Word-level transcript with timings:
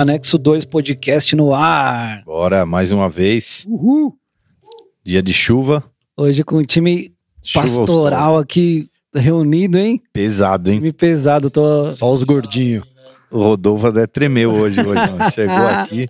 Anexo 0.00 0.38
2 0.38 0.64
Podcast 0.64 1.36
no 1.36 1.52
ar. 1.52 2.22
Bora, 2.24 2.64
mais 2.64 2.90
uma 2.90 3.10
vez. 3.10 3.66
Uhul. 3.68 4.16
Dia 5.04 5.22
de 5.22 5.34
chuva. 5.34 5.84
Hoje 6.16 6.42
com 6.42 6.56
o 6.56 6.64
time 6.64 7.12
Chuva 7.42 7.66
pastoral 7.66 8.38
aqui 8.38 8.88
reunido, 9.14 9.76
hein? 9.76 10.00
Pesado, 10.10 10.70
hein? 10.70 10.78
Time 10.78 10.90
pesado. 10.90 11.50
Tô... 11.50 11.92
Só 11.92 12.10
os 12.14 12.24
gordinhos. 12.24 12.82
O 13.30 13.42
Rodolfo 13.42 13.88
até 13.88 14.06
tremeu 14.06 14.50
hoje, 14.52 14.80
hoje. 14.80 15.02
Chegou 15.34 15.66
aqui. 15.66 16.08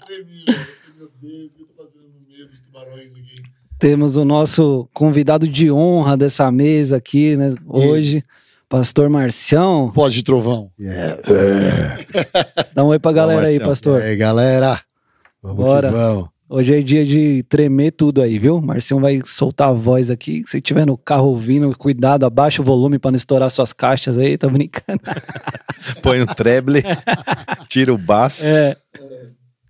Temos 3.77 4.17
o 4.17 4.25
nosso 4.25 4.89
convidado 4.95 5.48
de 5.48 5.69
honra 5.69 6.17
dessa 6.17 6.48
mesa 6.53 6.98
aqui, 6.98 7.34
né? 7.34 7.57
Hoje, 7.67 8.23
Pastor 8.70 9.10
Marcião. 9.10 9.91
Voz 9.91 10.15
de 10.15 10.23
trovão. 10.23 10.70
Dá 12.73 12.84
um 12.84 12.87
oi 12.87 13.01
pra 13.01 13.11
galera 13.11 13.48
aí, 13.48 13.59
pastor. 13.59 14.01
E 14.01 14.05
aí, 14.05 14.16
galera? 14.16 14.80
Vamos 15.42 15.56
Bora. 15.56 15.88
que 15.88 15.95
vamos. 15.97 16.28
Hoje 16.48 16.78
é 16.78 16.80
dia 16.80 17.05
de 17.05 17.42
tremer 17.48 17.91
tudo 17.91 18.23
aí, 18.23 18.38
viu? 18.38 18.61
Marcião 18.61 19.01
vai 19.01 19.20
soltar 19.25 19.70
a 19.70 19.73
voz 19.73 20.09
aqui. 20.09 20.45
Se 20.47 20.61
tiver 20.61 20.87
no 20.87 20.97
carro 20.97 21.30
ouvindo, 21.30 21.77
cuidado, 21.77 22.25
abaixa 22.25 22.62
o 22.62 22.64
volume 22.64 22.97
pra 22.97 23.11
não 23.11 23.16
estourar 23.16 23.51
suas 23.51 23.73
caixas 23.73 24.16
aí, 24.16 24.38
tá 24.38 24.48
brincando. 24.48 25.02
Põe 26.00 26.20
o 26.20 26.27
treble, 26.27 26.84
tira 27.69 27.92
o 27.92 27.98
baço. 27.98 28.47
É. 28.47 28.77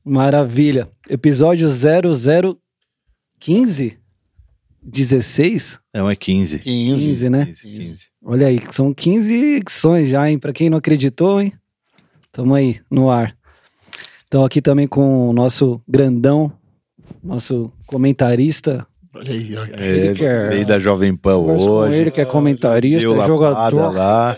Maravilha. 0.04 0.90
Episódio 1.08 1.66
0015? 1.70 3.98
16? 4.82 5.78
Não, 5.94 6.10
é 6.10 6.14
15. 6.14 6.58
15. 6.58 7.08
15, 7.08 7.30
né? 7.30 7.46
15, 7.46 7.62
15. 7.62 8.09
Olha 8.24 8.46
aí, 8.48 8.60
são 8.70 8.92
15 8.92 9.34
edições 9.56 10.08
já, 10.08 10.28
hein? 10.30 10.38
Pra 10.38 10.52
quem 10.52 10.68
não 10.70 10.78
acreditou, 10.78 11.40
hein? 11.40 11.52
Tamo 12.32 12.54
aí, 12.54 12.80
no 12.90 13.10
ar. 13.10 13.34
Então 14.28 14.44
aqui 14.44 14.60
também 14.62 14.86
com 14.86 15.28
o 15.28 15.32
nosso 15.32 15.80
grandão, 15.88 16.52
nosso 17.24 17.72
comentarista. 17.86 18.86
Olha 19.14 19.32
aí, 19.32 19.56
olha. 19.56 19.72
É, 19.74 20.14
que 20.14 20.24
é- 20.24 20.48
veio 20.48 20.66
da 20.66 20.78
Jovem 20.78 21.16
Pan 21.16 21.36
Converso 21.36 21.64
com 21.66 21.70
hoje. 21.72 21.96
ele 21.96 22.10
que 22.10 22.20
é 22.20 22.24
comentarista, 22.24 22.98
é 23.12 23.26
jogador, 23.26 23.92
lá. 23.92 24.36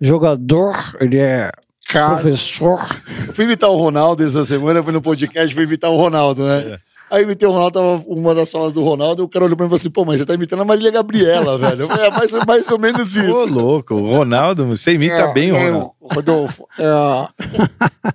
jogador, 0.00 0.96
ele 1.00 1.18
é 1.18 1.50
Cara, 1.88 2.14
professor. 2.16 2.78
eu 3.26 3.34
fui 3.34 3.44
imitar 3.46 3.68
o 3.70 3.76
Ronaldo 3.76 4.22
essa 4.24 4.44
semana, 4.44 4.82
fui 4.82 4.92
no 4.92 5.02
podcast, 5.02 5.52
fui 5.52 5.64
imitar 5.64 5.90
o 5.90 5.96
Ronaldo, 5.96 6.44
né? 6.44 6.78
Aí 7.12 7.24
imitei 7.24 7.46
o 7.46 7.52
Ronaldo, 7.52 7.78
tava 7.78 8.02
uma 8.06 8.34
das 8.34 8.50
falas 8.50 8.72
do 8.72 8.82
Ronaldo, 8.82 9.22
e 9.22 9.24
o 9.24 9.28
cara 9.28 9.44
olhou 9.44 9.54
pra 9.56 9.64
mim 9.64 9.68
e 9.68 9.70
falou 9.70 9.78
assim, 9.80 9.90
pô, 9.90 10.02
mas 10.04 10.18
você 10.18 10.24
tá 10.24 10.32
imitando 10.32 10.62
a 10.62 10.64
Marília 10.64 10.90
Gabriela, 10.90 11.58
velho. 11.58 11.84
É 11.92 12.10
mais, 12.10 12.32
mais 12.46 12.70
ou 12.70 12.78
menos 12.78 13.14
Ô, 13.16 13.20
isso. 13.20 13.46
louco, 13.52 13.94
o 13.94 14.16
Ronaldo, 14.16 14.64
você 14.66 14.92
imita 14.92 15.14
É, 15.14 15.32
bem 15.34 15.52
o 15.52 15.56
é, 15.56 15.66
Ronaldo. 15.70 15.92
Rodolfo, 16.00 16.66
é, 16.78 16.88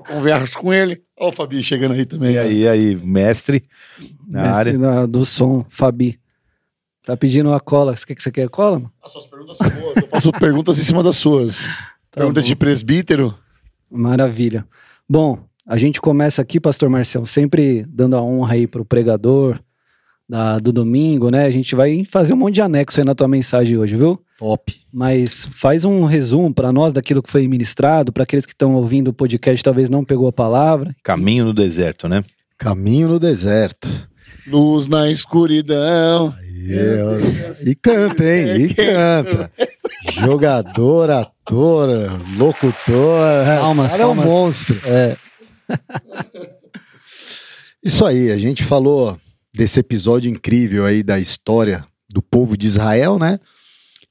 converso 0.07 0.57
com 0.59 0.73
ele. 0.73 1.01
Ó 1.19 1.29
o 1.29 1.31
Fabi 1.31 1.61
chegando 1.63 1.93
aí 1.93 2.05
também. 2.05 2.35
E 2.35 2.37
ó. 2.37 2.41
aí, 2.41 2.67
aí, 2.67 2.95
mestre 2.95 3.63
na 4.27 4.43
Mestre 4.43 4.57
área. 4.69 4.77
da- 4.79 5.05
do 5.05 5.25
som, 5.25 5.65
Fabi. 5.69 6.19
Tá 7.05 7.15
pedindo 7.15 7.53
a 7.53 7.59
cola. 7.59 7.95
Você 7.95 8.05
quer 8.05 8.15
que 8.15 8.23
você 8.23 8.31
quer 8.31 8.49
cola? 8.49 8.79
mano? 8.79 8.91
As 9.03 9.11
suas 9.11 9.25
perguntas 9.27 9.57
são 9.57 9.69
boas. 9.69 9.95
Eu 9.97 10.07
faço 10.07 10.31
perguntas 10.33 10.79
em 10.79 10.83
cima 10.83 11.01
das 11.03 11.15
suas. 11.15 11.63
Tá 12.11 12.21
Pergunta 12.21 12.41
bom. 12.41 12.45
de 12.47 12.55
presbítero. 12.55 13.33
Maravilha. 13.89 14.67
Bom, 15.09 15.39
a 15.67 15.77
gente 15.77 15.99
começa 15.99 16.41
aqui, 16.41 16.59
Pastor 16.59 16.89
Marcelo, 16.89 17.27
sempre 17.27 17.85
dando 17.89 18.15
a 18.15 18.21
honra 18.21 18.53
aí 18.53 18.65
pro 18.67 18.85
pregador 18.85 19.59
da- 20.29 20.59
do 20.59 20.71
domingo, 20.71 21.29
né? 21.29 21.45
A 21.45 21.51
gente 21.51 21.75
vai 21.75 22.05
fazer 22.09 22.33
um 22.33 22.37
monte 22.37 22.55
de 22.55 22.61
anexo 22.61 22.99
aí 22.99 23.05
na 23.05 23.13
tua 23.15 23.27
mensagem 23.27 23.77
hoje, 23.77 23.95
viu? 23.95 24.19
Top. 24.39 24.73
Mas 24.93 25.47
faz 25.53 25.83
um 25.83 26.05
resumo 26.05 26.53
para 26.53 26.71
nós 26.71 26.93
daquilo 26.93 27.21
que 27.23 27.29
foi 27.31 27.47
ministrado, 27.47 28.11
para 28.13 28.23
aqueles 28.23 28.45
que 28.45 28.53
estão 28.53 28.75
ouvindo 28.75 29.09
o 29.09 29.13
podcast 29.13 29.63
talvez 29.63 29.89
não 29.89 30.03
pegou 30.05 30.27
a 30.27 30.33
palavra. 30.33 30.95
Caminho 31.03 31.45
no 31.45 31.53
deserto, 31.53 32.07
né? 32.07 32.23
Caminho 32.57 33.07
no 33.09 33.19
deserto. 33.19 33.87
Luz 34.47 34.87
na 34.87 35.11
escuridão. 35.11 36.33
E 37.65 37.75
canta, 37.75 38.23
hein? 38.23 38.61
E 38.65 38.73
canta. 38.73 39.51
Jogador, 40.11 41.09
ator, 41.09 41.89
locutor. 42.37 43.45
Palmas, 43.59 43.91
cara 43.91 44.03
é 44.03 44.05
um 44.05 44.15
monstro. 44.15 44.79
É, 44.85 45.15
Isso 47.83 48.05
aí, 48.05 48.31
a 48.31 48.37
gente 48.37 48.63
falou 48.63 49.17
desse 49.53 49.79
episódio 49.79 50.29
incrível 50.29 50.85
aí 50.85 51.03
da 51.03 51.19
história 51.19 51.85
do 52.09 52.21
povo 52.21 52.57
de 52.57 52.67
Israel, 52.67 53.17
né? 53.17 53.39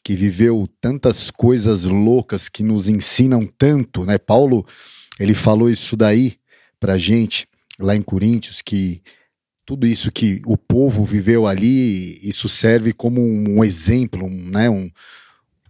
Que 0.05 0.15
viveu 0.15 0.69
tantas 0.81 1.31
coisas 1.31 1.85
loucas 1.85 2.49
que 2.49 2.63
nos 2.63 2.89
ensinam 2.89 3.47
tanto, 3.59 4.05
né? 4.05 4.19
Paulo, 4.19 4.67
ele 5.19 5.35
falou 5.35 5.71
isso 5.71 5.97
daí 5.97 6.37
pra 6.79 6.99
gente 6.99 7.47
lá 7.79 7.95
em 7.95 8.03
Coríntios, 8.03 8.63
que 8.63 9.03
tudo 9.65 9.87
isso 9.87 10.13
que 10.13 10.41
o 10.47 10.57
povo 10.57 11.05
viveu 11.05 11.47
ali, 11.47 12.19
isso 12.27 12.49
serve 12.49 12.93
como 12.93 13.21
um, 13.21 13.65
exemplo, 13.65 14.29
né? 14.31 14.71
Um- 14.71 14.91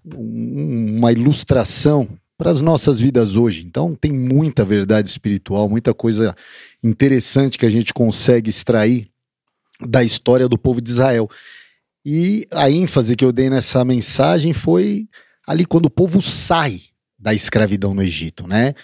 uma 0.05 1.11
ilustração 1.11 2.09
para 2.37 2.51
as 2.51 2.61
nossas 2.61 3.01
vidas 3.01 3.37
hoje. 3.37 3.65
Então 3.67 3.95
tem 3.95 4.13
muita 4.13 4.65
verdade 4.65 5.09
espiritual, 5.09 5.69
muita 5.69 5.95
coisa 5.95 6.35
interessante 6.83 7.59
que 7.59 7.67
a 7.67 7.71
gente 7.71 7.95
consegue 7.95 8.51
extrair 8.51 9.11
da 9.81 10.03
história 10.03 10.49
do 10.49 10.59
povo 10.59 10.81
de 10.81 10.91
Israel. 10.91 11.29
E 12.05 12.47
a 12.53 12.71
ênfase 12.71 13.17
que 13.17 13.25
eu 13.25 13.33
dei 13.33 13.51
nessa 13.51 13.85
mensagem 13.85 14.53
foi 14.53 15.09
ali 15.47 15.65
quando 15.65 15.87
o 15.87 15.91
povo 15.91 16.23
sai 16.23 16.81
da 17.19 17.35
escravidão 17.35 17.95
no 17.95 18.03
Egito, 18.03 18.47
né? 18.47 18.75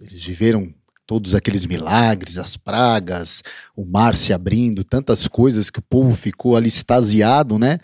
Eles 0.00 0.20
viveram 0.22 0.74
todos 1.06 1.34
aqueles 1.34 1.64
milagres, 1.64 2.36
as 2.36 2.56
pragas, 2.56 3.42
o 3.76 3.84
mar 3.84 4.14
se 4.16 4.32
abrindo, 4.32 4.82
tantas 4.82 5.28
coisas 5.28 5.70
que 5.70 5.78
o 5.78 5.82
povo 5.82 6.14
ficou 6.14 6.56
ali 6.56 6.68
extasiado, 6.68 7.58
né? 7.58 7.78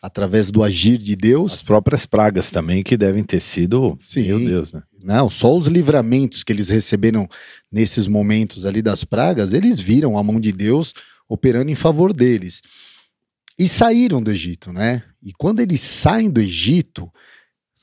Através 0.00 0.50
do 0.50 0.62
agir 0.62 0.96
de 0.98 1.16
Deus. 1.16 1.54
As 1.54 1.62
próprias 1.62 2.06
pragas 2.06 2.50
também, 2.50 2.82
que 2.84 2.96
devem 2.96 3.24
ter 3.24 3.40
sido. 3.40 3.96
Sim. 4.00 4.28
Meu 4.28 4.38
Deus, 4.38 4.72
né? 4.72 4.82
Não, 5.02 5.28
só 5.28 5.56
os 5.56 5.66
livramentos 5.66 6.44
que 6.44 6.52
eles 6.52 6.68
receberam 6.68 7.28
nesses 7.70 8.06
momentos 8.06 8.64
ali 8.64 8.80
das 8.80 9.04
pragas, 9.04 9.52
eles 9.52 9.80
viram 9.80 10.18
a 10.18 10.22
mão 10.22 10.40
de 10.40 10.52
Deus 10.52 10.94
operando 11.28 11.70
em 11.70 11.74
favor 11.74 12.12
deles. 12.12 12.62
E 13.58 13.66
saíram 13.66 14.22
do 14.22 14.30
Egito, 14.30 14.72
né? 14.72 15.02
E 15.22 15.32
quando 15.32 15.60
eles 15.60 15.80
saem 15.80 16.30
do 16.30 16.40
Egito, 16.40 17.10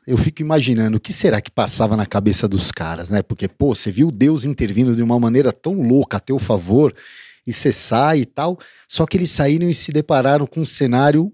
eu 0.08 0.18
fico 0.18 0.42
imaginando 0.42 0.98
o 0.98 1.00
que 1.00 1.12
será 1.12 1.42
que 1.42 1.52
passava 1.52 1.98
na 1.98 2.06
cabeça 2.06 2.48
dos 2.48 2.72
caras, 2.72 3.10
né? 3.10 3.22
Porque, 3.22 3.48
pô, 3.48 3.76
você 3.76 3.92
viu 3.92 4.12
Deus 4.12 4.46
intervindo 4.46 4.96
de 4.96 5.02
uma 5.02 5.20
maneira 5.20 5.52
tão 5.52 5.82
louca 5.82 6.18
a 6.18 6.20
teu 6.20 6.40
favor, 6.40 6.96
e 7.46 7.52
você 7.52 7.74
sai 7.74 8.20
e 8.20 8.26
tal, 8.26 8.58
só 8.88 9.06
que 9.06 9.18
eles 9.18 9.32
saíram 9.32 9.70
e 9.70 9.74
se 9.74 9.92
depararam 9.92 10.48
com 10.48 10.62
um 10.62 10.66
cenário 10.66 11.32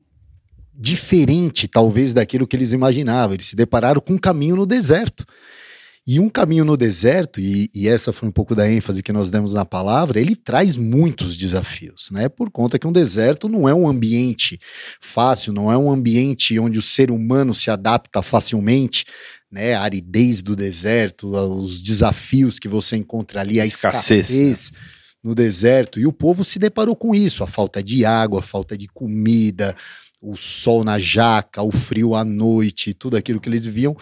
diferente, 0.81 1.67
talvez, 1.67 2.11
daquilo 2.11 2.47
que 2.47 2.55
eles 2.55 2.73
imaginavam. 2.73 3.35
Eles 3.35 3.47
se 3.47 3.55
depararam 3.55 4.01
com 4.01 4.13
um 4.13 4.17
caminho 4.17 4.55
no 4.55 4.65
deserto. 4.65 5.23
E 6.07 6.19
um 6.19 6.27
caminho 6.27 6.65
no 6.65 6.75
deserto, 6.75 7.39
e, 7.39 7.69
e 7.75 7.87
essa 7.87 8.11
foi 8.11 8.27
um 8.27 8.31
pouco 8.31 8.55
da 8.55 8.67
ênfase 8.67 9.03
que 9.03 9.13
nós 9.13 9.29
demos 9.29 9.53
na 9.53 9.63
palavra, 9.63 10.19
ele 10.19 10.35
traz 10.35 10.75
muitos 10.75 11.37
desafios, 11.37 12.09
né? 12.09 12.27
Por 12.27 12.49
conta 12.49 12.79
que 12.79 12.87
um 12.87 12.91
deserto 12.91 13.47
não 13.47 13.69
é 13.69 13.73
um 13.75 13.87
ambiente 13.87 14.59
fácil, 14.99 15.53
não 15.53 15.71
é 15.71 15.77
um 15.77 15.91
ambiente 15.91 16.57
onde 16.57 16.79
o 16.79 16.81
ser 16.81 17.11
humano 17.11 17.53
se 17.53 17.69
adapta 17.69 18.23
facilmente, 18.23 19.05
né? 19.51 19.75
A 19.75 19.83
aridez 19.83 20.41
do 20.41 20.55
deserto, 20.55 21.29
os 21.29 21.79
desafios 21.79 22.57
que 22.57 22.67
você 22.67 22.95
encontra 22.95 23.41
ali, 23.41 23.61
a 23.61 23.65
Escassez, 23.65 24.31
escassez, 24.31 24.71
no 25.23 25.35
deserto. 25.35 25.99
E 25.99 26.07
o 26.07 26.11
povo 26.11 26.43
se 26.43 26.57
deparou 26.57 26.95
com 26.95 27.13
isso: 27.13 27.43
a 27.43 27.47
falta 27.47 27.83
de 27.83 28.05
água, 28.05 28.39
a 28.39 28.43
falta 28.43 28.75
de 28.75 28.87
comida, 28.87 29.75
o 30.21 30.35
sol 30.35 30.83
na 30.83 30.99
jaca, 30.99 31.63
o 31.63 31.71
frio 31.71 32.13
à 32.15 32.23
noite, 32.23 32.93
tudo 32.93 33.17
aquilo 33.17 33.39
que 33.39 33.49
eles 33.49 33.65
viam. 33.65 33.95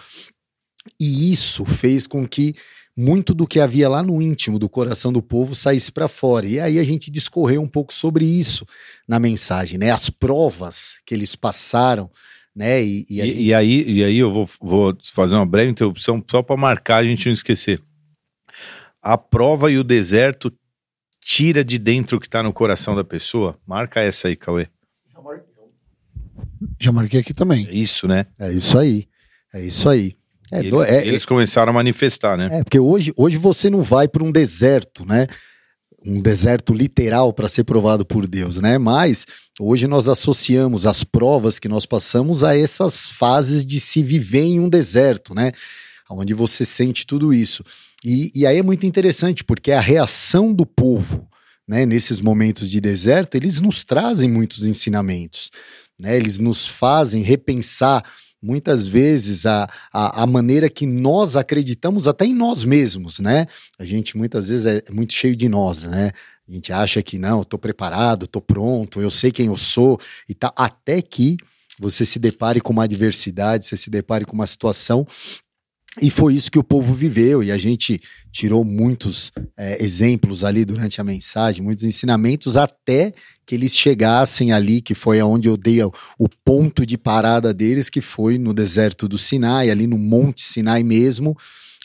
E 0.98 1.32
isso 1.32 1.64
fez 1.64 2.06
com 2.06 2.26
que 2.28 2.54
muito 2.96 3.32
do 3.32 3.46
que 3.46 3.60
havia 3.60 3.88
lá 3.88 4.02
no 4.02 4.20
íntimo 4.20 4.58
do 4.58 4.68
coração 4.68 5.12
do 5.12 5.22
povo 5.22 5.54
saísse 5.54 5.90
para 5.90 6.08
fora. 6.08 6.46
E 6.46 6.60
aí 6.60 6.78
a 6.78 6.84
gente 6.84 7.10
discorreu 7.10 7.62
um 7.62 7.68
pouco 7.68 7.94
sobre 7.94 8.24
isso 8.24 8.66
na 9.08 9.18
mensagem, 9.18 9.78
né? 9.78 9.90
As 9.90 10.10
provas 10.10 10.94
que 11.06 11.14
eles 11.14 11.34
passaram, 11.34 12.10
né? 12.54 12.82
E, 12.82 13.04
e 13.08 13.20
E, 13.20 13.26
gente- 13.26 13.42
e 13.42 13.54
aí, 13.54 13.82
e 13.86 14.04
aí 14.04 14.18
eu 14.18 14.30
vou, 14.32 14.46
vou 14.60 14.98
fazer 15.14 15.34
uma 15.36 15.46
breve 15.46 15.70
interrupção 15.70 16.22
só 16.30 16.42
para 16.42 16.56
marcar 16.56 16.96
a 16.98 17.04
gente 17.04 17.26
não 17.26 17.32
esquecer. 17.32 17.80
A 19.00 19.16
prova 19.16 19.70
e 19.70 19.78
o 19.78 19.84
deserto 19.84 20.52
tira 21.22 21.64
de 21.64 21.78
dentro 21.78 22.18
o 22.18 22.20
que 22.20 22.26
está 22.26 22.42
no 22.42 22.52
coração 22.52 22.94
da 22.94 23.04
pessoa. 23.04 23.58
Marca 23.66 24.00
essa 24.00 24.28
aí, 24.28 24.36
Cauê. 24.36 24.68
Já 26.78 26.92
marquei 26.92 27.20
aqui 27.20 27.32
também. 27.34 27.66
É 27.68 27.74
isso, 27.74 28.06
né? 28.08 28.26
É 28.38 28.52
isso 28.52 28.78
aí. 28.78 29.06
É 29.54 29.62
isso 29.64 29.88
aí. 29.88 30.14
É, 30.52 30.62
E 30.64 30.70
do- 30.70 30.82
eles, 30.82 30.94
é- 30.94 31.06
eles 31.06 31.24
começaram 31.24 31.70
a 31.70 31.74
manifestar, 31.74 32.36
né? 32.36 32.48
É, 32.52 32.64
porque 32.64 32.78
hoje, 32.78 33.12
hoje 33.16 33.36
você 33.36 33.70
não 33.70 33.82
vai 33.82 34.08
para 34.08 34.24
um 34.24 34.32
deserto, 34.32 35.04
né? 35.06 35.26
Um 36.04 36.20
deserto 36.20 36.72
literal 36.72 37.32
para 37.32 37.48
ser 37.48 37.64
provado 37.64 38.04
por 38.06 38.26
Deus, 38.26 38.56
né? 38.56 38.78
Mas 38.78 39.26
hoje 39.60 39.86
nós 39.86 40.08
associamos 40.08 40.86
as 40.86 41.04
provas 41.04 41.58
que 41.58 41.68
nós 41.68 41.84
passamos 41.86 42.42
a 42.42 42.56
essas 42.58 43.08
fases 43.08 43.64
de 43.66 43.78
se 43.78 44.02
viver 44.02 44.42
em 44.42 44.58
um 44.60 44.68
deserto, 44.68 45.34
né? 45.34 45.52
Onde 46.10 46.34
você 46.34 46.64
sente 46.64 47.06
tudo 47.06 47.32
isso. 47.32 47.62
E, 48.04 48.32
e 48.34 48.46
aí 48.46 48.56
é 48.58 48.62
muito 48.62 48.86
interessante, 48.86 49.44
porque 49.44 49.70
a 49.72 49.80
reação 49.80 50.52
do 50.52 50.64
povo, 50.66 51.28
né, 51.68 51.84
nesses 51.86 52.18
momentos 52.18 52.68
de 52.70 52.80
deserto, 52.80 53.34
eles 53.36 53.60
nos 53.60 53.84
trazem 53.84 54.28
muitos 54.28 54.66
ensinamentos, 54.66 55.50
né, 56.00 56.16
eles 56.16 56.38
nos 56.38 56.66
fazem 56.66 57.22
repensar 57.22 58.02
muitas 58.42 58.86
vezes 58.86 59.44
a, 59.44 59.68
a, 59.92 60.22
a, 60.22 60.26
maneira 60.26 60.70
que 60.70 60.86
nós 60.86 61.36
acreditamos 61.36 62.08
até 62.08 62.24
em 62.24 62.34
nós 62.34 62.64
mesmos, 62.64 63.18
né? 63.18 63.46
A 63.78 63.84
gente 63.84 64.16
muitas 64.16 64.48
vezes 64.48 64.64
é 64.64 64.82
muito 64.90 65.12
cheio 65.12 65.36
de 65.36 65.46
nós, 65.46 65.82
né? 65.84 66.12
A 66.48 66.52
gente 66.52 66.72
acha 66.72 67.02
que 67.02 67.18
não, 67.18 67.42
estou 67.42 67.58
preparado, 67.58 68.24
estou 68.24 68.40
pronto, 68.40 69.00
eu 69.00 69.10
sei 69.10 69.30
quem 69.30 69.46
eu 69.46 69.56
sou 69.56 70.00
e 70.28 70.34
tá 70.34 70.52
até 70.56 71.02
que 71.02 71.36
você 71.78 72.04
se 72.04 72.18
depare 72.18 72.60
com 72.60 72.72
uma 72.72 72.84
adversidade, 72.84 73.66
você 73.66 73.76
se 73.76 73.90
depare 73.90 74.24
com 74.24 74.32
uma 74.32 74.46
situação 74.46 75.06
e 76.00 76.10
foi 76.10 76.34
isso 76.34 76.50
que 76.50 76.58
o 76.58 76.64
povo 76.64 76.94
viveu, 76.94 77.42
e 77.42 77.50
a 77.50 77.58
gente 77.58 78.00
tirou 78.30 78.64
muitos 78.64 79.32
é, 79.56 79.82
exemplos 79.82 80.44
ali 80.44 80.64
durante 80.64 81.00
a 81.00 81.04
mensagem, 81.04 81.62
muitos 81.62 81.84
ensinamentos, 81.84 82.56
até 82.56 83.12
que 83.44 83.56
eles 83.56 83.76
chegassem 83.76 84.52
ali, 84.52 84.80
que 84.80 84.94
foi 84.94 85.18
aonde 85.18 85.48
eu 85.48 85.56
dei 85.56 85.82
o, 85.82 85.92
o 86.16 86.28
ponto 86.44 86.86
de 86.86 86.96
parada 86.96 87.52
deles, 87.52 87.90
que 87.90 88.00
foi 88.00 88.38
no 88.38 88.54
deserto 88.54 89.08
do 89.08 89.18
Sinai, 89.18 89.68
ali 89.68 89.88
no 89.88 89.98
Monte 89.98 90.44
Sinai 90.44 90.84
mesmo, 90.84 91.36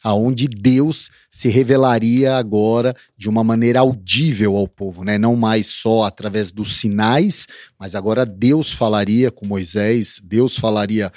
aonde 0.04 0.48
Deus 0.48 1.10
se 1.32 1.50
revelaria 1.50 2.36
agora 2.36 2.96
de 3.18 3.28
uma 3.28 3.44
maneira 3.44 3.80
audível 3.80 4.56
ao 4.56 4.68
povo, 4.68 5.04
né? 5.04 5.18
Não 5.18 5.36
mais 5.36 5.66
só 5.66 6.04
através 6.04 6.52
dos 6.52 6.78
sinais, 6.78 7.48
mas 7.80 7.96
agora 7.96 8.24
Deus 8.24 8.72
falaria 8.72 9.32
com 9.32 9.48
Moisés, 9.48 10.22
Deus 10.24 10.56
falaria 10.56 11.12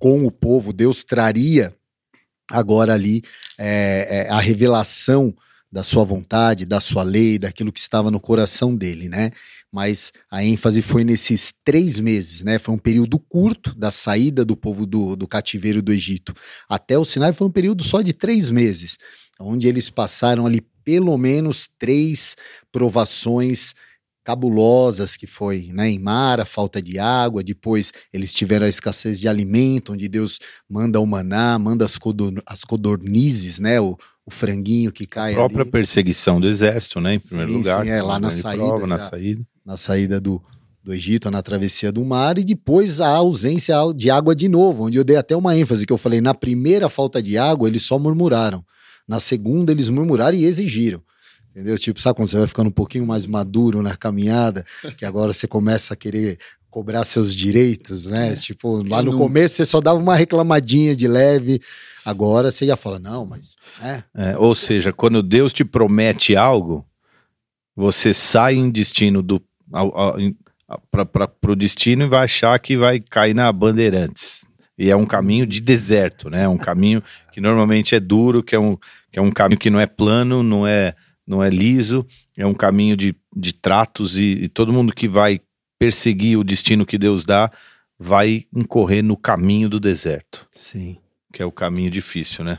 com 0.00 0.26
o 0.26 0.30
povo, 0.32 0.72
Deus 0.72 1.04
traria 1.04 1.72
agora 2.50 2.94
ali 2.94 3.22
é, 3.58 4.26
é, 4.26 4.30
a 4.30 4.38
revelação 4.38 5.34
da 5.70 5.82
sua 5.82 6.04
vontade, 6.04 6.66
da 6.66 6.80
sua 6.80 7.02
lei, 7.02 7.38
daquilo 7.38 7.72
que 7.72 7.80
estava 7.80 8.10
no 8.10 8.20
coração 8.20 8.76
dele, 8.76 9.08
né? 9.08 9.30
Mas 9.72 10.12
a 10.30 10.44
ênfase 10.44 10.82
foi 10.82 11.02
nesses 11.02 11.54
três 11.64 11.98
meses, 11.98 12.42
né? 12.42 12.58
Foi 12.58 12.74
um 12.74 12.78
período 12.78 13.18
curto 13.18 13.74
da 13.74 13.90
saída 13.90 14.44
do 14.44 14.54
povo 14.54 14.84
do, 14.84 15.16
do 15.16 15.26
cativeiro 15.26 15.80
do 15.80 15.90
Egito 15.90 16.34
até 16.68 16.98
o 16.98 17.06
Sinai, 17.06 17.32
foi 17.32 17.46
um 17.46 17.50
período 17.50 17.82
só 17.82 18.02
de 18.02 18.12
três 18.12 18.50
meses, 18.50 18.98
onde 19.40 19.66
eles 19.66 19.88
passaram 19.88 20.44
ali 20.46 20.60
pelo 20.84 21.16
menos 21.16 21.70
três 21.78 22.36
provações 22.70 23.72
cabulosas 24.24 25.16
que 25.16 25.26
foi 25.26 25.70
né, 25.72 25.90
em 25.90 25.98
mar, 25.98 26.40
a 26.40 26.44
falta 26.44 26.80
de 26.80 26.98
água, 26.98 27.42
depois 27.42 27.92
eles 28.12 28.32
tiveram 28.32 28.66
a 28.66 28.68
escassez 28.68 29.18
de 29.18 29.28
alimento, 29.28 29.92
onde 29.92 30.08
Deus 30.08 30.38
manda 30.68 31.00
o 31.00 31.06
maná, 31.06 31.58
manda 31.58 31.84
as, 31.84 31.98
as 32.46 32.64
codornizes, 32.64 33.58
né, 33.58 33.80
o, 33.80 33.96
o 34.24 34.30
franguinho 34.30 34.92
que 34.92 35.06
cai 35.06 35.32
A 35.32 35.36
própria 35.36 35.62
ali. 35.62 35.70
perseguição 35.70 36.40
do 36.40 36.46
exército, 36.46 37.00
né, 37.00 37.14
em 37.14 37.18
primeiro 37.20 37.50
sim, 37.50 37.58
lugar. 37.58 37.84
Sim, 37.84 37.90
é, 37.90 38.02
lá 38.02 38.20
na 38.20 38.30
saída, 38.30 38.64
prova, 38.64 38.86
na 38.86 38.98
saída. 38.98 39.46
Na 39.64 39.76
saída 39.76 40.20
do, 40.20 40.40
do 40.82 40.94
Egito, 40.94 41.30
na 41.30 41.42
travessia 41.42 41.90
do 41.90 42.04
mar, 42.04 42.38
e 42.38 42.44
depois 42.44 43.00
a 43.00 43.08
ausência 43.08 43.76
de 43.94 44.10
água 44.10 44.34
de 44.34 44.48
novo, 44.48 44.86
onde 44.86 44.98
eu 44.98 45.04
dei 45.04 45.16
até 45.16 45.36
uma 45.36 45.56
ênfase, 45.56 45.84
que 45.84 45.92
eu 45.92 45.98
falei, 45.98 46.20
na 46.20 46.34
primeira 46.34 46.88
falta 46.88 47.22
de 47.22 47.36
água, 47.36 47.68
eles 47.68 47.82
só 47.82 47.98
murmuraram. 47.98 48.64
Na 49.06 49.18
segunda, 49.18 49.72
eles 49.72 49.88
murmuraram 49.88 50.36
e 50.36 50.44
exigiram. 50.44 51.02
Entendeu? 51.54 51.78
Tipo, 51.78 52.00
sabe 52.00 52.16
quando 52.16 52.28
você 52.28 52.38
vai 52.38 52.46
ficando 52.46 52.68
um 52.68 52.72
pouquinho 52.72 53.06
mais 53.06 53.26
maduro 53.26 53.82
na 53.82 53.94
caminhada, 53.94 54.64
que 54.96 55.04
agora 55.04 55.34
você 55.34 55.46
começa 55.46 55.92
a 55.92 55.96
querer 55.96 56.38
cobrar 56.70 57.04
seus 57.04 57.34
direitos, 57.34 58.06
né? 58.06 58.32
É. 58.32 58.36
Tipo, 58.36 58.82
lá 58.82 59.02
no 59.02 59.12
não... 59.12 59.18
começo 59.18 59.56
você 59.56 59.66
só 59.66 59.78
dava 59.78 59.98
uma 59.98 60.16
reclamadinha 60.16 60.96
de 60.96 61.06
leve, 61.06 61.60
agora 62.02 62.50
você 62.50 62.64
já 62.64 62.78
fala, 62.78 62.98
não, 62.98 63.26
mas. 63.26 63.56
É. 63.82 64.02
É, 64.14 64.38
ou 64.38 64.54
seja, 64.54 64.90
quando 64.94 65.22
Deus 65.22 65.52
te 65.52 65.62
promete 65.62 66.34
algo, 66.34 66.86
você 67.76 68.14
sai 68.14 68.54
em 68.54 68.70
destino 68.70 69.22
do. 69.22 69.42
para 70.90 71.52
o 71.52 71.56
destino 71.56 72.04
e 72.04 72.08
vai 72.08 72.24
achar 72.24 72.58
que 72.58 72.78
vai 72.78 72.98
cair 72.98 73.34
na 73.34 73.52
Bandeirantes. 73.52 74.46
E 74.78 74.88
é 74.88 74.96
um 74.96 75.04
caminho 75.04 75.46
de 75.46 75.60
deserto, 75.60 76.30
né? 76.30 76.44
É 76.44 76.48
um 76.48 76.56
caminho 76.56 77.02
que 77.30 77.42
normalmente 77.42 77.94
é 77.94 78.00
duro, 78.00 78.42
que 78.42 78.54
é 78.54 78.58
um, 78.58 78.78
que 79.12 79.18
é 79.18 79.22
um 79.22 79.30
caminho 79.30 79.60
que 79.60 79.68
não 79.68 79.78
é 79.78 79.86
plano, 79.86 80.42
não 80.42 80.66
é 80.66 80.94
não 81.32 81.42
é 81.42 81.48
liso, 81.48 82.06
é 82.36 82.46
um 82.46 82.54
caminho 82.54 82.96
de, 82.96 83.16
de 83.34 83.52
tratos 83.52 84.18
e, 84.18 84.42
e 84.42 84.48
todo 84.48 84.72
mundo 84.72 84.92
que 84.92 85.08
vai 85.08 85.40
perseguir 85.78 86.38
o 86.38 86.44
destino 86.44 86.86
que 86.86 86.98
Deus 86.98 87.24
dá 87.24 87.50
vai 87.98 88.44
incorrer 88.54 89.02
no 89.02 89.16
caminho 89.16 89.68
do 89.68 89.80
deserto. 89.80 90.46
Sim. 90.52 90.98
Que 91.32 91.42
é 91.42 91.46
o 91.46 91.50
caminho 91.50 91.90
difícil, 91.90 92.44
né? 92.44 92.58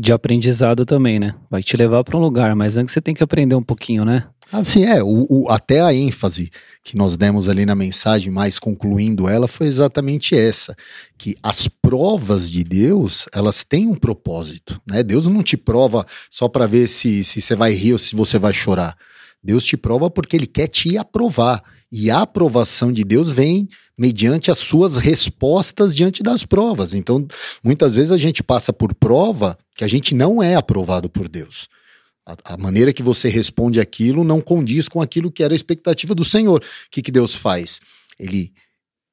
De 0.00 0.12
aprendizado 0.12 0.84
também, 0.84 1.20
né? 1.20 1.34
Vai 1.50 1.62
te 1.62 1.76
levar 1.76 2.02
para 2.02 2.16
um 2.16 2.20
lugar, 2.20 2.56
mas 2.56 2.76
antes 2.76 2.92
você 2.92 3.00
tem 3.00 3.14
que 3.14 3.22
aprender 3.22 3.54
um 3.54 3.62
pouquinho, 3.62 4.04
né? 4.04 4.26
Assim, 4.52 4.84
é, 4.84 5.02
o, 5.02 5.26
o, 5.28 5.50
até 5.50 5.80
a 5.80 5.92
ênfase 5.92 6.50
que 6.84 6.96
nós 6.96 7.16
demos 7.16 7.48
ali 7.48 7.66
na 7.66 7.74
mensagem, 7.74 8.30
mais 8.30 8.58
concluindo 8.60 9.28
ela, 9.28 9.48
foi 9.48 9.66
exatamente 9.66 10.36
essa, 10.36 10.76
que 11.18 11.36
as 11.42 11.66
provas 11.66 12.48
de 12.48 12.62
Deus, 12.62 13.26
elas 13.34 13.64
têm 13.64 13.88
um 13.88 13.94
propósito, 13.96 14.80
né? 14.88 15.02
Deus 15.02 15.26
não 15.26 15.42
te 15.42 15.56
prova 15.56 16.06
só 16.30 16.48
para 16.48 16.66
ver 16.66 16.88
se, 16.88 17.24
se 17.24 17.42
você 17.42 17.56
vai 17.56 17.72
rir 17.72 17.94
ou 17.94 17.98
se 17.98 18.14
você 18.14 18.38
vai 18.38 18.54
chorar. 18.54 18.96
Deus 19.42 19.64
te 19.64 19.76
prova 19.76 20.08
porque 20.08 20.36
ele 20.36 20.46
quer 20.46 20.68
te 20.68 20.96
aprovar. 20.96 21.62
E 21.90 22.10
a 22.10 22.22
aprovação 22.22 22.92
de 22.92 23.04
Deus 23.04 23.30
vem 23.30 23.68
mediante 23.96 24.50
as 24.50 24.58
suas 24.58 24.96
respostas 24.96 25.94
diante 25.94 26.22
das 26.22 26.44
provas. 26.44 26.92
Então, 26.92 27.26
muitas 27.64 27.94
vezes 27.94 28.10
a 28.10 28.18
gente 28.18 28.42
passa 28.42 28.72
por 28.72 28.94
prova 28.94 29.56
que 29.76 29.84
a 29.84 29.88
gente 29.88 30.14
não 30.14 30.42
é 30.42 30.56
aprovado 30.56 31.08
por 31.08 31.28
Deus. 31.28 31.68
A, 32.26 32.54
a, 32.54 32.56
maneira 32.56 32.92
que 32.92 33.02
você 33.02 33.28
responde 33.28 33.80
aquilo 33.80 34.24
não 34.24 34.40
condiz 34.40 34.88
com 34.88 35.00
aquilo 35.00 35.30
que 35.30 35.42
era 35.44 35.54
a 35.54 35.56
expectativa 35.56 36.14
do 36.14 36.24
Senhor. 36.24 36.60
O 36.60 36.90
que, 36.90 37.00
que 37.00 37.12
Deus 37.12 37.34
faz? 37.34 37.80
Ele 38.18 38.52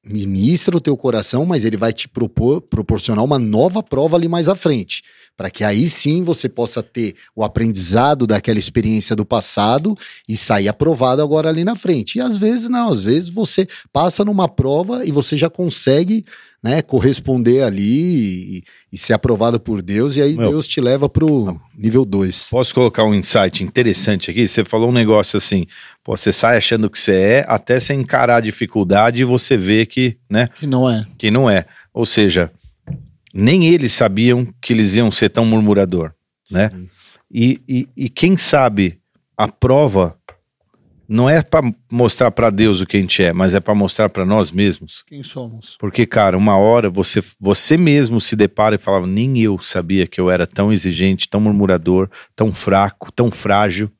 ministra 0.04 0.76
o 0.76 0.80
teu 0.80 0.96
coração, 0.96 1.46
mas 1.46 1.64
ele 1.64 1.76
vai 1.76 1.92
te 1.92 2.08
propor, 2.08 2.60
proporcionar 2.60 3.24
uma 3.24 3.38
nova 3.38 3.82
prova 3.82 4.16
ali 4.16 4.28
mais 4.28 4.48
à 4.48 4.54
frente 4.54 5.02
para 5.36 5.50
que 5.50 5.64
aí 5.64 5.88
sim 5.88 6.22
você 6.22 6.48
possa 6.48 6.82
ter 6.82 7.14
o 7.34 7.42
aprendizado 7.42 8.26
daquela 8.26 8.58
experiência 8.58 9.16
do 9.16 9.24
passado 9.24 9.96
e 10.28 10.36
sair 10.36 10.68
aprovado 10.68 11.22
agora 11.22 11.48
ali 11.48 11.64
na 11.64 11.76
frente. 11.76 12.18
E 12.18 12.20
às 12.20 12.36
vezes 12.36 12.68
não, 12.68 12.90
às 12.90 13.02
vezes 13.02 13.28
você 13.28 13.66
passa 13.92 14.24
numa 14.24 14.48
prova 14.48 15.04
e 15.04 15.10
você 15.10 15.36
já 15.36 15.50
consegue 15.50 16.24
né, 16.64 16.80
corresponder 16.80 17.62
ali 17.62 18.56
e, 18.56 18.62
e 18.90 18.96
ser 18.96 19.12
aprovado 19.12 19.60
por 19.60 19.82
Deus, 19.82 20.16
e 20.16 20.22
aí 20.22 20.34
Meu, 20.34 20.48
Deus 20.48 20.66
te 20.66 20.80
leva 20.80 21.10
para 21.10 21.22
o 21.22 21.60
nível 21.76 22.06
2. 22.06 22.48
Posso 22.50 22.74
colocar 22.74 23.04
um 23.04 23.14
insight 23.14 23.62
interessante 23.62 24.30
aqui? 24.30 24.48
Você 24.48 24.64
falou 24.64 24.88
um 24.88 24.92
negócio 24.92 25.36
assim, 25.36 25.66
pô, 26.02 26.16
você 26.16 26.32
sai 26.32 26.56
achando 26.56 26.88
que 26.88 26.98
você 26.98 27.12
é, 27.12 27.44
até 27.46 27.78
você 27.78 27.92
encarar 27.92 28.36
a 28.36 28.40
dificuldade 28.40 29.20
e 29.20 29.24
você 29.24 29.58
vê 29.58 29.84
que, 29.84 30.16
né? 30.30 30.48
Que 30.58 30.66
não 30.66 30.88
é. 30.88 31.06
Que 31.18 31.30
não 31.30 31.50
é. 31.50 31.66
Ou 31.92 32.06
seja, 32.06 32.50
nem 33.34 33.66
eles 33.66 33.92
sabiam 33.92 34.46
que 34.60 34.72
eles 34.72 34.94
iam 34.94 35.10
ser 35.10 35.28
tão 35.28 35.44
murmurador, 35.44 36.12
né? 36.48 36.70
E, 37.28 37.60
e, 37.68 37.88
e, 37.96 38.08
quem 38.08 38.36
sabe 38.36 39.00
a 39.36 39.48
prova 39.48 40.16
não 41.08 41.28
é 41.28 41.42
para 41.42 41.68
mostrar 41.90 42.30
para 42.30 42.48
Deus 42.48 42.80
o 42.80 42.86
que 42.86 42.96
a 42.96 43.00
gente 43.00 43.22
é, 43.24 43.32
mas 43.32 43.52
é 43.52 43.60
para 43.60 43.74
mostrar 43.74 44.08
para 44.08 44.24
nós 44.24 44.52
mesmos. 44.52 45.02
Quem 45.02 45.24
somos? 45.24 45.76
Porque, 45.80 46.06
cara, 46.06 46.38
uma 46.38 46.56
hora 46.56 46.88
você, 46.88 47.20
você 47.40 47.76
mesmo 47.76 48.20
se 48.20 48.36
depara 48.36 48.76
e 48.76 48.78
fala: 48.78 49.04
nem 49.04 49.40
eu 49.40 49.58
sabia 49.58 50.06
que 50.06 50.20
eu 50.20 50.30
era 50.30 50.46
tão 50.46 50.72
exigente, 50.72 51.28
tão 51.28 51.40
murmurador, 51.40 52.08
tão 52.36 52.52
fraco, 52.52 53.10
tão 53.10 53.32
frágil. 53.32 53.90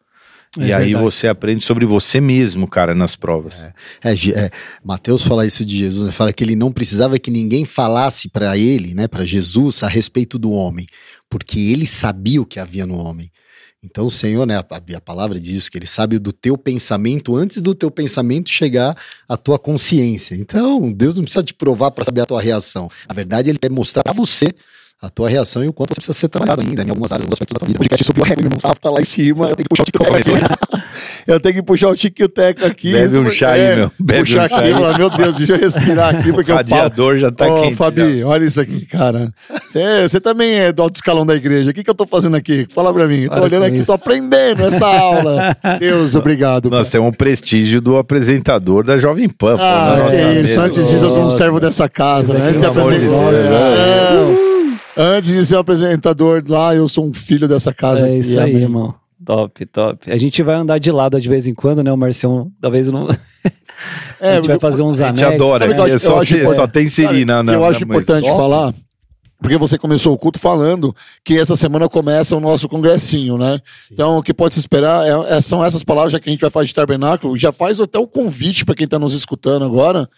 É 0.58 0.66
e 0.66 0.72
aí 0.72 0.84
verdade. 0.86 1.04
você 1.04 1.28
aprende 1.28 1.64
sobre 1.64 1.84
você 1.86 2.20
mesmo, 2.20 2.68
cara, 2.68 2.94
nas 2.94 3.16
provas. 3.16 3.64
É, 4.02 4.12
é, 4.12 4.44
é 4.44 4.50
Mateus 4.82 5.24
fala 5.24 5.46
isso 5.46 5.64
de 5.64 5.76
Jesus, 5.76 6.06
né? 6.06 6.12
fala 6.12 6.32
que 6.32 6.44
ele 6.44 6.56
não 6.56 6.72
precisava 6.72 7.18
que 7.18 7.30
ninguém 7.30 7.64
falasse 7.64 8.28
para 8.28 8.56
ele, 8.56 8.94
né, 8.94 9.08
para 9.08 9.24
Jesus, 9.24 9.82
a 9.82 9.88
respeito 9.88 10.38
do 10.38 10.52
homem, 10.52 10.86
porque 11.28 11.58
ele 11.58 11.86
sabia 11.86 12.40
o 12.40 12.46
que 12.46 12.60
havia 12.60 12.86
no 12.86 12.96
homem. 12.96 13.30
Então 13.84 14.06
o 14.06 14.10
Senhor, 14.10 14.46
né, 14.46 14.56
a, 14.56 14.64
a 14.96 15.00
palavra 15.00 15.38
diz 15.38 15.54
isso, 15.54 15.70
que 15.70 15.76
ele 15.76 15.86
sabe 15.86 16.18
do 16.18 16.32
teu 16.32 16.56
pensamento 16.56 17.36
antes 17.36 17.60
do 17.60 17.74
teu 17.74 17.90
pensamento 17.90 18.48
chegar 18.48 18.96
à 19.28 19.36
tua 19.36 19.58
consciência. 19.58 20.34
Então 20.34 20.90
Deus 20.90 21.16
não 21.16 21.22
precisa 21.24 21.44
te 21.44 21.52
provar 21.52 21.90
para 21.90 22.04
saber 22.04 22.22
a 22.22 22.26
tua 22.26 22.40
reação. 22.40 22.90
Na 23.06 23.14
verdade, 23.14 23.50
ele 23.50 23.58
quer 23.58 23.70
mostrar 23.70 24.02
a 24.06 24.12
você 24.12 24.54
a 25.06 25.10
tua 25.10 25.28
reação 25.28 25.62
e 25.64 25.68
o 25.68 25.72
quanto 25.72 25.90
você 25.90 25.96
precisa 25.96 26.18
ser 26.18 26.28
trabalhado 26.28 26.62
ainda 26.62 26.82
em 26.82 26.90
algumas 26.90 27.12
áreas, 27.12 27.24
alguns 27.24 27.34
aspectos 27.34 27.54
da 27.54 27.58
tua 27.58 27.66
vida. 27.66 27.76
O 27.76 27.82
podcast 27.82 28.04
subiu 28.04 28.24
a 28.24 28.26
régua, 28.26 28.42
meu 28.42 28.52
irmão, 28.52 28.74
tá 28.74 28.90
lá 28.90 29.00
em 29.00 29.04
cima, 29.04 29.48
eu 29.48 29.56
tenho 29.56 29.68
que 29.68 29.68
puxar 29.68 29.82
o 29.82 29.86
tico 29.86 30.04
Eu 31.26 31.40
tenho 31.40 31.54
que 31.54 31.62
puxar 31.62 31.88
o 31.88 31.96
tico 31.96 32.22
e 32.22 32.24
o 32.24 32.28
teco 32.28 32.64
aqui. 32.64 32.92
Bebe 32.92 33.18
um 33.18 33.30
chá 33.30 33.52
aí, 33.52 33.76
meu. 33.76 33.92
Bebe 33.98 34.20
puxar 34.20 34.40
um 34.40 34.44
aqui, 34.44 34.70
chá 34.70 34.98
meu 34.98 35.10
Deus, 35.10 35.34
deixa 35.36 35.52
eu 35.54 35.58
respirar 35.58 36.14
aqui, 36.14 36.32
porque 36.32 36.52
o 36.52 36.54
radiador 36.54 37.16
já 37.16 37.30
tá 37.30 37.48
oh, 37.48 37.62
quente. 37.62 37.76
Fabi, 37.76 38.20
já. 38.20 38.26
olha 38.26 38.44
isso 38.44 38.60
aqui, 38.60 38.86
cara. 38.86 39.32
Você 40.02 40.20
também 40.20 40.54
é 40.54 40.72
do 40.72 40.82
alto 40.82 40.96
escalão 40.96 41.26
da 41.26 41.34
igreja. 41.34 41.70
O 41.70 41.74
que, 41.74 41.82
que 41.82 41.90
eu 41.90 41.94
tô 41.94 42.06
fazendo 42.06 42.36
aqui? 42.36 42.66
Fala 42.72 42.92
pra 42.92 43.06
mim. 43.06 43.26
Tô 43.28 43.40
olhando 43.40 43.64
aqui, 43.64 43.76
isso. 43.76 43.86
tô 43.86 43.92
aprendendo 43.92 44.64
essa 44.66 44.86
aula. 44.86 45.56
Deus, 45.80 46.14
obrigado. 46.14 46.70
Nossa, 46.70 46.98
é 46.98 47.00
um 47.00 47.12
prestígio 47.12 47.80
do 47.80 47.96
apresentador 47.96 48.84
da 48.84 48.98
Jovem 48.98 49.28
Pan. 49.28 49.56
Ah, 49.58 49.96
pô, 50.00 50.08
é 50.10 50.40
isso. 50.40 50.60
Antes 50.60 50.88
disso, 50.88 51.04
eu 51.04 51.10
sou 51.10 51.26
um 51.26 51.30
servo 51.30 51.58
dessa 51.58 51.88
casa, 51.88 52.34
né? 52.34 52.50
Antes 52.50 52.60
de 52.60 52.66
apresentar. 52.66 54.53
Antes 54.96 55.30
de 55.30 55.46
ser 55.46 55.56
um 55.56 55.60
apresentador 55.60 56.42
lá, 56.46 56.74
eu 56.74 56.88
sou 56.88 57.04
um 57.04 57.12
filho 57.12 57.48
dessa 57.48 57.72
casa. 57.72 58.06
É 58.06 58.10
aqui, 58.10 58.20
isso 58.20 58.38
aí, 58.38 58.50
amém. 58.52 58.62
irmão. 58.62 58.94
Top, 59.24 59.66
top. 59.66 60.10
A 60.12 60.16
gente 60.16 60.42
vai 60.42 60.54
andar 60.54 60.78
de 60.78 60.90
lado 60.92 61.18
de 61.20 61.28
vez 61.28 61.46
em 61.46 61.54
quando, 61.54 61.82
né? 61.82 61.90
O 61.92 61.96
Marcião, 61.96 62.50
talvez 62.60 62.88
não. 62.92 63.08
É, 64.20 64.32
a 64.32 64.34
gente 64.36 64.48
vai 64.48 64.58
fazer 64.58 64.82
uns 64.82 65.00
A 65.00 65.08
gente 65.08 65.24
anéis. 65.24 65.40
adora, 65.40 65.66
porque 65.66 65.84
que 65.84 65.90
eu 65.90 65.98
só, 65.98 66.18
acho 66.20 66.54
só 66.54 66.66
tem 66.66 66.88
Siri 66.88 67.24
na, 67.24 67.42
na 67.42 67.54
eu 67.54 67.64
acho 67.64 67.82
importante 67.82 68.28
falar, 68.28 68.74
porque 69.40 69.56
você 69.56 69.78
começou 69.78 70.12
o 70.12 70.18
culto 70.18 70.38
falando 70.38 70.94
que 71.24 71.38
essa 71.38 71.56
semana 71.56 71.88
começa 71.88 72.36
o 72.36 72.40
nosso 72.40 72.68
congressinho, 72.68 73.38
né? 73.38 73.60
Então, 73.90 74.18
o 74.18 74.22
que 74.22 74.32
pode 74.34 74.54
se 74.54 74.60
esperar 74.60 75.06
é- 75.06 75.36
é- 75.36 75.40
são 75.40 75.64
essas 75.64 75.82
palavras, 75.82 76.12
já 76.12 76.20
que 76.20 76.28
a 76.28 76.32
gente 76.32 76.40
vai 76.42 76.50
falar 76.50 76.66
de 76.66 76.74
tabernáculo, 76.74 77.36
já 77.38 77.50
faz 77.50 77.80
até 77.80 77.98
o 77.98 78.06
convite 78.06 78.64
para 78.64 78.74
quem 78.74 78.84
está 78.84 78.98
nos 78.98 79.14
escutando 79.14 79.64
agora, 79.64 80.08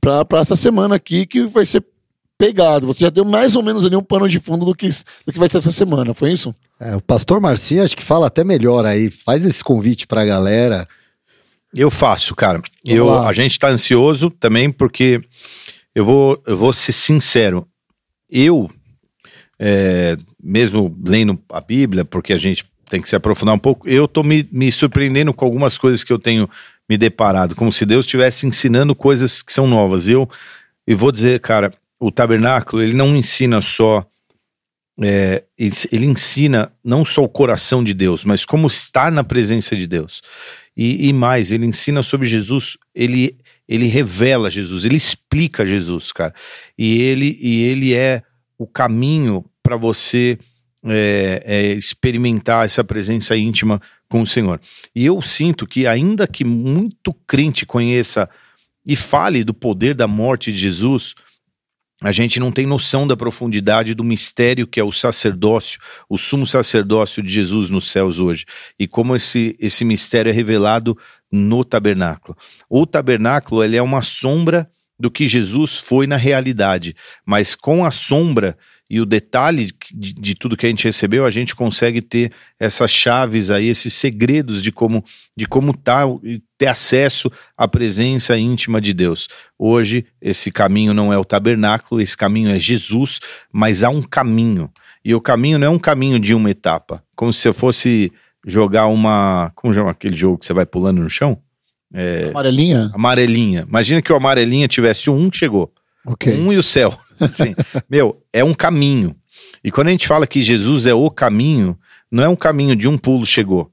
para 0.00 0.40
essa 0.40 0.56
semana 0.56 0.94
aqui, 0.96 1.26
que 1.26 1.46
vai 1.46 1.66
ser 1.66 1.84
pegado. 2.38 2.86
Você 2.86 3.00
já 3.00 3.10
deu 3.10 3.24
mais 3.24 3.56
ou 3.56 3.62
menos 3.62 3.84
ali 3.84 3.96
um 3.96 4.02
pano 4.02 4.28
de 4.28 4.38
fundo 4.38 4.64
do 4.64 4.74
que, 4.74 4.88
do 5.26 5.32
que 5.32 5.38
vai 5.38 5.48
ser 5.48 5.58
essa 5.58 5.72
semana, 5.72 6.14
foi 6.14 6.32
isso? 6.32 6.54
É, 6.78 6.94
o 6.94 7.02
pastor 7.02 7.40
Marcinho 7.40 7.82
acho 7.82 7.96
que 7.96 8.02
fala 8.02 8.26
até 8.26 8.44
melhor 8.44 8.84
aí. 8.84 9.10
Faz 9.10 9.44
esse 9.44 9.62
convite 9.62 10.06
pra 10.06 10.24
galera. 10.24 10.86
Eu 11.74 11.90
faço, 11.90 12.34
cara. 12.34 12.60
Eu, 12.84 13.06
lá. 13.06 13.28
a 13.28 13.32
gente 13.32 13.58
tá 13.58 13.68
ansioso 13.68 14.30
também 14.30 14.70
porque 14.70 15.20
eu 15.94 16.04
vou, 16.04 16.42
eu 16.46 16.56
vou 16.56 16.72
ser 16.72 16.92
sincero. 16.92 17.66
Eu, 18.30 18.68
é, 19.58 20.16
mesmo 20.42 20.94
lendo 21.04 21.40
a 21.50 21.60
Bíblia, 21.60 22.04
porque 22.04 22.32
a 22.32 22.38
gente 22.38 22.64
tem 22.88 23.00
que 23.00 23.08
se 23.08 23.16
aprofundar 23.16 23.54
um 23.54 23.58
pouco, 23.58 23.88
eu 23.88 24.06
tô 24.06 24.22
me, 24.22 24.48
me 24.52 24.70
surpreendendo 24.70 25.34
com 25.34 25.44
algumas 25.44 25.76
coisas 25.76 26.04
que 26.04 26.12
eu 26.12 26.18
tenho 26.18 26.48
me 26.88 26.96
deparado, 26.96 27.54
como 27.56 27.72
se 27.72 27.84
Deus 27.84 28.06
estivesse 28.06 28.46
ensinando 28.46 28.94
coisas 28.94 29.42
que 29.42 29.52
são 29.52 29.66
novas. 29.66 30.08
Eu, 30.08 30.28
e 30.86 30.94
vou 30.94 31.10
dizer, 31.10 31.40
cara, 31.40 31.72
o 32.06 32.12
tabernáculo, 32.12 32.82
ele 32.82 32.94
não 32.94 33.16
ensina 33.16 33.60
só. 33.60 34.06
é, 35.02 35.42
ele, 35.58 36.06
ensina 36.06 36.72
não 36.84 37.04
só 37.04 37.22
o 37.22 37.28
coração 37.28 37.82
de 37.82 37.92
Deus, 37.92 38.24
mas 38.24 38.44
como 38.44 38.68
estar 38.68 39.10
na 39.10 39.24
presença 39.24 39.74
de 39.74 39.86
Deus. 39.86 40.22
E, 40.76 41.08
e 41.08 41.12
mais, 41.12 41.50
ele 41.50 41.66
ensina 41.66 42.02
sobre 42.02 42.28
Jesus, 42.28 42.76
ele, 42.94 43.36
ele 43.68 43.86
revela 43.86 44.50
Jesus, 44.50 44.84
ele 44.84 44.96
explica 44.96 45.66
Jesus, 45.66 46.12
cara. 46.12 46.32
E 46.78 47.02
ele, 47.02 47.36
e 47.40 47.62
ele 47.64 47.94
é 47.94 48.22
o 48.56 48.66
caminho 48.66 49.44
para 49.62 49.76
você 49.76 50.38
é, 50.84 51.42
é, 51.44 51.72
experimentar 51.72 52.64
essa 52.64 52.84
presença 52.84 53.36
íntima 53.36 53.82
com 54.08 54.22
o 54.22 54.26
Senhor. 54.26 54.60
E 54.94 55.04
eu 55.04 55.20
sinto 55.20 55.66
que, 55.66 55.86
ainda 55.86 56.26
que 56.28 56.44
muito 56.44 57.12
crente 57.26 57.66
conheça 57.66 58.30
e 58.84 58.94
fale 58.94 59.42
do 59.42 59.52
poder 59.52 59.94
da 59.94 60.06
morte 60.06 60.52
de 60.52 60.58
Jesus, 60.58 61.16
a 62.02 62.12
gente 62.12 62.38
não 62.38 62.52
tem 62.52 62.66
noção 62.66 63.06
da 63.06 63.16
profundidade 63.16 63.94
do 63.94 64.04
mistério 64.04 64.66
que 64.66 64.78
é 64.78 64.84
o 64.84 64.92
sacerdócio, 64.92 65.80
o 66.08 66.18
sumo 66.18 66.46
sacerdócio 66.46 67.22
de 67.22 67.32
Jesus 67.32 67.70
nos 67.70 67.90
céus 67.90 68.18
hoje. 68.18 68.44
E 68.78 68.86
como 68.86 69.16
esse, 69.16 69.56
esse 69.58 69.84
mistério 69.84 70.28
é 70.28 70.32
revelado 70.32 70.96
no 71.32 71.64
tabernáculo. 71.64 72.36
O 72.68 72.86
tabernáculo 72.86 73.64
ele 73.64 73.76
é 73.76 73.82
uma 73.82 74.02
sombra 74.02 74.70
do 74.98 75.10
que 75.10 75.28
Jesus 75.28 75.78
foi 75.78 76.06
na 76.06 76.16
realidade, 76.16 76.94
mas 77.24 77.54
com 77.54 77.84
a 77.84 77.90
sombra 77.90 78.56
e 78.88 79.00
o 79.00 79.06
detalhe 79.06 79.72
de, 79.92 80.12
de 80.12 80.34
tudo 80.34 80.56
que 80.56 80.64
a 80.64 80.68
gente 80.68 80.84
recebeu, 80.84 81.26
a 81.26 81.30
gente 81.30 81.56
consegue 81.56 82.00
ter 82.00 82.32
essas 82.58 82.90
chaves 82.90 83.50
aí, 83.50 83.66
esses 83.66 83.92
segredos 83.92 84.62
de 84.62 84.70
como 84.70 85.04
de 85.36 85.46
como 85.46 85.76
tá, 85.76 86.04
e 86.22 86.40
ter 86.56 86.66
acesso 86.66 87.30
à 87.56 87.66
presença 87.66 88.38
íntima 88.38 88.80
de 88.80 88.92
Deus. 88.92 89.28
Hoje 89.58 90.06
esse 90.22 90.50
caminho 90.50 90.94
não 90.94 91.12
é 91.12 91.18
o 91.18 91.24
tabernáculo, 91.24 92.00
esse 92.00 92.16
caminho 92.16 92.50
é 92.50 92.58
Jesus, 92.58 93.18
mas 93.52 93.82
há 93.82 93.90
um 93.90 94.02
caminho. 94.02 94.70
E 95.04 95.14
o 95.14 95.20
caminho 95.20 95.58
não 95.58 95.66
é 95.66 95.70
um 95.70 95.78
caminho 95.78 96.18
de 96.18 96.34
uma 96.34 96.50
etapa, 96.50 97.02
como 97.14 97.32
se 97.32 97.40
você 97.40 97.52
fosse 97.52 98.12
jogar 98.46 98.86
uma, 98.86 99.50
como 99.56 99.74
chama 99.74 99.90
aquele 99.90 100.16
jogo 100.16 100.38
que 100.38 100.46
você 100.46 100.52
vai 100.52 100.64
pulando 100.64 101.02
no 101.02 101.10
chão? 101.10 101.38
É, 101.92 102.28
Amarelinha? 102.30 102.90
amarelinha. 102.94 103.66
Imagina 103.68 104.02
que 104.02 104.12
o 104.12 104.16
amarelinha 104.16 104.68
tivesse 104.68 105.10
um 105.10 105.30
que 105.30 105.38
chegou. 105.38 105.72
Ok. 106.06 106.32
Um 106.38 106.52
e 106.52 106.56
o 106.56 106.62
céu. 106.62 106.96
Assim, 107.18 107.54
meu, 107.88 108.22
é 108.32 108.44
um 108.44 108.54
caminho. 108.54 109.16
E 109.64 109.70
quando 109.70 109.88
a 109.88 109.90
gente 109.90 110.06
fala 110.06 110.26
que 110.26 110.42
Jesus 110.42 110.86
é 110.86 110.94
o 110.94 111.10
caminho, 111.10 111.78
não 112.10 112.22
é 112.22 112.28
um 112.28 112.36
caminho 112.36 112.76
de 112.76 112.86
um 112.86 112.96
pulo 112.96 113.26
chegou. 113.26 113.70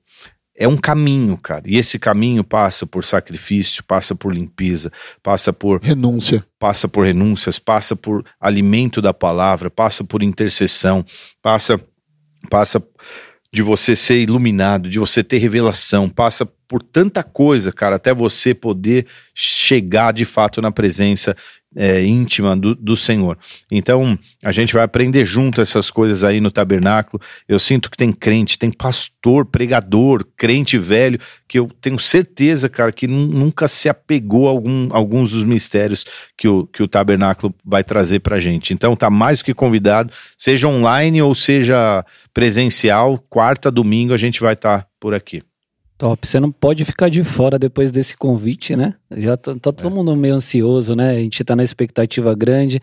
É 0.56 0.68
um 0.68 0.78
caminho, 0.78 1.36
cara. 1.36 1.64
E 1.66 1.78
esse 1.78 1.98
caminho 1.98 2.44
passa 2.44 2.86
por 2.86 3.04
sacrifício, 3.04 3.84
passa 3.84 4.14
por 4.14 4.34
limpeza, 4.34 4.92
passa 5.22 5.52
por 5.52 5.82
Renúncia. 5.82 6.46
passa 6.60 6.88
por 6.88 7.06
renúncias, 7.06 7.58
passa 7.58 7.96
por 7.96 8.24
alimento 8.40 9.02
da 9.02 9.14
palavra, 9.14 9.70
passa 9.70 10.04
por 10.04 10.22
intercessão, 10.22 11.04
passa 11.42 11.80
passa 12.50 12.84
de 13.52 13.62
você 13.62 13.96
ser 13.96 14.20
iluminado, 14.20 14.90
de 14.90 15.00
você 15.00 15.24
ter 15.24 15.38
revelação, 15.38 16.10
passa 16.10 16.46
por 16.68 16.82
tanta 16.82 17.24
coisa, 17.24 17.72
cara, 17.72 17.98
até 17.98 18.14
você 18.14 18.54
poder 18.54 19.06
chegar 19.36 20.12
de 20.12 20.26
fato 20.26 20.62
na 20.62 20.72
presença 20.72 21.36
é, 21.76 22.04
íntima 22.04 22.56
do, 22.56 22.76
do 22.76 22.96
Senhor. 22.96 23.38
Então, 23.72 24.18
a 24.44 24.52
gente 24.52 24.74
vai 24.74 24.84
aprender 24.84 25.26
junto 25.26 25.62
essas 25.62 25.90
coisas 25.90 26.24
aí 26.24 26.40
no 26.40 26.52
tabernáculo. 26.52 27.22
Eu 27.48 27.60
sinto 27.60 27.90
que 27.90 27.98
tem 27.98 28.12
crente, 28.12 28.58
tem 28.58 28.72
pastor, 28.72 29.46
pregador, 29.46 30.26
crente 30.38 30.78
velho, 30.78 31.20
que 31.48 31.60
eu 31.60 31.70
tenho 31.82 32.00
certeza, 32.00 32.70
cara, 32.70 32.92
que 32.92 33.08
nu- 33.08 33.28
nunca 33.28 33.68
se 33.68 33.90
apegou 33.90 34.48
a 34.48 34.52
algum, 34.52 34.90
alguns 34.92 35.32
dos 35.32 35.44
mistérios 35.44 36.06
que 36.38 36.48
o, 36.48 36.68
que 36.68 36.84
o 36.84 36.88
tabernáculo 36.88 37.54
vai 37.64 37.84
trazer 37.84 38.20
pra 38.20 38.40
gente. 38.40 38.74
Então, 38.74 38.96
tá 38.96 39.10
mais 39.10 39.40
do 39.40 39.46
que 39.46 39.54
convidado, 39.54 40.14
seja 40.38 40.68
online 40.68 41.22
ou 41.22 41.34
seja 41.34 42.06
presencial, 42.34 43.18
quarta, 43.30 43.72
domingo, 43.72 44.14
a 44.14 44.18
gente 44.18 44.42
vai 44.42 44.54
estar 44.54 44.88
por 45.00 45.14
aqui. 45.14 45.44
Top. 46.04 46.28
Você 46.28 46.38
não 46.38 46.52
pode 46.52 46.84
ficar 46.84 47.08
de 47.08 47.24
fora 47.24 47.58
depois 47.58 47.90
desse 47.90 48.18
convite, 48.18 48.76
né? 48.76 48.94
Já 49.10 49.38
tá, 49.38 49.56
tá 49.56 49.72
todo 49.72 49.90
mundo 49.90 50.14
meio 50.18 50.36
ansioso, 50.36 50.98
né? 50.98 51.12
A 51.12 51.24
gente 51.24 51.42
tá 51.46 51.56
na 51.56 51.64
expectativa 51.64 52.36
grande. 52.36 52.82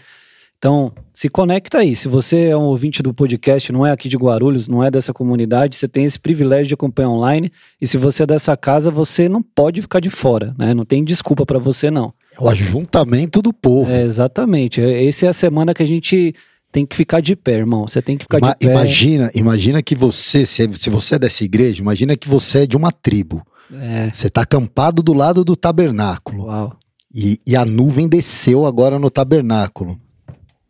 Então, 0.57 0.91
se 1.13 1.29
conecta 1.29 1.81
aí. 1.81 1.95
Se 1.95 2.09
você 2.09 2.47
é 2.47 2.57
um 2.57 2.63
ouvinte 2.63 3.03
do 3.03 3.13
podcast, 3.13 3.71
não 3.73 3.87
é 3.87 3.93
aqui 3.93 4.09
de 4.09 4.17
Guarulhos, 4.17 4.69
não 4.69 4.83
é 4.83 4.91
dessa 4.91 5.13
comunidade, 5.13 5.77
você 5.77 5.87
tem 5.87 6.07
esse 6.07 6.19
privilégio 6.19 6.69
de 6.69 6.75
acompanhar 6.75 7.11
online. 7.11 7.53
E 7.79 7.87
se 7.87 7.99
você 7.99 8.23
é 8.23 8.27
dessa 8.27 8.57
casa, 8.57 8.91
você 8.91 9.29
não 9.29 9.43
pode 9.43 9.83
ficar 9.83 10.01
de 10.01 10.09
fora, 10.09 10.55
né? 10.59 10.73
Não 10.73 10.87
tem 10.87 11.05
desculpa 11.05 11.45
para 11.45 11.59
você, 11.59 11.91
não. 11.91 12.15
É 12.35 12.43
o 12.43 12.49
ajuntamento 12.49 13.43
do 13.43 13.53
povo. 13.53 13.93
É, 13.93 14.03
exatamente. 14.03 14.81
Essa 14.81 15.27
é 15.27 15.29
a 15.29 15.35
semana 15.35 15.75
que 15.75 15.83
a 15.83 15.87
gente 15.87 16.35
tem 16.73 16.87
que 16.87 16.97
ficar 16.97 17.21
de 17.21 17.35
pé, 17.37 17.59
irmão. 17.59 17.87
Você 17.87 18.01
tem 18.03 18.17
que 18.17 18.25
ficar 18.25 18.39
Ima- 18.39 18.57
de 18.59 18.67
pé. 18.67 18.73
Imagina, 18.73 19.31
imagina 19.35 19.83
que 19.83 19.95
você, 19.95 20.47
se, 20.47 20.63
é- 20.65 20.73
se 20.75 20.89
você 20.91 21.17
é 21.17 21.19
dessa 21.19 21.45
igreja, 21.45 21.81
imagina 21.83 22.17
que 22.17 22.29
você 22.29 22.61
é 22.63 22.67
de 22.67 22.77
uma 22.77 22.93
tribo. 22.93 23.43
É, 23.73 24.11
Você 24.13 24.27
está 24.27 24.41
acampado 24.43 25.01
do 25.03 25.13
lado 25.13 25.45
do 25.45 25.55
tabernáculo. 25.55 26.47
uau. 26.47 26.77
E, 27.15 27.41
e 27.47 27.55
a 27.57 27.65
nuvem 27.65 28.09
desceu 28.09 28.67
agora 28.67 28.99
no 28.99 29.09
tabernáculo. 29.11 29.97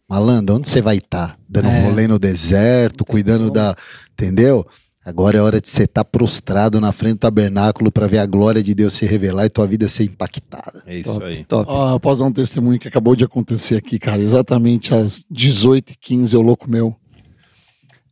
Malandro, 0.09 0.57
onde 0.57 0.69
você 0.69 0.83
vai 0.83 0.97
estar? 0.97 1.39
Dando 1.49 1.69
É. 1.69 1.79
um 1.81 1.85
rolê 1.91 2.09
no 2.09 2.19
deserto, 2.19 3.05
cuidando 3.05 3.43
como. 3.43 3.53
da. 3.53 3.77
Entendeu? 4.13 4.67
Agora 5.11 5.37
é 5.37 5.41
hora 5.41 5.61
de 5.61 5.69
você 5.69 5.83
estar 5.83 6.05
prostrado 6.05 6.81
na 6.81 6.93
frente 6.93 7.15
do 7.15 7.19
tabernáculo 7.19 7.91
para 7.91 8.07
ver 8.07 8.19
a 8.19 8.27
glória 8.27 8.63
de 8.63 8.73
Deus 8.73 8.93
se 8.93 9.05
revelar 9.05 9.45
e 9.45 9.51
tua 9.51 9.67
vida 9.67 9.89
ser 9.89 10.05
impactada. 10.05 10.85
É 10.87 10.99
isso 10.99 11.13
Top, 11.13 11.25
aí. 11.25 11.45
top. 11.45 11.69
Ah, 11.69 11.91
eu 11.95 11.99
posso 11.99 12.21
dar 12.21 12.27
um 12.29 12.33
testemunho 12.33 12.79
que 12.79 12.87
acabou 12.87 13.17
de 13.17 13.25
acontecer 13.25 13.75
aqui, 13.75 13.99
cara. 13.99 14.23
Exatamente 14.23 14.95
às 14.95 15.25
18h15, 15.25 16.33
eu 16.33 16.41
louco 16.41 16.71
meu. 16.71 16.95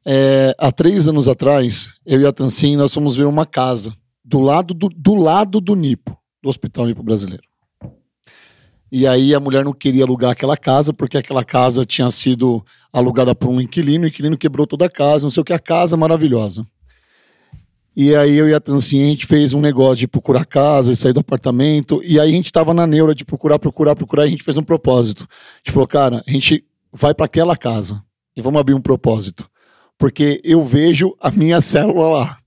É, 0.05 0.53
há 0.59 0.73
três 0.73 1.07
anos 1.07 1.29
atrás, 1.29 1.89
eu 2.05 2.21
e 2.21 2.27
a 2.27 2.33
Tancinha, 2.33 2.77
nós 2.77 2.93
fomos 2.93 3.15
ver 3.15 3.27
uma 3.27 3.47
casa 3.47 3.95
do 4.25 4.41
lado 4.41 4.75
do, 4.75 4.89
do 4.89 5.15
lado 5.15 5.61
do 5.61 5.77
Nipo, 5.77 6.19
do 6.43 6.49
Hospital 6.49 6.87
Nipo 6.87 7.05
Brasileiro. 7.05 7.45
E 8.91 9.07
aí 9.07 9.33
a 9.37 9.39
mulher 9.39 9.65
não 9.65 9.73
queria 9.73 10.03
alugar 10.03 10.33
aquela 10.33 10.57
casa, 10.57 10.93
porque 10.93 11.17
aquela 11.17 11.45
casa 11.45 11.87
tinha 11.87 12.11
sido 12.11 12.65
alugada 12.93 13.37
por 13.37 13.51
um 13.51 13.61
inquilino, 13.61 14.05
o 14.05 14.09
inquilino 14.09 14.37
quebrou 14.37 14.67
toda 14.67 14.87
a 14.87 14.91
casa, 14.91 15.25
não 15.25 15.31
sei 15.31 15.43
o 15.43 15.45
que, 15.45 15.53
a 15.53 15.61
casa 15.61 15.97
maravilhosa. 15.97 16.67
E 18.01 18.15
aí 18.15 18.37
eu 18.37 18.49
e 18.49 18.55
a 18.55 18.61
Tancinha, 18.61 19.07
a 19.07 19.09
gente 19.09 19.27
fez 19.27 19.53
um 19.53 19.61
negócio 19.61 19.97
de 19.97 20.07
procurar 20.07 20.47
casa 20.47 20.93
e 20.93 20.95
sair 20.95 21.13
do 21.13 21.19
apartamento. 21.19 22.01
E 22.05 22.21
aí 22.21 22.31
a 22.31 22.33
gente 22.33 22.53
tava 22.53 22.73
na 22.73 22.87
neura 22.87 23.13
de 23.13 23.25
procurar, 23.25 23.59
procurar, 23.59 23.97
procurar. 23.97 24.23
E 24.23 24.29
a 24.29 24.31
gente 24.31 24.45
fez 24.45 24.57
um 24.57 24.63
propósito. 24.63 25.25
A 25.25 25.59
gente 25.59 25.73
falou, 25.73 25.89
cara, 25.89 26.23
a 26.25 26.31
gente 26.31 26.65
vai 26.93 27.13
para 27.13 27.27
aquela 27.27 27.57
casa 27.57 28.01
e 28.37 28.41
vamos 28.41 28.61
abrir 28.61 28.75
um 28.75 28.81
propósito. 28.81 29.51
Porque 29.99 30.41
eu 30.45 30.65
vejo 30.65 31.13
a 31.21 31.29
minha 31.33 31.61
célula 31.61 32.07
lá. 32.07 32.39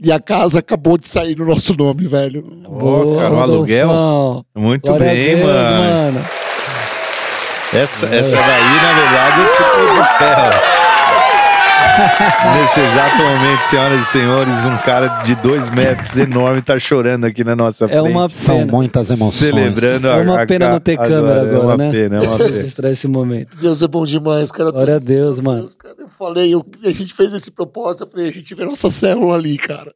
E 0.00 0.12
a 0.12 0.20
casa 0.20 0.60
acabou 0.60 0.96
de 0.96 1.08
sair 1.08 1.36
no 1.36 1.44
nosso 1.44 1.74
nome, 1.74 2.06
velho. 2.06 2.62
Ó, 2.66 3.16
cara, 3.16 3.34
o 3.34 3.40
aluguel. 3.40 4.46
Muito 4.54 4.86
Glória 4.86 5.06
bem, 5.08 5.36
Deus, 5.38 5.50
mano. 5.50 5.78
mano. 6.12 6.26
Essa, 7.72 8.06
essa 8.06 8.36
daí, 8.36 8.74
na 8.76 8.92
verdade, 8.92 9.56
te 9.56 9.62
pôr 9.72 10.02
de 10.02 10.18
pé. 10.20 10.76
ó. 10.76 10.79
Nesse 12.60 12.80
exato 12.80 13.16
momento, 13.22 13.62
senhoras 13.62 14.02
e 14.02 14.04
senhores, 14.06 14.64
um 14.64 14.76
cara 14.78 15.08
de 15.22 15.34
dois 15.36 15.68
metros 15.70 16.16
enorme 16.16 16.62
tá 16.62 16.78
chorando 16.78 17.24
aqui 17.24 17.42
na 17.44 17.54
nossa 17.56 17.86
frente. 17.88 17.98
É 17.98 18.02
uma 18.02 18.28
São 18.28 18.58
pena. 18.60 18.72
muitas 18.72 19.10
emoções. 19.10 19.34
Celebrando 19.50 20.06
É 20.08 20.16
uma 20.22 20.38
a, 20.38 20.42
a, 20.42 20.46
pena 20.46 20.70
não 20.70 20.80
ter 20.80 20.98
a- 20.98 21.06
câmera 21.06 21.42
agora, 21.42 21.54
É 21.56 21.58
uma 21.58 21.76
né? 21.76 21.90
pena, 21.90 22.16
é 22.16 22.20
uma 22.28 22.38
pena. 22.38 22.50
Registrar 22.50 22.90
esse 22.90 23.08
momento. 23.08 23.56
Deus 23.58 23.82
é 23.82 23.88
bom 23.88 24.04
demais, 24.04 24.50
cara. 24.52 24.70
Glória 24.70 24.96
a 24.96 24.98
Deus, 24.98 25.40
mano. 25.40 25.66
cara. 25.78 25.94
Eu 25.98 26.08
falei, 26.08 26.54
eu- 26.54 26.64
a 26.84 26.90
gente 26.90 27.12
fez 27.14 27.34
esse 27.34 27.50
propósito, 27.50 28.04
eu 28.04 28.08
falei, 28.10 28.28
a 28.28 28.32
gente 28.32 28.54
vê 28.54 28.64
nossa 28.64 28.90
célula 28.90 29.34
ali, 29.34 29.56
cara. 29.58 29.92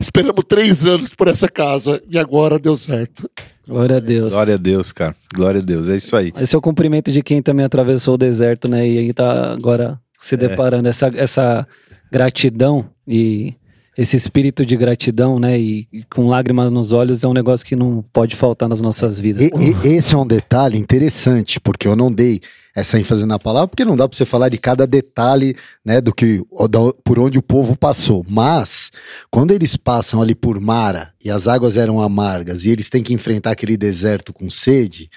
Esperamos 0.00 0.44
três 0.48 0.86
anos 0.86 1.10
por 1.14 1.26
essa 1.26 1.48
casa 1.48 2.00
e 2.08 2.16
agora 2.16 2.58
deu 2.60 2.76
certo. 2.76 3.28
Glória 3.66 3.96
a 3.96 4.00
Deus. 4.00 4.32
Glória 4.32 4.54
a 4.54 4.58
Deus, 4.58 4.92
cara. 4.92 5.16
Glória 5.34 5.60
a 5.60 5.64
Deus. 5.64 5.88
É 5.88 5.96
isso 5.96 6.14
aí. 6.16 6.32
Esse 6.38 6.54
é 6.54 6.58
o 6.58 6.60
cumprimento 6.62 7.10
de 7.10 7.22
quem 7.22 7.42
também 7.42 7.64
atravessou 7.64 8.14
o 8.14 8.18
deserto, 8.18 8.68
né? 8.68 8.86
E 8.86 8.98
aí 8.98 9.12
tá 9.12 9.52
agora 9.54 9.98
É. 10.00 10.03
se 10.24 10.36
deparando. 10.36 10.88
Essa, 10.88 11.10
essa 11.14 11.66
gratidão 12.10 12.86
e 13.06 13.54
esse 13.96 14.16
espírito 14.16 14.64
de 14.64 14.76
gratidão, 14.76 15.38
né? 15.38 15.58
E, 15.60 15.86
e 15.92 16.02
com 16.04 16.26
lágrimas 16.26 16.70
nos 16.70 16.92
olhos 16.92 17.22
é 17.22 17.28
um 17.28 17.32
negócio 17.32 17.66
que 17.66 17.76
não 17.76 18.02
pode 18.12 18.34
faltar 18.34 18.68
nas 18.68 18.80
nossas 18.80 19.20
vidas. 19.20 19.42
E- 19.42 19.50
e- 19.86 19.94
esse 19.96 20.14
é 20.14 20.18
um 20.18 20.26
detalhe 20.26 20.78
interessante, 20.78 21.60
porque 21.60 21.86
eu 21.86 21.94
não 21.94 22.10
dei 22.12 22.40
essa 22.74 22.98
ênfase 22.98 23.24
na 23.24 23.38
palavra, 23.38 23.68
porque 23.68 23.84
não 23.84 23.96
dá 23.96 24.08
para 24.08 24.16
você 24.16 24.24
falar 24.24 24.48
de 24.48 24.58
cada 24.58 24.86
detalhe, 24.86 25.54
né, 25.84 26.00
do 26.00 26.12
que 26.12 26.42
o- 26.50 26.66
da- 26.66 26.92
por 27.04 27.18
onde 27.20 27.38
o 27.38 27.42
povo 27.42 27.76
passou. 27.76 28.24
Mas 28.28 28.90
quando 29.30 29.52
eles 29.52 29.76
passam 29.76 30.20
ali 30.20 30.34
por 30.34 30.58
Mara 30.60 31.12
e 31.24 31.30
as 31.30 31.46
águas 31.46 31.76
eram 31.76 32.00
amargas 32.00 32.64
e 32.64 32.70
eles 32.70 32.88
têm 32.88 33.02
que 33.02 33.14
enfrentar 33.14 33.52
aquele 33.52 33.76
deserto 33.76 34.32
com 34.32 34.50
sede, 34.50 35.08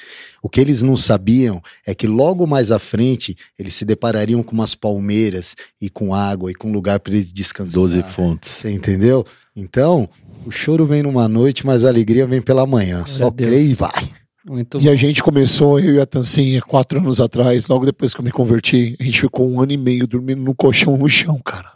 o 0.44 0.48
que 0.50 0.62
eles 0.62 0.82
não 0.84 0.96
sabiam 0.96 1.60
é 1.86 1.96
que 1.96 2.06
logo 2.06 2.46
mais 2.46 2.70
à 2.70 2.78
frente 2.78 3.36
eles 3.58 3.74
se 3.74 3.84
deparariam 3.84 4.44
com 4.44 4.54
umas 4.54 4.76
palmeiras 4.76 5.56
e 5.82 5.90
com 5.90 6.14
água 6.14 6.52
e 6.52 6.54
com 6.56 6.70
um 6.70 6.74
lugar 6.74 7.00
para 7.00 7.14
eles 7.14 7.34
descansar. 7.34 7.74
Doze 7.74 8.04
fontes. 8.04 8.52
Você 8.52 8.70
entendeu? 8.72 9.26
Então, 9.56 10.08
o 10.46 10.52
choro 10.52 10.86
vem 10.86 11.02
numa 11.02 11.28
noite, 11.28 11.66
mas 11.66 11.84
a 11.84 11.88
alegria 11.88 12.28
vem 12.28 12.42
pela 12.42 12.68
manhã. 12.68 13.04
Só 13.08 13.32
crê 13.32 13.64
e 13.64 13.74
vai. 13.74 14.12
Muito 14.48 14.80
E 14.80 14.90
a 14.90 14.96
gente 14.96 15.22
começou, 15.22 15.80
eu 15.80 15.96
e 15.96 16.00
a 16.00 16.06
Tancinha, 16.06 16.62
quatro 16.62 17.00
anos 17.00 17.20
atrás, 17.20 17.68
logo 17.68 17.86
depois 17.86 18.14
que 18.14 18.22
eu 18.22 18.26
me 18.26 18.32
converti, 18.32 18.96
a 19.00 19.04
gente 19.04 19.20
ficou 19.20 19.50
um 19.50 19.60
ano 19.60 19.74
e 19.74 19.78
meio 19.78 20.08
dormindo 20.08 20.42
no 20.42 20.56
colchão 20.56 20.98
no 20.98 21.08
chão, 21.10 21.38
cara. 21.44 21.74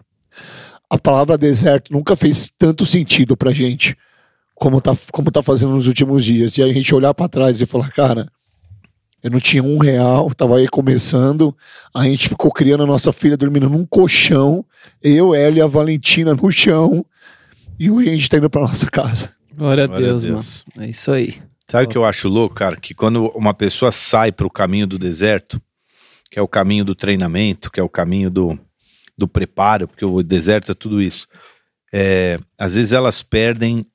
A 0.90 0.98
palavra 0.98 1.38
deserto 1.38 1.92
nunca 1.92 2.16
fez 2.16 2.50
tanto 2.58 2.86
sentido 2.86 3.36
pra 3.36 3.52
gente 3.52 3.96
como 4.56 4.80
tá, 4.80 4.96
como 5.12 5.32
tá 5.32 5.42
fazendo 5.42 5.74
nos 5.74 5.88
últimos 5.88 6.24
dias. 6.24 6.58
E 6.58 6.64
aí 6.64 6.72
a 6.72 6.74
gente 6.74 6.94
olhar 6.96 7.14
pra 7.14 7.28
trás 7.28 7.60
e 7.60 7.66
falar, 7.66 7.90
cara, 7.90 8.28
eu 9.22 9.30
não 9.30 9.40
tinha 9.40 9.64
um 9.64 9.78
real, 9.78 10.34
tava 10.34 10.58
aí 10.58 10.68
começando, 10.68 11.56
a 11.94 12.06
gente 12.06 12.30
ficou 12.30 12.52
criando 12.52 12.84
a 12.84 12.88
nossa 12.88 13.12
filha 13.12 13.36
dormindo 13.36 13.70
num 13.70 13.86
colchão, 13.86 14.66
eu, 15.02 15.36
ela 15.36 15.58
e 15.58 15.62
a 15.62 15.68
Valentina 15.68 16.34
no 16.34 16.52
chão, 16.52 17.06
e 17.78 17.92
hoje 17.92 18.10
a 18.10 18.12
gente 18.14 18.30
tá 18.30 18.38
indo 18.38 18.50
pra 18.50 18.62
nossa 18.62 18.90
casa. 18.90 19.30
Glória 19.56 19.84
a 19.84 19.88
Glória 19.88 20.06
a 20.06 20.10
Deus, 20.10 20.24
Deus. 20.24 20.64
mano. 20.76 20.88
É 20.88 20.90
isso 20.90 21.12
aí. 21.12 21.51
Sabe 21.72 21.86
o 21.86 21.90
que 21.90 21.98
eu 21.98 22.04
acho 22.04 22.28
louco, 22.28 22.54
cara? 22.54 22.76
Que 22.76 22.94
quando 22.94 23.28
uma 23.28 23.54
pessoa 23.54 23.94
sai 23.94 24.30
para 24.30 24.46
o 24.46 24.50
caminho 24.50 24.86
do 24.86 25.00
deserto, 25.00 25.62
que 26.30 26.38
é 26.38 26.42
o 26.42 26.48
caminho 26.48 26.84
do 26.84 26.94
treinamento, 26.94 27.72
que 27.72 27.80
é 27.80 27.84
o 27.84 27.88
caminho 27.88 28.30
do, 28.30 28.60
do 29.18 29.26
preparo, 29.26 29.88
porque 29.88 30.04
o 30.04 30.22
deserto 30.22 30.74
é 30.74 30.76
tudo 30.76 31.02
isso, 31.02 31.28
é, 31.94 32.38
às 32.60 32.76
vezes 32.76 32.92
elas 32.92 33.24
perdem 33.24 33.86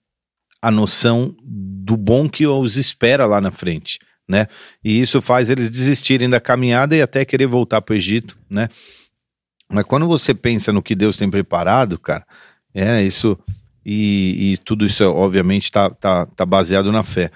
a 0.63 0.71
noção 0.71 1.37
do 1.43 1.99
bom 1.99 2.27
que 2.31 2.47
os 2.47 2.77
espera 2.77 3.27
lá 3.27 3.43
na 3.43 3.51
frente, 3.51 3.99
né? 4.27 4.49
E 4.83 4.99
isso 4.99 5.21
faz 5.21 5.51
eles 5.51 5.69
desistirem 5.69 6.31
da 6.31 6.41
caminhada 6.41 6.97
e 6.97 7.03
até 7.03 7.27
querer 7.27 7.47
voltar 7.47 7.83
para 7.83 7.93
o 7.93 7.97
Egito, 7.97 8.39
né? 8.49 8.71
Mas 9.69 9.85
quando 9.85 10.07
você 10.07 10.33
pensa 10.33 10.73
no 10.73 10.83
que 10.83 10.95
Deus 10.95 11.19
tem 11.19 11.29
preparado, 11.29 11.99
cara, 11.99 12.27
é 12.75 13.03
isso 13.03 13.39
e, 13.85 14.53
e 14.53 14.57
tudo 14.57 14.87
isso 14.87 15.05
obviamente 15.05 15.71
tá, 15.71 15.91
tá, 15.91 16.25
tá 16.25 16.47
baseado 16.47 16.91
na 16.91 17.03
fé. 17.03 17.31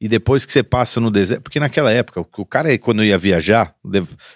E 0.00 0.08
depois 0.08 0.46
que 0.46 0.52
você 0.52 0.62
passa 0.62 1.00
no 1.00 1.10
deserto, 1.10 1.42
porque 1.42 1.58
naquela 1.58 1.90
época, 1.90 2.20
o 2.20 2.46
cara 2.46 2.76
quando 2.78 3.02
ia 3.02 3.18
viajar, 3.18 3.74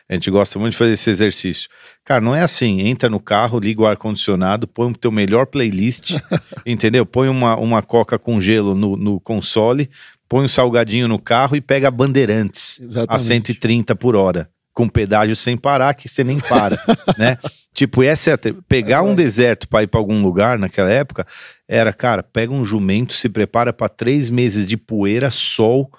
a 0.08 0.14
gente 0.14 0.28
gosta 0.28 0.58
muito 0.58 0.72
de 0.72 0.78
fazer 0.78 0.92
esse 0.92 1.08
exercício. 1.08 1.68
Cara, 2.04 2.20
não 2.20 2.34
é 2.34 2.42
assim, 2.42 2.80
entra 2.80 3.08
no 3.08 3.20
carro, 3.20 3.60
liga 3.60 3.82
o 3.82 3.86
ar-condicionado, 3.86 4.66
põe 4.66 4.90
o 4.90 4.96
teu 4.96 5.12
melhor 5.12 5.46
playlist, 5.46 6.16
entendeu? 6.66 7.06
Põe 7.06 7.28
uma, 7.28 7.56
uma 7.56 7.80
coca 7.80 8.18
com 8.18 8.40
gelo 8.40 8.74
no, 8.74 8.96
no 8.96 9.20
console, 9.20 9.88
põe 10.28 10.44
um 10.44 10.48
salgadinho 10.48 11.06
no 11.06 11.18
carro 11.18 11.54
e 11.54 11.60
pega 11.60 11.92
Bandeirantes 11.92 12.80
a 12.80 12.84
Exatamente. 12.84 13.22
130 13.22 13.94
por 13.94 14.16
hora, 14.16 14.50
com 14.74 14.88
pedágio 14.88 15.36
sem 15.36 15.56
parar, 15.56 15.94
que 15.94 16.08
você 16.08 16.24
nem 16.24 16.38
para, 16.40 16.78
né? 17.18 17.36
Tipo, 17.74 18.02
essa 18.02 18.32
é 18.32 18.36
pegar 18.68 19.02
um 19.02 19.14
deserto 19.14 19.68
para 19.68 19.82
ir 19.82 19.86
para 19.86 20.00
algum 20.00 20.22
lugar 20.22 20.58
naquela 20.58 20.90
época 20.90 21.26
era, 21.68 21.92
cara, 21.92 22.22
pega 22.22 22.52
um 22.52 22.64
jumento, 22.64 23.12
se 23.14 23.28
prepara 23.28 23.72
para 23.72 23.88
três 23.88 24.28
meses 24.30 24.66
de 24.66 24.76
poeira, 24.76 25.30
sol, 25.30 25.90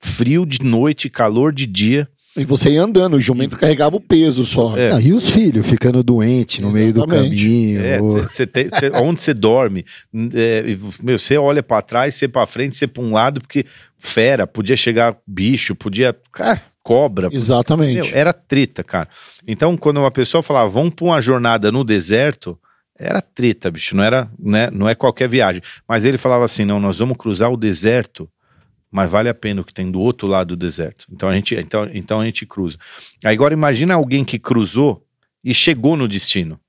frio 0.00 0.46
de 0.46 0.62
noite, 0.64 1.10
calor 1.10 1.52
de 1.52 1.66
dia. 1.66 2.08
E 2.36 2.44
você 2.44 2.70
ia 2.70 2.82
andando, 2.82 3.14
o 3.14 3.20
jumento 3.20 3.56
carregava 3.58 3.96
o 3.96 4.00
peso 4.00 4.44
só. 4.44 4.76
É. 4.78 4.92
Ah, 4.92 5.00
e 5.00 5.12
os 5.12 5.28
filhos 5.28 5.66
ficando 5.66 6.02
doentes 6.02 6.60
no 6.60 6.70
meio 6.70 6.92
do 6.92 7.00
Exatamente. 7.00 7.36
caminho. 7.36 7.84
É, 7.84 8.00
ou- 8.00 8.20
cê- 8.22 8.28
cê 8.28 8.46
tem- 8.46 8.68
cê- 8.78 8.90
onde 8.94 9.20
você 9.20 9.34
dorme, 9.34 9.84
é, 10.34 10.62
você 11.02 11.36
olha 11.36 11.62
para 11.62 11.82
trás, 11.82 12.14
você 12.14 12.28
para 12.28 12.46
frente, 12.46 12.76
você 12.76 12.86
para 12.86 13.02
um 13.02 13.12
lado, 13.12 13.40
porque 13.40 13.66
fera, 13.98 14.46
podia 14.46 14.76
chegar 14.76 15.16
bicho, 15.26 15.74
podia, 15.74 16.16
cara, 16.32 16.62
cobra, 16.82 17.28
Exatamente. 17.32 18.10
Meu, 18.10 18.18
era 18.18 18.32
treta, 18.32 18.82
cara. 18.82 19.08
Então, 19.46 19.76
quando 19.76 19.98
uma 19.98 20.10
pessoa 20.10 20.42
falava, 20.42 20.68
vamos 20.68 20.94
pra 20.94 21.04
uma 21.04 21.20
jornada 21.20 21.70
no 21.70 21.84
deserto, 21.84 22.58
era 23.00 23.20
treta, 23.22 23.70
bicho. 23.70 23.96
Não 23.96 24.04
era, 24.04 24.30
né, 24.38 24.70
não 24.70 24.88
é 24.88 24.94
qualquer 24.94 25.28
viagem. 25.28 25.62
Mas 25.88 26.04
ele 26.04 26.18
falava 26.18 26.44
assim: 26.44 26.64
não, 26.64 26.78
nós 26.78 26.98
vamos 26.98 27.16
cruzar 27.16 27.50
o 27.50 27.56
deserto, 27.56 28.28
mas 28.90 29.10
vale 29.10 29.28
a 29.28 29.34
pena 29.34 29.62
o 29.62 29.64
que 29.64 29.72
tem 29.72 29.90
do 29.90 30.00
outro 30.00 30.28
lado 30.28 30.48
do 30.48 30.56
deserto. 30.56 31.06
Então 31.10 31.28
a 31.28 31.34
gente, 31.34 31.54
então, 31.54 31.88
então 31.94 32.20
a 32.20 32.24
gente 32.24 32.44
cruza. 32.44 32.76
Aí, 33.24 33.34
Agora 33.34 33.54
imagina 33.54 33.94
alguém 33.94 34.24
que 34.24 34.38
cruzou 34.38 35.02
e 35.42 35.54
chegou 35.54 35.96
no 35.96 36.06
destino. 36.06 36.60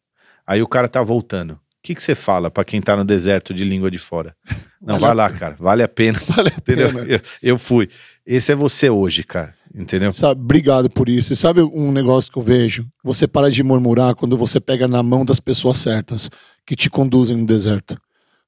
Aí 0.47 0.61
o 0.61 0.67
cara 0.67 0.87
tá 0.87 1.03
voltando. 1.03 1.51
O 1.53 1.83
que, 1.83 1.95
que 1.95 2.03
você 2.03 2.13
fala 2.13 2.51
pra 2.51 2.63
quem 2.63 2.79
tá 2.79 2.95
no 2.95 3.03
deserto 3.03 3.53
de 3.53 3.63
língua 3.63 3.89
de 3.89 3.97
fora? 3.97 4.35
Não, 4.79 4.99
Vale 4.99 5.05
vai 5.05 5.15
lá, 5.15 5.29
cara. 5.31 5.55
Vale 5.59 5.83
a 5.83 5.87
pena. 5.87 6.19
Vale 6.27 6.49
a 6.55 6.61
pena. 6.61 6.81
Eu, 7.07 7.19
eu 7.41 7.57
fui. 7.57 7.89
Esse 8.25 8.51
é 8.51 8.55
você 8.55 8.89
hoje, 8.89 9.23
cara. 9.23 9.55
Entendeu? 9.73 10.11
Sabe, 10.11 10.41
obrigado 10.41 10.89
por 10.89 11.07
isso. 11.07 11.31
E 11.31 11.35
sabe 11.35 11.61
um 11.61 11.91
negócio 11.91 12.31
que 12.31 12.37
eu 12.37 12.43
vejo? 12.43 12.85
Você 13.03 13.27
para 13.27 13.49
de 13.49 13.63
murmurar 13.63 14.15
quando 14.15 14.37
você 14.37 14.59
pega 14.59 14.87
na 14.87 15.01
mão 15.01 15.23
das 15.23 15.39
pessoas 15.39 15.77
certas 15.77 16.29
que 16.65 16.75
te 16.75 16.89
conduzem 16.89 17.37
no 17.37 17.45
deserto. 17.45 17.97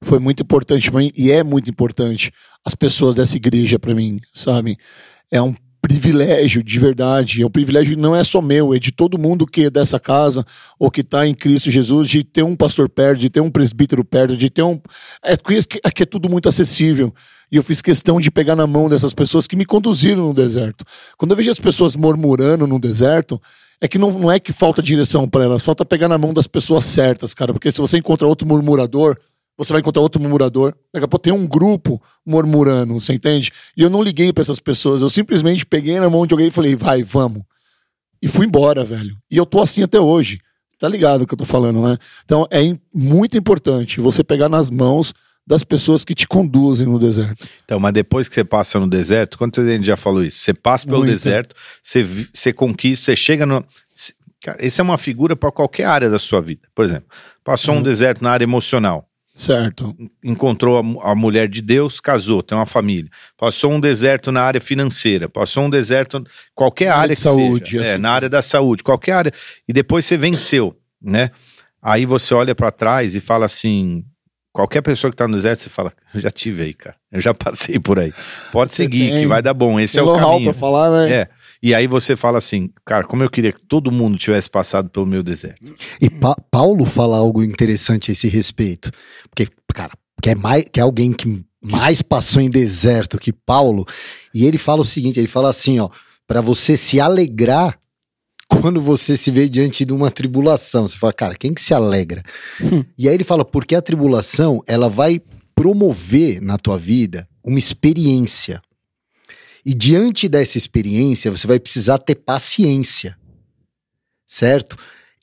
Foi 0.02 0.18
muito 0.18 0.42
importante 0.42 0.90
pra 0.90 1.00
mim 1.00 1.10
e 1.16 1.30
é 1.30 1.42
muito 1.42 1.70
importante 1.70 2.30
as 2.64 2.74
pessoas 2.74 3.14
dessa 3.14 3.36
igreja 3.36 3.78
pra 3.78 3.94
mim, 3.94 4.20
sabe? 4.34 4.76
É 5.30 5.40
um 5.40 5.54
privilégio 5.84 6.62
de 6.62 6.78
verdade. 6.78 7.42
É 7.42 7.46
um 7.46 7.50
privilégio 7.50 7.94
não 7.94 8.16
é 8.16 8.24
só 8.24 8.40
meu, 8.40 8.72
é 8.72 8.78
de 8.78 8.90
todo 8.90 9.18
mundo 9.18 9.46
que 9.46 9.64
é 9.64 9.70
dessa 9.70 10.00
casa 10.00 10.42
ou 10.78 10.90
que 10.90 11.04
tá 11.04 11.26
em 11.26 11.34
Cristo 11.34 11.70
Jesus, 11.70 12.08
de 12.08 12.24
ter 12.24 12.42
um 12.42 12.56
pastor 12.56 12.88
perto, 12.88 13.20
de 13.20 13.28
ter 13.28 13.40
um 13.40 13.50
presbítero 13.50 14.02
perto, 14.02 14.34
de 14.34 14.48
ter 14.48 14.62
um. 14.62 14.80
É 15.22 15.36
que 15.36 15.78
é, 15.84 16.02
é 16.02 16.06
tudo 16.06 16.26
muito 16.30 16.48
acessível. 16.48 17.12
E 17.52 17.56
eu 17.56 17.62
fiz 17.62 17.82
questão 17.82 18.18
de 18.18 18.30
pegar 18.30 18.56
na 18.56 18.66
mão 18.66 18.88
dessas 18.88 19.12
pessoas 19.12 19.46
que 19.46 19.54
me 19.54 19.66
conduziram 19.66 20.26
no 20.26 20.32
deserto. 20.32 20.86
Quando 21.18 21.32
eu 21.32 21.36
vejo 21.36 21.50
as 21.50 21.58
pessoas 21.58 21.94
murmurando 21.94 22.66
no 22.66 22.80
deserto, 22.80 23.38
é 23.78 23.86
que 23.86 23.98
não, 23.98 24.10
não 24.18 24.32
é 24.32 24.40
que 24.40 24.52
falta 24.52 24.80
direção 24.80 25.28
para 25.28 25.44
elas, 25.44 25.62
falta 25.62 25.84
pegar 25.84 26.08
na 26.08 26.16
mão 26.16 26.32
das 26.32 26.46
pessoas 26.46 26.86
certas, 26.86 27.34
cara. 27.34 27.52
Porque 27.52 27.70
se 27.70 27.78
você 27.78 27.98
encontra 27.98 28.26
outro 28.26 28.48
murmurador, 28.48 29.18
você 29.56 29.72
vai 29.72 29.80
encontrar 29.80 30.02
outro 30.02 30.20
murmurador. 30.20 30.74
Daqui 30.92 31.04
a 31.04 31.08
pouco 31.08 31.22
tem 31.22 31.32
um 31.32 31.46
grupo 31.46 32.02
murmurando, 32.26 32.94
você 32.94 33.12
entende? 33.14 33.52
E 33.76 33.82
eu 33.82 33.90
não 33.90 34.02
liguei 34.02 34.32
para 34.32 34.42
essas 34.42 34.58
pessoas, 34.60 35.02
eu 35.02 35.10
simplesmente 35.10 35.64
peguei 35.64 35.98
na 36.00 36.10
mão 36.10 36.26
de 36.26 36.34
alguém 36.34 36.48
e 36.48 36.50
falei, 36.50 36.74
vai, 36.74 37.02
vamos. 37.02 37.42
E 38.22 38.28
fui 38.28 38.46
embora, 38.46 38.84
velho. 38.84 39.16
E 39.30 39.36
eu 39.36 39.44
tô 39.46 39.60
assim 39.60 39.82
até 39.82 40.00
hoje. 40.00 40.38
Tá 40.78 40.88
ligado 40.88 41.22
o 41.22 41.26
que 41.26 41.34
eu 41.34 41.38
tô 41.38 41.44
falando, 41.44 41.80
né? 41.82 41.96
Então 42.24 42.46
é 42.50 42.76
muito 42.92 43.36
importante 43.38 44.00
você 44.00 44.24
pegar 44.24 44.48
nas 44.48 44.70
mãos 44.70 45.14
das 45.46 45.62
pessoas 45.62 46.04
que 46.04 46.14
te 46.14 46.26
conduzem 46.26 46.86
no 46.86 46.98
deserto. 46.98 47.46
Então, 47.64 47.78
mas 47.78 47.92
depois 47.92 48.28
que 48.28 48.34
você 48.34 48.42
passa 48.44 48.80
no 48.80 48.88
deserto, 48.88 49.36
quantas 49.36 49.66
gente 49.66 49.84
já 49.86 49.96
falou 49.96 50.24
isso? 50.24 50.38
Você 50.40 50.54
passa 50.54 50.86
pelo 50.86 50.98
Muito. 50.98 51.10
deserto, 51.10 51.54
você, 51.82 52.02
você 52.32 52.52
conquista, 52.52 53.04
você 53.06 53.16
chega 53.16 53.44
no. 53.44 53.62
Cara, 54.42 54.58
essa 54.64 54.80
é 54.80 54.84
uma 54.84 54.98
figura 54.98 55.36
para 55.36 55.52
qualquer 55.52 55.84
área 55.84 56.10
da 56.10 56.18
sua 56.18 56.40
vida. 56.40 56.62
Por 56.74 56.84
exemplo, 56.84 57.08
passou 57.42 57.74
um 57.74 57.78
Uhum. 57.78 57.82
deserto 57.82 58.22
na 58.22 58.30
área 58.30 58.44
emocional, 58.44 59.06
Certo. 59.34 59.94
encontrou 60.22 60.78
a, 61.02 61.10
a 61.10 61.14
mulher 61.14 61.48
de 61.48 61.60
Deus, 61.60 61.98
casou, 61.98 62.40
tem 62.42 62.56
uma 62.56 62.66
família. 62.66 63.10
Passou 63.36 63.72
um 63.72 63.80
deserto 63.80 64.30
na 64.30 64.42
área 64.42 64.60
financeira, 64.60 65.28
passou 65.28 65.64
um 65.64 65.70
deserto 65.70 66.22
qualquer 66.54 66.90
Na 66.90 66.96
área 66.96 67.16
que 67.16 67.20
saúde, 67.22 67.78
seja, 67.78 67.94
é, 67.94 67.98
na 67.98 68.12
área 68.12 68.28
da 68.28 68.40
saúde, 68.42 68.84
qualquer 68.84 69.12
área. 69.12 69.32
E 69.68 69.72
depois 69.72 70.04
você 70.04 70.16
venceu, 70.16 70.78
né? 71.02 71.30
Aí 71.82 72.06
você 72.06 72.32
olha 72.32 72.54
para 72.54 72.70
trás 72.70 73.14
e 73.16 73.20
fala 73.20 73.44
assim, 73.46 74.04
qualquer 74.52 74.82
pessoa 74.82 75.10
que 75.10 75.16
tá 75.16 75.26
no 75.26 75.34
deserto, 75.34 75.62
você 75.62 75.68
fala, 75.68 75.92
eu 76.14 76.20
já 76.20 76.30
tive 76.30 76.62
aí, 76.62 76.72
cara. 76.72 76.94
Eu 77.10 77.20
já 77.20 77.34
passei 77.34 77.78
por 77.80 77.98
aí. 77.98 78.14
Pode 78.52 78.70
Você 78.70 78.84
seguir, 78.84 79.10
tem- 79.10 79.20
que 79.22 79.26
vai 79.26 79.42
dar 79.42 79.52
bom. 79.52 79.80
Esse 79.80 79.94
Tem 79.98 80.02
é 80.02 80.10
o 80.10 80.16
caminho. 80.16 80.44
pra 80.52 80.52
falar, 80.60 80.90
né? 80.90 81.12
É. 81.12 81.28
E 81.64 81.74
aí 81.74 81.86
você 81.86 82.14
fala 82.14 82.36
assim, 82.36 82.68
cara, 82.84 83.04
como 83.06 83.22
eu 83.24 83.30
queria 83.30 83.50
que 83.50 83.62
todo 83.66 83.90
mundo 83.90 84.18
tivesse 84.18 84.50
passado 84.50 84.90
pelo 84.90 85.06
meu 85.06 85.22
deserto. 85.22 85.74
E 85.98 86.10
Pa- 86.10 86.36
Paulo 86.50 86.84
fala 86.84 87.16
algo 87.16 87.42
interessante 87.42 88.10
a 88.10 88.12
esse 88.12 88.28
respeito. 88.28 88.90
Porque, 89.30 89.50
cara, 89.74 89.92
que 90.22 90.28
é, 90.28 90.34
mais, 90.34 90.64
que 90.70 90.78
é 90.78 90.82
alguém 90.82 91.10
que 91.10 91.42
mais 91.64 92.02
passou 92.02 92.42
em 92.42 92.50
deserto 92.50 93.18
que 93.18 93.32
Paulo. 93.32 93.86
E 94.34 94.44
ele 94.44 94.58
fala 94.58 94.82
o 94.82 94.84
seguinte: 94.84 95.18
ele 95.18 95.26
fala 95.26 95.48
assim, 95.48 95.78
ó, 95.78 95.88
para 96.28 96.42
você 96.42 96.76
se 96.76 97.00
alegrar 97.00 97.78
quando 98.46 98.78
você 98.78 99.16
se 99.16 99.30
vê 99.30 99.48
diante 99.48 99.86
de 99.86 99.92
uma 99.94 100.10
tribulação. 100.10 100.86
Você 100.86 100.98
fala, 100.98 101.14
cara, 101.14 101.34
quem 101.34 101.54
que 101.54 101.62
se 101.62 101.72
alegra? 101.72 102.22
Hum. 102.60 102.84
E 102.98 103.08
aí 103.08 103.14
ele 103.14 103.24
fala, 103.24 103.42
porque 103.42 103.74
a 103.74 103.80
tribulação, 103.80 104.60
ela 104.68 104.90
vai 104.90 105.18
promover 105.54 106.42
na 106.42 106.58
tua 106.58 106.76
vida 106.76 107.26
uma 107.42 107.58
experiência. 107.58 108.60
E 109.64 109.74
diante 109.74 110.28
dessa 110.28 110.58
experiência, 110.58 111.30
você 111.30 111.46
vai 111.46 111.58
precisar 111.58 111.98
ter 111.98 112.16
paciência. 112.16 113.16
Certo? 114.26 114.76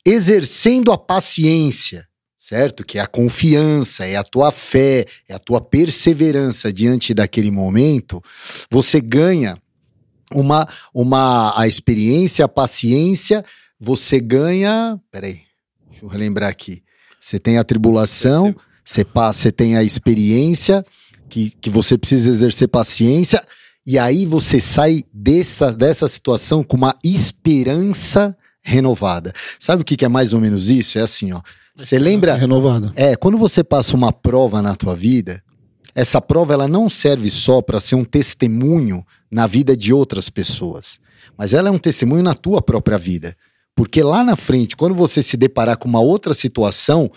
Exercendo 0.04 0.90
a 0.90 0.98
paciência, 0.98 2.08
certo? 2.36 2.84
Que 2.84 2.98
é 2.98 3.00
a 3.00 3.06
confiança, 3.06 4.04
é 4.04 4.16
a 4.16 4.24
tua 4.24 4.50
fé, 4.50 5.06
é 5.28 5.34
a 5.34 5.38
tua 5.38 5.60
perseverança 5.60 6.72
diante 6.72 7.14
daquele 7.14 7.50
momento, 7.50 8.22
você 8.70 9.00
ganha 9.00 9.56
uma, 10.34 10.68
uma 10.92 11.58
a 11.60 11.68
experiência, 11.68 12.44
a 12.44 12.48
paciência, 12.48 13.44
você 13.78 14.18
ganha. 14.18 14.98
Peraí, 15.10 15.42
deixa 15.88 16.04
eu 16.04 16.08
relembrar 16.08 16.50
aqui. 16.50 16.82
Você 17.20 17.38
tem 17.38 17.58
a 17.58 17.64
tribulação, 17.64 18.54
você, 18.84 19.04
passa, 19.04 19.42
você 19.42 19.52
tem 19.52 19.76
a 19.76 19.84
experiência, 19.84 20.84
que, 21.28 21.50
que 21.50 21.70
você 21.70 21.96
precisa 21.96 22.28
exercer 22.28 22.68
paciência, 22.68 23.40
e 23.86 23.98
aí 23.98 24.24
você 24.26 24.60
sai 24.60 25.02
dessa, 25.12 25.72
dessa 25.72 26.08
situação 26.08 26.62
com 26.62 26.76
uma 26.76 26.96
esperança 27.02 28.36
renovada. 28.62 29.32
Sabe 29.58 29.82
o 29.82 29.84
que, 29.84 29.96
que 29.96 30.04
é 30.04 30.08
mais 30.08 30.32
ou 30.32 30.40
menos 30.40 30.70
isso? 30.70 30.98
É 30.98 31.02
assim, 31.02 31.32
ó. 31.32 31.40
Você 31.74 31.98
lembra? 31.98 32.34
Renovada. 32.34 32.92
É, 32.94 33.16
quando 33.16 33.38
você 33.38 33.64
passa 33.64 33.96
uma 33.96 34.12
prova 34.12 34.62
na 34.62 34.76
tua 34.76 34.94
vida, 34.94 35.42
essa 35.94 36.20
prova 36.20 36.52
ela 36.52 36.68
não 36.68 36.88
serve 36.88 37.30
só 37.30 37.60
para 37.60 37.80
ser 37.80 37.96
um 37.96 38.04
testemunho 38.04 39.04
na 39.30 39.46
vida 39.46 39.76
de 39.76 39.92
outras 39.92 40.30
pessoas, 40.30 41.00
mas 41.36 41.52
ela 41.52 41.68
é 41.68 41.72
um 41.72 41.78
testemunho 41.78 42.22
na 42.22 42.34
tua 42.34 42.62
própria 42.62 42.98
vida. 42.98 43.36
Porque 43.74 44.02
lá 44.02 44.22
na 44.22 44.36
frente, 44.36 44.76
quando 44.76 44.94
você 44.94 45.22
se 45.22 45.36
deparar 45.36 45.78
com 45.78 45.88
uma 45.88 46.00
outra 46.00 46.34
situação, 46.34 47.10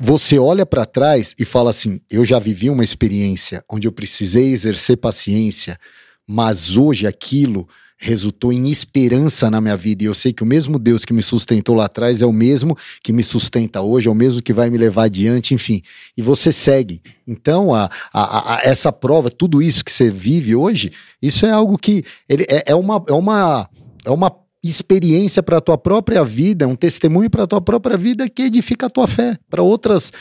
você 0.00 0.38
olha 0.38 0.64
para 0.64 0.86
trás 0.86 1.34
e 1.38 1.44
fala 1.44 1.70
assim: 1.70 2.00
eu 2.10 2.24
já 2.24 2.38
vivi 2.38 2.70
uma 2.70 2.84
experiência 2.84 3.62
onde 3.70 3.86
eu 3.88 3.92
precisei 3.92 4.52
exercer 4.52 4.96
paciência, 4.96 5.78
mas 6.26 6.76
hoje 6.76 7.06
aquilo 7.06 7.68
resultou 8.00 8.52
em 8.52 8.68
esperança 8.70 9.50
na 9.50 9.60
minha 9.60 9.76
vida. 9.76 10.04
E 10.04 10.06
eu 10.06 10.14
sei 10.14 10.32
que 10.32 10.44
o 10.44 10.46
mesmo 10.46 10.78
Deus 10.78 11.04
que 11.04 11.12
me 11.12 11.20
sustentou 11.22 11.74
lá 11.74 11.86
atrás 11.86 12.22
é 12.22 12.26
o 12.26 12.32
mesmo 12.32 12.76
que 13.02 13.12
me 13.12 13.24
sustenta 13.24 13.80
hoje, 13.82 14.06
é 14.06 14.10
o 14.10 14.14
mesmo 14.14 14.40
que 14.40 14.52
vai 14.52 14.70
me 14.70 14.78
levar 14.78 15.04
adiante, 15.06 15.52
enfim. 15.52 15.82
E 16.16 16.22
você 16.22 16.52
segue. 16.52 17.02
Então, 17.26 17.74
a, 17.74 17.90
a, 18.12 18.54
a- 18.54 18.60
essa 18.62 18.92
prova, 18.92 19.30
tudo 19.30 19.60
isso 19.60 19.84
que 19.84 19.90
você 19.90 20.10
vive 20.10 20.54
hoje, 20.54 20.92
isso 21.20 21.44
é 21.44 21.50
algo 21.50 21.76
que 21.76 22.04
ele, 22.28 22.46
é, 22.48 22.62
é 22.70 22.74
uma. 22.74 23.04
É 23.08 23.12
uma, 23.12 23.68
é 24.04 24.10
uma 24.10 24.47
experiência 24.62 25.42
para 25.42 25.58
a 25.58 25.60
tua 25.60 25.78
própria 25.78 26.24
vida, 26.24 26.66
um 26.66 26.74
testemunho 26.76 27.30
para 27.30 27.44
a 27.44 27.46
tua 27.46 27.60
própria 27.60 27.96
vida 27.96 28.28
que 28.28 28.42
edifica 28.42 28.86
a 28.86 28.90
tua 28.90 29.06
fé 29.06 29.38
para 29.48 29.62
outras 29.62 30.12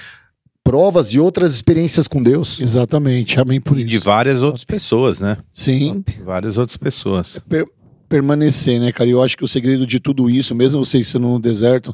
provas 0.63 1.13
e 1.13 1.19
outras 1.19 1.53
experiências 1.53 2.07
com 2.07 2.21
Deus. 2.21 2.59
Exatamente. 2.59 3.39
Amém 3.39 3.59
por 3.61 3.79
E 3.79 3.83
de 3.85 3.95
isso. 3.95 4.05
várias 4.05 4.41
outras 4.41 4.63
pessoas, 4.65 5.19
né? 5.19 5.37
Sim. 5.51 6.03
Várias 6.23 6.57
outras 6.57 6.77
pessoas. 6.77 7.39
per- 7.47 7.65
permanecer, 8.09 8.79
né, 8.79 8.91
cara? 8.91 9.09
Eu 9.09 9.21
acho 9.23 9.35
que 9.37 9.43
o 9.43 9.47
segredo 9.47 9.85
de 9.87 9.99
tudo 9.99 10.29
isso, 10.29 10.53
mesmo 10.55 10.83
você 10.85 10.99
estando 10.99 11.27
no 11.27 11.39
deserto, 11.39 11.93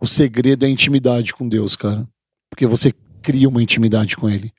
o 0.00 0.06
segredo 0.06 0.64
é 0.64 0.68
a 0.68 0.70
intimidade 0.70 1.32
com 1.32 1.48
Deus, 1.48 1.76
cara. 1.76 2.06
Porque 2.50 2.66
você 2.66 2.92
cria 3.22 3.48
uma 3.48 3.62
intimidade 3.62 4.16
com 4.16 4.28
Ele. 4.28 4.50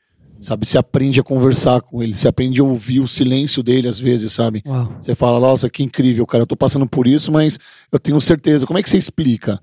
Sabe? 0.43 0.67
Você 0.67 0.77
aprende 0.77 1.19
a 1.19 1.23
conversar 1.23 1.81
com 1.81 2.03
Ele, 2.03 2.13
você 2.15 2.27
aprende 2.27 2.59
a 2.59 2.63
ouvir 2.63 2.99
o 2.99 3.07
silêncio 3.07 3.63
dele 3.63 3.87
às 3.87 3.97
vezes, 3.97 4.33
sabe? 4.33 4.61
Uau. 4.65 4.97
Você 5.01 5.15
fala, 5.15 5.39
nossa, 5.39 5.69
que 5.69 5.81
incrível, 5.81 6.25
cara, 6.27 6.43
eu 6.43 6.47
tô 6.47 6.57
passando 6.57 6.85
por 6.85 7.07
isso, 7.07 7.31
mas 7.31 7.57
eu 7.91 7.97
tenho 7.97 8.19
certeza. 8.19 8.67
Como 8.67 8.77
é 8.77 8.83
que 8.83 8.89
você 8.89 8.97
explica? 8.97 9.61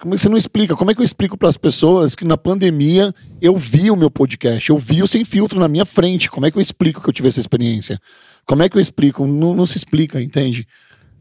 Como 0.00 0.14
é 0.14 0.16
que 0.16 0.22
você 0.22 0.28
não 0.28 0.36
explica? 0.36 0.76
Como 0.76 0.90
é 0.90 0.94
que 0.94 1.00
eu 1.00 1.04
explico 1.04 1.36
para 1.36 1.48
as 1.48 1.56
pessoas 1.56 2.14
que 2.14 2.24
na 2.24 2.36
pandemia 2.36 3.14
eu 3.40 3.56
vi 3.56 3.90
o 3.90 3.96
meu 3.96 4.10
podcast, 4.10 4.70
eu 4.70 4.78
vi 4.78 5.02
o 5.02 5.08
Sem 5.08 5.24
Filtro 5.24 5.58
na 5.58 5.68
minha 5.68 5.84
frente? 5.84 6.30
Como 6.30 6.46
é 6.46 6.50
que 6.50 6.58
eu 6.58 6.62
explico 6.62 7.00
que 7.00 7.08
eu 7.08 7.12
tive 7.12 7.28
essa 7.28 7.40
experiência? 7.40 8.00
Como 8.44 8.62
é 8.62 8.68
que 8.68 8.76
eu 8.76 8.80
explico? 8.80 9.26
Não, 9.26 9.54
não 9.54 9.66
se 9.66 9.76
explica, 9.76 10.20
entende? 10.20 10.66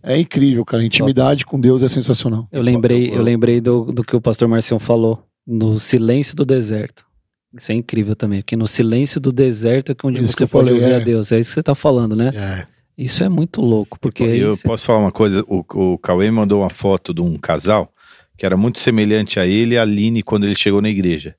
É 0.04 0.18
incrível, 0.20 0.64
cara. 0.64 0.84
A 0.84 0.86
intimidade 0.86 1.46
com 1.46 1.60
Deus 1.60 1.84
é 1.84 1.88
sensacional. 1.88 2.48
Eu 2.52 2.62
lembrei, 2.62 3.12
eu 3.14 3.22
lembrei 3.22 3.62
do, 3.62 3.92
do 3.92 4.04
que 4.04 4.16
o 4.16 4.22
pastor 4.22 4.48
Marcião 4.48 4.80
falou, 4.80 5.24
no 5.46 5.80
silêncio 5.80 6.36
do 6.36 6.46
deserto. 6.46 7.07
Isso 7.56 7.72
é 7.72 7.76
incrível 7.76 8.16
também, 8.16 8.42
porque 8.42 8.56
no 8.56 8.68
silêncio 8.68 9.20
do 9.20 9.32
deserto 9.32 9.92
é 9.92 9.96
que 9.96 10.06
onde 10.06 10.22
Isso 10.24 10.34
você 10.36 10.44
eu 10.44 10.48
pode 10.48 10.70
falei, 10.70 10.82
ouvir 10.84 10.94
é. 10.94 10.98
a 10.98 11.04
Deus. 11.04 11.32
É 11.32 11.40
isso 11.40 11.52
que 11.52 11.56
você 11.56 11.64
tá 11.64 11.76
falando, 11.76 12.16
né? 12.16 12.32
É. 12.36 12.68
Isso 12.98 13.24
é 13.24 13.30
muito 13.30 13.62
louco, 13.62 13.98
porque 14.00 14.24
eu 14.24 14.56
você- 14.56 14.68
posso 14.68 14.86
falar 14.88 15.00
uma 15.00 15.12
coisa? 15.12 15.44
O, 15.48 15.64
o 15.94 15.98
Cauê 16.00 16.30
mandou 16.32 16.62
uma 16.62 16.70
foto 16.70 17.14
de 17.14 17.22
um 17.22 17.38
casal 17.38 17.92
que 18.38 18.46
era 18.46 18.58
muito 18.58 18.80
semelhante 18.80 19.40
a 19.40 19.46
ele 19.48 19.76
e 19.76 19.78
a 19.78 19.82
Aline 19.84 20.22
quando 20.24 20.46
ele 20.46 20.56
chegou 20.56 20.82
na 20.82 20.90
igreja. 20.90 21.36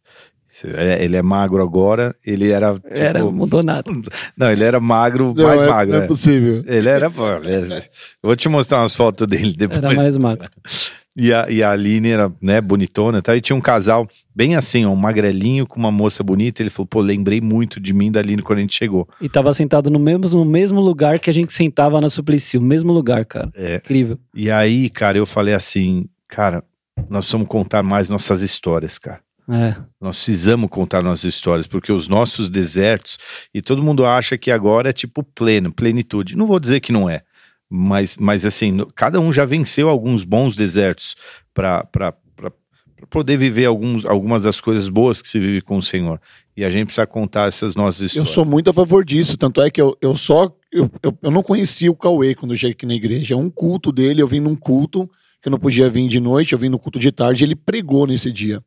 É, 0.65 1.05
Ele 1.05 1.17
é 1.17 1.23
magro 1.23 1.63
agora, 1.63 2.17
ele 2.27 2.51
era. 2.51 2.75
tipo, 2.75 2.89
era, 2.91 3.25
mudou 3.25 3.63
nada. 3.63 3.89
Não, 4.37 4.51
ele 4.51 4.65
era 4.65 4.81
magro, 4.81 5.33
Não, 5.37 5.45
mais 5.47 5.61
é, 5.63 5.67
magro. 5.69 5.93
não 5.93 5.99
é 5.99 6.03
né? 6.03 6.07
possível. 6.09 6.65
Ele 6.67 6.89
era. 6.89 7.07
é- 7.07 7.77
Eu 7.81 7.83
vou 8.25 8.35
te 8.35 8.49
mostrar 8.49 8.81
umas 8.81 8.97
fotos 8.97 9.25
dele 9.29 9.53
depois. 9.57 9.79
Era 9.85 9.95
mais 9.95 10.17
magro. 10.17 10.49
E 11.21 11.33
a, 11.33 11.51
e 11.51 11.65
a 11.65 11.73
Aline 11.73 12.11
era, 12.11 12.33
né, 12.41 12.61
bonitona 12.61 13.19
e 13.19 13.23
tal. 13.23 13.37
E 13.37 13.41
tinha 13.41 13.57
um 13.57 13.61
casal 13.61 14.07
bem 14.33 14.55
assim, 14.55 14.85
ó, 14.85 14.91
um 14.91 14.97
magrelinho 14.97 15.67
com 15.67 15.77
uma 15.77 15.91
moça 15.91 16.23
bonita. 16.23 16.63
Ele 16.63 16.71
falou, 16.71 16.87
pô, 16.87 17.01
lembrei 17.01 17.41
muito 17.41 17.81
de 17.81 17.93
mim 17.93 18.13
da 18.13 18.21
Aline 18.21 18.41
quando 18.41 18.61
a 18.61 18.63
gente 18.63 18.77
chegou. 18.77 19.09
E 19.21 19.29
tava 19.29 19.53
sentado 19.53 19.91
no 19.91 19.99
mesmo, 19.99 20.39
no 20.39 20.45
mesmo 20.45 20.81
lugar 20.81 21.19
que 21.19 21.29
a 21.29 21.35
gente 21.35 21.53
sentava 21.53 22.01
na 22.01 22.09
Suplicy, 22.09 22.57
o 22.57 22.63
mesmo 22.63 22.93
lugar, 22.93 23.25
cara. 23.25 23.51
É. 23.57 23.77
Incrível. 23.77 24.17
E 24.33 24.49
aí, 24.49 24.89
cara, 24.89 25.19
eu 25.19 25.27
falei 25.27 25.55
assim, 25.55 26.09
cara, 26.29 26.63
nós 27.11 27.25
precisamos 27.25 27.49
contar 27.49 27.83
mais 27.83 28.09
nossas 28.09 28.41
histórias, 28.41 28.97
cara. 28.97 29.21
É. 29.51 29.75
Nós 29.99 30.17
precisamos 30.17 30.69
contar 30.69 31.03
nossas 31.03 31.25
histórias, 31.25 31.67
porque 31.67 31.91
os 31.91 32.07
nossos 32.07 32.51
desertos, 32.51 33.19
e 33.53 33.63
todo 33.63 33.83
mundo 33.83 34.05
acha 34.05 34.37
que 34.37 34.51
agora 34.51 34.91
é 34.91 34.93
tipo 34.93 35.23
pleno, 35.23 35.73
plenitude. 35.73 36.37
Não 36.37 36.47
vou 36.47 36.61
dizer 36.61 36.81
que 36.81 36.93
não 36.93 37.09
é, 37.09 37.23
mas, 37.71 38.17
mas 38.17 38.45
assim, 38.45 38.79
cada 38.95 39.21
um 39.21 39.33
já 39.33 39.45
venceu 39.45 39.89
alguns 39.89 40.25
bons 40.25 40.57
desertos 40.57 41.15
para 41.53 41.87
poder 43.11 43.37
viver 43.37 43.67
alguns, 43.67 44.05
algumas 44.05 44.43
das 44.43 44.61
coisas 44.61 44.89
boas 44.89 45.23
que 45.23 45.29
se 45.29 45.39
vive 45.39 45.61
com 45.61 45.77
o 45.77 45.83
Senhor. 45.83 46.21
E 46.57 46.65
a 46.65 46.71
gente 46.71 46.87
precisa 46.87 47.07
contar 47.07 47.49
essas 47.49 47.75
nossas 47.75 48.01
Eu 48.01 48.07
histórias. 48.07 48.31
sou 48.33 48.45
muito 48.45 48.71
a 48.71 48.73
favor 48.73 49.05
disso. 49.05 49.37
Tanto 49.37 49.63
é 49.63 49.71
que 49.71 49.81
eu, 49.81 49.97
eu 50.01 50.17
só. 50.17 50.53
Eu, 50.73 50.91
eu, 51.03 51.17
eu 51.23 51.31
não 51.31 51.43
conhecia 51.43 51.91
o 51.91 51.97
Cauê 51.97 52.35
quando 52.35 52.53
eu 52.53 52.59
cheguei 52.59 52.73
aqui 52.73 52.87
na 52.87 52.95
igreja. 52.95 53.37
Um 53.37 53.49
culto 53.49 53.93
dele, 53.93 54.21
eu 54.21 54.27
vim 54.29 54.41
num 54.41 54.57
culto, 54.57 55.09
que 55.41 55.49
eu 55.49 55.51
não 55.53 55.59
podia 55.59 55.89
vir 55.89 56.09
de 56.09 56.19
noite, 56.19 56.53
eu 56.53 56.59
vim 56.59 56.69
no 56.69 56.79
culto 56.79 56.99
de 56.99 57.13
tarde, 57.13 57.45
ele 57.45 57.55
pregou 57.55 58.07
nesse 58.07 58.33
dia. 58.33 58.61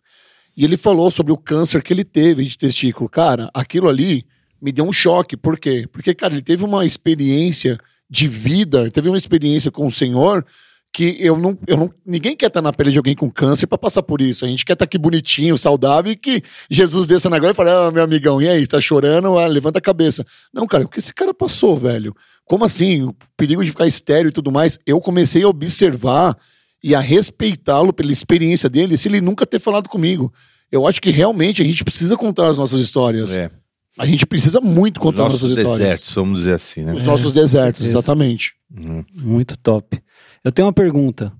E 0.56 0.64
ele 0.64 0.78
falou 0.78 1.12
sobre 1.12 1.34
o 1.34 1.38
câncer 1.38 1.84
que 1.84 1.94
ele 1.94 2.04
teve 2.04 2.46
de 2.46 2.58
testículo. 2.58 3.10
Cara, 3.10 3.50
aquilo 3.54 3.90
ali 3.90 4.26
me 4.62 4.72
deu 4.72 4.86
um 4.86 4.94
choque. 4.94 5.36
Por 5.36 5.60
quê? 5.60 5.88
Porque, 5.92 6.14
cara, 6.14 6.34
ele 6.34 6.42
teve 6.42 6.64
uma 6.64 6.86
experiência 6.86 7.78
de 8.12 8.28
vida, 8.28 8.92
teve 8.92 9.08
uma 9.08 9.18
experiência 9.18 9.72
com 9.72 9.88
o 9.88 9.92
Senhor 9.92 10.46
que 10.94 11.16
eu 11.20 11.38
não, 11.38 11.58
eu 11.66 11.78
não. 11.78 11.90
Ninguém 12.06 12.36
quer 12.36 12.48
estar 12.48 12.62
na 12.62 12.74
pele 12.74 12.92
de 12.92 12.98
alguém 12.98 13.16
com 13.16 13.32
câncer 13.32 13.66
pra 13.66 13.78
passar 13.78 14.04
por 14.04 14.22
isso. 14.22 14.44
A 14.44 14.48
gente 14.50 14.66
quer 14.66 14.74
estar 14.74 14.84
aqui 14.84 14.98
bonitinho, 14.98 15.58
saudável 15.58 16.12
e 16.12 16.18
que 16.18 16.42
Jesus 16.70 17.08
desça 17.08 17.30
na 17.30 17.40
glória 17.40 17.54
e 17.54 17.56
fale: 17.56 17.70
Ah, 17.70 17.90
meu 17.90 18.04
amigão, 18.04 18.42
e 18.42 18.50
aí? 18.50 18.68
Tá 18.68 18.82
chorando? 18.82 19.38
Ah, 19.40 19.48
levanta 19.48 19.80
a 19.80 19.82
cabeça. 19.82 20.26
Não, 20.54 20.68
cara, 20.68 20.84
o 20.84 20.90
que 20.90 21.00
esse 21.00 21.14
cara 21.14 21.34
passou, 21.34 21.78
velho? 21.78 22.14
Como 22.44 22.66
assim? 22.66 23.04
O 23.04 23.16
perigo 23.38 23.64
de 23.64 23.72
ficar 23.72 23.88
estéreo 23.88 24.28
e 24.28 24.34
tudo 24.34 24.52
mais. 24.52 24.78
Eu 24.86 25.00
comecei 25.00 25.44
a 25.44 25.48
observar 25.48 26.38
e 26.84 26.94
a 26.94 27.00
respeitá-lo 27.00 27.94
pela 27.94 28.12
experiência 28.12 28.70
dele, 28.70 28.98
se 28.98 29.08
ele 29.08 29.22
nunca 29.22 29.46
ter 29.46 29.60
falado 29.60 29.88
comigo. 29.88 30.34
Eu 30.70 30.86
acho 30.86 31.02
que 31.02 31.10
realmente 31.10 31.62
a 31.62 31.66
gente 31.66 31.84
precisa 31.84 32.18
contar 32.18 32.48
as 32.48 32.58
nossas 32.58 32.82
histórias. 32.82 33.38
É, 33.38 33.50
A 33.98 34.06
gente 34.06 34.26
precisa 34.26 34.62
muito 34.62 34.98
os 34.98 35.04
contar 35.04 35.24
nossos 35.24 35.42
nossas 35.42 35.58
histórias. 35.58 35.80
desertos, 35.80 36.14
vamos 36.14 36.40
dizer 36.40 36.54
assim, 36.54 36.84
né? 36.84 36.94
Os 36.94 37.04
nossos 37.04 37.34
desertos, 37.34 37.84
certeza. 37.84 38.00
exatamente. 38.00 38.54
Uhum. 38.80 39.04
Muito 39.14 39.58
top. 39.58 40.02
Eu 40.44 40.52
tenho 40.52 40.68
uma 40.68 40.74
pergunta. 40.74 41.32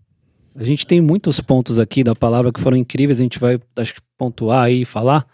A 0.56 0.64
gente 0.64 0.86
tem 0.86 1.00
muitos 1.00 1.40
pontos 1.40 1.80
aqui 1.80 2.04
da 2.04 2.14
palavra 2.14 2.52
que 2.52 2.60
foram 2.60 2.76
incríveis, 2.76 3.20
a 3.20 3.24
gente 3.24 3.40
vai, 3.40 3.60
acho 3.78 3.96
que, 3.96 4.02
pontuar 4.18 4.66
aí 4.66 4.82
e 4.82 4.86
falar. 4.86 5.26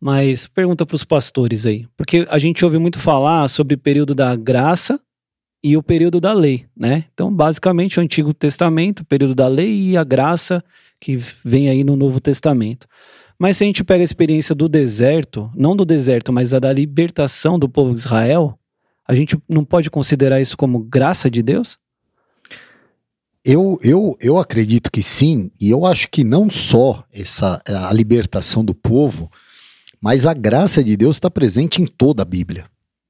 Mas 0.00 0.46
pergunta 0.46 0.86
para 0.86 0.94
os 0.94 1.04
pastores 1.04 1.66
aí. 1.66 1.86
Porque 1.96 2.26
a 2.30 2.38
gente 2.38 2.64
ouve 2.64 2.78
muito 2.78 2.98
falar 2.98 3.46
sobre 3.48 3.74
o 3.74 3.78
período 3.78 4.14
da 4.14 4.34
graça 4.34 4.98
e 5.62 5.76
o 5.76 5.82
período 5.82 6.20
da 6.20 6.32
lei, 6.32 6.66
né? 6.76 7.04
Então, 7.12 7.32
basicamente, 7.34 7.98
o 7.98 8.02
Antigo 8.02 8.32
Testamento, 8.32 9.00
o 9.00 9.04
período 9.04 9.34
da 9.34 9.48
lei 9.48 9.90
e 9.90 9.96
a 9.96 10.04
graça 10.04 10.64
que 11.00 11.18
vem 11.44 11.68
aí 11.68 11.84
no 11.84 11.96
Novo 11.96 12.20
Testamento. 12.20 12.86
Mas 13.38 13.56
se 13.56 13.64
a 13.64 13.66
gente 13.66 13.84
pega 13.84 14.02
a 14.02 14.04
experiência 14.04 14.54
do 14.54 14.68
deserto, 14.68 15.50
não 15.54 15.76
do 15.76 15.84
deserto, 15.84 16.32
mas 16.32 16.52
a 16.52 16.58
da 16.58 16.72
libertação 16.72 17.58
do 17.58 17.68
povo 17.68 17.94
de 17.94 18.00
Israel, 18.00 18.58
a 19.06 19.14
gente 19.14 19.38
não 19.48 19.64
pode 19.64 19.88
considerar 19.90 20.40
isso 20.40 20.56
como 20.56 20.80
graça 20.80 21.30
de 21.30 21.42
Deus? 21.42 21.78
Eu, 23.44 23.78
eu, 23.82 24.16
eu 24.20 24.38
acredito 24.38 24.90
que 24.90 25.02
sim, 25.02 25.50
e 25.60 25.70
eu 25.70 25.86
acho 25.86 26.10
que 26.10 26.24
não 26.24 26.50
só 26.50 27.04
essa 27.14 27.62
a 27.66 27.92
libertação 27.92 28.64
do 28.64 28.74
povo, 28.74 29.30
mas 30.00 30.26
a 30.26 30.34
graça 30.34 30.82
de 30.82 30.96
Deus 30.96 31.16
está 31.16 31.30
presente 31.30 31.80
em 31.80 31.86
toda 31.86 32.22
a 32.22 32.26
Bíblia, 32.26 32.66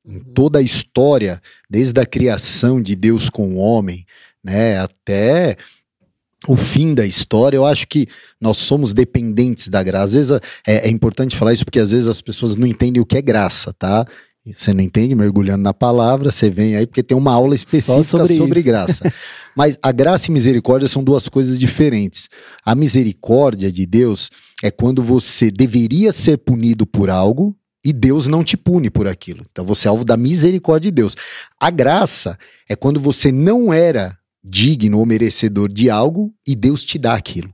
em 0.07 0.21
toda 0.21 0.59
a 0.59 0.63
história, 0.63 1.41
desde 1.69 1.99
a 2.01 2.07
criação 2.07 2.81
de 2.81 2.95
Deus 2.95 3.29
com 3.31 3.55
o 3.55 3.57
homem, 3.57 4.07
né, 4.45 4.79
até 4.79 5.57
o 6.49 6.57
fim 6.57 6.95
da 6.95 7.07
história. 7.07 7.57
Eu 7.57 7.67
acho 7.67 7.87
que 7.87 8.09
nós 8.41 8.57
somos 8.57 8.95
dependentes 8.95 9.69
da 9.69 9.83
graça. 9.83 10.05
Às 10.07 10.13
vezes 10.15 10.41
é, 10.67 10.89
é 10.89 10.91
importante 10.91 11.37
falar 11.37 11.53
isso 11.53 11.65
porque 11.65 11.79
às 11.79 11.91
vezes 11.91 12.07
as 12.07 12.23
pessoas 12.23 12.57
não 12.57 12.67
entendem 12.67 13.03
o 13.03 13.07
que 13.07 13.19
é 13.19 13.23
graça, 13.23 13.73
tá? 13.75 14.07
Você 14.57 14.73
não 14.73 14.81
entende, 14.81 15.15
mergulhando 15.15 15.63
na 15.63 15.75
palavra, 15.75 16.31
você 16.31 16.49
vem 16.49 16.75
aí 16.75 16.87
porque 16.87 17.03
tem 17.03 17.15
uma 17.15 17.33
aula 17.33 17.55
específica 17.55 18.03
sobre, 18.03 18.37
sobre 18.37 18.63
graça. 18.63 19.13
Mas 19.55 19.79
a 19.83 19.93
graça 19.93 20.31
e 20.31 20.33
misericórdia 20.33 20.89
são 20.89 21.05
duas 21.05 21.29
coisas 21.29 21.61
diferentes. 21.61 22.31
A 22.65 22.75
misericórdia 22.75 23.71
de 23.71 23.85
Deus 23.85 24.31
é 24.63 24.71
quando 24.71 25.03
você 25.03 25.51
deveria 25.51 26.13
ser 26.13 26.39
punido 26.39 26.87
por 26.87 27.11
algo 27.11 27.55
e 27.85 27.93
Deus 27.93 28.27
não 28.27 28.43
te 28.43 28.57
pune 28.57 28.89
por 28.89 29.07
aquilo. 29.07 29.45
Então 29.51 29.67
você 29.67 29.87
é 29.87 29.91
alvo 29.91 30.05
da 30.05 30.17
misericórdia 30.17 30.91
de 30.91 30.95
Deus. 30.95 31.15
A 31.61 31.71
graça 31.71 32.39
é 32.69 32.75
quando 32.75 33.01
você 33.01 33.31
não 33.31 33.71
era 33.71 34.17
digno 34.49 34.99
ou 34.99 35.07
merecedor 35.07 35.73
de 35.73 35.91
algo 35.91 36.33
e 36.47 36.57
Deus 36.57 36.85
te 36.85 36.99
dá 36.99 37.15
aquilo. 37.15 37.53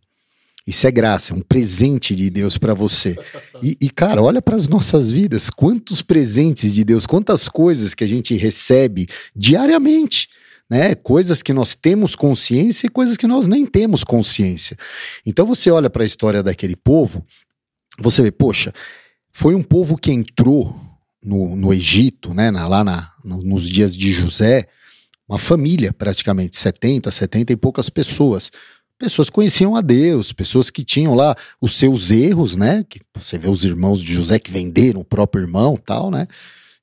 Isso 0.67 0.87
é 0.87 0.91
graça, 0.91 1.35
é 1.35 1.37
um 1.37 1.43
presente 1.43 2.17
de 2.17 2.31
Deus 2.31 2.57
para 2.57 2.73
você. 2.73 3.15
E, 3.63 3.77
e, 3.79 3.91
cara, 3.91 4.23
olha 4.23 4.41
para 4.41 4.57
as 4.57 4.67
nossas 4.67 5.11
vidas, 5.11 5.51
quantos 5.51 6.01
presentes 6.01 6.73
de 6.73 6.83
Deus, 6.85 7.05
quantas 7.05 7.49
coisas 7.49 7.93
que 7.95 8.03
a 8.03 8.07
gente 8.07 8.35
recebe 8.35 9.07
diariamente, 9.37 10.29
né? 10.71 10.95
Coisas 10.95 11.43
que 11.43 11.53
nós 11.53 11.75
temos 11.75 12.17
consciência 12.17 12.87
e 12.87 12.91
coisas 12.91 13.19
que 13.19 13.27
nós 13.27 13.47
nem 13.47 13.67
temos 13.67 14.03
consciência. 14.03 14.75
Então 15.27 15.45
você 15.45 15.71
olha 15.71 15.91
para 15.91 16.03
a 16.03 16.07
história 16.07 16.43
daquele 16.43 16.77
povo, 16.77 17.27
você 17.99 18.23
vê, 18.23 18.33
poxa, 18.33 18.73
foi 19.33 19.55
um 19.55 19.63
povo 19.63 19.99
que 19.99 20.11
entrou 20.11 20.75
no, 21.23 21.55
no 21.55 21.75
Egito, 21.75 22.33
né? 22.33 22.51
Na, 22.51 22.67
lá 22.67 22.83
na, 22.83 23.13
no, 23.23 23.43
nos 23.43 23.69
dias 23.69 23.95
de 23.95 24.13
José, 24.13 24.67
uma 25.29 25.39
família 25.39 25.93
praticamente, 25.93 26.57
70, 26.57 27.11
70 27.11 27.53
e 27.53 27.57
poucas 27.57 27.89
pessoas 27.89 28.51
pessoas 28.99 29.29
conheciam 29.29 29.77
a 29.77 29.81
Deus, 29.81 30.33
pessoas 30.33 30.71
que 30.71 30.85
tinham 30.85 31.15
lá 31.15 31.37
os 31.61 31.77
seus 31.77 32.11
erros, 32.11 32.57
né? 32.57 32.85
Que 32.89 33.01
você 33.15 33.37
vê 33.37 33.49
os 33.49 33.65
irmãos 33.65 34.01
de 34.01 34.13
José 34.13 34.39
que 34.39 34.51
venderam 34.51 35.01
o 35.01 35.05
próprio 35.05 35.43
irmão, 35.43 35.77
tal, 35.77 36.11
né? 36.11 36.27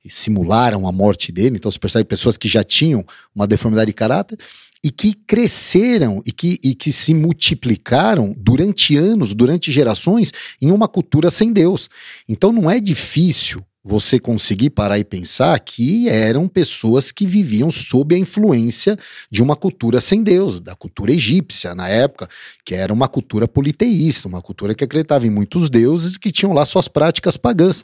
E 0.03 0.09
simularam 0.09 0.87
a 0.87 0.91
morte 0.91 1.31
dele. 1.31 1.55
Então 1.55 1.71
você 1.71 1.79
percebe 1.79 2.05
pessoas 2.05 2.37
que 2.37 2.47
já 2.47 2.63
tinham 2.63 3.05
uma 3.33 3.47
deformidade 3.47 3.87
de 3.87 3.93
caráter 3.93 4.37
e 4.83 4.91
que 4.91 5.13
cresceram 5.13 6.21
e 6.25 6.31
que, 6.31 6.59
e 6.63 6.73
que 6.73 6.91
se 6.91 7.13
multiplicaram 7.13 8.35
durante 8.37 8.97
anos, 8.97 9.33
durante 9.33 9.71
gerações, 9.71 10.31
em 10.59 10.71
uma 10.71 10.87
cultura 10.87 11.29
sem 11.29 11.53
Deus. 11.53 11.89
Então 12.27 12.51
não 12.51 12.69
é 12.69 12.79
difícil 12.79 13.63
você 13.83 14.19
conseguir 14.19 14.69
parar 14.69 14.99
e 14.99 15.03
pensar 15.03 15.59
que 15.59 16.07
eram 16.07 16.47
pessoas 16.47 17.11
que 17.11 17.25
viviam 17.25 17.71
sob 17.71 18.13
a 18.13 18.17
influência 18.17 18.97
de 19.29 19.41
uma 19.41 19.55
cultura 19.55 19.99
sem 19.99 20.21
Deus, 20.21 20.59
da 20.59 20.75
cultura 20.75 21.11
egípcia 21.11 21.73
na 21.73 21.89
época, 21.89 22.27
que 22.63 22.75
era 22.75 22.93
uma 22.93 23.07
cultura 23.07 23.47
politeísta, 23.47 24.27
uma 24.27 24.41
cultura 24.41 24.75
que 24.75 24.83
acreditava 24.83 25.25
em 25.25 25.31
muitos 25.31 25.69
deuses 25.69 26.17
que 26.17 26.31
tinham 26.31 26.53
lá 26.53 26.65
suas 26.65 26.87
práticas 26.87 27.37
pagãs. 27.37 27.83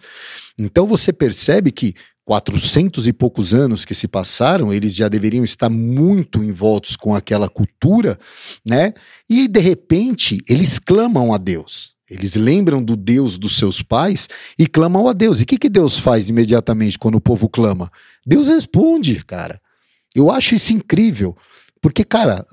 Então 0.57 0.85
você 0.85 1.11
percebe 1.11 1.71
que 1.71 1.95
400 2.27 3.07
e 3.07 3.13
poucos 3.13 3.53
anos 3.53 3.85
que 3.85 3.95
se 3.95 4.05
passaram, 4.05 4.73
eles 4.73 4.93
já 4.93 5.07
deveriam 5.07 5.45
estar 5.45 5.69
muito 5.69 6.43
envoltos 6.43 6.97
com 6.97 7.15
aquela 7.15 7.47
cultura, 7.47 8.19
né? 8.65 8.93
E 9.29 9.47
de 9.47 9.61
repente 9.61 10.37
eles 10.47 10.77
clamam 10.77 11.33
a 11.33 11.37
Deus. 11.37 11.96
Eles 12.09 12.35
lembram 12.35 12.81
do 12.81 12.95
Deus 12.95 13.37
dos 13.37 13.57
seus 13.57 13.81
pais 13.81 14.29
e 14.57 14.65
clamam 14.65 15.07
a 15.07 15.13
Deus. 15.13 15.39
E 15.39 15.43
o 15.43 15.45
que, 15.45 15.57
que 15.57 15.69
Deus 15.69 15.99
faz 15.99 16.29
imediatamente 16.29 16.97
quando 16.97 17.15
o 17.15 17.21
povo 17.21 17.49
clama? 17.49 17.91
Deus 18.25 18.47
responde, 18.47 19.23
cara. 19.25 19.61
Eu 20.15 20.31
acho 20.31 20.55
isso 20.55 20.73
incrível. 20.73 21.35
Porque, 21.81 22.03
cara. 22.03 22.45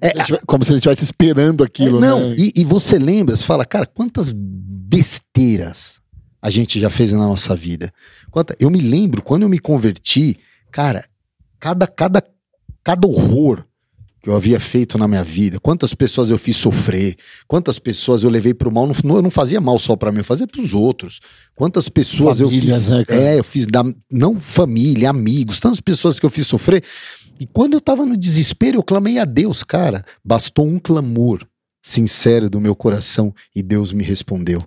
É, 0.00 0.12
como 0.46 0.64
se 0.64 0.70
ele 0.70 0.78
estivesse 0.78 1.02
esperando 1.02 1.64
aquilo, 1.64 1.98
é, 1.98 2.00
não, 2.00 2.28
né? 2.28 2.36
E, 2.38 2.52
e 2.54 2.64
você 2.64 3.00
lembra, 3.00 3.36
você 3.36 3.42
fala, 3.42 3.64
cara, 3.64 3.84
quantas 3.84 4.32
besteiras 4.32 5.98
a 6.40 6.50
gente 6.50 6.78
já 6.78 6.88
fez 6.88 7.10
na 7.10 7.18
nossa 7.18 7.56
vida. 7.56 7.92
Quanta, 8.30 8.56
eu 8.60 8.70
me 8.70 8.80
lembro, 8.80 9.22
quando 9.22 9.42
eu 9.42 9.48
me 9.48 9.58
converti, 9.58 10.38
cara, 10.70 11.04
cada, 11.58 11.86
cada, 11.86 12.22
cada 12.84 13.08
horror 13.08 13.64
que 14.22 14.28
eu 14.28 14.34
havia 14.34 14.58
feito 14.58 14.98
na 14.98 15.06
minha 15.06 15.22
vida, 15.22 15.60
quantas 15.60 15.94
pessoas 15.94 16.30
eu 16.30 16.38
fiz 16.38 16.56
sofrer, 16.56 17.16
quantas 17.46 17.78
pessoas 17.78 18.22
eu 18.22 18.30
levei 18.30 18.52
para 18.52 18.68
o 18.68 18.72
mal, 18.72 18.86
não, 18.86 19.16
eu 19.16 19.22
não 19.22 19.30
fazia 19.30 19.60
mal 19.60 19.78
só 19.78 19.94
para 19.94 20.10
mim, 20.10 20.18
eu 20.18 20.24
fazia 20.24 20.46
para 20.46 20.60
os 20.60 20.74
outros. 20.74 21.20
Quantas 21.54 21.88
pessoas 21.88 22.38
Famílias, 22.38 22.90
eu 22.90 22.98
fiz, 22.98 23.08
né, 23.08 23.16
é, 23.16 23.38
eu 23.38 23.44
fiz 23.44 23.66
da, 23.66 23.84
não 24.10 24.38
família, 24.38 25.10
amigos, 25.10 25.60
tantas 25.60 25.80
pessoas 25.80 26.18
que 26.18 26.26
eu 26.26 26.30
fiz 26.30 26.46
sofrer. 26.46 26.82
E 27.38 27.46
quando 27.46 27.74
eu 27.74 27.78
estava 27.78 28.04
no 28.04 28.16
desespero, 28.16 28.78
eu 28.78 28.82
clamei 28.82 29.18
a 29.18 29.24
Deus, 29.24 29.62
cara. 29.62 30.04
Bastou 30.24 30.66
um 30.66 30.78
clamor 30.78 31.46
sincero 31.80 32.50
do 32.50 32.60
meu 32.60 32.74
coração 32.74 33.32
e 33.54 33.62
Deus 33.62 33.92
me 33.92 34.02
respondeu. 34.02 34.62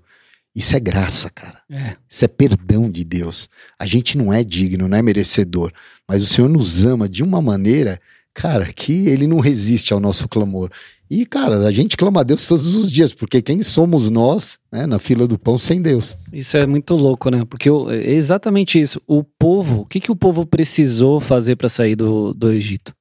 Isso 0.55 0.75
é 0.75 0.79
graça, 0.79 1.29
cara. 1.29 1.61
É. 1.69 1.95
Isso 2.09 2.25
é 2.25 2.27
perdão 2.27 2.89
de 2.89 3.03
Deus. 3.03 3.47
A 3.79 3.85
gente 3.85 4.17
não 4.17 4.33
é 4.33 4.43
digno, 4.43 4.87
não 4.87 4.97
é 4.97 5.01
merecedor, 5.01 5.71
mas 6.07 6.23
o 6.23 6.27
Senhor 6.27 6.49
nos 6.49 6.83
ama 6.83 7.07
de 7.07 7.23
uma 7.23 7.41
maneira 7.41 7.99
cara, 8.33 8.71
que 8.73 9.07
ele 9.07 9.27
não 9.27 9.39
resiste 9.39 9.93
ao 9.93 9.99
nosso 9.99 10.27
clamor. 10.27 10.69
E, 11.13 11.25
cara, 11.25 11.57
a 11.67 11.71
gente 11.71 11.97
clama 11.97 12.21
a 12.21 12.23
Deus 12.23 12.47
todos 12.47 12.73
os 12.73 12.89
dias, 12.89 13.13
porque 13.13 13.41
quem 13.41 13.61
somos 13.61 14.09
nós, 14.09 14.57
né, 14.71 14.85
na 14.85 14.97
fila 14.97 15.27
do 15.27 15.37
pão 15.37 15.57
sem 15.57 15.81
Deus? 15.81 16.17
Isso 16.31 16.55
é 16.55 16.65
muito 16.65 16.95
louco, 16.95 17.29
né? 17.29 17.43
Porque 17.43 17.67
é 17.69 18.11
exatamente 18.13 18.79
isso. 18.79 19.01
O 19.05 19.21
povo, 19.21 19.81
o 19.81 19.85
que, 19.85 19.99
que 19.99 20.09
o 20.09 20.15
povo 20.15 20.45
precisou 20.45 21.19
fazer 21.19 21.57
para 21.57 21.67
sair 21.67 21.97
do, 21.97 22.33
do 22.33 22.49
Egito? 22.49 22.93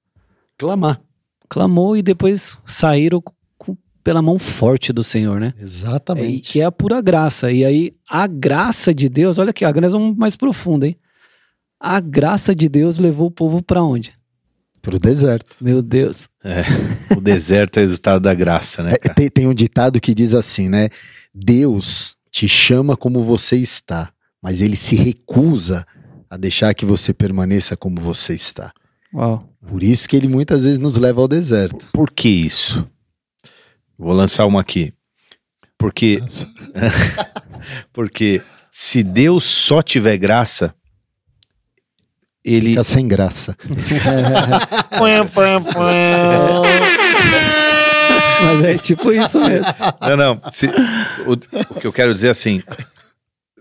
Clamar. 0.59 1.01
Clamou 1.49 1.97
e 1.97 2.03
depois 2.03 2.59
saíram 2.67 3.23
com, 3.57 3.77
pela 4.03 4.21
mão 4.21 4.41
forte 4.41 4.93
do 4.93 5.05
Senhor, 5.05 5.39
né? 5.39 5.55
Exatamente. 5.57 6.49
É, 6.49 6.53
que 6.53 6.61
é 6.61 6.65
a 6.65 6.73
pura 6.73 7.01
graça. 7.01 7.53
E 7.53 7.65
aí, 7.65 7.93
a 8.09 8.27
graça 8.27 8.93
de 8.93 9.09
Deus, 9.09 9.39
olha 9.39 9.51
aqui, 9.51 9.65
a 9.65 9.71
graça 9.71 9.97
é 9.97 10.15
mais 10.17 10.35
profunda, 10.35 10.85
hein? 10.85 10.97
A 11.79 12.01
graça 12.01 12.57
de 12.57 12.69
Deus 12.69 12.99
levou 12.99 13.29
o 13.29 13.31
povo 13.31 13.63
para 13.63 13.85
onde? 13.85 14.19
Pro 14.83 14.99
deserto. 14.99 15.57
Meu 15.61 15.83
Deus. 15.83 16.29
É, 16.43 16.65
o 17.17 17.21
deserto 17.21 17.79
é 17.79 17.81
o 17.81 17.87
resultado 17.87 18.23
da 18.23 18.33
graça, 18.33 18.83
né? 18.83 18.93
É, 18.93 19.13
tem, 19.13 19.29
tem 19.29 19.47
um 19.47 19.55
ditado 19.55 20.01
que 20.01 20.15
diz 20.15 20.33
assim, 20.33 20.69
né? 20.69 20.89
Deus 21.35 22.17
te 22.31 22.49
chama 22.49 22.97
como 22.97 23.23
você 23.23 23.57
está, 23.57 24.11
mas 24.43 24.61
ele 24.61 24.77
se 24.77 24.97
recusa 24.97 25.87
a 26.29 26.37
deixar 26.37 26.75
que 26.75 26.87
você 26.87 27.13
permaneça 27.13 27.77
como 27.77 28.01
você 28.01 28.35
está. 28.35 28.73
Uau. 29.13 29.49
Por 29.69 29.83
isso 29.83 30.09
que 30.09 30.17
ele 30.17 30.29
muitas 30.29 30.65
vezes 30.65 30.79
nos 30.79 30.97
leva 30.97 31.21
ao 31.21 31.29
deserto. 31.29 31.89
Por 31.93 32.11
que 32.11 32.29
isso? 32.29 32.89
Vou 33.99 34.15
lançar 34.15 34.47
uma 34.47 34.61
aqui. 34.61 34.95
Porque 35.77 36.23
porque 37.93 38.41
se 38.71 39.03
Deus 39.03 39.45
só 39.45 39.83
tiver 39.83 40.17
graça, 40.17 40.75
ele. 42.45 42.71
Fica 42.71 42.85
sem 42.85 43.07
graça. 43.09 43.57
Mas 48.43 48.65
é 48.65 48.79
tipo 48.79 49.13
isso 49.13 49.39
mesmo. 49.41 49.67
Não, 50.01 50.17
não. 50.17 50.41
Se, 50.51 50.67
o, 51.27 51.33
o 51.33 51.81
que 51.81 51.87
eu 51.87 51.93
quero 51.93 52.15
dizer 52.15 52.29
é 52.29 52.31
assim: 52.31 52.63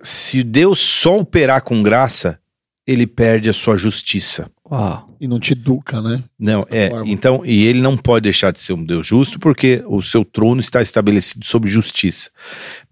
se 0.01 0.43
Deus 0.43 0.79
só 0.79 1.17
operar 1.19 1.61
com 1.61 1.83
graça, 1.83 2.39
ele 2.87 3.05
perde 3.05 3.49
a 3.49 3.53
sua 3.53 3.77
justiça. 3.77 4.49
Uau. 4.71 5.15
E 5.19 5.27
não 5.27 5.39
te 5.39 5.53
educa, 5.53 6.01
né? 6.01 6.23
Não, 6.39 6.65
é. 6.69 6.89
Forma. 6.89 7.11
Então, 7.11 7.41
e 7.45 7.65
ele 7.65 7.81
não 7.81 7.97
pode 7.97 8.23
deixar 8.23 8.51
de 8.51 8.59
ser 8.59 8.73
um 8.73 8.83
Deus 8.83 9.05
justo, 9.05 9.39
porque 9.39 9.83
o 9.85 10.01
seu 10.01 10.23
trono 10.23 10.61
está 10.61 10.81
estabelecido 10.81 11.45
sobre 11.45 11.69
justiça. 11.69 12.29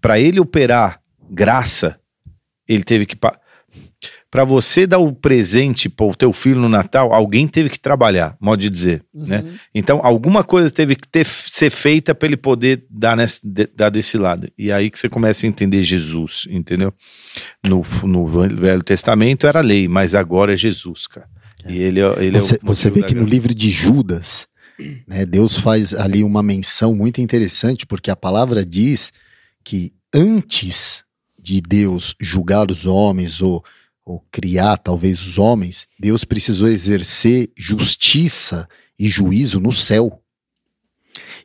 Para 0.00 0.20
ele 0.20 0.38
operar 0.38 1.00
graça, 1.30 1.98
ele 2.66 2.84
teve 2.84 3.06
que 3.06 3.16
para 4.30 4.44
você 4.44 4.86
dar 4.86 4.98
o 4.98 5.12
presente 5.12 5.88
para 5.88 6.04
o 6.06 6.14
teu 6.14 6.32
filho 6.32 6.60
no 6.60 6.68
Natal, 6.68 7.14
alguém 7.14 7.46
teve 7.46 7.70
que 7.70 7.80
trabalhar, 7.80 8.36
modo 8.38 8.60
de 8.60 8.68
dizer, 8.68 9.02
uhum. 9.14 9.26
né? 9.26 9.58
Então, 9.74 10.00
alguma 10.02 10.44
coisa 10.44 10.70
teve 10.70 10.94
que 10.96 11.08
ter, 11.08 11.24
ser 11.24 11.70
feita 11.70 12.14
para 12.14 12.28
ele 12.28 12.36
poder 12.36 12.84
dar, 12.90 13.16
nesse, 13.16 13.40
de, 13.42 13.66
dar 13.74 13.88
desse 13.88 14.18
lado. 14.18 14.50
E 14.58 14.70
aí 14.70 14.90
que 14.90 14.98
você 14.98 15.08
começa 15.08 15.46
a 15.46 15.48
entender 15.48 15.82
Jesus, 15.82 16.46
entendeu? 16.50 16.92
No, 17.66 17.82
no 18.04 18.26
Velho 18.26 18.82
Testamento 18.82 19.46
era 19.46 19.60
lei, 19.60 19.88
mas 19.88 20.14
agora 20.14 20.52
é 20.52 20.56
Jesus, 20.56 21.06
cara. 21.06 21.28
É. 21.64 21.72
E 21.72 21.78
ele, 21.78 22.00
é, 22.00 22.24
ele 22.24 22.38
você, 22.38 22.56
é 22.56 22.58
o 22.62 22.66
você 22.66 22.90
vê 22.90 23.02
que 23.02 23.14
no 23.14 23.24
livro 23.24 23.54
de 23.54 23.70
Judas, 23.70 24.46
né, 25.06 25.24
Deus 25.24 25.58
faz 25.58 25.94
ali 25.94 26.22
uma 26.22 26.42
menção 26.42 26.94
muito 26.94 27.20
interessante, 27.22 27.86
porque 27.86 28.10
a 28.10 28.16
palavra 28.16 28.64
diz 28.64 29.10
que 29.64 29.92
antes 30.14 31.02
de 31.40 31.62
Deus 31.62 32.14
julgar 32.20 32.70
os 32.70 32.84
homens 32.84 33.40
ou 33.40 33.64
ou 34.08 34.24
criar 34.32 34.78
talvez 34.78 35.20
os 35.20 35.36
homens, 35.36 35.86
Deus 36.00 36.24
precisou 36.24 36.68
exercer 36.68 37.50
justiça 37.54 38.66
e 38.98 39.06
juízo 39.06 39.60
no 39.60 39.70
céu. 39.70 40.22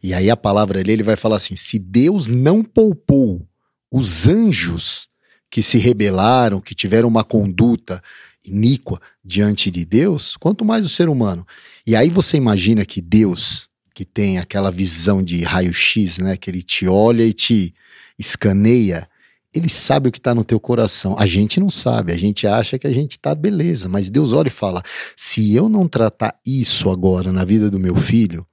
E 0.01 0.13
aí 0.13 0.29
a 0.29 0.37
palavra 0.37 0.79
ali, 0.79 0.93
ele 0.93 1.03
vai 1.03 1.17
falar 1.17 1.35
assim: 1.37 1.57
se 1.57 1.77
Deus 1.77 2.27
não 2.27 2.63
poupou 2.63 3.45
os 3.91 4.27
anjos 4.27 5.09
que 5.51 5.61
se 5.61 5.77
rebelaram, 5.77 6.61
que 6.61 6.73
tiveram 6.73 7.09
uma 7.09 7.23
conduta 7.23 8.01
iníqua 8.45 8.99
diante 9.23 9.69
de 9.69 9.83
Deus, 9.83 10.37
quanto 10.37 10.63
mais 10.63 10.85
o 10.85 10.89
ser 10.89 11.09
humano. 11.09 11.45
E 11.85 11.95
aí 11.97 12.09
você 12.09 12.37
imagina 12.37 12.85
que 12.85 13.01
Deus, 13.01 13.67
que 13.93 14.05
tem 14.05 14.37
aquela 14.37 14.71
visão 14.71 15.21
de 15.21 15.43
raio-x, 15.43 16.17
né, 16.17 16.37
que 16.37 16.49
ele 16.49 16.63
te 16.63 16.87
olha 16.87 17.23
e 17.23 17.33
te 17.33 17.73
escaneia, 18.17 19.07
ele 19.53 19.69
sabe 19.69 20.09
o 20.09 20.11
que 20.11 20.17
está 20.17 20.33
no 20.33 20.43
teu 20.43 20.59
coração. 20.59 21.15
A 21.17 21.25
gente 21.25 21.59
não 21.59 21.69
sabe, 21.69 22.11
a 22.11 22.17
gente 22.17 22.47
acha 22.47 22.79
que 22.79 22.87
a 22.87 22.91
gente 22.91 23.11
está 23.11 23.35
beleza, 23.35 23.87
mas 23.87 24.09
Deus 24.09 24.33
olha 24.33 24.47
e 24.47 24.51
fala: 24.51 24.81
se 25.15 25.53
eu 25.55 25.69
não 25.69 25.87
tratar 25.87 26.35
isso 26.45 26.89
agora 26.89 27.31
na 27.31 27.45
vida 27.45 27.69
do 27.69 27.79
meu 27.79 27.95
filho, 27.95 28.45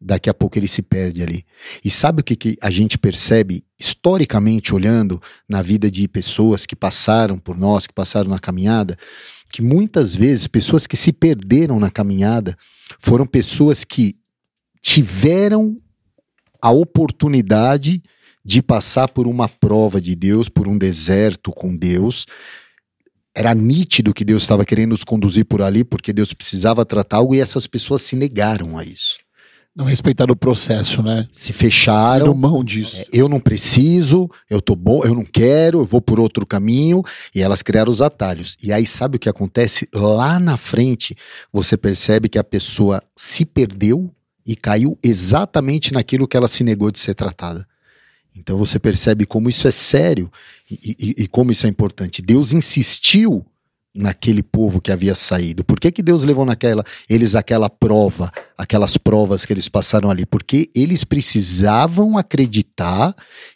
daqui 0.00 0.30
a 0.30 0.34
pouco 0.34 0.58
ele 0.58 0.68
se 0.68 0.82
perde 0.82 1.22
ali. 1.22 1.44
E 1.84 1.90
sabe 1.90 2.20
o 2.20 2.24
que, 2.24 2.36
que 2.36 2.56
a 2.62 2.70
gente 2.70 2.96
percebe 2.98 3.64
historicamente 3.78 4.74
olhando 4.74 5.20
na 5.48 5.62
vida 5.62 5.90
de 5.90 6.06
pessoas 6.06 6.66
que 6.66 6.76
passaram 6.76 7.38
por 7.38 7.56
nós, 7.56 7.86
que 7.86 7.94
passaram 7.94 8.30
na 8.30 8.38
caminhada? 8.38 8.96
Que 9.50 9.62
muitas 9.62 10.14
vezes 10.14 10.46
pessoas 10.46 10.86
que 10.86 10.96
se 10.96 11.12
perderam 11.12 11.80
na 11.80 11.90
caminhada 11.90 12.56
foram 13.00 13.26
pessoas 13.26 13.84
que 13.84 14.16
tiveram 14.80 15.76
a 16.62 16.70
oportunidade 16.70 18.02
de 18.46 18.62
passar 18.62 19.08
por 19.08 19.26
uma 19.26 19.48
prova 19.48 20.00
de 20.00 20.14
Deus, 20.14 20.48
por 20.48 20.68
um 20.68 20.78
deserto 20.78 21.50
com 21.50 21.76
Deus. 21.76 22.26
Era 23.34 23.52
nítido 23.52 24.14
que 24.14 24.24
Deus 24.24 24.44
estava 24.44 24.64
querendo 24.64 24.90
nos 24.90 25.02
conduzir 25.02 25.44
por 25.44 25.60
ali, 25.60 25.82
porque 25.82 26.12
Deus 26.12 26.32
precisava 26.32 26.86
tratar 26.86 27.16
algo 27.16 27.34
e 27.34 27.40
essas 27.40 27.66
pessoas 27.66 28.02
se 28.02 28.14
negaram 28.14 28.78
a 28.78 28.84
isso. 28.84 29.18
Não 29.74 29.84
respeitaram 29.84 30.32
o 30.32 30.36
processo, 30.36 31.02
né? 31.02 31.26
Se 31.32 31.52
fecharam. 31.52 32.30
Abriram 32.30 32.34
mão 32.34 32.64
disso. 32.64 33.00
É, 33.00 33.06
eu 33.12 33.28
não 33.28 33.40
preciso, 33.40 34.30
eu 34.48 34.62
tô 34.62 34.76
bom, 34.76 35.02
eu 35.04 35.14
não 35.14 35.24
quero, 35.24 35.80
eu 35.80 35.84
vou 35.84 36.00
por 36.00 36.20
outro 36.20 36.46
caminho. 36.46 37.02
E 37.34 37.42
elas 37.42 37.62
criaram 37.62 37.90
os 37.90 38.00
atalhos. 38.00 38.56
E 38.62 38.72
aí, 38.72 38.86
sabe 38.86 39.16
o 39.16 39.18
que 39.18 39.28
acontece? 39.28 39.88
Lá 39.92 40.38
na 40.38 40.56
frente, 40.56 41.16
você 41.52 41.76
percebe 41.76 42.28
que 42.28 42.38
a 42.38 42.44
pessoa 42.44 43.02
se 43.16 43.44
perdeu 43.44 44.10
e 44.46 44.54
caiu 44.54 44.96
exatamente 45.02 45.92
naquilo 45.92 46.28
que 46.28 46.36
ela 46.36 46.48
se 46.48 46.62
negou 46.62 46.92
de 46.92 47.00
ser 47.00 47.14
tratada. 47.14 47.66
Então 48.36 48.58
você 48.58 48.78
percebe 48.78 49.24
como 49.24 49.48
isso 49.48 49.66
é 49.66 49.70
sério 49.70 50.30
e, 50.70 50.96
e, 50.98 51.24
e 51.24 51.28
como 51.28 51.50
isso 51.50 51.66
é 51.66 51.68
importante. 51.68 52.20
Deus 52.20 52.52
insistiu 52.52 53.44
naquele 53.96 54.42
povo 54.42 54.80
que 54.80 54.92
havia 54.92 55.14
saído? 55.14 55.64
Por 55.64 55.80
que, 55.80 55.90
que 55.90 56.02
Deus 56.02 56.22
levou 56.22 56.44
naquela, 56.44 56.84
eles 57.08 57.34
aquela 57.34 57.70
prova, 57.70 58.30
aquelas 58.56 58.96
provas 58.96 59.44
que 59.44 59.52
eles 59.52 59.68
passaram 59.68 60.10
ali? 60.10 60.24
Porque 60.24 60.70
eles 60.74 61.04
precisavam 61.04 62.16
acreditar 62.16 63.14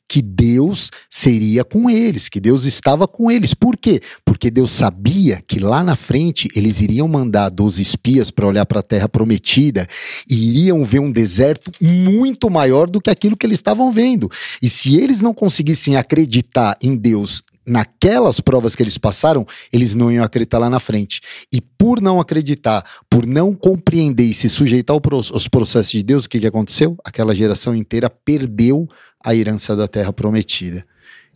que 0.08 0.20
Deus 0.20 0.90
seria 1.08 1.64
com 1.64 1.88
eles, 1.88 2.28
que 2.28 2.40
Deus 2.40 2.64
estava 2.64 3.06
com 3.06 3.30
eles. 3.30 3.54
Por 3.54 3.76
quê? 3.76 4.02
Porque 4.24 4.50
Deus 4.50 4.72
sabia 4.72 5.40
que 5.46 5.60
lá 5.60 5.84
na 5.84 5.94
frente 5.94 6.48
eles 6.56 6.80
iriam 6.80 7.06
mandar 7.06 7.48
12 7.48 7.80
espias 7.80 8.30
para 8.30 8.46
olhar 8.46 8.66
para 8.66 8.80
a 8.80 8.82
terra 8.82 9.08
prometida 9.08 9.86
e 10.28 10.50
iriam 10.50 10.84
ver 10.84 10.98
um 10.98 11.12
deserto 11.12 11.70
muito 11.80 12.50
maior 12.50 12.90
do 12.90 13.00
que 13.00 13.08
aquilo 13.08 13.36
que 13.36 13.46
eles 13.46 13.58
estavam 13.58 13.92
vendo. 13.92 14.28
E 14.60 14.68
se 14.68 14.96
eles 14.96 15.20
não 15.20 15.32
conseguissem 15.32 15.96
acreditar 15.96 16.76
em 16.82 16.96
Deus 16.96 17.44
naquelas 17.66 18.40
provas 18.40 18.74
que 18.74 18.82
eles 18.82 18.98
passaram, 18.98 19.46
eles 19.72 19.94
não 19.94 20.10
iam 20.10 20.24
acreditar 20.24 20.58
lá 20.58 20.68
na 20.68 20.80
frente. 20.80 21.20
E 21.52 21.60
por 21.60 22.00
não 22.00 22.18
acreditar, 22.18 22.84
por 23.08 23.24
não 23.24 23.54
compreender 23.54 24.24
e 24.24 24.34
se 24.34 24.48
sujeitar 24.48 24.89
aos 24.90 25.48
processos 25.48 25.92
de 25.92 26.02
Deus, 26.02 26.24
o 26.24 26.28
que, 26.28 26.40
que 26.40 26.46
aconteceu? 26.46 26.96
Aquela 27.04 27.34
geração 27.34 27.74
inteira 27.74 28.08
perdeu 28.08 28.88
a 29.24 29.34
herança 29.34 29.76
da 29.76 29.86
terra 29.86 30.12
prometida. 30.12 30.84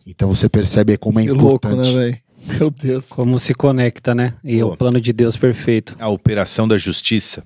Então 0.05 0.33
você 0.33 0.49
percebe 0.49 0.97
como 0.97 1.19
é 1.19 1.23
que 1.23 1.31
importante. 1.31 1.75
Louco, 1.75 1.87
né, 1.87 1.93
velho? 1.93 2.25
Meu 2.47 2.69
Deus. 2.69 3.07
Como 3.09 3.39
se 3.39 3.53
conecta, 3.53 4.13
né? 4.13 4.35
E 4.43 4.59
Pô, 4.59 4.73
o 4.73 4.77
plano 4.77 5.01
de 5.01 5.11
Deus 5.11 5.35
perfeito. 5.35 5.95
A 5.99 6.09
operação 6.09 6.67
da 6.67 6.77
justiça 6.77 7.43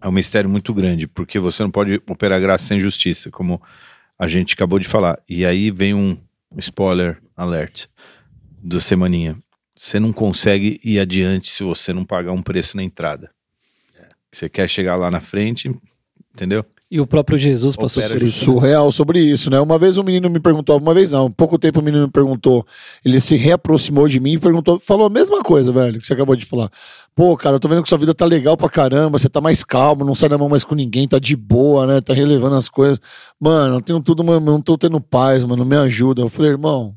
é 0.00 0.08
um 0.08 0.12
mistério 0.12 0.48
muito 0.48 0.72
grande, 0.72 1.06
porque 1.06 1.38
você 1.38 1.62
não 1.62 1.70
pode 1.70 2.00
operar 2.08 2.40
graça 2.40 2.66
sem 2.66 2.80
justiça, 2.80 3.30
como 3.30 3.60
a 4.18 4.28
gente 4.28 4.54
acabou 4.54 4.78
de 4.78 4.86
falar. 4.86 5.18
E 5.28 5.44
aí 5.44 5.70
vem 5.70 5.94
um 5.94 6.16
spoiler 6.58 7.18
alert 7.36 7.86
do 8.62 8.80
Semaninha. 8.80 9.36
Você 9.76 9.98
não 9.98 10.12
consegue 10.12 10.80
ir 10.84 11.00
adiante 11.00 11.50
se 11.50 11.64
você 11.64 11.92
não 11.92 12.04
pagar 12.04 12.32
um 12.32 12.42
preço 12.42 12.76
na 12.76 12.82
entrada. 12.84 13.33
Você 14.34 14.48
quer 14.48 14.68
chegar 14.68 14.96
lá 14.96 15.10
na 15.10 15.20
frente, 15.20 15.74
entendeu? 16.34 16.64
E 16.90 17.00
o 17.00 17.06
próprio 17.06 17.38
Jesus 17.38 17.74
passou 17.74 18.02
Opera 18.02 18.18
por 18.18 18.26
isso. 18.26 18.44
Surreal 18.44 18.92
sobre 18.92 19.18
isso, 19.20 19.50
né? 19.50 19.58
Uma 19.58 19.78
vez 19.78 19.96
um 19.96 20.02
menino 20.02 20.28
me 20.28 20.38
perguntou, 20.38 20.78
uma 20.78 20.94
vez 20.94 21.10
não, 21.10 21.30
pouco 21.30 21.58
tempo 21.58 21.78
o 21.78 21.82
um 21.82 21.84
menino 21.84 22.04
me 22.04 22.10
perguntou, 22.10 22.64
ele 23.04 23.20
se 23.20 23.36
reaproximou 23.36 24.06
de 24.06 24.20
mim 24.20 24.34
e 24.34 24.38
perguntou, 24.38 24.78
falou 24.78 25.06
a 25.06 25.10
mesma 25.10 25.42
coisa, 25.42 25.72
velho, 25.72 26.00
que 26.00 26.06
você 26.06 26.12
acabou 26.12 26.36
de 26.36 26.44
falar. 26.44 26.70
Pô, 27.14 27.36
cara, 27.36 27.56
eu 27.56 27.60
tô 27.60 27.68
vendo 27.68 27.82
que 27.82 27.88
sua 27.88 27.98
vida 27.98 28.14
tá 28.14 28.24
legal 28.24 28.56
pra 28.56 28.68
caramba, 28.68 29.18
você 29.18 29.28
tá 29.28 29.40
mais 29.40 29.64
calmo, 29.64 30.04
não 30.04 30.14
sai 30.14 30.28
da 30.28 30.38
mão 30.38 30.48
mais 30.48 30.62
com 30.62 30.74
ninguém, 30.74 31.08
tá 31.08 31.18
de 31.18 31.34
boa, 31.34 31.86
né? 31.86 32.00
Tá 32.00 32.12
relevando 32.12 32.56
as 32.56 32.68
coisas. 32.68 33.00
Mano, 33.40 33.76
eu 33.76 33.80
tenho 33.80 34.00
tudo, 34.00 34.22
mano, 34.22 34.44
não 34.44 34.60
tô 34.60 34.76
tendo 34.76 35.00
paz, 35.00 35.42
mano, 35.44 35.64
me 35.64 35.76
ajuda. 35.76 36.22
Eu 36.22 36.28
falei, 36.28 36.52
irmão, 36.52 36.94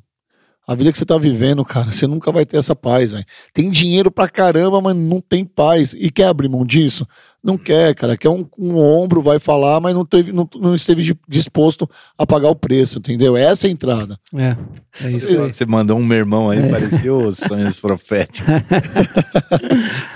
a 0.68 0.76
vida 0.76 0.92
que 0.92 0.98
você 0.98 1.06
tá 1.06 1.18
vivendo, 1.18 1.64
cara, 1.64 1.92
você 1.94 2.06
nunca 2.06 2.30
vai 2.30 2.46
ter 2.46 2.58
essa 2.58 2.76
paz, 2.76 3.12
velho. 3.12 3.26
Tem 3.54 3.72
dinheiro 3.72 4.12
pra 4.12 4.28
caramba, 4.28 4.82
mas 4.82 4.98
não 4.98 5.22
tem 5.22 5.46
paz. 5.46 5.96
E 5.98 6.12
quer 6.12 6.26
abrir 6.26 6.50
mão 6.50 6.66
disso? 6.66 7.08
Não 7.44 7.58
quer, 7.58 7.94
cara. 7.96 8.18
Quer 8.18 8.30
um, 8.30 8.46
um 8.58 8.78
ombro, 8.78 9.22
vai 9.22 9.40
falar, 9.40 9.80
mas 9.80 9.94
não, 9.94 10.06
teve, 10.06 10.32
não, 10.32 10.50
não 10.56 10.76
esteve 10.76 11.16
disposto 11.28 11.90
a 12.18 12.26
pagar 12.26 12.50
o 12.50 12.56
preço, 12.56 13.00
entendeu? 13.00 13.38
Essa 13.38 13.68
é 13.68 13.70
a 13.70 13.72
entrada. 13.72 14.20
É, 14.36 14.58
é 15.06 15.12
isso 15.12 15.30
aí. 15.32 15.54
Você 15.54 15.66
mandou 15.66 15.98
um 15.98 16.06
mermão 16.06 16.50
aí, 16.50 16.60
é. 16.60 16.70
pareceu 16.70 17.32
sonhos 17.32 17.80
proféticos. 17.82 18.50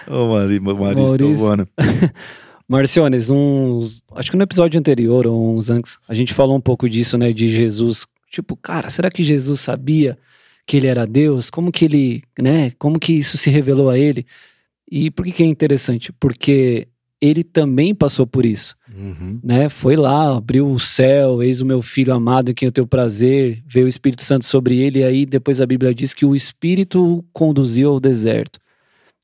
Ô, 0.08 0.34
Mari, 0.34 0.60
Maurício, 0.60 1.68
Marciones, 2.68 3.30
uns, 3.30 4.02
acho 4.16 4.32
que 4.32 4.38
no 4.38 4.44
episódio 4.44 4.80
anterior, 4.80 5.28
ou 5.28 5.56
uns 5.56 5.70
antes, 5.70 6.00
a 6.08 6.14
gente 6.14 6.34
falou 6.34 6.56
um 6.56 6.62
pouco 6.62 6.90
disso, 6.90 7.18
né, 7.18 7.34
de 7.34 7.50
Jesus. 7.50 8.08
Tipo, 8.32 8.56
cara, 8.56 8.90
será 8.90 9.12
que 9.12 9.24
Jesus 9.24 9.60
sabia 9.60 10.18
que 10.66 10.78
ele 10.78 10.88
era 10.88 11.06
Deus? 11.06 11.50
Como 11.50 11.72
que 11.72 11.84
ele, 11.84 12.24
né? 12.40 12.72
Como 12.80 12.98
que 12.98 13.12
isso 13.12 13.38
se 13.38 13.50
revelou 13.50 13.90
a 13.90 13.98
ele? 13.98 14.26
E 14.90 15.12
por 15.12 15.26
que, 15.26 15.34
que 15.34 15.44
é 15.44 15.46
interessante? 15.46 16.14
Porque 16.14 16.88
ele 17.22 17.44
também 17.44 17.94
passou 17.94 18.26
por 18.26 18.44
isso, 18.44 18.76
uhum. 18.92 19.40
né? 19.44 19.70
Foi 19.70 19.96
lá, 19.96 20.36
abriu 20.36 20.70
o 20.72 20.80
céu, 20.80 21.44
eis 21.44 21.62
o 21.62 21.66
meu 21.66 21.82
filho 21.82 22.14
amado 22.14 22.50
em 22.50 22.54
quem 22.54 22.66
eu 22.66 22.72
tenho 22.72 22.88
prazer, 22.88 23.64
veio 23.68 23.86
o 23.86 23.90
Espírito 23.90 24.24
Santo 24.24 24.44
sobre 24.44 24.80
ele, 24.80 25.00
e 25.00 25.04
aí 25.04 25.26
depois 25.26 25.62
a 25.62 25.66
Bíblia 25.68 25.94
diz 25.94 26.16
que 26.16 26.26
o 26.26 26.36
Espírito 26.36 27.20
o 27.20 27.24
conduziu 27.32 27.92
ao 27.92 28.00
deserto, 28.00 28.60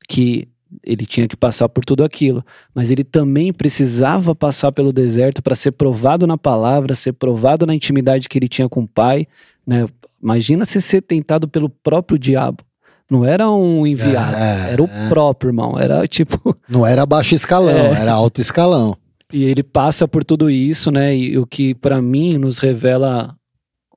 que 0.08 0.46
ele 0.84 1.04
tinha 1.04 1.26
que 1.26 1.36
passar 1.36 1.68
por 1.68 1.84
tudo 1.84 2.04
aquilo, 2.04 2.44
mas 2.72 2.90
ele 2.90 3.02
também 3.02 3.52
precisava 3.52 4.34
passar 4.34 4.70
pelo 4.70 4.92
deserto 4.92 5.42
para 5.42 5.56
ser 5.56 5.72
provado 5.72 6.26
na 6.26 6.38
palavra, 6.38 6.94
ser 6.94 7.14
provado 7.14 7.66
na 7.66 7.74
intimidade 7.74 8.28
que 8.28 8.38
ele 8.38 8.48
tinha 8.48 8.68
com 8.68 8.82
o 8.82 8.88
Pai, 8.88 9.26
né? 9.66 9.86
Imagina 10.22 10.64
se 10.64 10.80
ser 10.82 11.02
tentado 11.02 11.48
pelo 11.48 11.68
próprio 11.68 12.18
diabo. 12.18 12.64
Não 13.10 13.24
era 13.24 13.50
um 13.50 13.86
enviado, 13.86 14.36
é, 14.36 14.72
era 14.72 14.82
o 14.82 14.86
é. 14.86 15.08
próprio 15.08 15.48
irmão. 15.48 15.78
Era 15.78 16.06
tipo. 16.06 16.56
Não 16.68 16.86
era 16.86 17.06
baixo 17.06 17.34
escalão, 17.34 17.94
é. 17.94 18.00
era 18.00 18.12
alto 18.12 18.40
escalão. 18.40 18.96
E 19.32 19.44
ele 19.44 19.62
passa 19.62 20.06
por 20.06 20.24
tudo 20.24 20.50
isso, 20.50 20.90
né? 20.90 21.16
E 21.16 21.38
o 21.38 21.46
que 21.46 21.74
para 21.74 22.00
mim 22.00 22.38
nos 22.38 22.58
revela 22.58 23.34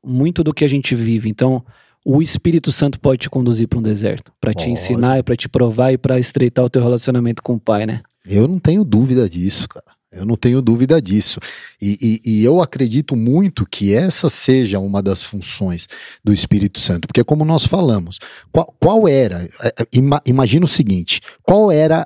muito 0.04 0.44
do 0.44 0.54
que 0.54 0.66
a 0.66 0.68
gente 0.68 0.96
vive. 0.96 1.30
Então, 1.30 1.64
o 2.04 2.22
Espírito 2.22 2.72
Santo 2.72 3.00
pode 3.00 3.20
te 3.20 3.30
conduzir 3.30 3.68
para 3.68 3.80
um 3.80 3.82
deserto, 3.82 4.32
para 4.42 4.54
te 4.54 4.70
ensinar 4.70 5.24
para 5.24 5.36
te 5.36 5.48
provar 5.48 5.94
e 5.94 5.98
para 5.98 6.20
estreitar 6.20 6.66
o 6.66 6.70
teu 6.70 6.82
relacionamento 6.82 7.44
com 7.44 7.54
o 7.54 7.60
Pai, 7.60 7.86
né? 7.86 8.02
Eu 8.26 8.48
não 8.48 8.60
tenho 8.60 8.84
dúvida 8.84 9.30
disso, 9.30 9.68
cara. 9.70 9.86
Eu 10.12 10.26
não 10.26 10.36
tenho 10.36 10.62
dúvida 10.62 11.02
disso. 11.02 11.40
E, 11.82 12.20
e, 12.26 12.32
e, 12.32 12.44
eu 12.44 12.62
acredito 12.62 13.16
muito 13.16 13.66
que 13.66 13.94
essa 13.94 14.30
seja 14.30 14.78
uma 14.78 15.02
das 15.02 15.24
funções 15.24 15.88
do 16.22 16.34
Espírito 16.34 16.80
Santo. 16.82 17.08
Porque, 17.08 17.24
como 17.24 17.46
nós 17.46 17.66
falamos, 17.66 18.20
qual, 18.52 18.76
qual 18.78 19.08
era. 19.08 19.50
É, 19.62 19.68
é, 19.68 19.88
ima, 19.94 20.22
imagina 20.26 20.66
o 20.66 20.68
seguinte: 20.68 21.22
qual 21.44 21.72
era 21.72 22.06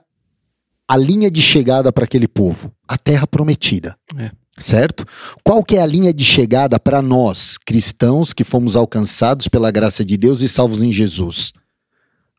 a 0.88 0.96
linha 0.96 1.32
de 1.32 1.42
chegada 1.42 1.92
para 1.92 2.04
aquele 2.04 2.28
povo? 2.28 2.72
A 2.88 2.96
terra 2.96 3.26
prometida. 3.26 3.98
É. 4.18 4.30
Certo? 4.58 5.06
Qual 5.44 5.64
que 5.64 5.76
é 5.76 5.82
a 5.82 5.86
linha 5.86 6.14
de 6.14 6.24
chegada 6.24 6.80
para 6.80 7.02
nós, 7.02 7.58
cristãos, 7.58 8.32
que 8.32 8.44
fomos 8.44 8.76
alcançados 8.76 9.48
pela 9.48 9.70
graça 9.70 10.06
de 10.06 10.16
Deus 10.16 10.42
e 10.42 10.48
salvos 10.48 10.82
em 10.82 10.92
Jesus? 10.92 11.52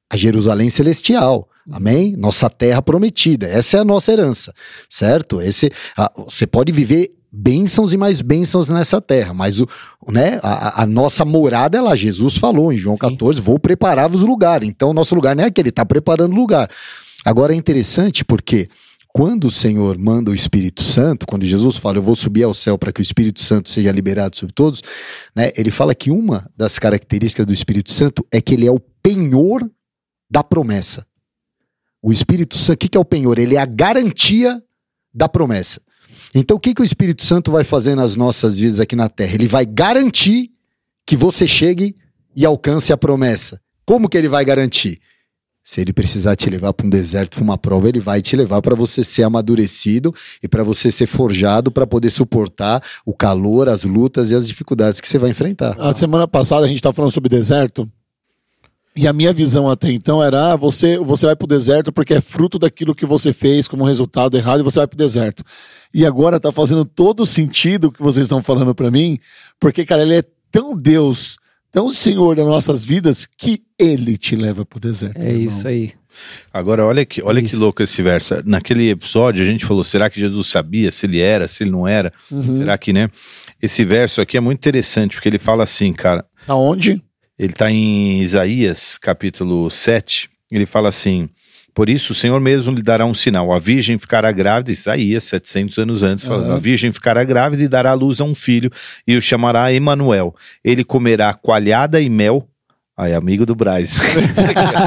A 0.08 0.16
Jerusalém 0.16 0.70
Celestial. 0.70 1.50
Amém? 1.70 2.14
Nossa 2.16 2.48
terra 2.48 2.80
prometida. 2.80 3.46
Essa 3.46 3.78
é 3.78 3.80
a 3.80 3.84
nossa 3.84 4.12
herança, 4.12 4.52
certo? 4.88 5.40
Esse, 5.40 5.70
a, 5.96 6.12
você 6.16 6.46
pode 6.46 6.70
viver 6.70 7.12
bênçãos 7.32 7.92
e 7.92 7.96
mais 7.96 8.20
bênçãos 8.20 8.68
nessa 8.68 9.00
terra, 9.00 9.34
mas 9.34 9.60
o, 9.60 9.68
né, 10.08 10.40
a, 10.42 10.82
a 10.82 10.86
nossa 10.86 11.24
morada 11.24 11.76
é 11.76 11.80
lá. 11.80 11.94
Jesus 11.94 12.36
falou 12.36 12.72
em 12.72 12.78
João 12.78 12.96
Sim. 12.96 13.10
14: 13.10 13.40
vou 13.40 13.58
preparar-vos 13.58 14.22
lugar. 14.22 14.62
Então, 14.62 14.94
nosso 14.94 15.14
lugar 15.14 15.34
não 15.36 15.44
é 15.44 15.46
aquele, 15.48 15.68
está 15.68 15.84
preparando 15.84 16.34
lugar. 16.34 16.70
Agora 17.24 17.52
é 17.52 17.56
interessante 17.56 18.24
porque 18.24 18.68
quando 19.12 19.46
o 19.46 19.50
Senhor 19.50 19.98
manda 19.98 20.30
o 20.30 20.34
Espírito 20.34 20.82
Santo, 20.82 21.26
quando 21.26 21.44
Jesus 21.44 21.76
fala, 21.76 21.98
eu 21.98 22.02
vou 22.02 22.14
subir 22.14 22.42
ao 22.42 22.54
céu 22.54 22.78
para 22.78 22.92
que 22.92 23.00
o 23.00 23.02
Espírito 23.02 23.42
Santo 23.42 23.70
seja 23.70 23.90
liberado 23.90 24.36
sobre 24.36 24.54
todos, 24.54 24.82
né? 25.34 25.50
Ele 25.56 25.70
fala 25.70 25.94
que 25.94 26.10
uma 26.10 26.48
das 26.56 26.78
características 26.78 27.46
do 27.46 27.52
Espírito 27.52 27.92
Santo 27.92 28.26
é 28.30 28.40
que 28.40 28.54
ele 28.54 28.66
é 28.66 28.70
o 28.70 28.78
penhor 28.78 29.68
da 30.30 30.44
promessa. 30.44 31.06
O 32.06 32.12
Espírito 32.12 32.56
Santo, 32.56 32.76
o 32.76 32.78
que, 32.78 32.88
que 32.88 32.96
é 32.96 33.00
o 33.00 33.04
penhor? 33.04 33.36
Ele 33.36 33.56
é 33.56 33.58
a 33.58 33.66
garantia 33.66 34.62
da 35.12 35.28
promessa. 35.28 35.80
Então, 36.32 36.56
o 36.56 36.60
que, 36.60 36.72
que 36.72 36.80
o 36.80 36.84
Espírito 36.84 37.24
Santo 37.24 37.50
vai 37.50 37.64
fazer 37.64 37.96
nas 37.96 38.14
nossas 38.14 38.58
vidas 38.58 38.78
aqui 38.78 38.94
na 38.94 39.08
Terra? 39.08 39.34
Ele 39.34 39.48
vai 39.48 39.66
garantir 39.66 40.52
que 41.04 41.16
você 41.16 41.48
chegue 41.48 41.96
e 42.36 42.46
alcance 42.46 42.92
a 42.92 42.96
promessa. 42.96 43.60
Como 43.84 44.08
que 44.08 44.16
ele 44.16 44.28
vai 44.28 44.44
garantir? 44.44 45.00
Se 45.64 45.80
ele 45.80 45.92
precisar 45.92 46.36
te 46.36 46.48
levar 46.48 46.72
para 46.74 46.86
um 46.86 46.90
deserto, 46.90 47.38
para 47.38 47.42
uma 47.42 47.58
prova, 47.58 47.88
ele 47.88 47.98
vai 47.98 48.22
te 48.22 48.36
levar 48.36 48.62
para 48.62 48.76
você 48.76 49.02
ser 49.02 49.24
amadurecido 49.24 50.14
e 50.40 50.46
para 50.46 50.62
você 50.62 50.92
ser 50.92 51.08
forjado 51.08 51.72
para 51.72 51.88
poder 51.88 52.10
suportar 52.10 52.84
o 53.04 53.12
calor, 53.12 53.68
as 53.68 53.82
lutas 53.82 54.30
e 54.30 54.34
as 54.36 54.46
dificuldades 54.46 55.00
que 55.00 55.08
você 55.08 55.18
vai 55.18 55.30
enfrentar. 55.30 55.74
A 55.76 55.92
semana 55.92 56.28
passada 56.28 56.66
a 56.66 56.68
gente 56.68 56.76
estava 56.76 56.94
falando 56.94 57.10
sobre 57.10 57.28
deserto. 57.28 57.90
E 58.96 59.06
a 59.06 59.12
minha 59.12 59.32
visão 59.32 59.68
até 59.68 59.90
então 59.92 60.22
era: 60.22 60.52
ah, 60.52 60.56
você, 60.56 60.98
você 60.98 61.26
vai 61.26 61.36
para 61.36 61.44
o 61.44 61.48
deserto 61.48 61.92
porque 61.92 62.14
é 62.14 62.20
fruto 62.20 62.58
daquilo 62.58 62.94
que 62.94 63.06
você 63.06 63.32
fez 63.32 63.68
como 63.68 63.84
resultado 63.84 64.36
errado 64.36 64.60
e 64.60 64.62
você 64.62 64.78
vai 64.78 64.86
para 64.86 64.94
o 64.94 64.98
deserto. 64.98 65.44
E 65.92 66.06
agora 66.06 66.38
está 66.38 66.50
fazendo 66.50 66.84
todo 66.84 67.26
sentido 67.26 67.88
o 67.88 67.92
que 67.92 68.02
vocês 68.02 68.24
estão 68.24 68.42
falando 68.42 68.74
para 68.74 68.90
mim, 68.90 69.18
porque, 69.60 69.84
cara, 69.84 70.02
ele 70.02 70.16
é 70.16 70.24
tão 70.50 70.76
Deus 70.76 71.36
então, 71.76 71.88
o 71.88 71.92
Senhor 71.92 72.34
das 72.34 72.46
nossas 72.46 72.82
vidas, 72.82 73.28
que 73.36 73.62
Ele 73.78 74.16
te 74.16 74.34
leva 74.34 74.64
para 74.64 74.78
o 74.78 74.80
deserto. 74.80 75.20
É 75.20 75.30
isso 75.30 75.68
aí. 75.68 75.92
Agora, 76.50 76.86
olha 76.86 77.04
que, 77.04 77.22
olha 77.22 77.42
que 77.42 77.54
louco 77.54 77.82
esse 77.82 78.02
verso. 78.02 78.42
Naquele 78.46 78.88
episódio, 78.88 79.42
a 79.42 79.46
gente 79.46 79.66
falou: 79.66 79.84
será 79.84 80.08
que 80.08 80.18
Jesus 80.18 80.46
sabia 80.46 80.90
se 80.90 81.04
ele 81.04 81.20
era, 81.20 81.46
se 81.46 81.64
ele 81.64 81.70
não 81.70 81.86
era? 81.86 82.14
Uhum. 82.30 82.60
Será 82.60 82.78
que, 82.78 82.94
né? 82.94 83.10
Esse 83.60 83.84
verso 83.84 84.22
aqui 84.22 84.38
é 84.38 84.40
muito 84.40 84.58
interessante, 84.58 85.16
porque 85.16 85.28
ele 85.28 85.38
fala 85.38 85.64
assim, 85.64 85.92
cara. 85.92 86.24
Aonde? 86.48 87.02
Ele 87.38 87.52
está 87.52 87.70
em 87.70 88.20
Isaías, 88.20 88.96
capítulo 88.98 89.70
7. 89.70 90.30
Ele 90.50 90.64
fala 90.66 90.88
assim: 90.88 91.28
por 91.76 91.90
isso, 91.90 92.12
o 92.12 92.16
Senhor 92.16 92.40
mesmo 92.40 92.74
lhe 92.74 92.80
dará 92.80 93.04
um 93.04 93.12
sinal. 93.12 93.52
A 93.52 93.58
virgem 93.58 93.98
ficará 93.98 94.32
grávida, 94.32 94.72
Isaías, 94.72 95.24
700 95.24 95.76
anos 95.76 96.02
antes, 96.02 96.24
falando, 96.24 96.52
a 96.52 96.58
virgem 96.58 96.90
ficará 96.90 97.22
grávida 97.22 97.62
e 97.62 97.68
dará 97.68 97.90
à 97.90 97.94
luz 97.94 98.18
a 98.18 98.24
um 98.24 98.34
filho 98.34 98.70
e 99.06 99.14
o 99.14 99.20
chamará 99.20 99.70
Emanuel. 99.70 100.34
Ele 100.64 100.82
comerá 100.82 101.34
coalhada 101.34 102.00
e 102.00 102.08
mel. 102.08 102.48
Ai, 102.96 103.12
amigo 103.12 103.44
do 103.44 103.54
Braz. 103.54 103.98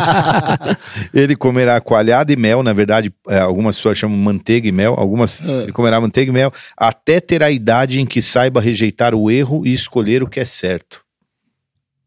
ele 1.13 1.35
comerá 1.35 1.79
coalhada 1.79 2.33
e 2.33 2.35
mel, 2.35 2.63
na 2.63 2.73
verdade, 2.73 3.13
é, 3.27 3.37
algumas 3.37 3.75
pessoas 3.75 3.99
chamam 3.99 4.17
manteiga 4.17 4.67
e 4.67 4.71
mel, 4.71 4.95
algumas 4.97 5.47
é. 5.47 5.61
ele 5.61 5.71
comerá 5.71 6.01
manteiga 6.01 6.31
e 6.31 6.33
mel, 6.33 6.51
até 6.75 7.19
ter 7.19 7.43
a 7.43 7.51
idade 7.51 7.99
em 7.99 8.05
que 8.07 8.19
saiba 8.19 8.59
rejeitar 8.59 9.13
o 9.13 9.29
erro 9.29 9.63
e 9.63 9.71
escolher 9.71 10.23
o 10.23 10.27
que 10.27 10.39
é 10.39 10.45
certo. 10.45 11.07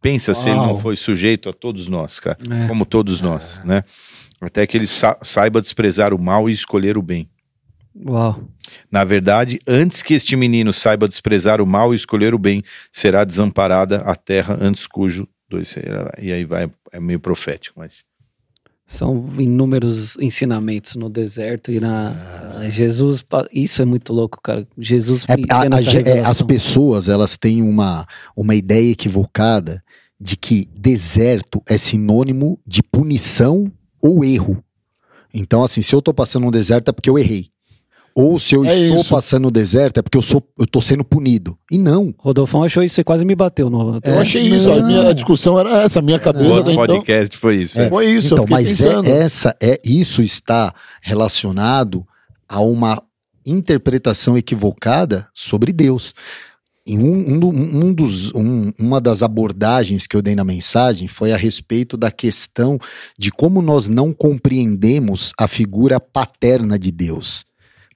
Pensa 0.03 0.33
Uau. 0.33 0.43
se 0.43 0.51
ele 0.51 0.59
não 0.59 0.77
foi 0.77 0.97
sujeito 0.97 1.49
a 1.49 1.53
todos 1.53 1.89
nós, 1.89 2.21
cara, 2.21 2.37
é. 2.51 2.67
como 2.67 2.85
todos 2.85 3.23
nós, 3.23 3.61
né? 3.65 3.85
até 4.43 4.67
que 4.67 4.77
ele 4.77 4.87
sa 4.87 5.17
saiba 5.23 5.63
desprezar 5.63 6.13
o 6.13 6.19
mal 6.19 6.51
e 6.51 6.53
escolher 6.53 6.99
o 6.99 7.03
bem. 7.03 7.31
Uau. 7.95 8.43
Na 8.91 9.05
verdade, 9.05 9.61
antes 9.67 10.03
que 10.03 10.15
este 10.15 10.35
menino 10.35 10.73
saiba 10.73 11.07
desprezar 11.07 11.61
o 11.61 11.67
mal 11.67 11.93
e 11.93 11.97
escolher 11.97 12.35
o 12.35 12.39
bem, 12.39 12.65
será 12.91 13.23
desamparada 13.23 13.99
a 13.99 14.17
terra 14.17 14.59
antes 14.61 14.87
cujo 14.87 15.29
dois 15.49 15.69
será. 15.69 16.13
E 16.19 16.33
aí 16.33 16.45
vai, 16.45 16.71
é 16.91 16.99
meio 16.99 17.21
profético, 17.21 17.79
mas 17.79 18.05
são 18.93 19.27
inúmeros 19.39 20.17
ensinamentos 20.19 20.97
no 20.97 21.09
deserto 21.09 21.73
e 21.73 21.81
na 21.81 22.13
Jesus 22.69 23.25
isso 23.53 23.81
é 23.81 23.85
muito 23.85 24.13
louco 24.13 24.39
cara 24.43 24.67
Jesus 24.79 25.25
é, 25.29 25.33
a, 25.51 25.63
a, 25.63 26.17
é, 26.17 26.21
as 26.21 26.43
pessoas 26.43 27.09
elas 27.09 27.37
têm 27.37 27.63
uma 27.63 28.07
uma 28.37 28.55
ideia 28.55 28.93
equivocada 28.93 29.83
de 30.23 30.37
que 30.37 30.69
deserto 30.73 31.61
é 31.69 31.77
sinônimo 31.77 32.61
de 32.65 32.81
punição 32.81 33.71
ou 34.01 34.25
erro. 34.25 34.63
Então, 35.35 35.65
assim, 35.65 35.83
se 35.83 35.93
eu 35.95 36.01
tô 36.01 36.15
passando 36.15 36.47
um 36.47 36.51
deserto 36.51 36.89
é 36.89 36.93
porque 36.93 37.11
eu 37.11 37.19
errei. 37.19 37.51
Ou 38.15 38.39
se 38.39 38.55
eu 38.55 38.65
é 38.65 38.79
estou 38.79 39.01
isso. 39.01 39.11
passando 39.11 39.43
no 39.43 39.51
deserto 39.51 39.99
é 39.99 40.03
porque 40.03 40.19
eu 40.19 40.23
sou 40.23 40.43
eu 40.59 40.67
tô 40.67 40.81
sendo 40.81 41.05
punido. 41.05 41.57
E 41.71 41.79
não. 41.79 42.15
Rodolfo 42.19 42.63
achou 42.63 42.83
isso 42.83 43.01
e 43.01 43.05
quase 43.05 43.25
me 43.25 43.35
bateu 43.35 43.71
no. 43.71 43.99
Eu 44.05 44.19
achei 44.19 44.43
isso. 44.43 44.71
A 44.71 44.83
minha 44.83 45.13
discussão 45.15 45.59
era 45.59 45.83
essa, 45.83 45.99
a 45.99 46.03
minha 46.03 46.19
cabeça. 46.19 46.61
O 46.61 46.75
podcast 46.75 47.27
então, 47.27 47.41
foi 47.41 47.57
isso. 47.57 47.81
É. 47.81 47.89
Foi 47.89 48.07
isso. 48.07 48.35
Então, 48.35 48.47
mas 48.49 48.85
é, 48.85 49.11
essa 49.11 49.57
é 49.61 49.81
isso 49.85 50.23
está 50.23 50.75
relacionado 51.01 52.07
a 52.49 52.61
uma 52.61 53.03
interpretação 53.47 54.37
equivocada 54.37 55.27
sobre 55.33 55.73
Deus. 55.73 56.15
Em 56.85 56.99
um, 56.99 57.45
um, 57.45 57.87
um 57.87 57.95
dos, 57.95 58.35
um, 58.35 58.73
uma 58.79 59.01
das 59.01 59.23
abordagens 59.23 60.07
que 60.07 60.17
eu 60.17 60.23
dei 60.23 60.35
na 60.35 60.43
mensagem 60.43 61.07
foi 61.07 61.33
a 61.33 61.37
respeito 61.37 61.97
da 61.97 62.11
questão 62.11 62.79
de 63.17 63.31
como 63.31 63.63
nós 63.63 63.87
não 63.87 64.13
compreendemos 64.13 65.33
a 65.39 65.47
figura 65.47 66.01
paterna 66.01 66.77
de 66.77 66.91
Deus, 66.91 67.45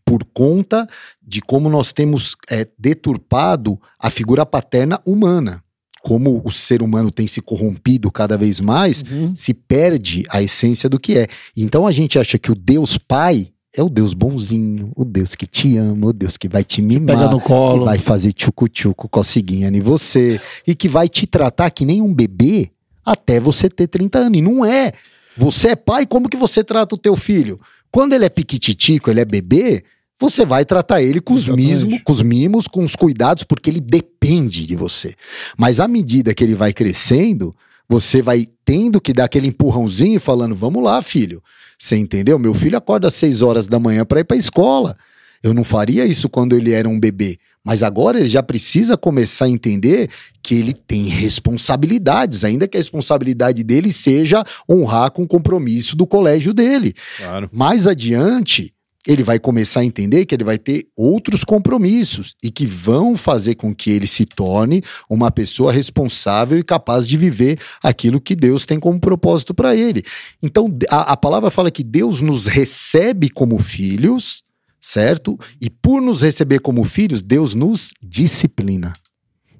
por 0.06 0.24
conta 0.32 0.88
de 1.20 1.42
como 1.42 1.68
nós 1.68 1.92
temos 1.92 2.36
é, 2.48 2.66
deturpado 2.78 3.78
a 3.98 4.08
figura 4.08 4.46
paterna 4.46 5.00
humana. 5.04 5.62
Como 6.00 6.40
o 6.44 6.52
ser 6.52 6.80
humano 6.80 7.10
tem 7.10 7.26
se 7.26 7.40
corrompido 7.40 8.12
cada 8.12 8.38
vez 8.38 8.60
mais, 8.60 9.02
uhum. 9.02 9.34
se 9.34 9.52
perde 9.52 10.24
a 10.30 10.40
essência 10.40 10.88
do 10.88 11.00
que 11.00 11.18
é. 11.18 11.26
Então 11.56 11.84
a 11.84 11.90
gente 11.90 12.16
acha 12.16 12.38
que 12.38 12.52
o 12.52 12.54
Deus 12.54 12.96
Pai 12.96 13.48
é 13.74 13.82
o 13.82 13.88
Deus 13.88 14.14
bonzinho, 14.14 14.92
o 14.94 15.04
Deus 15.04 15.34
que 15.34 15.46
te 15.46 15.76
ama, 15.76 16.06
o 16.06 16.12
Deus 16.12 16.36
que 16.36 16.48
vai 16.48 16.62
te 16.62 16.80
mimar, 16.80 17.16
Pega 17.16 17.28
no 17.28 17.40
colo. 17.40 17.80
que 17.80 17.84
vai 17.86 17.98
fazer 17.98 18.32
tchucu-tchucu, 18.32 19.08
coceguinha 19.08 19.68
em 19.68 19.80
você, 19.80 20.40
e 20.64 20.74
que 20.74 20.88
vai 20.88 21.08
te 21.08 21.26
tratar 21.26 21.68
que 21.70 21.84
nem 21.84 22.00
um 22.00 22.14
bebê 22.14 22.70
até 23.04 23.40
você 23.40 23.68
ter 23.68 23.88
30 23.88 24.18
anos. 24.18 24.38
E 24.38 24.42
não 24.42 24.64
é. 24.64 24.92
Você 25.36 25.70
é 25.70 25.76
pai, 25.76 26.06
como 26.06 26.28
que 26.28 26.36
você 26.36 26.62
trata 26.62 26.94
o 26.94 26.98
teu 26.98 27.16
filho? 27.16 27.60
Quando 27.90 28.12
ele 28.12 28.24
é 28.24 28.28
piquititico, 28.28 29.10
ele 29.10 29.20
é 29.20 29.24
bebê, 29.24 29.84
você 30.18 30.46
vai 30.46 30.64
tratar 30.64 31.02
ele 31.02 31.20
com 31.20 31.34
os, 31.34 31.46
mismos, 31.46 32.00
com 32.02 32.12
os 32.12 32.22
mimos, 32.22 32.66
com 32.66 32.82
os 32.82 32.96
cuidados, 32.96 33.44
porque 33.44 33.68
ele 33.68 33.80
depende 33.80 34.66
de 34.66 34.74
você. 34.74 35.14
Mas 35.58 35.78
à 35.78 35.86
medida 35.86 36.34
que 36.34 36.42
ele 36.42 36.54
vai 36.54 36.72
crescendo, 36.72 37.54
você 37.88 38.22
vai 38.22 38.46
tendo 38.64 39.00
que 39.00 39.12
dar 39.12 39.24
aquele 39.24 39.48
empurrãozinho 39.48 40.20
falando: 40.20 40.54
vamos 40.54 40.82
lá, 40.82 41.00
filho. 41.02 41.42
Você 41.78 41.96
entendeu? 41.96 42.38
Meu 42.38 42.54
filho 42.54 42.78
acorda 42.78 43.08
às 43.08 43.14
6 43.14 43.42
horas 43.42 43.66
da 43.66 43.78
manhã 43.78 44.04
para 44.04 44.20
ir 44.20 44.24
para 44.24 44.36
a 44.36 44.40
escola. 44.40 44.96
Eu 45.42 45.52
não 45.52 45.62
faria 45.62 46.06
isso 46.06 46.28
quando 46.28 46.56
ele 46.56 46.72
era 46.72 46.88
um 46.88 46.98
bebê. 46.98 47.38
Mas 47.62 47.82
agora 47.82 48.18
ele 48.18 48.28
já 48.28 48.42
precisa 48.42 48.96
começar 48.96 49.46
a 49.46 49.50
entender 49.50 50.08
que 50.40 50.54
ele 50.54 50.72
tem 50.72 51.08
responsabilidades, 51.08 52.44
ainda 52.44 52.68
que 52.68 52.76
a 52.76 52.80
responsabilidade 52.80 53.64
dele 53.64 53.92
seja 53.92 54.44
honrar 54.70 55.10
com 55.10 55.24
o 55.24 55.26
compromisso 55.26 55.96
do 55.96 56.06
colégio 56.06 56.54
dele. 56.54 56.94
Claro. 57.18 57.50
Mais 57.52 57.88
adiante, 57.88 58.72
ele 59.06 59.22
vai 59.22 59.38
começar 59.38 59.80
a 59.80 59.84
entender 59.84 60.26
que 60.26 60.34
ele 60.34 60.44
vai 60.44 60.58
ter 60.58 60.86
outros 60.96 61.44
compromissos 61.44 62.34
e 62.42 62.50
que 62.50 62.66
vão 62.66 63.16
fazer 63.16 63.54
com 63.54 63.74
que 63.74 63.90
ele 63.90 64.06
se 64.06 64.24
torne 64.24 64.82
uma 65.08 65.30
pessoa 65.30 65.72
responsável 65.72 66.58
e 66.58 66.64
capaz 66.64 67.06
de 67.06 67.16
viver 67.16 67.58
aquilo 67.82 68.20
que 68.20 68.34
Deus 68.34 68.66
tem 68.66 68.80
como 68.80 69.00
propósito 69.00 69.54
para 69.54 69.76
ele. 69.76 70.02
Então, 70.42 70.68
a, 70.90 71.12
a 71.12 71.16
palavra 71.16 71.50
fala 71.50 71.70
que 71.70 71.84
Deus 71.84 72.20
nos 72.20 72.46
recebe 72.46 73.30
como 73.30 73.58
filhos, 73.58 74.42
certo? 74.80 75.38
E 75.60 75.70
por 75.70 76.00
nos 76.02 76.22
receber 76.22 76.58
como 76.60 76.84
filhos, 76.84 77.22
Deus 77.22 77.54
nos 77.54 77.92
disciplina. 78.02 78.94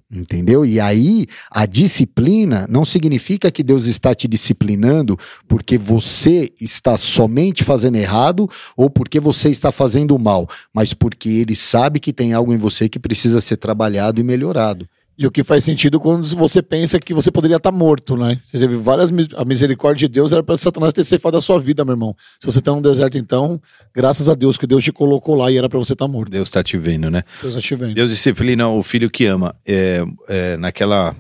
Entendeu? 0.09 0.65
E 0.65 0.79
aí, 0.79 1.27
a 1.51 1.67
disciplina 1.67 2.65
não 2.71 2.85
significa 2.85 3.51
que 3.51 3.65
Deus 3.65 3.87
está 3.87 4.15
te 4.15 4.29
disciplinando 4.29 5.19
porque 5.49 5.77
você 5.77 6.53
está 6.61 6.97
somente 6.97 7.65
fazendo 7.65 7.97
errado 7.97 8.49
ou 8.77 8.89
porque 8.89 9.19
você 9.19 9.49
está 9.49 9.73
fazendo 9.73 10.17
mal, 10.17 10.49
mas 10.73 10.95
porque 10.95 11.29
Ele 11.29 11.57
sabe 11.57 11.99
que 11.99 12.13
tem 12.13 12.33
algo 12.33 12.53
em 12.53 12.57
você 12.57 12.89
que 12.89 13.01
precisa 13.01 13.41
ser 13.41 13.57
trabalhado 13.57 14.21
e 14.21 14.25
melhorado. 14.25 14.89
E 15.19 15.27
o 15.27 15.31
que 15.31 15.43
faz 15.43 15.65
sentido 15.65 15.99
quando 15.99 16.27
você 16.37 16.61
pensa 16.63 17.01
que 17.01 17.15
você 17.15 17.31
poderia 17.31 17.57
estar 17.57 17.73
morto, 17.73 18.17
né? 18.17 18.39
Você 18.51 18.59
teve 18.59 18.77
várias. 18.77 19.11
A 19.35 19.45
misericórdia 19.47 20.07
de 20.07 20.13
Deus 20.13 20.31
era 20.31 20.43
para 20.43 20.59
Satanás 20.59 20.93
ter 20.93 21.05
ceifado 21.05 21.39
a 21.39 21.41
sua 21.41 21.59
vida, 21.59 21.85
meu 21.87 21.95
irmão. 21.95 22.15
Se 22.39 22.47
você 22.47 22.59
está 22.59 22.71
num 22.71 22.83
deserto, 22.83 23.17
então, 23.17 23.59
graças 23.95 24.29
a 24.29 24.35
Deus 24.35 24.59
que 24.59 24.67
Deus 24.67 24.85
te 24.85 24.93
colocou 24.93 25.35
lá 25.35 25.51
e 25.51 25.57
era 25.57 25.71
para 25.71 25.79
você 25.79 25.95
estar 25.95 26.07
morto. 26.07 26.31
Deus 26.31 26.49
está 26.49 26.63
te 26.63 26.77
vendo, 26.77 27.11
né? 27.11 27.23
Deus 27.41 27.55
está 27.55 27.67
te 27.67 27.75
vendo. 27.75 27.95
Deus 27.95 28.11
disciplina 28.11 28.69
o 28.69 28.83
filho 28.83 29.11
que 29.11 29.25
ama. 29.25 29.57
É, 29.65 30.03
é, 30.29 30.57
naquela 30.59 31.17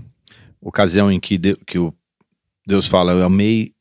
ocasião 0.61 1.11
em 1.11 1.18
que, 1.18 1.38
de, 1.38 1.57
que 1.66 1.78
o 1.78 1.94
Deus 2.66 2.86
fala, 2.86 3.12
eu 3.12 3.24
amei 3.24 3.72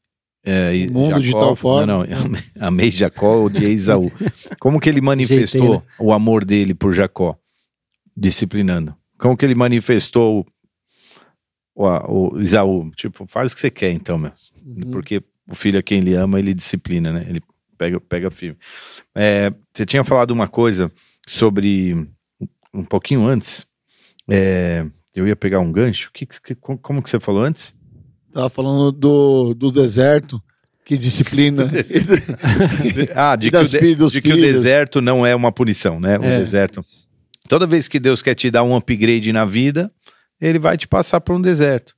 é, 0.46 0.88
o 0.90 0.94
mundo 0.94 1.10
Jacó, 1.10 1.20
de 1.20 1.32
tal 1.32 1.56
forma. 1.58 1.86
Não, 1.86 2.00
não, 2.06 2.40
amei 2.60 2.90
Jacó, 2.90 3.44
odiei 3.44 3.74
Isaú. 3.74 4.10
Como 4.62 4.80
que 4.80 4.88
ele 4.88 5.02
manifestou 5.02 5.62
Jeitei, 5.62 5.80
né? 5.80 5.84
o 6.00 6.14
amor 6.14 6.46
dele 6.46 6.74
por 6.74 6.94
Jacó? 6.94 7.36
Disciplinando. 8.16 8.96
Como 9.18 9.38
que 9.38 9.46
ele 9.46 9.56
manifestou 9.56 10.46
o, 11.74 11.86
o 11.86 12.40
Isaú? 12.40 12.92
Tipo, 12.96 13.26
faz 13.28 13.52
o 13.52 13.56
que 13.56 13.62
você 13.62 13.70
quer 13.70 13.92
então, 13.92 14.18
meu. 14.18 14.32
Uhum. 14.66 14.92
Porque 14.92 15.24
o 15.50 15.56
filho 15.56 15.80
a 15.80 15.84
quem 15.84 16.00
ele 16.00 16.14
ama, 16.14 16.40
ele 16.40 16.54
disciplina, 16.54 17.12
né? 17.12 17.26
Ele 17.28 17.42
pega, 17.78 18.00
pega 18.00 18.32
firme. 18.32 18.58
É, 19.14 19.54
você 19.74 19.86
tinha 19.86 20.04
falado 20.04 20.32
uma 20.32 20.48
coisa 20.48 20.92
sobre 21.28 22.08
um 22.74 22.84
pouquinho 22.84 23.26
antes. 23.26 23.66
É, 24.30 24.86
eu 25.14 25.28
ia 25.28 25.36
pegar 25.36 25.60
um 25.60 25.72
gancho. 25.72 26.10
Que, 26.14 26.26
que, 26.26 26.56
como 26.56 27.02
que 27.02 27.10
você 27.10 27.20
falou 27.20 27.44
antes? 27.44 27.76
Tava 28.34 28.50
falando 28.50 28.92
do, 28.92 29.54
do 29.54 29.72
deserto, 29.72 30.42
que 30.84 30.98
disciplina. 30.98 31.70
ah, 33.16 33.36
de, 33.36 33.50
que, 33.50 33.58
o, 33.58 33.64
de, 33.64 33.96
de 33.96 34.22
que 34.22 34.34
o 34.34 34.42
deserto 34.42 35.00
não 35.00 35.26
é 35.26 35.36
uma 35.36 35.52
punição, 35.52 36.00
né? 36.00 36.20
O 36.20 36.24
é. 36.24 36.40
deserto. 36.40 36.84
Toda 37.48 37.68
vez 37.68 37.88
que 37.88 38.00
Deus 38.00 38.22
quer 38.22 38.36
te 38.36 38.50
dar 38.50 38.64
um 38.64 38.76
upgrade 38.76 39.32
na 39.32 39.46
vida, 39.46 39.92
ele 40.40 40.60
vai 40.60 40.78
te 40.78 40.88
passar 40.88 41.22
por 41.22 41.36
um 41.36 41.42
deserto. 41.42 41.94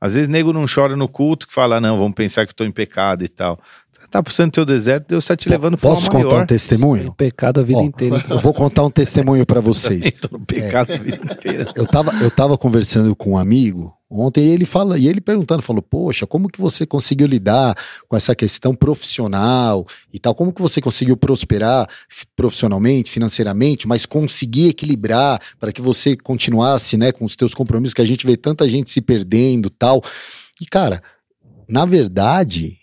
Às 0.00 0.14
vezes, 0.14 0.28
nego 0.28 0.52
não 0.52 0.66
chora 0.72 0.96
no 0.96 1.08
culto 1.08 1.46
que 1.46 1.54
fala, 1.54 1.80
não, 1.80 1.96
vamos 1.96 2.14
pensar 2.14 2.44
que 2.44 2.52
estou 2.52 2.66
em 2.66 2.72
pecado 2.72 3.24
e 3.24 3.28
tal. 3.28 3.60
Você 3.92 4.08
tá 4.08 4.20
passando 4.20 4.50
teu 4.50 4.64
deserto, 4.64 5.06
Deus 5.08 5.22
está 5.22 5.36
te 5.36 5.48
levando 5.48 5.78
para 5.78 5.90
Posso 5.90 6.10
contar 6.10 6.26
maior. 6.26 6.42
um 6.42 6.46
testemunho? 6.46 7.14
pecado 7.14 7.60
a 7.60 7.62
vida 7.62 7.78
Ó, 7.78 7.82
inteira. 7.84 8.24
Eu 8.28 8.40
vou 8.40 8.52
contar 8.52 8.82
um 8.82 8.90
testemunho 8.90 9.46
para 9.46 9.60
vocês. 9.62 10.04
Estou 10.06 10.38
no 10.38 10.44
pecado 10.44 10.92
é, 10.92 10.96
a 10.96 10.98
vida 10.98 11.20
inteira. 11.32 11.72
Eu 11.76 11.86
tava, 11.86 12.12
eu 12.20 12.30
tava 12.30 12.58
conversando 12.58 13.14
com 13.14 13.32
um 13.32 13.38
amigo 13.38 13.94
ontem 14.20 14.44
ele 14.48 14.66
fala, 14.66 14.98
e 14.98 15.08
ele 15.08 15.20
perguntando, 15.20 15.62
falou: 15.62 15.82
"Poxa, 15.82 16.26
como 16.26 16.48
que 16.48 16.60
você 16.60 16.84
conseguiu 16.84 17.26
lidar 17.26 17.76
com 18.08 18.16
essa 18.16 18.34
questão 18.34 18.74
profissional 18.74 19.86
e 20.12 20.18
tal? 20.18 20.34
Como 20.34 20.52
que 20.52 20.60
você 20.60 20.80
conseguiu 20.80 21.16
prosperar 21.16 21.88
profissionalmente, 22.36 23.10
financeiramente, 23.10 23.88
mas 23.88 24.04
conseguir 24.04 24.68
equilibrar 24.68 25.40
para 25.58 25.72
que 25.72 25.80
você 25.80 26.16
continuasse, 26.16 26.96
né, 26.96 27.12
com 27.12 27.24
os 27.24 27.36
teus 27.36 27.54
compromissos 27.54 27.94
que 27.94 28.02
a 28.02 28.06
gente 28.06 28.26
vê 28.26 28.36
tanta 28.36 28.68
gente 28.68 28.90
se 28.90 29.00
perdendo, 29.00 29.70
tal?" 29.70 30.02
E 30.60 30.66
cara, 30.66 31.02
na 31.68 31.84
verdade, 31.84 32.78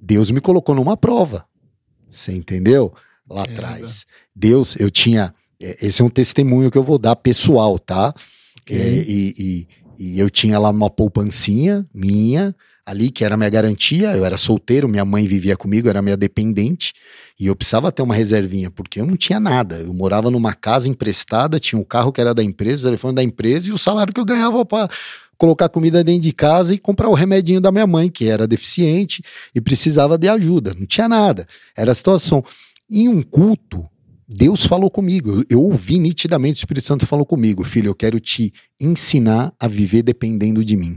Deus 0.00 0.30
me 0.30 0.40
colocou 0.40 0.74
numa 0.74 0.96
prova. 0.96 1.44
Você 2.10 2.32
entendeu? 2.32 2.92
Lá 3.28 3.42
é, 3.42 3.52
atrás. 3.52 4.06
Deus, 4.34 4.74
eu 4.76 4.90
tinha. 4.90 5.32
É, 5.60 5.86
esse 5.86 6.02
é 6.02 6.04
um 6.04 6.10
testemunho 6.10 6.70
que 6.70 6.78
eu 6.78 6.82
vou 6.82 6.98
dar 6.98 7.14
pessoal, 7.16 7.78
tá? 7.78 8.12
Okay. 8.62 8.78
É, 8.78 9.04
e, 9.06 9.34
e 9.38 9.68
e 10.00 10.18
eu 10.18 10.30
tinha 10.30 10.58
lá 10.58 10.70
uma 10.70 10.88
poupancinha 10.88 11.86
minha 11.94 12.56
ali, 12.86 13.10
que 13.10 13.22
era 13.22 13.36
minha 13.36 13.50
garantia. 13.50 14.16
Eu 14.16 14.24
era 14.24 14.38
solteiro, 14.38 14.88
minha 14.88 15.04
mãe 15.04 15.28
vivia 15.28 15.58
comigo, 15.58 15.90
era 15.90 16.00
minha 16.00 16.16
dependente. 16.16 16.94
E 17.38 17.48
eu 17.48 17.54
precisava 17.54 17.92
ter 17.92 18.00
uma 18.00 18.14
reservinha, 18.14 18.70
porque 18.70 18.98
eu 18.98 19.04
não 19.04 19.14
tinha 19.14 19.38
nada. 19.38 19.76
Eu 19.76 19.92
morava 19.92 20.30
numa 20.30 20.54
casa 20.54 20.88
emprestada, 20.88 21.60
tinha 21.60 21.78
um 21.78 21.84
carro 21.84 22.12
que 22.12 22.20
era 22.20 22.32
da 22.32 22.42
empresa, 22.42 22.80
o 22.80 22.90
telefone 22.90 23.14
da 23.14 23.22
empresa 23.22 23.68
e 23.68 23.72
o 23.72 23.78
salário 23.78 24.14
que 24.14 24.18
eu 24.18 24.24
ganhava 24.24 24.64
para 24.64 24.88
colocar 25.36 25.68
comida 25.68 26.02
dentro 26.02 26.22
de 26.22 26.32
casa 26.32 26.72
e 26.72 26.78
comprar 26.78 27.10
o 27.10 27.14
remedinho 27.14 27.60
da 27.60 27.70
minha 27.70 27.86
mãe, 27.86 28.08
que 28.08 28.26
era 28.26 28.46
deficiente 28.46 29.22
e 29.54 29.60
precisava 29.60 30.16
de 30.16 30.30
ajuda. 30.30 30.74
Não 30.74 30.86
tinha 30.86 31.10
nada. 31.10 31.46
Era 31.76 31.92
a 31.92 31.94
situação. 31.94 32.42
Em 32.88 33.06
um 33.06 33.20
culto, 33.20 33.86
Deus 34.32 34.64
falou 34.64 34.88
comigo, 34.88 35.44
eu 35.50 35.60
ouvi 35.60 35.98
nitidamente, 35.98 36.58
o 36.58 36.62
Espírito 36.62 36.86
Santo 36.86 37.04
falou 37.04 37.26
comigo, 37.26 37.64
filho, 37.64 37.88
eu 37.88 37.94
quero 37.96 38.20
te 38.20 38.52
ensinar 38.80 39.52
a 39.58 39.66
viver 39.66 40.04
dependendo 40.04 40.64
de 40.64 40.76
mim. 40.76 40.96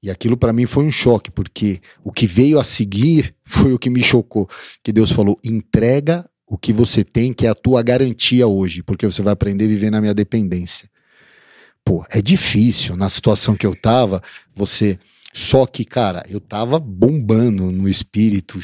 E 0.00 0.08
aquilo 0.08 0.36
para 0.36 0.52
mim 0.52 0.64
foi 0.64 0.84
um 0.84 0.92
choque, 0.92 1.28
porque 1.28 1.80
o 2.04 2.12
que 2.12 2.24
veio 2.24 2.60
a 2.60 2.64
seguir 2.64 3.34
foi 3.44 3.72
o 3.72 3.78
que 3.80 3.90
me 3.90 4.00
chocou, 4.00 4.48
que 4.80 4.92
Deus 4.92 5.10
falou: 5.10 5.40
"Entrega 5.44 6.24
o 6.46 6.56
que 6.56 6.72
você 6.72 7.02
tem, 7.02 7.32
que 7.32 7.46
é 7.46 7.48
a 7.50 7.54
tua 7.54 7.82
garantia 7.82 8.46
hoje, 8.46 8.80
porque 8.80 9.04
você 9.04 9.20
vai 9.20 9.32
aprender 9.32 9.64
a 9.64 9.68
viver 9.68 9.90
na 9.90 10.00
minha 10.00 10.14
dependência". 10.14 10.88
Pô, 11.84 12.06
é 12.12 12.22
difícil 12.22 12.96
na 12.96 13.08
situação 13.08 13.56
que 13.56 13.66
eu 13.66 13.74
tava, 13.74 14.22
você 14.54 15.00
só 15.32 15.66
que, 15.66 15.84
cara, 15.84 16.24
eu 16.28 16.38
tava 16.38 16.78
bombando 16.78 17.72
no 17.72 17.88
espírito, 17.88 18.60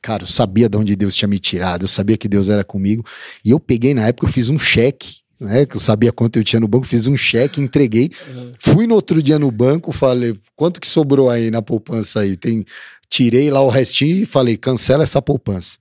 cara, 0.00 0.22
eu 0.22 0.26
sabia 0.26 0.68
de 0.68 0.76
onde 0.76 0.96
Deus 0.96 1.14
tinha 1.14 1.28
me 1.28 1.38
tirado, 1.38 1.84
eu 1.84 1.88
sabia 1.88 2.16
que 2.16 2.28
Deus 2.28 2.48
era 2.48 2.64
comigo. 2.64 3.04
E 3.44 3.50
eu 3.50 3.60
peguei, 3.60 3.94
na 3.94 4.06
época, 4.06 4.26
eu 4.26 4.32
fiz 4.32 4.48
um 4.48 4.58
cheque, 4.58 5.16
né? 5.40 5.64
Que 5.66 5.76
eu 5.76 5.80
sabia 5.80 6.12
quanto 6.12 6.36
eu 6.36 6.44
tinha 6.44 6.60
no 6.60 6.68
banco, 6.68 6.86
fiz 6.86 7.06
um 7.06 7.16
cheque, 7.16 7.60
entreguei. 7.60 8.10
Fui 8.58 8.86
no 8.86 8.94
outro 8.94 9.22
dia 9.22 9.38
no 9.38 9.50
banco, 9.50 9.92
falei, 9.92 10.36
quanto 10.56 10.80
que 10.80 10.86
sobrou 10.86 11.30
aí 11.30 11.50
na 11.50 11.62
poupança 11.62 12.20
aí? 12.20 12.36
Tem, 12.36 12.64
tirei 13.08 13.50
lá 13.50 13.60
o 13.60 13.68
restinho 13.68 14.22
e 14.22 14.26
falei, 14.26 14.56
cancela 14.56 15.04
essa 15.04 15.22
poupança. 15.22 15.78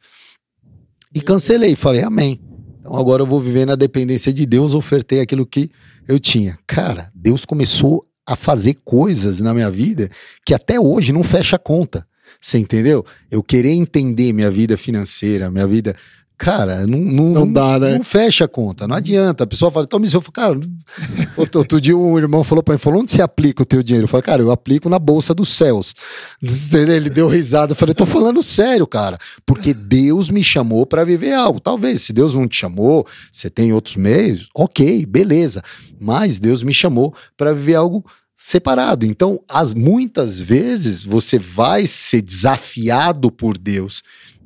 E 1.13 1.21
cancelei, 1.21 1.75
falei, 1.75 2.03
amém. 2.03 2.39
Então 2.79 2.95
agora 2.95 3.23
eu 3.23 3.27
vou 3.27 3.41
viver 3.41 3.65
na 3.65 3.75
dependência 3.75 4.31
de 4.31 4.45
Deus, 4.45 4.73
ofertei 4.73 5.19
aquilo 5.19 5.45
que 5.45 5.69
eu 6.07 6.19
tinha. 6.19 6.57
Cara, 6.65 7.11
Deus 7.13 7.43
começou 7.43 8.05
a 8.25 8.35
fazer 8.35 8.75
coisas 8.83 9.39
na 9.39 9.53
minha 9.53 9.71
vida 9.71 10.09
que 10.45 10.53
até 10.53 10.79
hoje 10.79 11.11
não 11.11 11.23
fecha 11.23 11.55
a 11.55 11.59
conta. 11.59 12.05
Você 12.41 12.57
entendeu? 12.57 13.05
Eu 13.29 13.43
querer 13.43 13.71
entender 13.71 14.33
minha 14.33 14.51
vida 14.51 14.77
financeira, 14.77 15.51
minha 15.51 15.67
vida. 15.67 15.95
Cara, 16.37 16.85
não, 16.85 16.99
não, 16.99 17.29
não 17.31 17.51
dá, 17.51 17.79
né? 17.79 17.97
Não 17.97 18.03
fecha 18.03 18.45
a 18.45 18.47
conta, 18.47 18.87
não 18.87 18.95
adianta. 18.95 19.43
A 19.43 19.47
pessoa 19.47 19.71
fala, 19.71 19.85
então, 19.85 19.99
eu 19.99 20.21
falo, 20.21 20.31
cara, 20.31 20.59
outro, 21.35 21.59
outro 21.59 21.81
dia 21.81 21.97
um 21.97 22.15
irmão 22.15 22.43
falou 22.43 22.61
para 22.61 22.75
mim, 22.75 22.77
falou, 22.77 23.01
onde 23.01 23.11
você 23.11 23.23
aplica 23.23 23.63
o 23.63 23.65
teu 23.65 23.81
dinheiro? 23.81 24.05
Eu 24.05 24.07
falei, 24.07 24.21
cara, 24.21 24.41
eu 24.43 24.51
aplico 24.51 24.87
na 24.87 24.99
Bolsa 24.99 25.33
dos 25.33 25.57
Céus. 25.57 25.95
Ele 26.71 27.09
deu 27.09 27.27
risada, 27.27 27.71
eu 27.71 27.75
falei, 27.75 27.95
tô 27.95 28.05
falando 28.05 28.43
sério, 28.43 28.85
cara, 28.85 29.17
porque 29.47 29.73
Deus 29.73 30.29
me 30.29 30.43
chamou 30.43 30.85
para 30.85 31.03
viver 31.03 31.33
algo. 31.33 31.59
Talvez, 31.59 32.03
se 32.03 32.13
Deus 32.13 32.35
não 32.35 32.47
te 32.47 32.57
chamou, 32.57 33.07
você 33.31 33.49
tem 33.49 33.73
outros 33.73 33.95
meios, 33.95 34.47
ok, 34.53 35.07
beleza. 35.07 35.63
Mas 35.99 36.37
Deus 36.37 36.61
me 36.61 36.73
chamou 36.73 37.15
para 37.35 37.51
viver 37.51 37.75
algo 37.75 38.05
separado. 38.37 39.03
Então, 39.03 39.39
as, 39.49 39.73
muitas 39.73 40.39
vezes 40.39 41.03
você 41.03 41.39
vai 41.39 41.87
ser 41.87 42.21
desafiado 42.21 43.31
por 43.31 43.57
Deus 43.57 44.03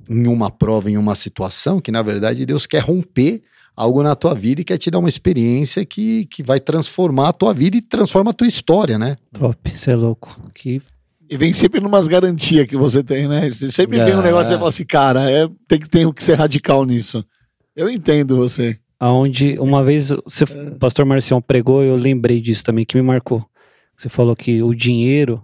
em 0.10 0.28
uma 0.28 0.50
prova, 0.50 0.90
em 0.90 0.98
uma 0.98 1.14
situação 1.14 1.82
que, 1.82 1.92
na 1.92 2.02
verdade, 2.02 2.46
Deus 2.46 2.66
quer 2.66 2.80
romper 2.80 3.42
algo 3.76 4.02
na 4.02 4.16
tua 4.16 4.34
vida 4.34 4.62
e 4.62 4.64
quer 4.64 4.78
te 4.78 4.90
dar 4.90 5.00
uma 5.00 5.10
experiência 5.10 5.86
que, 5.86 6.26
que 6.26 6.42
vai 6.42 6.60
transformar 6.60 7.30
a 7.30 7.34
tua 7.34 7.54
vida 7.54 7.78
e 7.78 7.82
transforma 7.82 8.32
a 8.32 8.34
tua 8.34 8.48
história, 8.48 8.98
né? 8.98 9.18
Top, 9.34 9.70
você 9.70 9.92
é 9.92 9.96
louco. 9.96 10.40
Que... 10.54 10.82
E 11.30 11.38
vem 11.38 11.54
sempre 11.54 11.80
numas 11.80 12.08
garantias 12.08 12.68
que 12.68 12.78
você 12.78 13.04
tem, 13.04 13.28
né? 13.28 13.50
Você 13.50 13.72
sempre 13.72 14.00
é. 14.00 14.06
vem 14.06 14.16
um 14.16 14.22
negócio 14.22 14.54
e 14.54 14.58
fala 14.58 14.70
assim, 14.70 14.86
cara, 14.86 15.30
é, 15.30 15.50
tem, 15.68 15.80
que, 15.80 15.90
tem 15.90 16.12
que 16.12 16.24
ser 16.24 16.36
radical 16.36 16.86
nisso. 16.86 17.26
Eu 17.76 17.90
entendo 17.90 18.36
você. 18.36 18.78
Aonde 19.00 19.58
uma 19.58 19.84
vez 19.84 20.10
você, 20.10 20.44
o 20.44 20.76
pastor 20.78 21.06
Marcião 21.06 21.42
pregou, 21.42 21.84
eu 21.84 21.96
lembrei 21.96 22.40
disso 22.40 22.64
também, 22.64 22.86
que 22.86 22.96
me 22.96 23.02
marcou. 23.02 23.46
Você 24.02 24.10
falou 24.10 24.36
que 24.36 24.64
o 24.64 24.74
dinheiro 24.74 25.44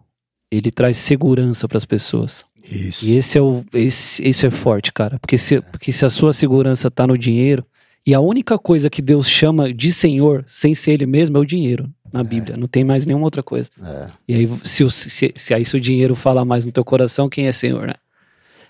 ele 0.49 0.71
traz 0.71 0.97
segurança 0.97 1.67
para 1.67 1.77
as 1.77 1.85
pessoas. 1.85 2.43
Isso. 2.67 3.05
E 3.05 3.15
esse 3.15 3.37
é 3.37 3.41
o 3.41 3.63
esse, 3.71 4.27
isso 4.27 4.47
é 4.47 4.49
forte, 4.49 4.91
cara, 4.91 5.19
porque 5.19 5.37
se, 5.37 5.61
porque 5.61 5.91
se 5.91 6.03
a 6.03 6.09
sua 6.09 6.33
segurança 6.33 6.87
está 6.87 7.05
no 7.05 7.15
dinheiro 7.15 7.63
e 8.03 8.15
a 8.15 8.19
única 8.19 8.57
coisa 8.57 8.89
que 8.89 8.99
Deus 8.99 9.29
chama 9.29 9.71
de 9.71 9.93
Senhor, 9.93 10.43
sem 10.47 10.73
ser 10.73 10.93
Ele 10.93 11.05
mesmo, 11.05 11.37
é 11.37 11.39
o 11.39 11.45
dinheiro 11.45 11.87
na 12.11 12.21
é. 12.21 12.23
Bíblia. 12.23 12.57
Não 12.57 12.67
tem 12.67 12.83
mais 12.83 13.05
nenhuma 13.05 13.25
outra 13.25 13.43
coisa. 13.43 13.69
É. 13.79 14.07
E 14.27 14.33
aí, 14.33 14.49
se, 14.63 14.89
se, 14.89 15.33
se 15.35 15.53
aí 15.53 15.63
se 15.63 15.77
o 15.77 15.79
dinheiro 15.79 16.15
fala 16.15 16.43
mais 16.43 16.65
no 16.65 16.71
teu 16.71 16.83
coração, 16.83 17.29
quem 17.29 17.45
é 17.45 17.51
Senhor, 17.51 17.85
né? 17.85 17.93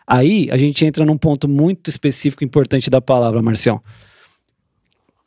Aí 0.06 0.50
a 0.52 0.58
gente 0.58 0.84
entra 0.84 1.06
num 1.06 1.18
ponto 1.18 1.48
muito 1.48 1.90
específico, 1.90 2.44
importante 2.44 2.90
da 2.90 3.00
palavra, 3.00 3.42
Marcião 3.42 3.82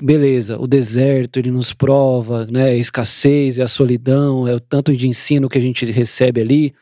beleza, 0.03 0.59
o 0.59 0.67
deserto 0.67 1.39
ele 1.39 1.51
nos 1.51 1.73
prova, 1.73 2.47
né, 2.47 2.65
a 2.65 2.77
escassez, 2.77 3.59
é 3.59 3.63
a 3.63 3.69
solidão, 3.69 4.47
é 4.47 4.55
o 4.55 4.61
tanto 4.61 4.97
de 4.97 5.09
ensino 5.09 5.49
que 5.49 5.59
a 5.59 5.61
gente 5.61 5.85
recebe 5.91 6.41
ali. 6.41 6.75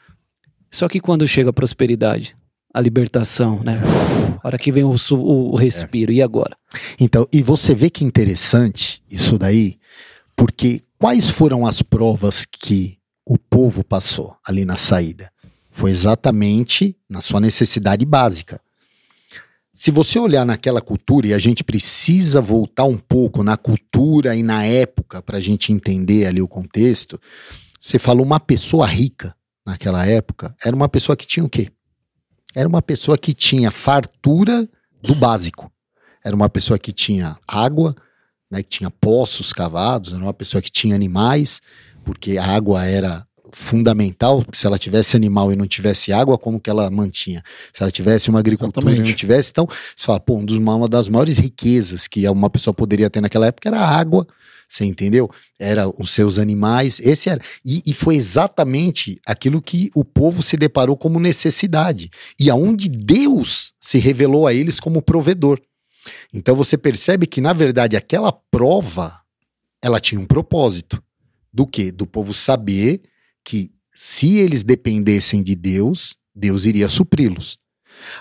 Só 0.70 0.88
que 0.88 1.00
quando 1.00 1.26
chega 1.26 1.50
a 1.50 1.52
prosperidade, 1.52 2.36
a 2.72 2.80
libertação, 2.80 3.60
né, 3.64 3.80
a 4.42 4.46
hora 4.46 4.58
que 4.58 4.70
vem 4.70 4.84
o, 4.84 4.94
o, 5.12 5.52
o 5.52 5.56
respiro, 5.56 6.12
é. 6.12 6.16
e 6.16 6.22
agora? 6.22 6.56
Então, 6.98 7.26
e 7.32 7.42
você 7.42 7.74
vê 7.74 7.90
que 7.90 8.04
interessante 8.04 9.02
isso 9.10 9.38
daí, 9.38 9.78
porque 10.36 10.82
quais 10.98 11.28
foram 11.28 11.66
as 11.66 11.82
provas 11.82 12.44
que 12.44 12.98
o 13.26 13.38
povo 13.38 13.82
passou 13.82 14.36
ali 14.46 14.64
na 14.64 14.76
saída? 14.76 15.30
Foi 15.70 15.90
exatamente 15.90 16.96
na 17.08 17.20
sua 17.20 17.40
necessidade 17.40 18.04
básica 18.04 18.60
se 19.78 19.92
você 19.92 20.18
olhar 20.18 20.44
naquela 20.44 20.80
cultura, 20.80 21.28
e 21.28 21.32
a 21.32 21.38
gente 21.38 21.62
precisa 21.62 22.40
voltar 22.40 22.82
um 22.82 22.98
pouco 22.98 23.44
na 23.44 23.56
cultura 23.56 24.34
e 24.34 24.42
na 24.42 24.64
época 24.64 25.22
para 25.22 25.38
a 25.38 25.40
gente 25.40 25.72
entender 25.72 26.26
ali 26.26 26.42
o 26.42 26.48
contexto, 26.48 27.16
você 27.80 27.96
falou 27.96 28.26
uma 28.26 28.40
pessoa 28.40 28.84
rica 28.84 29.36
naquela 29.64 30.04
época, 30.04 30.52
era 30.64 30.74
uma 30.74 30.88
pessoa 30.88 31.16
que 31.16 31.24
tinha 31.24 31.46
o 31.46 31.48
quê? 31.48 31.70
Era 32.56 32.68
uma 32.68 32.82
pessoa 32.82 33.16
que 33.16 33.32
tinha 33.32 33.70
fartura 33.70 34.68
do 35.00 35.14
básico. 35.14 35.70
Era 36.24 36.34
uma 36.34 36.48
pessoa 36.48 36.76
que 36.76 36.90
tinha 36.90 37.38
água, 37.46 37.94
né, 38.50 38.64
que 38.64 38.70
tinha 38.70 38.90
poços 38.90 39.52
cavados, 39.52 40.12
era 40.12 40.20
uma 40.20 40.34
pessoa 40.34 40.60
que 40.60 40.72
tinha 40.72 40.96
animais, 40.96 41.62
porque 42.04 42.36
a 42.36 42.44
água 42.44 42.84
era 42.84 43.27
fundamental, 43.52 44.44
se 44.52 44.66
ela 44.66 44.78
tivesse 44.78 45.16
animal 45.16 45.52
e 45.52 45.56
não 45.56 45.66
tivesse 45.66 46.12
água, 46.12 46.38
como 46.38 46.60
que 46.60 46.70
ela 46.70 46.90
mantinha? 46.90 47.42
Se 47.72 47.82
ela 47.82 47.90
tivesse 47.90 48.30
uma 48.30 48.38
agricultura 48.38 48.86
Exatamente. 48.86 49.08
e 49.08 49.10
não 49.10 49.16
tivesse, 49.16 49.50
então, 49.50 49.66
você 49.66 50.04
fala, 50.04 50.20
pô, 50.20 50.36
um 50.36 50.44
dos, 50.44 50.56
uma 50.56 50.88
das 50.88 51.08
maiores 51.08 51.38
riquezas 51.38 52.06
que 52.06 52.28
uma 52.28 52.50
pessoa 52.50 52.74
poderia 52.74 53.10
ter 53.10 53.20
naquela 53.20 53.46
época 53.46 53.68
era 53.68 53.80
a 53.80 53.88
água, 53.88 54.26
você 54.68 54.84
entendeu? 54.84 55.30
Era 55.58 55.88
os 55.88 56.10
seus 56.10 56.38
animais, 56.38 57.00
esse 57.00 57.30
era. 57.30 57.40
E, 57.64 57.82
e 57.86 57.94
foi 57.94 58.16
exatamente 58.16 59.18
aquilo 59.26 59.62
que 59.62 59.90
o 59.94 60.04
povo 60.04 60.42
se 60.42 60.56
deparou 60.58 60.96
como 60.96 61.18
necessidade. 61.18 62.10
E 62.38 62.50
aonde 62.50 62.88
Deus 62.88 63.72
se 63.80 63.98
revelou 63.98 64.46
a 64.46 64.52
eles 64.52 64.78
como 64.78 65.00
provedor. 65.00 65.58
Então 66.32 66.54
você 66.54 66.76
percebe 66.76 67.26
que, 67.26 67.40
na 67.40 67.54
verdade, 67.54 67.96
aquela 67.96 68.30
prova, 68.30 69.18
ela 69.82 69.98
tinha 69.98 70.20
um 70.20 70.26
propósito. 70.26 71.02
Do 71.52 71.66
quê? 71.66 71.90
Do 71.90 72.06
povo 72.06 72.34
saber 72.34 73.00
que 73.48 73.70
se 73.94 74.36
eles 74.36 74.62
dependessem 74.62 75.42
de 75.42 75.54
Deus, 75.54 76.16
Deus 76.34 76.66
iria 76.66 76.86
supri-los. 76.86 77.58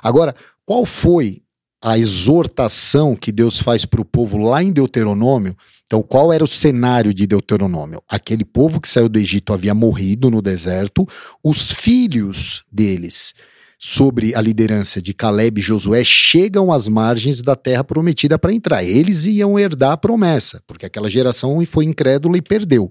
Agora, 0.01 0.33
qual 0.65 0.85
foi 0.85 1.41
a 1.83 1.99
exortação 1.99 3.13
que 3.13 3.29
Deus 3.29 3.59
faz 3.59 3.83
para 3.83 3.99
o 3.99 4.05
povo 4.05 4.37
lá 4.37 4.63
em 4.63 4.71
Deuteronômio? 4.71 5.53
Então, 5.85 6.01
qual 6.01 6.31
era 6.31 6.45
o 6.45 6.47
cenário 6.47 7.13
de 7.13 7.27
Deuteronômio? 7.27 8.01
Aquele 8.07 8.45
povo 8.45 8.79
que 8.79 8.87
saiu 8.87 9.09
do 9.09 9.19
Egito 9.19 9.51
havia 9.51 9.75
morrido 9.75 10.31
no 10.31 10.41
deserto, 10.41 11.05
os 11.43 11.73
filhos 11.73 12.63
deles, 12.71 13.33
sobre 13.79 14.33
a 14.33 14.41
liderança 14.41 15.01
de 15.01 15.13
Caleb 15.13 15.59
e 15.59 15.63
Josué, 15.63 16.03
chegam 16.03 16.71
às 16.71 16.87
margens 16.87 17.41
da 17.41 17.55
terra 17.55 17.83
prometida 17.83 18.39
para 18.39 18.51
entrar. 18.51 18.83
Eles 18.83 19.25
iam 19.25 19.57
herdar 19.57 19.91
a 19.91 19.97
promessa, 19.97 20.61
porque 20.65 20.85
aquela 20.85 21.09
geração 21.09 21.63
foi 21.65 21.85
incrédula 21.85 22.37
e 22.37 22.41
perdeu. 22.41 22.89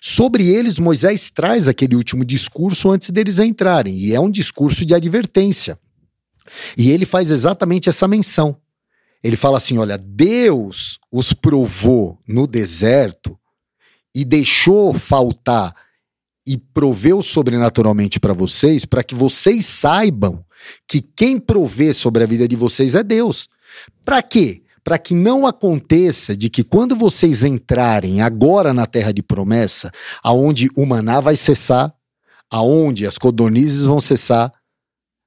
Sobre 0.00 0.46
eles, 0.46 0.78
Moisés 0.78 1.30
traz 1.30 1.66
aquele 1.66 1.96
último 1.96 2.24
discurso 2.24 2.90
antes 2.90 3.10
deles 3.10 3.38
entrarem, 3.38 3.96
e 3.96 4.14
é 4.14 4.20
um 4.20 4.30
discurso 4.30 4.84
de 4.84 4.94
advertência. 4.94 5.78
E 6.76 6.90
ele 6.90 7.06
faz 7.06 7.30
exatamente 7.30 7.88
essa 7.88 8.06
menção. 8.06 8.56
Ele 9.22 9.36
fala 9.36 9.58
assim: 9.58 9.78
olha, 9.78 9.98
Deus 9.98 10.98
os 11.12 11.32
provou 11.32 12.18
no 12.26 12.46
deserto 12.46 13.38
e 14.14 14.24
deixou 14.24 14.94
faltar 14.94 15.74
e 16.48 16.56
proveu 16.56 17.20
sobrenaturalmente 17.20 18.18
para 18.18 18.32
vocês, 18.32 18.86
para 18.86 19.04
que 19.04 19.14
vocês 19.14 19.66
saibam 19.66 20.42
que 20.88 21.02
quem 21.02 21.38
provê 21.38 21.92
sobre 21.92 22.24
a 22.24 22.26
vida 22.26 22.48
de 22.48 22.56
vocês 22.56 22.94
é 22.94 23.02
Deus. 23.04 23.50
Para 24.02 24.22
quê? 24.22 24.62
Para 24.82 24.96
que 24.96 25.14
não 25.14 25.46
aconteça 25.46 26.34
de 26.34 26.48
que 26.48 26.64
quando 26.64 26.96
vocês 26.96 27.44
entrarem 27.44 28.22
agora 28.22 28.72
na 28.72 28.86
terra 28.86 29.12
de 29.12 29.22
promessa, 29.22 29.92
aonde 30.22 30.70
o 30.74 30.86
maná 30.86 31.20
vai 31.20 31.36
cessar, 31.36 31.94
aonde 32.50 33.06
as 33.06 33.18
codornizes 33.18 33.84
vão 33.84 34.00
cessar, 34.00 34.50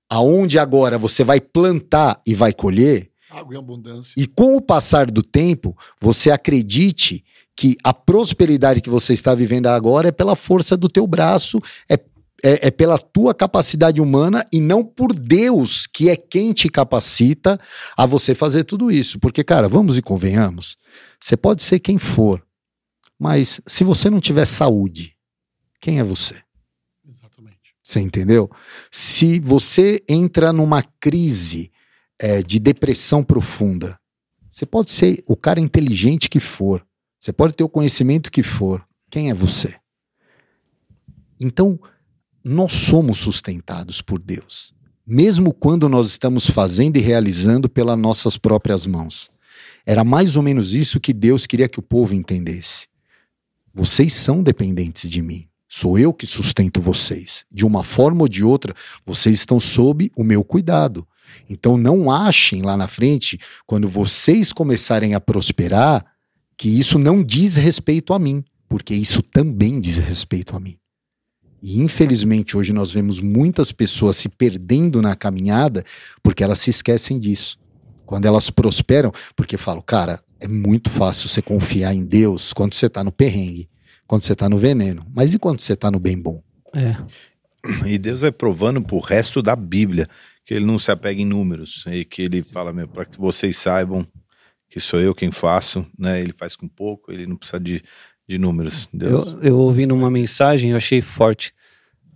aonde 0.10 0.58
agora 0.58 0.98
você 0.98 1.24
vai 1.24 1.40
plantar 1.40 2.20
e 2.26 2.34
vai 2.34 2.52
colher, 2.52 3.12
Água 3.30 3.54
em 3.54 3.60
abundância. 3.60 4.16
e 4.18 4.26
com 4.26 4.56
o 4.56 4.62
passar 4.62 5.12
do 5.12 5.22
tempo, 5.22 5.78
você 6.02 6.32
acredite 6.32 7.24
que 7.62 7.78
a 7.84 7.94
prosperidade 7.94 8.82
que 8.82 8.90
você 8.90 9.14
está 9.14 9.36
vivendo 9.36 9.68
agora 9.68 10.08
é 10.08 10.12
pela 10.12 10.36
força 10.36 10.76
do 10.76 10.90
teu 10.90 11.06
braço, 11.06 11.62
é, 11.88 11.94
é, 12.44 12.70
é 12.70 12.72
pela 12.72 12.98
tua 12.98 13.36
capacidade 13.36 14.02
humana 14.02 14.44
e 14.52 14.60
não 14.60 14.84
por 14.84 15.14
Deus, 15.14 15.86
que 15.86 16.10
é 16.10 16.16
quem 16.16 16.54
te 16.54 16.68
capacita 16.68 17.62
a 17.96 18.04
você 18.08 18.34
fazer 18.34 18.64
tudo 18.64 18.90
isso. 18.90 19.20
Porque, 19.20 19.44
cara, 19.44 19.70
vamos 19.70 19.96
e 19.96 20.02
convenhamos, 20.02 20.76
você 21.20 21.38
pode 21.38 21.62
ser 21.62 21.78
quem 21.78 22.00
for, 22.00 22.44
mas 23.20 23.62
se 23.68 23.84
você 23.84 24.10
não 24.10 24.20
tiver 24.20 24.46
saúde, 24.46 25.16
quem 25.80 26.00
é 26.00 26.04
você? 26.04 26.42
Exatamente. 27.08 27.76
Você 27.84 28.00
entendeu? 28.00 28.50
Se 28.90 29.40
você 29.40 30.04
entra 30.10 30.52
numa 30.52 30.82
crise 31.00 31.72
é, 32.20 32.42
de 32.42 32.58
depressão 32.58 33.24
profunda, 33.24 34.00
você 34.52 34.66
pode 34.66 34.90
ser 34.90 35.24
o 35.28 35.38
cara 35.38 35.60
inteligente 35.60 36.28
que 36.28 36.40
for, 36.40 36.84
você 37.22 37.32
pode 37.32 37.54
ter 37.54 37.64
o 37.64 37.70
conhecimento 37.70 38.32
que 38.32 38.42
for, 38.42 38.84
quem 39.08 39.30
é 39.30 39.34
você? 39.34 39.76
Então, 41.40 41.80
nós 42.44 42.74
somos 42.74 43.20
sustentados 43.20 44.02
por 44.02 44.18
Deus, 44.18 44.74
mesmo 45.06 45.54
quando 45.54 45.88
nós 45.88 46.08
estamos 46.08 46.50
fazendo 46.50 46.98
e 46.98 47.00
realizando 47.00 47.70
pelas 47.70 47.96
nossas 47.96 48.38
próprias 48.38 48.88
mãos. 48.88 49.30
Era 49.86 50.04
mais 50.04 50.36
ou 50.36 50.42
menos 50.42 50.74
isso 50.74 51.00
que 51.00 51.14
Deus 51.14 51.46
queria 51.46 51.70
que 51.70 51.78
o 51.78 51.84
povo 51.84 52.16
entendesse. 52.16 52.88
Vocês 53.72 54.16
são 54.16 54.42
dependentes 54.42 55.08
de 55.08 55.22
mim. 55.22 55.48
Sou 55.70 56.00
eu 56.00 56.12
que 56.12 56.26
sustento 56.26 56.82
vocês. 56.82 57.46
De 57.52 57.64
uma 57.64 57.84
forma 57.84 58.22
ou 58.22 58.28
de 58.28 58.44
outra, 58.44 58.74
vocês 59.06 59.36
estão 59.36 59.60
sob 59.60 60.12
o 60.18 60.24
meu 60.24 60.44
cuidado. 60.44 61.08
Então 61.48 61.78
não 61.78 62.10
achem 62.10 62.64
lá 62.64 62.76
na 62.76 62.88
frente, 62.88 63.38
quando 63.68 63.88
vocês 63.88 64.52
começarem 64.52 65.14
a 65.14 65.22
prosperar, 65.22 66.11
que 66.62 66.70
isso 66.70 67.00
não 67.00 67.24
diz 67.24 67.56
respeito 67.56 68.14
a 68.14 68.20
mim, 68.20 68.46
porque 68.70 68.94
isso 68.94 69.24
também 69.24 69.80
diz 69.80 69.98
respeito 69.98 70.56
a 70.56 70.60
mim. 70.60 70.78
E 71.60 71.82
infelizmente 71.82 72.56
hoje 72.56 72.72
nós 72.72 72.92
vemos 72.92 73.20
muitas 73.20 73.72
pessoas 73.72 74.16
se 74.18 74.30
perdendo 74.30 75.02
na 75.02 75.16
caminhada 75.16 75.84
porque 76.22 76.44
elas 76.44 76.60
se 76.60 76.70
esquecem 76.70 77.18
disso. 77.18 77.58
Quando 78.06 78.28
elas 78.28 78.52
prosperam, 78.52 79.12
porque 79.36 79.58
falam, 79.58 79.82
cara, 79.82 80.22
é 80.40 80.48
muito 80.48 80.92
fácil 80.92 81.28
você 81.28 81.42
confiar 81.42 81.96
em 81.96 82.06
Deus 82.06 82.54
quando 82.54 82.76
você 82.76 82.86
está 82.86 83.04
no 83.04 83.12
perrengue, 83.12 83.68
quando 84.06 84.22
você 84.22 84.34
está 84.34 84.48
no 84.48 84.60
veneno. 84.60 85.04
Mas 85.16 85.34
e 85.34 85.40
quando 85.40 85.62
você 85.62 85.74
está 85.74 85.90
no 85.90 86.00
bem 86.00 86.22
bom? 86.22 86.44
É. 86.76 86.96
E 87.88 87.98
Deus 87.98 88.22
vai 88.22 88.32
provando 88.32 88.84
pro 88.84 89.00
resto 89.00 89.42
da 89.42 89.56
Bíblia 89.56 90.08
que 90.46 90.54
ele 90.54 90.66
não 90.66 90.78
se 90.78 90.92
apega 90.92 91.20
em 91.20 91.26
números 91.26 91.86
e 91.88 92.06
que 92.06 92.22
ele 92.22 92.44
fala, 92.44 92.72
meu, 92.72 92.88
para 92.88 93.06
que 93.06 93.18
vocês 93.18 93.58
saibam 93.58 94.08
que 94.72 94.80
sou 94.80 95.02
eu 95.02 95.14
quem 95.14 95.32
faço, 95.32 95.86
né? 96.00 96.22
Ele 96.22 96.34
faz 96.36 96.56
com 96.56 96.66
pouco, 96.66 97.12
ele 97.12 97.28
não 97.28 97.36
precisa 97.36 97.60
de, 97.60 97.84
de 98.28 98.38
números. 98.38 98.88
Deus. 98.94 99.34
Eu, 99.34 99.42
eu 99.44 99.58
ouvi 99.58 99.86
numa 99.86 100.10
mensagem, 100.10 100.72
eu 100.72 100.78
achei 100.78 101.02
forte. 101.02 101.54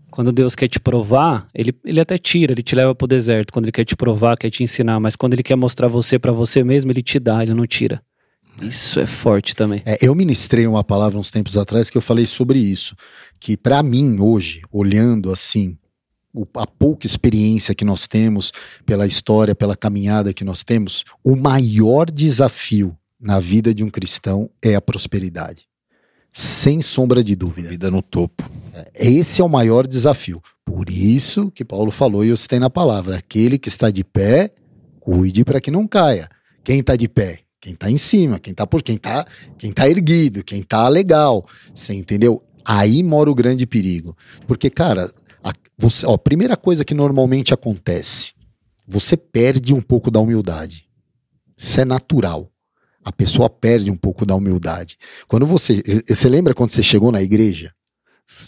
Quando 0.10 0.32
Deus 0.32 0.56
quer 0.56 0.70
te 0.70 0.80
provar, 0.80 1.50
ele, 1.54 1.76
ele 1.84 2.00
até 2.00 2.18
tira, 2.18 2.54
ele 2.54 2.64
te 2.64 2.74
leva 2.74 2.96
pro 2.96 3.06
deserto. 3.06 3.52
Quando 3.52 3.66
ele 3.66 3.74
quer 3.74 3.84
te 3.84 3.98
provar, 3.98 4.38
quer 4.38 4.50
te 4.50 4.64
ensinar. 4.64 4.98
Mas 5.02 5.18
quando 5.18 5.34
ele 5.34 5.44
quer 5.44 5.58
mostrar 5.58 5.90
você 5.90 6.18
para 6.18 6.32
você 6.32 6.64
mesmo, 6.64 6.90
ele 6.90 7.02
te 7.02 7.20
dá, 7.20 7.44
ele 7.44 7.54
não 7.54 7.68
tira. 7.68 8.02
Isso 8.62 9.02
é 9.02 9.06
forte 9.06 9.54
também. 9.54 9.84
É, 9.86 9.98
eu 10.02 10.16
ministrei 10.16 10.66
uma 10.66 10.86
palavra 10.86 11.20
uns 11.20 11.30
tempos 11.30 11.58
atrás 11.58 11.90
que 11.90 11.98
eu 11.98 12.02
falei 12.02 12.26
sobre 12.26 12.58
isso. 12.58 12.96
Que 13.38 13.58
para 13.58 13.84
mim, 13.84 14.22
hoje, 14.22 14.62
olhando 14.72 15.30
assim, 15.30 15.78
a 16.56 16.68
pouca 16.68 17.06
experiência 17.06 17.76
que 17.76 17.86
nós 17.86 18.08
temos 18.08 18.52
pela 18.86 19.08
história, 19.08 19.56
pela 19.56 19.76
caminhada 19.76 20.34
que 20.34 20.44
nós 20.44 20.64
temos, 20.64 21.04
o 21.24 21.36
maior 21.36 22.10
desafio 22.10 22.98
na 23.20 23.40
vida 23.40 23.74
de 23.74 23.84
um 23.84 23.90
cristão 23.90 24.50
é 24.62 24.76
a 24.76 24.82
prosperidade. 24.82 25.68
Sem 26.32 26.82
sombra 26.82 27.24
de 27.24 27.34
dúvida. 27.36 27.70
Vida 27.70 27.90
no 27.90 28.02
topo. 28.02 28.50
Esse 28.94 29.42
é 29.42 29.44
o 29.44 29.50
maior 29.50 29.88
desafio. 29.88 30.42
Por 30.66 30.90
isso 30.90 31.50
que 31.52 31.64
Paulo 31.64 31.92
falou 31.92 32.26
e 32.26 32.30
eu 32.30 32.38
citei 32.38 32.60
na 32.60 32.70
palavra: 32.70 33.18
aquele 33.18 33.58
que 33.58 33.70
está 33.70 33.90
de 33.90 34.04
pé, 34.04 34.52
cuide 35.00 35.46
para 35.46 35.62
que 35.62 35.72
não 35.72 35.88
caia. 35.88 36.28
Quem 36.64 36.80
está 36.80 36.96
de 36.96 37.08
pé? 37.08 37.40
Quem 37.62 37.74
está 37.74 37.90
em 37.90 37.98
cima, 37.98 38.38
quem 38.38 38.52
está 38.52 38.68
por 38.68 38.84
quem 38.84 38.96
está, 38.96 39.26
quem 39.58 39.72
tá 39.72 39.90
erguido, 39.90 40.44
quem 40.44 40.60
está 40.60 40.88
legal. 40.88 41.48
Você 41.74 41.94
entendeu? 41.94 42.44
Aí 42.66 43.02
mora 43.02 43.30
o 43.30 43.36
grande 43.36 43.66
perigo. 43.66 44.16
Porque, 44.46 44.70
cara, 44.70 45.10
você, 45.78 46.06
ó, 46.06 46.18
primeira 46.18 46.56
coisa 46.56 46.86
que 46.86 46.94
normalmente 46.94 47.54
acontece, 47.54 48.34
você 48.88 49.18
perde 49.18 49.74
um 49.74 49.82
pouco 49.82 50.10
da 50.10 50.20
humildade. 50.20 50.86
Isso 51.58 51.80
é 51.80 51.86
natural. 51.86 52.52
A 53.04 53.12
pessoa 53.12 53.50
perde 53.50 53.92
um 53.92 53.96
pouco 53.96 54.26
da 54.26 54.36
humildade. 54.36 54.98
Quando 55.28 55.46
você. 55.46 55.82
Você 56.08 56.28
lembra 56.28 56.54
quando 56.54 56.72
você 56.72 56.82
chegou 56.82 57.12
na 57.12 57.22
igreja? 57.22 57.72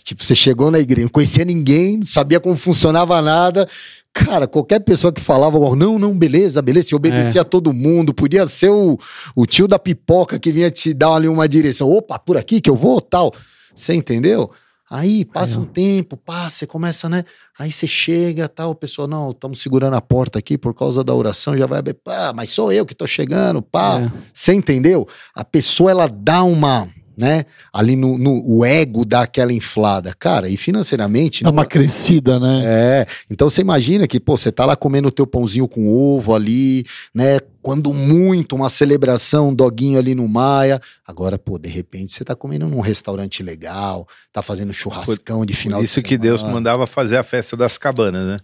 Tipo, 0.04 0.24
você 0.24 0.34
chegou 0.34 0.72
na 0.72 0.80
igreja, 0.80 1.04
não 1.06 1.12
conhecia 1.12 1.46
ninguém, 1.46 1.98
não 1.98 2.06
sabia 2.06 2.40
como 2.40 2.58
funcionava 2.58 3.22
nada. 3.22 3.70
Cara, 4.12 4.48
qualquer 4.48 4.80
pessoa 4.80 5.14
que 5.14 5.22
falava, 5.22 5.60
não, 5.76 6.00
não, 6.00 6.18
beleza, 6.18 6.60
beleza, 6.64 6.90
você 6.90 6.96
obedecia 6.96 7.42
a 7.42 7.46
todo 7.46 7.72
mundo, 7.72 8.12
podia 8.12 8.48
ser 8.48 8.70
o, 8.70 8.98
o 9.36 9.46
tio 9.46 9.68
da 9.68 9.78
pipoca 9.78 10.40
que 10.40 10.52
vinha 10.52 10.72
te 10.72 10.92
dar 10.92 11.14
ali 11.14 11.28
uma 11.28 11.48
direção. 11.48 11.88
Opa, 11.92 12.18
por 12.18 12.36
aqui 12.36 12.60
que 12.60 12.70
eu 12.70 12.76
vou, 12.76 13.00
tal. 13.00 13.32
Você 13.76 13.94
entendeu? 13.94 14.50
Aí 14.90 15.26
passa 15.26 15.60
um 15.60 15.66
tempo, 15.66 16.16
passa, 16.16 16.60
você 16.60 16.68
começa, 16.68 17.10
né? 17.10 17.26
Aí 17.60 17.72
você 17.72 17.86
chega, 17.86 18.48
tal, 18.48 18.72
o 18.72 18.76
pessoal, 18.76 19.08
não, 19.08 19.32
estamos 19.32 19.62
segurando 19.62 19.96
a 19.96 20.02
porta 20.02 20.40
aqui 20.40 20.58
por 20.58 20.74
causa 20.74 21.04
da 21.04 21.14
oração, 21.14 21.58
já 21.58 21.66
vai 21.66 21.80
abrir, 21.80 21.94
pá, 21.94 22.32
mas 22.34 22.50
sou 22.50 22.72
eu 22.72 22.86
que 22.86 22.96
tô 22.96 23.06
chegando, 23.06 23.62
pá. 23.62 24.02
É. 24.02 24.12
Você 24.34 24.54
entendeu? 24.54 25.06
A 25.36 25.44
pessoa 25.44 25.92
ela 25.92 26.08
dá 26.08 26.42
uma 26.44 26.88
né? 27.18 27.46
Ali 27.74 27.96
no, 27.96 28.18
no 28.18 28.42
o 28.46 28.64
ego 28.64 29.04
dá 29.04 29.22
aquela 29.22 29.52
inflada. 29.52 30.14
Cara, 30.20 30.48
e 30.48 30.56
financeiramente. 30.56 31.44
Dá 31.44 31.50
não- 31.50 31.58
uma 31.58 31.66
crescida, 31.66 32.40
né? 32.40 32.62
é, 32.66 33.08
então 33.30 33.50
você 33.50 33.62
imagina 33.62 34.08
que, 34.08 34.20
pô, 34.20 34.38
você 34.38 34.52
tá 34.52 34.66
lá 34.66 34.76
comendo 34.76 35.08
o 35.08 35.12
teu 35.12 35.26
pãozinho 35.26 35.68
com 35.68 35.90
ovo 35.90 36.36
ali, 36.36 36.86
né? 37.14 37.40
Quando 37.62 37.92
muito, 37.94 38.56
uma 38.56 38.70
celebração, 38.70 39.50
um 39.50 39.54
doguinho 39.54 39.98
ali 40.00 40.16
no 40.16 40.28
Maia. 40.28 40.80
Agora, 41.06 41.38
pô, 41.38 41.58
de 41.58 41.68
repente 41.68 42.14
você 42.14 42.24
tá 42.24 42.34
comendo 42.36 42.68
num 42.68 42.80
restaurante 42.80 43.42
legal, 43.44 44.08
tá 44.32 44.42
fazendo 44.42 44.72
churrascão 44.72 45.46
de 45.46 45.54
final 45.56 45.80
Por 45.80 45.84
isso 45.86 46.02
de 46.02 46.08
que 46.08 46.18
Deus 46.18 46.44
mandava 46.44 46.88
fazer 46.88 47.18
a 47.18 47.24
festa 47.24 47.58
das 47.58 47.78
cabanas, 47.78 48.26
né? 48.26 48.38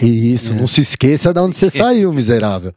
Isso, 0.00 0.52
É. 0.52 0.56
não 0.56 0.66
se 0.66 0.80
esqueça 0.80 1.30
de 1.34 1.40
onde 1.40 1.56
você 1.56 1.68
saiu, 1.68 2.10
miserável. 2.12 2.72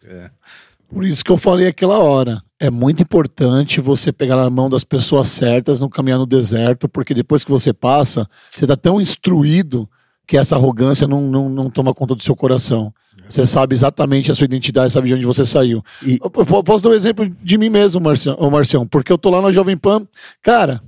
Por 0.89 1.05
isso 1.05 1.23
que 1.23 1.31
eu 1.31 1.37
falei 1.37 1.67
aquela 1.67 1.99
hora. 1.99 2.41
É 2.65 2.69
muito 2.69 3.03
importante 3.03 3.81
você 3.81 4.11
pegar 4.11 4.37
na 4.37 4.49
mão 4.49 4.69
das 4.69 4.85
pessoas 4.85 5.27
certas 5.27 5.79
no 5.81 5.89
caminhar 5.89 6.17
no 6.17 6.25
deserto, 6.25 6.87
porque 6.87 7.13
depois 7.13 7.43
que 7.43 7.51
você 7.51 7.73
passa, 7.73 8.25
você 8.49 8.65
tá 8.65 8.77
tão 8.77 9.01
instruído 9.01 9.89
que 10.25 10.37
essa 10.37 10.55
arrogância 10.55 11.05
não, 11.05 11.21
não, 11.23 11.49
não 11.49 11.69
toma 11.69 11.93
conta 11.93 12.15
do 12.15 12.23
seu 12.23 12.35
coração. 12.35 12.93
Você 13.29 13.45
sabe 13.45 13.75
exatamente 13.75 14.31
a 14.31 14.35
sua 14.35 14.45
identidade, 14.45 14.93
sabe 14.93 15.09
de 15.09 15.13
onde 15.15 15.25
você 15.25 15.45
saiu. 15.45 15.83
E- 16.01 16.19
Eu, 16.23 16.31
eu 16.37 16.45
po- 16.45 16.63
posso 16.63 16.83
dar 16.83 16.91
um 16.91 16.93
exemplo 16.93 17.29
de 17.43 17.57
mim 17.57 17.67
mesmo, 17.67 17.99
Marcião, 17.99 18.37
Marcião, 18.49 18.87
porque 18.87 19.11
eu 19.11 19.17
tô 19.17 19.29
lá 19.29 19.41
na 19.41 19.51
Jovem 19.51 19.75
Pan, 19.77 20.07
cara, 20.41 20.81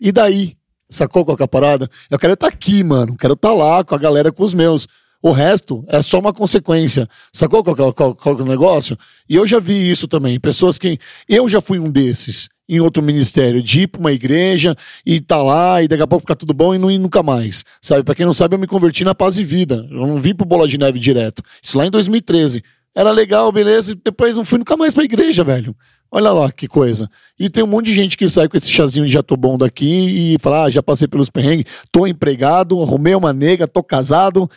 e 0.00 0.10
daí? 0.10 0.56
Sacou 0.88 1.24
qual 1.24 1.36
é 1.40 1.42
a 1.42 1.48
parada? 1.48 1.88
Eu 2.10 2.18
quero 2.18 2.34
estar 2.34 2.48
aqui, 2.48 2.84
mano. 2.84 3.16
Quero 3.16 3.32
estar 3.34 3.52
lá 3.54 3.82
com 3.82 3.94
a 3.94 3.98
galera, 3.98 4.30
com 4.30 4.42
os 4.44 4.52
meus. 4.52 4.86
O 5.22 5.30
resto 5.30 5.84
é 5.88 6.02
só 6.02 6.18
uma 6.18 6.32
consequência. 6.32 7.08
Sacou 7.32 7.62
qual, 7.62 7.90
é- 7.90 7.92
qual, 7.92 8.14
qual 8.14 8.36
que 8.36 8.42
é 8.42 8.44
o 8.44 8.48
negócio? 8.48 8.98
E 9.28 9.36
eu 9.36 9.46
já 9.46 9.60
vi 9.60 9.90
isso 9.90 10.08
também. 10.08 10.40
Pessoas 10.40 10.78
que. 10.78 10.98
Eu 11.28 11.48
já 11.48 11.60
fui 11.60 11.78
um 11.78 11.90
desses 11.90 12.48
em 12.68 12.80
outro 12.80 13.02
ministério, 13.02 13.62
de 13.62 13.82
ir 13.82 13.86
pra 13.86 14.00
uma 14.00 14.12
igreja 14.12 14.74
e 15.04 15.20
tá 15.20 15.42
lá 15.42 15.82
e 15.82 15.88
daqui 15.88 16.02
a 16.02 16.06
pouco 16.06 16.22
ficar 16.22 16.36
tudo 16.36 16.54
bom 16.54 16.74
e 16.74 16.78
não 16.78 16.90
ir 16.90 16.96
nunca 16.98 17.22
mais. 17.22 17.64
Sabe? 17.82 18.02
Pra 18.02 18.14
quem 18.14 18.24
não 18.24 18.32
sabe, 18.32 18.54
eu 18.54 18.58
me 18.58 18.66
converti 18.66 19.04
na 19.04 19.14
paz 19.14 19.36
e 19.36 19.44
vida. 19.44 19.86
Eu 19.90 20.06
não 20.06 20.20
vim 20.20 20.34
pro 20.34 20.46
Bola 20.46 20.66
de 20.66 20.78
Neve 20.78 20.98
direto. 20.98 21.42
Isso 21.62 21.76
lá 21.76 21.86
em 21.86 21.90
2013. 21.90 22.62
Era 22.94 23.10
legal, 23.10 23.50
beleza, 23.52 23.92
e 23.92 23.94
depois 23.94 24.36
não 24.36 24.44
fui 24.44 24.58
nunca 24.58 24.76
mais 24.76 24.94
pra 24.94 25.04
igreja, 25.04 25.44
velho. 25.44 25.76
Olha 26.14 26.30
lá 26.30 26.52
que 26.52 26.68
coisa. 26.68 27.08
E 27.40 27.48
tem 27.48 27.64
um 27.64 27.66
monte 27.66 27.86
de 27.86 27.94
gente 27.94 28.18
que 28.18 28.28
sai 28.28 28.46
com 28.46 28.54
esse 28.56 28.70
chazinho 28.70 29.06
de 29.06 29.12
já 29.12 29.22
tô 29.22 29.34
bom 29.34 29.56
daqui 29.56 30.34
e 30.34 30.36
fala: 30.40 30.64
ah, 30.64 30.70
já 30.70 30.82
passei 30.82 31.08
pelos 31.08 31.30
perrengues, 31.30 31.64
tô 31.90 32.06
empregado, 32.06 32.82
arrumei 32.82 33.14
uma 33.14 33.32
nega, 33.32 33.66
tô 33.66 33.82
casado. 33.82 34.48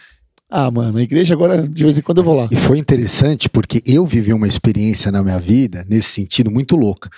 Ah, 0.57 0.71
mano, 0.71 0.97
a 0.97 1.01
igreja 1.01 1.33
agora, 1.33 1.67
de 1.67 1.83
vez 1.83 1.97
em 1.97 2.01
quando 2.01 2.19
eu 2.19 2.23
vou 2.23 2.33
lá. 2.33 2.47
E 2.49 2.55
foi 2.55 2.77
interessante 2.77 3.49
porque 3.49 3.83
eu 3.85 4.05
vivi 4.05 4.31
uma 4.31 4.47
experiência 4.47 5.11
na 5.11 5.21
minha 5.21 5.37
vida, 5.37 5.85
nesse 5.89 6.07
sentido, 6.11 6.49
muito 6.49 6.77
louca. 6.77 7.09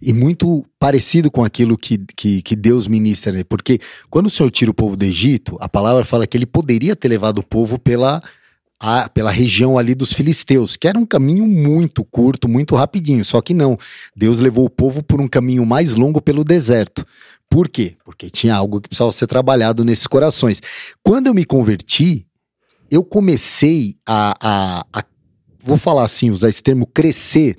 E 0.00 0.12
muito 0.12 0.64
parecido 0.78 1.28
com 1.28 1.42
aquilo 1.42 1.76
que, 1.76 1.98
que, 2.16 2.40
que 2.40 2.54
Deus 2.54 2.86
ministra, 2.86 3.32
né? 3.32 3.42
Porque 3.42 3.80
quando 4.08 4.26
o 4.26 4.30
Senhor 4.30 4.48
tira 4.48 4.70
o 4.70 4.74
povo 4.74 4.96
do 4.96 5.04
Egito, 5.04 5.56
a 5.58 5.68
palavra 5.68 6.04
fala 6.04 6.24
que 6.24 6.36
ele 6.36 6.46
poderia 6.46 6.94
ter 6.94 7.08
levado 7.08 7.38
o 7.38 7.42
povo 7.42 7.80
pela, 7.80 8.22
a- 8.78 9.08
pela 9.08 9.32
região 9.32 9.76
ali 9.76 9.92
dos 9.92 10.12
filisteus, 10.12 10.76
que 10.76 10.86
era 10.86 10.96
um 10.96 11.04
caminho 11.06 11.44
muito 11.48 12.04
curto, 12.04 12.48
muito 12.48 12.76
rapidinho. 12.76 13.24
Só 13.24 13.40
que 13.40 13.52
não. 13.54 13.76
Deus 14.14 14.38
levou 14.38 14.66
o 14.66 14.70
povo 14.70 15.02
por 15.02 15.20
um 15.20 15.26
caminho 15.26 15.66
mais 15.66 15.96
longo 15.96 16.20
pelo 16.22 16.44
deserto. 16.44 17.04
Por 17.50 17.68
quê? 17.68 17.96
Porque 18.04 18.30
tinha 18.30 18.54
algo 18.54 18.80
que 18.80 18.88
precisava 18.88 19.10
ser 19.10 19.26
trabalhado 19.26 19.84
nesses 19.84 20.06
corações. 20.06 20.62
Quando 21.02 21.26
eu 21.26 21.34
me 21.34 21.44
converti, 21.44 22.24
eu 22.90 23.04
comecei 23.04 23.96
a, 24.06 24.34
a, 24.40 24.86
a- 24.92 25.04
vou 25.62 25.76
falar 25.76 26.04
assim, 26.04 26.30
usar 26.30 26.48
esse 26.48 26.62
termo, 26.62 26.86
crescer 26.86 27.56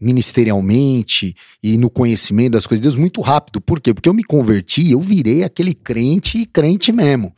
ministerialmente 0.00 1.34
e 1.62 1.76
no 1.78 1.88
conhecimento 1.88 2.52
das 2.54 2.66
coisas 2.66 2.82
de 2.82 2.88
Deus 2.88 2.98
muito 2.98 3.20
rápido. 3.20 3.60
Por 3.60 3.80
quê? 3.80 3.94
Porque 3.94 4.08
eu 4.08 4.14
me 4.14 4.24
converti, 4.24 4.90
eu 4.90 5.00
virei 5.00 5.44
aquele 5.44 5.72
crente, 5.74 6.44
crente 6.46 6.90
mesmo. 6.90 7.32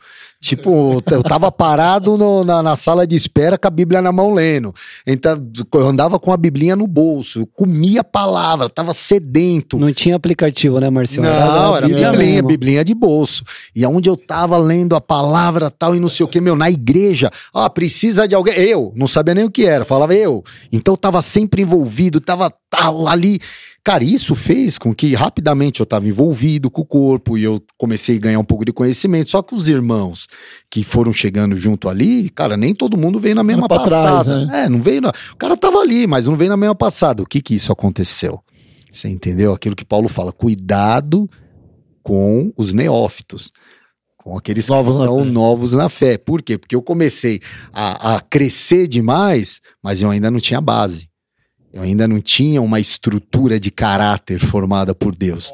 Tipo, 0.45 1.01
eu 1.11 1.23
tava 1.23 1.51
parado 1.51 2.17
no- 2.17 2.43
na, 2.43 2.61
na 2.61 2.75
sala 2.75 3.07
de 3.07 3.15
espera 3.15 3.57
com 3.57 3.67
a 3.67 3.71
Bíblia 3.71 4.01
na 4.01 4.11
mão 4.11 4.31
lendo. 4.33 4.71
Então, 5.07 5.41
eu 5.73 5.87
andava 5.87 6.19
com 6.19 6.31
a 6.31 6.37
Biblinha 6.37 6.75
no 6.75 6.85
bolso, 6.85 7.39
eu 7.39 7.47
comia 7.47 8.01
a 8.01 8.03
palavra, 8.03 8.69
tava 8.69 8.93
sedento. 8.93 9.79
Não 9.79 9.91
tinha 9.91 10.15
aplicativo, 10.15 10.79
né, 10.79 10.89
Marcião? 10.89 11.23
Não, 11.23 11.75
era 11.75 11.87
Bíblia 11.87 12.11
biblinha, 12.11 12.33
mesmo. 12.33 12.47
biblinha 12.47 12.85
de 12.85 12.93
bolso. 12.93 13.43
E 13.75 13.83
aonde 13.83 14.07
eu 14.07 14.15
tava 14.15 14.57
lendo 14.57 14.95
a 14.95 15.01
palavra 15.01 15.71
tal 15.71 15.95
e 15.95 15.99
não 15.99 16.09
sei 16.09 16.23
o 16.23 16.29
que, 16.29 16.39
meu, 16.39 16.55
na 16.55 16.69
igreja, 16.69 17.31
ah, 17.53 17.69
precisa 17.69 18.27
de 18.27 18.35
alguém. 18.35 18.53
Eu, 18.55 18.93
não 18.95 19.07
sabia 19.07 19.33
nem 19.33 19.45
o 19.45 19.51
que 19.51 19.65
era, 19.65 19.83
falava 19.83 20.13
eu. 20.13 20.43
Então 20.71 20.93
eu 20.93 20.97
tava 20.97 21.21
sempre 21.21 21.63
envolvido, 21.63 22.21
tava 22.21 22.51
tal 22.69 23.07
ali. 23.07 23.39
Cara, 23.85 24.03
isso 24.03 24.33
fez 24.33 24.79
com 24.79 24.95
que 24.95 25.13
rapidamente 25.13 25.79
eu 25.79 25.85
tava 25.85 26.07
envolvido 26.07 26.71
com 26.71 26.81
o 26.81 26.85
corpo 26.85 27.37
e 27.37 27.43
eu 27.43 27.61
comecei 27.77 28.17
a 28.17 28.19
ganhar 28.19 28.39
um 28.39 28.43
pouco 28.43 28.65
de 28.65 28.73
conhecimento. 28.73 29.29
Só 29.29 29.43
que 29.43 29.53
os 29.53 29.67
irmãos 29.67 30.25
que 30.71 30.83
foram 30.83 31.13
chegando 31.13 31.55
junto 31.55 31.87
ali, 31.87 32.31
cara, 32.31 32.57
nem 32.57 32.73
todo 32.73 32.97
mundo 32.97 33.19
veio 33.19 33.35
na 33.35 33.43
mesma 33.43 33.67
pra 33.67 33.83
trás, 33.83 34.27
passada. 34.27 34.49
É, 34.57 34.67
não 34.67 34.81
veio 34.81 35.01
na... 35.01 35.09
O 35.31 35.35
cara 35.37 35.55
tava 35.55 35.77
ali, 35.77 36.07
mas 36.07 36.25
não 36.25 36.35
veio 36.35 36.49
na 36.49 36.57
mesma 36.57 36.73
passada. 36.73 37.21
O 37.21 37.27
que 37.27 37.39
que 37.39 37.53
isso 37.53 37.71
aconteceu? 37.71 38.39
Você 38.91 39.07
entendeu? 39.07 39.53
Aquilo 39.53 39.75
que 39.75 39.85
Paulo 39.85 40.09
fala, 40.09 40.31
cuidado 40.31 41.29
com 42.01 42.51
os 42.57 42.73
neófitos, 42.73 43.51
com 44.17 44.35
aqueles 44.35 44.67
Novos 44.67 44.93
que 44.93 44.99
na 45.01 45.05
são 45.05 45.19
fé. 45.19 45.25
novos 45.29 45.73
na 45.73 45.89
fé. 45.89 46.17
Por 46.17 46.41
quê? 46.41 46.57
Porque 46.57 46.75
eu 46.75 46.81
comecei 46.81 47.39
a, 47.71 48.15
a 48.15 48.21
crescer 48.21 48.87
demais, 48.87 49.61
mas 49.83 50.01
eu 50.01 50.09
ainda 50.09 50.31
não 50.31 50.39
tinha 50.39 50.59
base. 50.59 51.07
Eu 51.75 51.81
ainda 51.81 52.07
não 52.07 52.21
tinha 52.21 52.61
uma 52.61 52.79
estrutura 52.79 53.59
de 53.59 53.69
caráter 53.69 54.39
formada 54.39 54.95
por 54.95 55.13
Deus. 55.13 55.51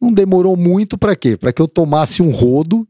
Não 0.00 0.12
demorou 0.12 0.56
muito 0.56 0.96
para 0.96 1.16
quê? 1.16 1.36
Para 1.36 1.52
que 1.52 1.60
eu 1.60 1.66
tomasse 1.66 2.22
um 2.22 2.30
rodo, 2.30 2.86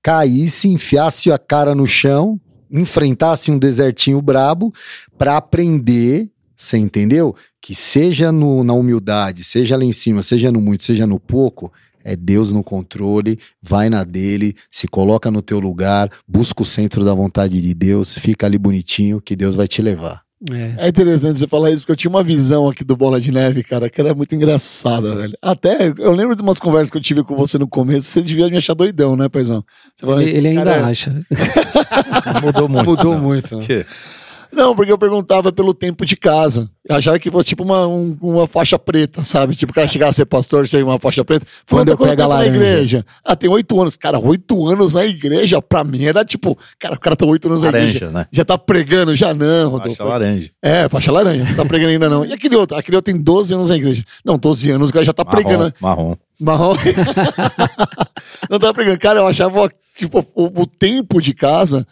caísse, 0.00 0.68
enfiasse 0.68 1.32
a 1.32 1.38
cara 1.38 1.74
no 1.74 1.86
chão, 1.88 2.40
enfrentasse 2.70 3.50
um 3.50 3.58
desertinho 3.58 4.22
brabo 4.22 4.72
para 5.18 5.36
aprender, 5.36 6.30
você 6.56 6.76
entendeu? 6.78 7.34
Que 7.60 7.74
seja 7.74 8.30
no- 8.30 8.62
na 8.62 8.74
humildade, 8.74 9.42
seja 9.42 9.76
lá 9.76 9.84
em 9.84 9.92
cima, 9.92 10.22
seja 10.22 10.52
no 10.52 10.60
muito, 10.60 10.84
seja 10.84 11.06
no 11.06 11.18
pouco, 11.18 11.72
é 12.04 12.14
Deus 12.14 12.52
no 12.52 12.62
controle, 12.62 13.38
vai 13.62 13.88
na 13.88 14.04
dele, 14.04 14.54
se 14.70 14.86
coloca 14.86 15.30
no 15.30 15.42
teu 15.42 15.58
lugar, 15.58 16.10
busca 16.28 16.62
o 16.62 16.66
centro 16.66 17.04
da 17.04 17.14
vontade 17.14 17.60
de 17.60 17.74
Deus, 17.74 18.16
fica 18.18 18.46
ali 18.46 18.58
bonitinho 18.58 19.20
que 19.20 19.34
Deus 19.34 19.54
vai 19.56 19.66
te 19.66 19.80
levar. 19.82 20.23
É. 20.50 20.86
É 20.86 20.88
interessante 20.88 21.38
você 21.38 21.46
falar 21.46 21.70
isso, 21.70 21.82
porque 21.82 21.92
eu 21.92 21.96
tinha 21.96 22.10
uma 22.10 22.22
visão 22.22 22.68
aqui 22.68 22.84
do 22.84 22.96
Bola 22.96 23.20
de 23.20 23.32
Neve, 23.32 23.62
cara, 23.62 23.88
que 23.88 24.00
era 24.00 24.14
muito 24.14 24.34
engraçada, 24.34 25.14
velho. 25.14 25.34
Até, 25.40 25.92
eu 25.98 26.12
lembro 26.12 26.36
de 26.36 26.42
umas 26.42 26.58
conversas 26.58 26.90
que 26.90 26.96
eu 26.96 27.00
tive 27.02 27.22
com 27.22 27.34
você 27.36 27.56
no 27.56 27.68
começo, 27.68 28.02
você 28.08 28.20
devia 28.20 28.48
me 28.48 28.56
achar 28.56 28.74
doidão, 28.74 29.16
né, 29.16 29.28
paizão? 29.28 29.64
Você 29.98 30.06
Ele, 30.06 30.24
"Esse 30.24 30.36
ele 30.36 30.48
ainda 30.48 30.64
cara 30.64 30.76
é-" 30.76 30.84
acha. 30.84 31.22
Mudou 32.42 32.68
muito. 32.68 32.84
Mudou 32.90 33.14
né? 33.14 33.20
muito. 33.20 33.56
né? 33.58 33.64
Que- 33.64 33.86
Não, 34.54 34.74
porque 34.76 34.92
eu 34.92 34.98
perguntava 34.98 35.52
pelo 35.52 35.74
tempo 35.74 36.04
de 36.06 36.16
casa. 36.16 36.70
Eu 36.88 36.96
achava 36.96 37.18
que 37.18 37.30
fosse 37.30 37.46
tipo 37.48 37.62
uma, 37.64 37.86
um- 37.86 38.16
uma 38.20 38.46
faixa 38.46 38.78
preta, 38.78 39.22
sabe? 39.24 39.56
Tipo, 39.56 39.72
o 39.72 39.74
cara 39.74 39.88
chegar 39.88 40.08
a 40.08 40.12
ser 40.12 40.26
pastor, 40.26 40.66
chega 40.66 40.84
uma 40.84 40.98
faixa 40.98 41.24
preta. 41.24 41.46
Quando 41.68 41.88
eu 41.88 41.96
quanto 41.96 42.10
pego 42.10 42.22
a 42.22 42.26
tempo 42.26 42.28
na 42.28 42.34
laranja? 42.36 42.56
igreja? 42.56 43.06
Ah, 43.24 43.34
tem 43.34 43.48
oito 43.50 43.80
anos. 43.80 43.96
Cara, 43.96 44.18
oito 44.18 44.68
anos 44.68 44.94
na 44.94 45.04
igreja, 45.04 45.60
pra 45.62 45.82
mim 45.82 46.04
era 46.04 46.24
tipo, 46.24 46.56
cara, 46.78 46.94
o 46.94 47.00
cara 47.00 47.16
tá 47.16 47.24
oito 47.26 47.48
anos 47.48 47.62
na 47.62 47.68
igreja. 47.68 47.86
Laranja, 48.06 48.10
né? 48.18 48.26
Já 48.30 48.44
tá 48.44 48.56
pregando, 48.58 49.16
já 49.16 49.32
não, 49.34 49.70
Rodolfo. 49.70 49.96
Faixa 49.96 50.04
laranja. 50.04 50.50
É, 50.62 50.88
faixa 50.88 51.10
laranja, 51.12 51.44
não 51.44 51.54
tá 51.54 51.64
pregando 51.64 51.90
ainda 51.90 52.08
não. 52.10 52.24
E 52.24 52.32
aquele 52.32 52.56
outro? 52.56 52.76
Aquele 52.76 52.96
outro 52.96 53.12
tem 53.12 53.20
12 53.22 53.54
anos 53.54 53.68
na 53.70 53.76
igreja. 53.76 54.04
Não, 54.24 54.36
12 54.38 54.70
anos, 54.70 54.90
o 54.90 54.92
cara 54.92 55.04
já 55.04 55.12
tá 55.12 55.24
pregando. 55.24 55.72
Marrom, 55.80 56.16
marrom. 56.38 56.74
Marrom. 56.74 56.76
não 58.50 58.58
tá 58.58 58.72
pregando. 58.74 58.98
Cara, 58.98 59.20
eu 59.20 59.26
achava, 59.26 59.70
tipo, 59.96 60.26
o, 60.34 60.62
o 60.62 60.66
tempo 60.66 61.20
de 61.20 61.32
casa, 61.34 61.86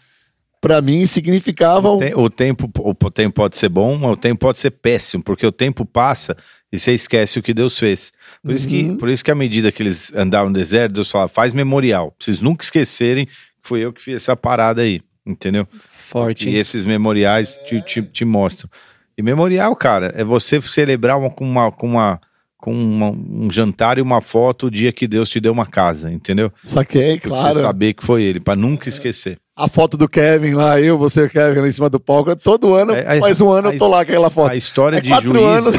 pra 0.62 0.80
mim, 0.80 1.04
significava... 1.06 1.90
um- 1.92 1.98
Tem- 1.98 2.14
o, 2.16 2.30
tempo, 2.30 2.70
o 2.78 3.10
tempo 3.10 3.34
pode 3.34 3.58
ser 3.58 3.68
bom, 3.68 3.98
mas 3.98 4.12
o 4.12 4.16
tempo 4.16 4.38
pode 4.40 4.58
ser 4.60 4.70
péssimo, 4.70 5.22
porque 5.22 5.44
o 5.46 5.52
tempo 5.52 5.84
passa 5.84 6.34
e 6.72 6.78
você 6.78 6.94
esquece 6.94 7.38
o 7.38 7.42
que 7.42 7.52
Deus 7.52 7.78
fez. 7.78 8.12
Por, 8.42 8.54
isso, 8.54 8.66
que, 8.66 8.82
Uhum. 8.84 8.96
por 8.96 9.08
isso 9.10 9.22
que, 9.22 9.30
à 9.30 9.34
medida 9.34 9.70
que 9.70 9.82
eles 9.82 10.10
andavam 10.14 10.48
no 10.48 10.54
deserto, 10.58 10.94
Deus 10.94 11.10
fala: 11.10 11.28
faz 11.28 11.52
memorial. 11.52 12.12
Pra 12.12 12.24
vocês 12.24 12.40
nunca 12.40 12.64
esquecerem 12.64 13.26
que 13.26 13.32
foi 13.62 13.80
eu 13.80 13.92
que 13.92 14.00
fiz 14.00 14.14
essa 14.16 14.34
parada 14.34 14.80
aí, 14.82 15.00
entendeu? 15.26 15.66
Forte. 15.90 16.48
E 16.48 16.56
esses 16.56 16.84
memoriais 16.86 17.58
te, 17.66 17.82
te, 17.82 18.00
te 18.02 18.24
mostram. 18.24 18.70
E 19.18 19.22
memorial, 19.22 19.76
cara, 19.76 20.12
é 20.16 20.24
você 20.24 20.58
celebrar 20.62 21.18
uma, 21.18 21.28
com, 21.28 21.44
uma, 21.44 21.70
com, 21.70 21.86
uma, 21.86 22.20
com 22.56 22.72
uma- 22.72 23.10
um 23.10 23.50
jantar 23.50 23.98
e 23.98 24.00
uma 24.00 24.20
foto 24.22 24.66
o 24.68 24.70
dia 24.70 24.90
que 24.92 25.06
Deus 25.06 25.28
te 25.28 25.38
deu 25.40 25.52
uma 25.52 25.66
casa, 25.66 26.10
entendeu? 26.10 26.50
Saquei, 26.64 27.18
Pra 27.20 27.28
claro. 27.30 27.54
você 27.54 27.60
saber 27.60 27.92
que 27.92 28.04
foi 28.04 28.22
ele, 28.22 28.40
pra 28.40 28.56
nunca 28.56 28.88
esquecer. 28.88 29.38
A 29.54 29.68
foto 29.68 29.96
do 29.98 30.08
Kevin 30.08 30.54
lá, 30.54 30.80
eu, 30.80 30.96
você, 30.96 31.28
Kevin, 31.28 31.60
lá 31.60 31.68
em 31.68 31.72
cima 31.72 31.90
do 31.90 32.00
palco. 32.00 32.34
Todo 32.34 32.74
ano, 32.74 32.94
É, 32.94 33.16
a- 33.18 33.20
faz 33.20 33.40
um 33.40 33.50
ano 33.50 33.68
a- 33.68 33.74
eu 33.74 33.78
tô 33.78 33.86
lá 33.86 33.98
com 34.04 34.10
aquela 34.10 34.30
foto. 34.30 34.50
A 34.50 34.56
história 34.56 34.96
É 34.96 35.00
de 35.00 35.10
quatro 35.10 35.28
juiz. 35.30 35.44
anos. 35.66 35.76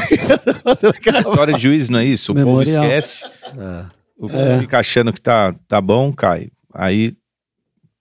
A 1.14 1.20
história 1.20 1.54
de 1.54 1.60
juiz 1.60 1.88
não 1.88 1.98
é 1.98 2.04
isso? 2.04 2.30
O 2.32 2.34
Memorial. 2.36 2.76
povo 2.82 2.86
esquece. 2.86 3.24
É. 3.24 3.84
O 4.16 4.28
povo 4.28 4.38
É. 4.40 4.60
fica 4.60 4.78
achando 4.78 5.12
que 5.12 5.20
tá, 5.20 5.52
tá 5.66 5.80
bom, 5.80 6.12
cai. 6.12 6.48
Aí, 6.72 7.14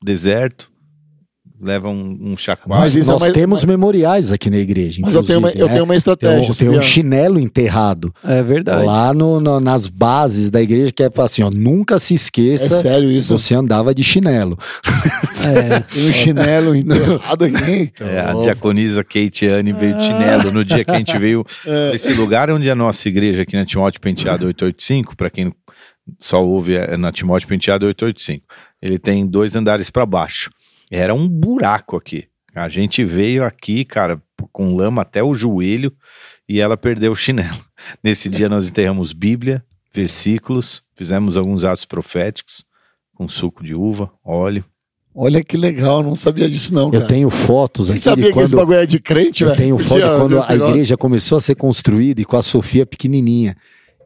deserto, 0.03 0.71
leva 1.64 1.89
um, 1.89 2.18
um 2.22 2.30
Nós, 2.32 2.39
chacoalho. 2.41 2.82
Mas 2.82 2.95
isso 2.95 3.09
é 3.09 3.14
nós 3.14 3.24
uma- 3.24 3.32
temos 3.32 3.64
memoriais 3.64 4.32
aqui 4.32 4.49
na 4.49 4.57
igreja. 4.57 4.99
Mas 5.01 5.16
eu 5.16 5.24
tenho 5.24 5.39
uma, 5.39 5.49
eu 5.51 5.66
né? 5.68 5.72
tenho 5.74 5.84
uma 5.86 5.93
Tem 5.93 5.97
estratégia. 5.97 6.51
um, 6.51 6.53
tem 6.53 6.70
um 6.70 6.82
chinelo 6.82 7.39
enterrado 7.39 8.14
É 8.24 8.43
verdade. 8.43 8.86
lá 8.86 9.14
no, 9.14 9.39
no- 9.39 9.59
nas 9.59 9.88
bases 9.88 10.49
da 10.49 10.61
igreja 10.61 10.91
que 10.91 11.01
é 11.03 11.09
assim, 11.18 11.43
ó, 11.43 11.49
nunca 11.49 11.97
se 11.99 12.14
É 12.14 12.16
esqueça, 12.16 12.70
sério 12.78 13.09
isso? 13.11 13.38
você 13.38 13.55
andava 13.55 13.93
de 13.95 14.03
chinelo. 14.03 14.57
É. 15.45 15.80
Tem 15.82 16.03
um 16.09 16.11
chinelo 16.11 16.76
enterrado 16.76 17.45
aqui. 17.45 17.91
É, 17.99 18.20
a 18.20 18.34
diaconisa 18.34 19.03
Kate 19.03 19.47
Anne 19.47 19.72
veio 19.74 19.97
de 19.97 20.03
chinelo 20.05 20.51
no 20.51 20.64
dia 20.66 20.84
que 20.84 20.91
a 20.91 20.97
gente 20.97 21.18
veio 21.18 21.45
nesse 21.91 22.14
lugar 22.14 22.49
onde 22.51 22.68
é 22.68 22.72
a 22.72 22.76
nossa 22.76 23.07
igreja 23.07 23.43
aqui 23.43 23.55
na 23.55 23.66
Timóteo 23.66 24.01
Penteado 24.01 24.45
885, 24.45 25.16
para 25.16 25.30
quem 25.30 25.51
só 26.20 26.43
ouve 26.43 26.76
é 26.76 26.97
na 26.97 27.11
Timóteo 27.11 27.47
Penteado 27.47 27.86
885. 27.86 28.45
Ele 28.82 28.99
tem 28.99 29.26
dois 29.26 29.55
andares 29.55 29.89
para 29.89 30.05
baixo. 30.05 30.49
Era 30.96 31.16
um 31.16 31.28
buraco 31.28 31.98
aqui. 31.98 32.26
A 32.54 32.70
gente 32.70 33.04
veio 33.04 33.44
aqui, 33.44 33.84
cara, 33.84 34.22
com 34.52 34.76
lama 34.76 35.02
até 35.02 35.24
o 35.24 35.34
joelho 35.34 35.91
e 36.48 36.60
ela 36.60 36.78
perdeu 36.78 37.12
o 37.12 37.16
chinelo. 37.16 37.58
Nesse 38.04 38.30
dia 38.30 38.48
nós 38.48 38.68
enterramos 38.68 39.12
Bíblia, 39.12 39.66
versículos, 39.91 40.84
fizemos 40.96 41.36
alguns 41.36 41.64
atos 41.64 41.86
proféticos 41.86 42.64
com 43.16 43.28
suco 43.28 43.64
de 43.64 43.74
uva, 43.74 44.12
óleo. 44.24 44.64
Olha 45.16 45.44
que 45.44 45.58
legal, 45.58 46.04
não 46.04 46.16
sabia 46.16 46.48
disso 46.48 46.72
não, 46.76 46.91
cara. 46.91 47.04
Eu 47.04 47.08
tenho 47.08 47.30
fotos 47.32 47.88
Quem 47.88 47.96
aqui 47.96 48.04
sabia 48.04 48.26
de 48.28 48.34
que 48.34 48.39
esse 48.39 48.54
quando 48.54 48.60
bagulho 48.60 48.80
é 48.80 48.86
de 48.86 49.00
crente, 49.00 49.44
eu 49.44 49.50
velho? 49.50 49.60
tenho 49.60 49.78
foto 49.80 49.96
de 49.96 50.02
quando 50.02 50.39
a 50.41 50.48
negócio. 50.50 50.70
igreja 50.70 50.96
começou 50.96 51.39
a 51.39 51.41
ser 51.41 51.56
construída 51.56 52.22
e 52.22 52.26
com 52.26 52.38
a 52.38 52.44
Sofia 52.44 52.86
pequenininha. 52.86 53.58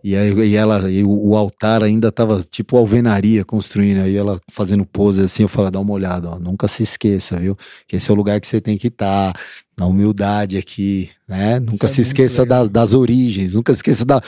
E 0.04 0.16
aí 0.16 0.32
e 0.34 0.56
ela 0.56 0.90
e 0.92 1.04
o, 1.04 1.36
altar 1.36 1.84
ainda 1.84 2.12
tava 2.12 2.46
tipo 2.50 2.78
alvenaria 2.78 3.44
construindo, 3.44 4.02
aí 4.02 4.16
ela 4.16 4.40
fazendo 4.52 4.86
pose 4.86 5.22
assim, 5.22 5.44
eu 5.44 5.50
falo, 5.50 5.70
dá 5.72 5.80
uma 5.80 5.94
olhada, 5.94 6.30
ó, 6.30 6.40
nunca 6.40 6.68
se 6.68 6.84
esqueça, 6.84 7.38
viu? 7.38 7.58
Que 7.88 7.96
esse 7.98 8.10
é 8.10 8.14
o 8.14 8.18
lugar 8.18 8.40
que 8.40 8.48
você 8.48 8.62
tem 8.62 8.78
que 8.78 8.88
estar, 8.88 9.34
na 9.78 9.86
humildade 9.86 10.58
aqui, 10.58 11.10
né? 11.28 11.60
Nunca 11.60 11.88
é 11.88 11.90
se 11.90 11.98
muito 11.98 12.08
esqueça 12.08 12.44
legal. 12.44 12.68
da- 12.68 12.82
das 12.82 12.94
origens, 12.94 13.54
nunca 13.56 13.74
se 13.74 13.78
esqueça 13.80 14.06
da 14.06 14.22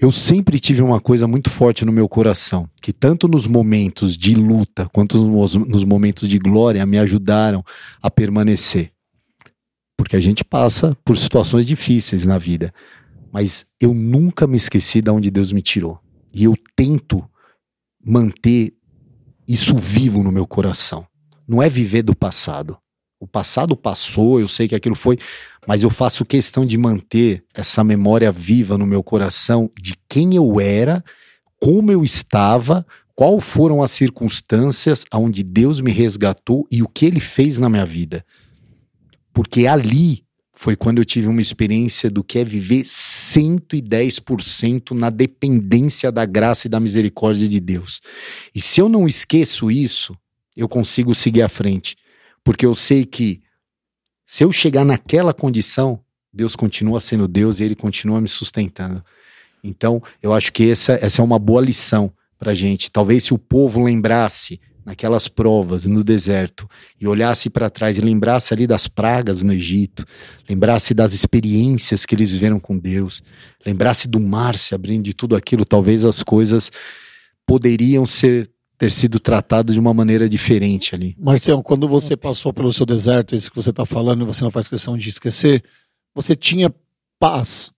eu 0.00 0.12
sempre 0.12 0.60
tive 0.60 0.80
uma 0.80 1.00
coisa 1.00 1.26
muito 1.26 1.50
forte 1.50 1.84
no 1.84 1.90
meu 1.90 2.08
coração, 2.08 2.70
que 2.80 2.92
tanto 2.92 3.26
nos 3.26 3.48
momentos 3.48 4.16
de 4.16 4.32
luta 4.32 4.88
quanto 4.92 5.18
nos, 5.26 5.56
nos 5.56 5.82
momentos 5.82 6.28
de 6.28 6.38
glória 6.38 6.86
me 6.86 6.98
ajudaram 6.98 7.64
a 8.00 8.08
permanecer. 8.08 8.92
Porque 9.96 10.14
a 10.14 10.20
gente 10.20 10.44
passa 10.44 10.96
por 11.04 11.18
situações 11.18 11.66
difíceis 11.66 12.24
na 12.24 12.38
vida, 12.38 12.72
mas 13.32 13.66
eu 13.80 13.92
nunca 13.92 14.46
me 14.46 14.56
esqueci 14.56 15.00
de 15.00 15.10
onde 15.10 15.30
Deus 15.30 15.52
me 15.52 15.62
tirou. 15.62 16.00
E 16.32 16.44
eu 16.44 16.54
tento 16.76 17.24
manter 18.04 18.74
isso 19.46 19.76
vivo 19.76 20.22
no 20.22 20.32
meu 20.32 20.46
coração. 20.46 21.06
Não 21.46 21.62
é 21.62 21.68
viver 21.68 22.02
do 22.02 22.14
passado. 22.14 22.78
O 23.20 23.26
passado 23.26 23.76
passou, 23.76 24.38
eu 24.38 24.46
sei 24.46 24.68
que 24.68 24.74
aquilo 24.74 24.94
foi, 24.94 25.18
mas 25.66 25.82
eu 25.82 25.90
faço 25.90 26.24
questão 26.24 26.64
de 26.64 26.78
manter 26.78 27.44
essa 27.52 27.82
memória 27.82 28.30
viva 28.30 28.78
no 28.78 28.86
meu 28.86 29.02
coração 29.02 29.70
de 29.80 29.94
quem 30.08 30.36
eu 30.36 30.60
era, 30.60 31.02
como 31.60 31.90
eu 31.90 32.04
estava, 32.04 32.86
qual 33.14 33.40
foram 33.40 33.82
as 33.82 33.90
circunstâncias 33.90 35.04
onde 35.12 35.42
Deus 35.42 35.80
me 35.80 35.90
resgatou 35.90 36.66
e 36.70 36.82
o 36.82 36.88
que 36.88 37.04
ele 37.04 37.18
fez 37.18 37.58
na 37.58 37.68
minha 37.68 37.84
vida. 37.84 38.24
Porque 39.32 39.66
ali 39.66 40.22
foi 40.60 40.74
quando 40.74 40.98
eu 40.98 41.04
tive 41.04 41.28
uma 41.28 41.40
experiência 41.40 42.10
do 42.10 42.24
que 42.24 42.40
é 42.40 42.44
viver 42.44 42.82
110% 42.82 44.90
na 44.90 45.08
dependência 45.08 46.10
da 46.10 46.26
graça 46.26 46.66
e 46.66 46.68
da 46.68 46.80
misericórdia 46.80 47.48
de 47.48 47.60
Deus. 47.60 48.00
E 48.52 48.60
se 48.60 48.80
eu 48.80 48.88
não 48.88 49.06
esqueço 49.06 49.70
isso, 49.70 50.18
eu 50.56 50.68
consigo 50.68 51.14
seguir 51.14 51.42
à 51.42 51.48
frente. 51.48 51.96
Porque 52.42 52.66
eu 52.66 52.74
sei 52.74 53.06
que 53.06 53.40
se 54.26 54.42
eu 54.42 54.50
chegar 54.50 54.84
naquela 54.84 55.32
condição, 55.32 56.00
Deus 56.32 56.56
continua 56.56 56.98
sendo 56.98 57.28
Deus 57.28 57.60
e 57.60 57.62
Ele 57.62 57.76
continua 57.76 58.20
me 58.20 58.28
sustentando. 58.28 59.00
Então, 59.62 60.02
eu 60.20 60.34
acho 60.34 60.52
que 60.52 60.72
essa, 60.72 60.94
essa 60.94 61.22
é 61.22 61.24
uma 61.24 61.38
boa 61.38 61.60
lição 61.60 62.12
pra 62.36 62.52
gente. 62.52 62.90
Talvez 62.90 63.22
se 63.22 63.32
o 63.32 63.38
povo 63.38 63.84
lembrasse 63.84 64.60
naquelas 64.88 65.28
provas 65.28 65.84
no 65.84 66.02
deserto 66.02 66.66
e 66.98 67.06
olhasse 67.06 67.50
para 67.50 67.68
trás 67.68 67.98
e 67.98 68.00
lembrasse 68.00 68.54
ali 68.54 68.66
das 68.66 68.88
pragas 68.88 69.42
no 69.42 69.52
Egito, 69.52 70.02
lembrasse 70.48 70.94
das 70.94 71.12
experiências 71.12 72.06
que 72.06 72.14
eles 72.14 72.30
viveram 72.30 72.58
com 72.58 72.78
Deus, 72.78 73.22
lembrasse 73.66 74.08
do 74.08 74.18
mar 74.18 74.56
se 74.56 74.74
abrindo 74.74 75.04
de 75.04 75.12
tudo 75.12 75.36
aquilo, 75.36 75.66
talvez 75.66 76.06
as 76.06 76.22
coisas 76.22 76.70
poderiam 77.46 78.06
ser 78.06 78.50
ter 78.78 78.90
sido 78.92 79.18
tratadas 79.18 79.74
de 79.74 79.80
uma 79.80 79.92
maneira 79.92 80.28
diferente 80.28 80.94
ali. 80.94 81.14
Marcião, 81.18 81.62
quando 81.62 81.88
você 81.88 82.16
passou 82.16 82.52
pelo 82.52 82.72
seu 82.72 82.86
deserto, 82.86 83.34
isso 83.34 83.50
que 83.50 83.56
você 83.56 83.70
está 83.70 83.84
falando 83.84 84.22
e 84.22 84.24
você 84.24 84.44
não 84.44 84.52
faz 84.52 84.68
questão 84.68 84.96
de 84.96 85.08
esquecer, 85.08 85.64
você 86.14 86.36
tinha 86.36 86.72
paz. 87.18 87.72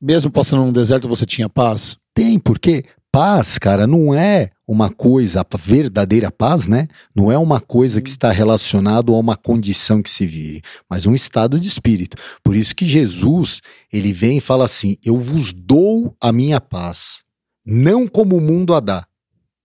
Mesmo 0.00 0.30
passando 0.30 0.64
num 0.64 0.72
deserto, 0.72 1.06
você 1.06 1.26
tinha 1.26 1.50
paz. 1.50 1.98
Tem, 2.14 2.38
porque 2.38 2.84
paz, 3.14 3.58
cara, 3.58 3.86
não 3.86 4.12
é 4.12 4.50
uma 4.66 4.90
coisa, 4.90 5.42
a 5.42 5.56
verdadeira 5.56 6.32
paz, 6.32 6.66
né? 6.66 6.88
Não 7.14 7.30
é 7.30 7.38
uma 7.38 7.60
coisa 7.60 8.02
que 8.02 8.10
está 8.10 8.32
relacionado 8.32 9.14
a 9.14 9.18
uma 9.20 9.36
condição 9.36 10.02
que 10.02 10.10
se 10.10 10.26
vive, 10.26 10.62
mas 10.90 11.06
um 11.06 11.14
estado 11.14 11.60
de 11.60 11.68
espírito. 11.68 12.16
Por 12.42 12.56
isso 12.56 12.74
que 12.74 12.84
Jesus, 12.84 13.60
ele 13.92 14.12
vem 14.12 14.38
e 14.38 14.40
fala 14.40 14.64
assim: 14.64 14.96
"Eu 15.04 15.20
vos 15.20 15.52
dou 15.52 16.16
a 16.20 16.32
minha 16.32 16.60
paz, 16.60 17.22
não 17.64 18.08
como 18.08 18.36
o 18.36 18.40
mundo 18.40 18.74
a 18.74 18.80
dá". 18.80 19.06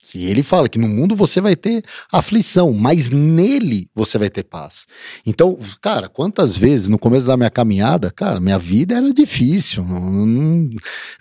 Se 0.09 0.23
ele 0.23 0.41
fala 0.41 0.67
que 0.67 0.79
no 0.79 0.87
mundo 0.87 1.15
você 1.15 1.39
vai 1.39 1.55
ter 1.55 1.83
aflição, 2.11 2.73
mas 2.73 3.09
nele 3.09 3.87
você 3.93 4.17
vai 4.17 4.27
ter 4.27 4.41
paz. 4.41 4.87
Então, 5.23 5.55
cara, 5.79 6.09
quantas 6.09 6.57
vezes 6.57 6.87
no 6.87 6.97
começo 6.97 7.27
da 7.27 7.37
minha 7.37 7.51
caminhada, 7.51 8.09
cara, 8.09 8.39
minha 8.39 8.57
vida 8.57 8.95
era 8.95 9.13
difícil. 9.13 9.85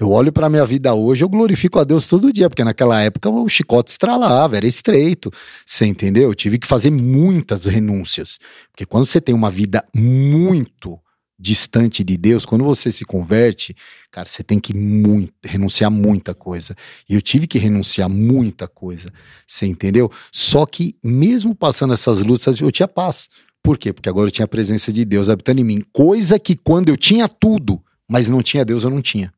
eu 0.00 0.10
olho 0.10 0.32
pra 0.32 0.48
minha 0.48 0.64
vida 0.64 0.94
hoje, 0.94 1.22
eu 1.22 1.28
glorifico 1.28 1.78
a 1.78 1.84
Deus 1.84 2.06
todo 2.06 2.32
dia, 2.32 2.48
porque 2.48 2.64
naquela 2.64 2.98
época 3.02 3.28
o 3.28 3.46
chicote 3.46 3.90
estralava, 3.90 4.56
era 4.56 4.66
estreito. 4.66 5.30
Você 5.66 5.84
entendeu? 5.84 6.22
Eu 6.30 6.34
tive 6.34 6.58
que 6.58 6.66
fazer 6.66 6.90
muitas 6.90 7.66
renúncias. 7.66 8.38
Porque 8.70 8.86
quando 8.86 9.04
você 9.04 9.20
tem 9.20 9.34
uma 9.34 9.50
vida 9.50 9.84
muito 9.94 10.98
distante 11.38 12.02
de 12.02 12.16
Deus, 12.16 12.44
quando 12.44 12.64
você 12.64 12.90
se 12.90 13.04
converte, 13.04 13.74
cara, 14.10 14.28
você 14.28 14.42
tem 14.42 14.58
que 14.58 14.74
muito, 14.74 15.32
renunciar 15.44 15.90
muita 15.90 16.34
coisa. 16.34 16.74
E 17.08 17.14
eu 17.14 17.22
tive 17.22 17.46
que 17.46 17.58
renunciar 17.58 18.08
muita 18.08 18.66
coisa. 18.66 19.08
Você 19.46 19.66
entendeu? 19.66 20.10
Só 20.32 20.66
que 20.66 20.96
mesmo 21.02 21.54
passando 21.54 21.94
essas 21.94 22.22
lutas, 22.22 22.60
eu 22.60 22.72
tinha 22.72 22.88
paz. 22.88 23.28
Por 23.62 23.78
quê? 23.78 23.92
Porque 23.92 24.08
agora 24.08 24.28
eu 24.28 24.32
tinha 24.32 24.44
a 24.44 24.48
presença 24.48 24.92
de 24.92 25.04
Deus 25.04 25.28
habitando 25.28 25.60
em 25.60 25.64
mim. 25.64 25.84
Coisa 25.92 26.38
que 26.38 26.56
quando 26.56 26.88
eu 26.88 26.96
tinha 26.96 27.28
tudo, 27.28 27.82
mas 28.08 28.28
não 28.28 28.42
tinha 28.42 28.64
Deus, 28.64 28.82
eu 28.82 28.90
não 28.90 29.02
tinha. 29.02 29.32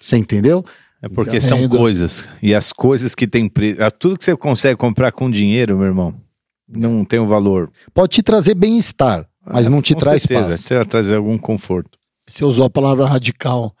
Você 0.00 0.16
entendeu? 0.16 0.64
É 1.02 1.08
porque 1.08 1.36
Entendo. 1.36 1.48
são 1.48 1.68
coisas. 1.68 2.24
E 2.42 2.54
as 2.54 2.72
coisas 2.72 3.14
que 3.14 3.26
tem 3.26 3.48
preço. 3.48 3.80
Tudo 3.98 4.16
que 4.16 4.24
você 4.24 4.36
consegue 4.36 4.76
comprar 4.76 5.12
com 5.12 5.30
dinheiro, 5.30 5.76
meu 5.76 5.86
irmão, 5.86 6.14
não 6.68 7.04
tem 7.04 7.18
o 7.18 7.26
valor. 7.26 7.70
Pode 7.94 8.14
te 8.14 8.22
trazer 8.22 8.54
bem-estar, 8.54 9.27
mas 9.52 9.68
não 9.68 9.80
te 9.82 9.94
Com 9.94 10.00
traz 10.00 10.22
certeza, 10.22 10.48
paz. 10.48 10.64
Te 10.64 10.88
trazer 10.88 11.16
algum 11.16 11.38
conforto. 11.38 11.98
Você 12.28 12.44
usou 12.44 12.64
a 12.66 12.70
palavra 12.70 13.06
radical. 13.06 13.74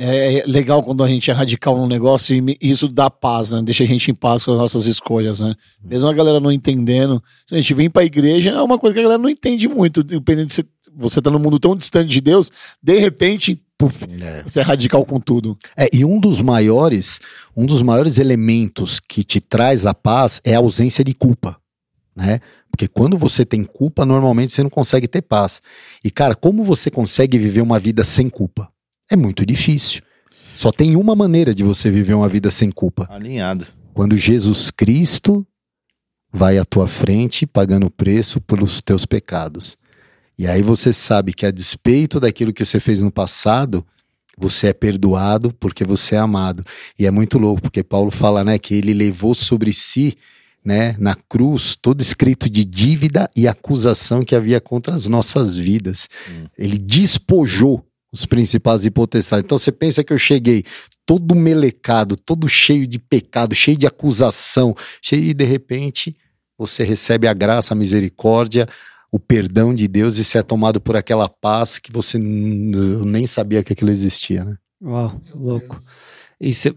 É 0.00 0.38
é 0.38 0.44
legal 0.46 0.82
quando 0.82 1.02
a 1.02 1.08
gente 1.08 1.28
é 1.30 1.34
radical 1.34 1.76
num 1.76 1.88
negócio 1.88 2.36
e 2.36 2.56
isso 2.60 2.86
dá 2.86 3.10
paz, 3.10 3.50
né? 3.50 3.60
Deixa 3.62 3.82
a 3.82 3.86
gente 3.86 4.10
em 4.10 4.14
paz 4.14 4.44
com 4.44 4.52
as 4.52 4.58
nossas 4.58 4.86
escolhas, 4.86 5.40
né? 5.40 5.54
Mesmo 5.82 6.06
a 6.08 6.12
galera 6.12 6.38
não 6.38 6.52
entendendo. 6.52 7.20
A 7.50 7.56
gente 7.56 7.74
vem 7.74 7.90
pra 7.90 8.04
igreja, 8.04 8.50
é 8.50 8.62
uma 8.62 8.78
coisa 8.78 8.94
que 8.94 9.00
a 9.00 9.02
galera 9.02 9.20
não 9.20 9.28
entende 9.30 9.66
muito. 9.66 10.04
Dependendo 10.04 10.48
de 10.48 10.54
você, 10.54 10.64
você 10.96 11.20
tá 11.22 11.30
num 11.30 11.38
mundo 11.40 11.58
tão 11.58 11.74
distante 11.76 12.08
de 12.10 12.20
Deus, 12.20 12.48
de 12.80 12.98
repente, 12.98 13.60
puf, 13.76 14.04
É. 14.20 14.42
você 14.44 14.60
é 14.60 14.62
radical 14.62 15.04
com 15.04 15.18
tudo. 15.18 15.58
É, 15.76 15.88
e 15.92 16.04
um 16.04 16.20
dos 16.20 16.40
maiores, 16.40 17.18
um 17.56 17.66
dos 17.66 17.82
maiores 17.82 18.18
elementos 18.18 19.00
que 19.00 19.24
te 19.24 19.40
traz 19.40 19.84
a 19.84 19.94
paz 19.94 20.40
é 20.44 20.54
a 20.54 20.58
ausência 20.58 21.02
de 21.02 21.12
culpa, 21.14 21.56
né? 22.14 22.40
Porque 22.78 22.86
quando 22.86 23.18
você 23.18 23.44
tem 23.44 23.64
culpa, 23.64 24.06
normalmente 24.06 24.52
você 24.52 24.62
não 24.62 24.70
consegue 24.70 25.08
ter 25.08 25.20
paz. 25.20 25.60
E 26.04 26.12
cara, 26.12 26.36
como 26.36 26.62
você 26.62 26.88
consegue 26.88 27.36
viver 27.36 27.60
uma 27.60 27.76
vida 27.76 28.04
sem 28.04 28.30
culpa? 28.30 28.70
É 29.10 29.16
muito 29.16 29.44
difícil. 29.44 30.00
Só 30.54 30.70
tem 30.70 30.94
uma 30.94 31.16
maneira 31.16 31.52
de 31.52 31.64
você 31.64 31.90
viver 31.90 32.14
uma 32.14 32.28
vida 32.28 32.52
sem 32.52 32.70
culpa. 32.70 33.08
Alinhado. 33.10 33.66
Quando 33.92 34.16
Jesus 34.16 34.70
Cristo 34.70 35.44
vai 36.32 36.56
à 36.56 36.64
tua 36.64 36.86
frente 36.86 37.44
pagando 37.48 37.86
o 37.86 37.90
preço 37.90 38.40
pelos 38.40 38.80
teus 38.80 39.04
pecados. 39.04 39.76
E 40.38 40.46
aí 40.46 40.62
você 40.62 40.92
sabe 40.92 41.32
que 41.32 41.46
a 41.46 41.50
despeito 41.50 42.20
daquilo 42.20 42.52
que 42.52 42.64
você 42.64 42.78
fez 42.78 43.02
no 43.02 43.10
passado, 43.10 43.84
você 44.38 44.68
é 44.68 44.72
perdoado 44.72 45.52
porque 45.58 45.84
você 45.84 46.14
é 46.14 46.18
amado. 46.18 46.64
E 46.96 47.06
é 47.06 47.10
muito 47.10 47.40
louco, 47.40 47.62
porque 47.62 47.82
Paulo 47.82 48.12
fala, 48.12 48.44
né, 48.44 48.56
que 48.56 48.72
ele 48.72 48.94
levou 48.94 49.34
sobre 49.34 49.72
si, 49.72 50.16
né, 50.68 50.94
na 50.98 51.14
cruz, 51.14 51.74
todo 51.74 52.02
escrito 52.02 52.46
de 52.46 52.62
dívida 52.62 53.30
e 53.34 53.48
acusação 53.48 54.22
que 54.22 54.34
havia 54.34 54.60
contra 54.60 54.94
as 54.94 55.06
nossas 55.06 55.56
vidas. 55.56 56.10
Hum. 56.30 56.44
Ele 56.58 56.78
despojou 56.78 57.82
os 58.12 58.26
principais 58.26 58.84
e 58.84 58.90
potestades. 58.90 59.46
Então 59.46 59.58
você 59.58 59.72
pensa 59.72 60.04
que 60.04 60.12
eu 60.12 60.18
cheguei 60.18 60.64
todo 61.06 61.34
melecado, 61.34 62.16
todo 62.16 62.46
cheio 62.46 62.86
de 62.86 62.98
pecado, 62.98 63.54
cheio 63.54 63.78
de 63.78 63.86
acusação, 63.86 64.76
cheio 65.00 65.24
e 65.24 65.32
de 65.32 65.44
repente 65.44 66.14
você 66.58 66.84
recebe 66.84 67.26
a 67.26 67.32
graça, 67.32 67.72
a 67.72 67.76
misericórdia, 67.76 68.68
o 69.10 69.18
perdão 69.18 69.74
de 69.74 69.88
Deus 69.88 70.18
e 70.18 70.24
você 70.24 70.36
é 70.36 70.42
tomado 70.42 70.82
por 70.82 70.96
aquela 70.96 71.30
paz 71.30 71.78
que 71.78 71.90
você 71.90 72.18
nem 72.18 73.26
sabia 73.26 73.64
que 73.64 73.72
aquilo 73.72 73.90
existia, 73.90 74.44
né? 74.44 74.58
Uau, 74.82 75.18
louco. 75.34 75.80
E 76.38 76.52
cê, 76.52 76.74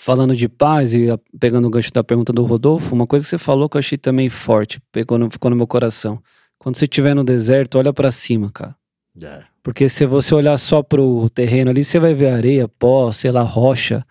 falando 0.00 0.34
de 0.34 0.48
paz 0.48 0.94
e 0.94 1.08
pegando 1.38 1.68
o 1.68 1.70
gancho 1.70 1.92
da 1.92 2.02
pergunta 2.02 2.32
do 2.32 2.42
Rodolfo, 2.42 2.94
uma 2.94 3.06
coisa 3.06 3.26
que 3.26 3.30
você 3.30 3.36
falou 3.36 3.68
que 3.68 3.76
eu 3.76 3.80
achei 3.80 3.98
também 3.98 4.30
forte, 4.30 4.80
pegou 4.90 5.18
no, 5.18 5.30
ficou 5.30 5.50
no 5.50 5.56
meu 5.56 5.66
coração. 5.66 6.22
Quando 6.58 6.76
você 6.76 6.86
estiver 6.86 7.14
no 7.14 7.22
deserto, 7.22 7.76
olha 7.76 7.92
para 7.92 8.10
cima, 8.10 8.50
cara. 8.50 8.74
Yeah. 9.14 9.46
Porque 9.62 9.90
se 9.90 10.06
você 10.06 10.34
olhar 10.34 10.56
só 10.56 10.82
pro 10.82 11.28
terreno 11.28 11.70
ali, 11.70 11.84
você 11.84 12.00
vai 12.00 12.14
ver 12.14 12.30
areia, 12.30 12.66
pó, 12.66 13.12
sei 13.12 13.30
lá, 13.30 13.42
rocha. 13.42 14.02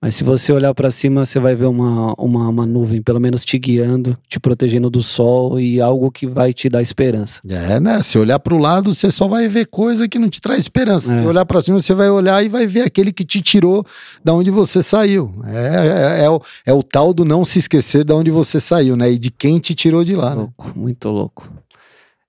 Mas 0.00 0.14
se 0.14 0.22
você 0.22 0.52
olhar 0.52 0.74
para 0.74 0.90
cima, 0.90 1.24
você 1.24 1.40
vai 1.40 1.56
ver 1.56 1.64
uma, 1.66 2.14
uma, 2.18 2.48
uma, 2.48 2.66
nuvem, 2.66 3.00
pelo 3.00 3.18
menos 3.18 3.44
te 3.44 3.58
guiando, 3.58 4.16
te 4.28 4.38
protegendo 4.38 4.90
do 4.90 5.02
sol 5.02 5.58
e 5.58 5.80
algo 5.80 6.10
que 6.10 6.26
vai 6.26 6.52
te 6.52 6.68
dar 6.68 6.82
esperança. 6.82 7.40
É, 7.48 7.80
né? 7.80 8.02
Se 8.02 8.18
olhar 8.18 8.38
para 8.38 8.54
o 8.54 8.58
lado, 8.58 8.94
você 8.94 9.10
só 9.10 9.26
vai 9.26 9.48
ver 9.48 9.66
coisa 9.66 10.06
que 10.06 10.18
não 10.18 10.28
te 10.28 10.40
traz 10.40 10.60
esperança. 10.60 11.12
É. 11.12 11.16
Se 11.16 11.26
olhar 11.26 11.46
para 11.46 11.62
cima, 11.62 11.80
você 11.80 11.94
vai 11.94 12.10
olhar 12.10 12.44
e 12.44 12.48
vai 12.48 12.66
ver 12.66 12.82
aquele 12.82 13.10
que 13.10 13.24
te 13.24 13.40
tirou 13.40 13.84
da 14.22 14.34
onde 14.34 14.50
você 14.50 14.82
saiu. 14.82 15.32
É, 15.46 16.20
é, 16.20 16.24
é, 16.24 16.30
o, 16.30 16.42
é 16.66 16.72
o 16.74 16.82
tal 16.82 17.14
do 17.14 17.24
não 17.24 17.44
se 17.44 17.58
esquecer 17.58 18.04
de 18.04 18.12
onde 18.12 18.30
você 18.30 18.60
saiu, 18.60 18.96
né? 18.96 19.10
E 19.10 19.18
de 19.18 19.30
quem 19.30 19.58
te 19.58 19.74
tirou 19.74 20.04
de 20.04 20.14
lá. 20.14 20.30
Né? 20.30 20.42
Louco, 20.42 20.66
né? 20.68 20.72
muito 20.76 21.08
louco. 21.08 21.50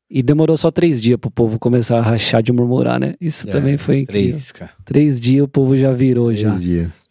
E 0.10 0.24
demorou 0.24 0.56
só 0.56 0.72
três 0.72 1.02
dias 1.02 1.20
pro 1.20 1.30
povo 1.30 1.60
começar 1.60 2.00
a 2.00 2.02
rachar 2.02 2.42
de 2.42 2.54
murmurar, 2.54 3.00
né? 3.00 3.14
Isso 3.20 3.48
é, 3.50 3.52
também 3.52 3.78
foi 3.78 4.00
incrível. 4.02 4.32
Três, 4.32 4.52
cara. 4.52 4.72
Três 4.86 5.20
dias 5.20 5.44
o 5.44 5.48
povo 5.48 5.76
já 5.76 5.92
virou 5.92 6.28
três 6.28 6.40
já. 6.40 6.50
Três 6.52 6.64
dias. 6.64 7.08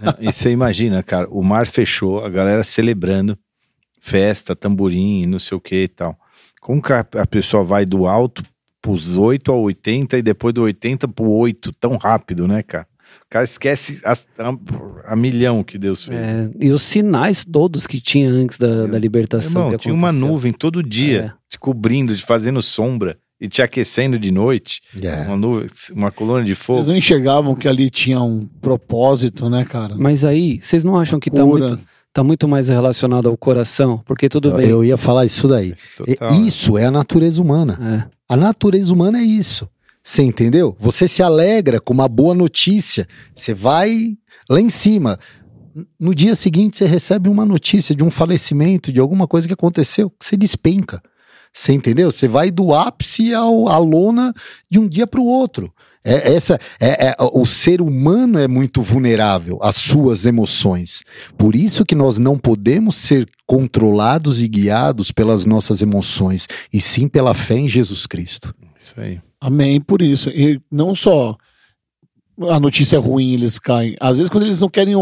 Não, 0.00 0.14
e 0.28 0.32
você 0.32 0.50
imagina, 0.50 1.02
cara, 1.02 1.28
o 1.28 1.42
mar 1.42 1.66
fechou, 1.66 2.24
a 2.24 2.30
galera 2.30 2.64
celebrando, 2.64 3.38
festa, 4.00 4.56
tamborim, 4.56 5.26
não 5.26 5.38
sei 5.38 5.56
o 5.56 5.60
que 5.60 5.84
e 5.84 5.88
tal. 5.88 6.18
Como 6.60 6.80
que 6.80 6.92
a, 6.92 7.06
a 7.16 7.26
pessoa 7.26 7.62
vai 7.62 7.84
do 7.84 8.06
alto 8.06 8.42
pros 8.80 9.16
8 9.16 9.52
ao 9.52 9.60
80 9.62 10.18
e 10.18 10.22
depois 10.22 10.54
do 10.54 10.62
80 10.62 11.06
pro 11.08 11.30
8 11.30 11.72
tão 11.74 11.96
rápido, 11.96 12.48
né, 12.48 12.62
cara? 12.62 12.86
O 13.26 13.30
cara 13.30 13.44
esquece 13.44 14.00
a, 14.04 14.12
a, 14.12 15.12
a 15.12 15.16
milhão 15.16 15.64
que 15.64 15.78
Deus 15.78 16.04
fez. 16.04 16.18
É, 16.18 16.50
e 16.60 16.70
os 16.70 16.82
sinais 16.82 17.44
todos 17.44 17.86
que 17.86 18.00
tinha 18.00 18.30
antes 18.30 18.58
da, 18.58 18.86
da 18.86 18.98
libertação. 18.98 19.64
Irmão, 19.64 19.78
tinha 19.78 19.94
uma 19.94 20.12
nuvem 20.12 20.52
todo 20.52 20.82
dia, 20.82 21.34
é. 21.34 21.50
te 21.50 21.58
cobrindo, 21.58 22.14
te 22.14 22.24
fazendo 22.24 22.60
sombra 22.60 23.16
e 23.40 23.48
te 23.48 23.60
aquecendo 23.60 24.18
de 24.18 24.30
noite. 24.30 24.80
Yeah. 24.96 25.26
Uma, 25.26 25.36
nuvem, 25.36 25.66
uma 25.92 26.12
coluna 26.12 26.44
de 26.44 26.54
fogo. 26.54 26.78
Eles 26.78 26.88
não 26.88 26.96
enxergavam 26.96 27.56
que 27.56 27.66
ali 27.66 27.90
tinha 27.90 28.22
um 28.22 28.46
propósito, 28.60 29.50
né, 29.50 29.64
cara? 29.64 29.96
Mas 29.98 30.24
aí, 30.24 30.60
vocês 30.62 30.84
não 30.84 30.96
acham 30.96 31.18
que 31.18 31.28
tá 31.28 31.44
muito, 31.44 31.80
tá 32.12 32.22
muito 32.22 32.46
mais 32.46 32.68
relacionado 32.68 33.28
ao 33.28 33.36
coração? 33.36 34.00
Porque 34.06 34.28
tudo 34.28 34.50
eu, 34.50 34.56
bem. 34.56 34.68
Eu 34.68 34.84
ia 34.84 34.96
falar 34.96 35.26
isso 35.26 35.48
daí. 35.48 35.74
Total, 35.96 36.34
isso 36.34 36.78
é 36.78 36.84
a 36.84 36.90
natureza 36.90 37.42
humana. 37.42 38.08
É. 38.08 38.12
A 38.32 38.36
natureza 38.36 38.92
humana 38.92 39.18
é 39.18 39.24
isso. 39.24 39.68
Você 40.02 40.22
entendeu? 40.22 40.76
Você 40.80 41.06
se 41.06 41.22
alegra 41.22 41.80
com 41.80 41.92
uma 41.92 42.08
boa 42.08 42.34
notícia. 42.34 43.06
Você 43.34 43.54
vai 43.54 44.16
lá 44.48 44.60
em 44.60 44.68
cima. 44.68 45.18
No 46.00 46.14
dia 46.14 46.34
seguinte, 46.34 46.76
você 46.76 46.86
recebe 46.86 47.28
uma 47.28 47.44
notícia 47.44 47.94
de 47.94 48.02
um 48.02 48.10
falecimento, 48.10 48.92
de 48.92 49.00
alguma 49.00 49.26
coisa 49.26 49.46
que 49.46 49.54
aconteceu. 49.54 50.12
Você 50.20 50.36
despenca. 50.36 51.00
Você 51.52 51.72
entendeu? 51.72 52.10
Você 52.10 52.26
vai 52.26 52.50
do 52.50 52.74
ápice 52.74 53.32
ao, 53.32 53.68
à 53.68 53.78
lona 53.78 54.34
de 54.70 54.78
um 54.78 54.88
dia 54.88 55.06
para 55.06 55.20
o 55.20 55.26
outro. 55.26 55.72
É, 56.04 56.34
essa, 56.34 56.58
é, 56.80 57.08
é, 57.08 57.16
o 57.32 57.46
ser 57.46 57.80
humano 57.80 58.38
é 58.38 58.48
muito 58.48 58.82
vulnerável 58.82 59.58
às 59.62 59.76
suas 59.76 60.24
emoções. 60.24 61.04
Por 61.38 61.54
isso 61.54 61.84
que 61.84 61.94
nós 61.94 62.18
não 62.18 62.36
podemos 62.36 62.96
ser 62.96 63.28
controlados 63.46 64.42
e 64.42 64.48
guiados 64.48 65.12
pelas 65.12 65.44
nossas 65.44 65.80
emoções, 65.80 66.48
e 66.72 66.80
sim 66.80 67.06
pela 67.06 67.34
fé 67.34 67.56
em 67.56 67.68
Jesus 67.68 68.06
Cristo. 68.06 68.52
Isso 68.82 68.94
aí. 68.96 69.20
Amém, 69.40 69.80
por 69.80 70.02
isso. 70.02 70.30
E 70.30 70.60
não 70.70 70.94
só 70.94 71.36
a 72.48 72.58
notícia 72.58 72.96
é 72.96 72.98
ruim, 72.98 73.34
eles 73.34 73.58
caem. 73.58 73.96
Às 74.00 74.18
vezes, 74.18 74.30
quando 74.30 74.44
eles 74.44 74.60
não 74.60 74.68
querem, 74.68 74.94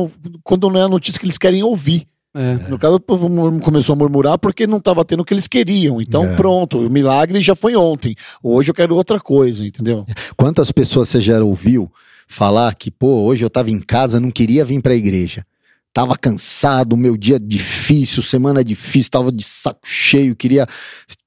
quando 0.42 0.68
não 0.68 0.80
é 0.80 0.82
a 0.82 0.88
notícia 0.88 1.18
que 1.18 1.26
eles 1.26 1.38
querem 1.38 1.62
ouvir. 1.62 2.06
É. 2.32 2.54
No 2.68 2.78
caso, 2.78 2.94
o 2.94 3.00
povo 3.00 3.28
começou 3.60 3.92
a 3.92 3.96
murmurar 3.96 4.38
porque 4.38 4.66
não 4.66 4.78
estava 4.78 5.04
tendo 5.04 5.20
o 5.20 5.24
que 5.24 5.34
eles 5.34 5.48
queriam. 5.48 6.00
Então, 6.00 6.24
é. 6.24 6.36
pronto, 6.36 6.78
o 6.78 6.90
milagre 6.90 7.40
já 7.40 7.56
foi 7.56 7.74
ontem. 7.74 8.14
Hoje 8.42 8.70
eu 8.70 8.74
quero 8.74 8.94
outra 8.94 9.18
coisa, 9.18 9.66
entendeu? 9.66 10.06
Quantas 10.36 10.70
pessoas 10.70 11.08
você 11.08 11.20
já 11.20 11.42
ouviu 11.42 11.90
falar 12.28 12.74
que, 12.76 12.90
pô, 12.90 13.22
hoje 13.22 13.42
eu 13.42 13.48
estava 13.48 13.70
em 13.70 13.80
casa, 13.80 14.20
não 14.20 14.30
queria 14.30 14.64
vir 14.64 14.80
para 14.80 14.92
a 14.92 14.96
igreja. 14.96 15.44
Tava 15.92 16.16
cansado, 16.16 16.96
meu 16.96 17.16
dia 17.16 17.38
difícil, 17.40 18.22
semana 18.22 18.62
difícil, 18.62 19.10
tava 19.10 19.32
de 19.32 19.42
saco 19.42 19.80
cheio, 19.82 20.36
queria 20.36 20.64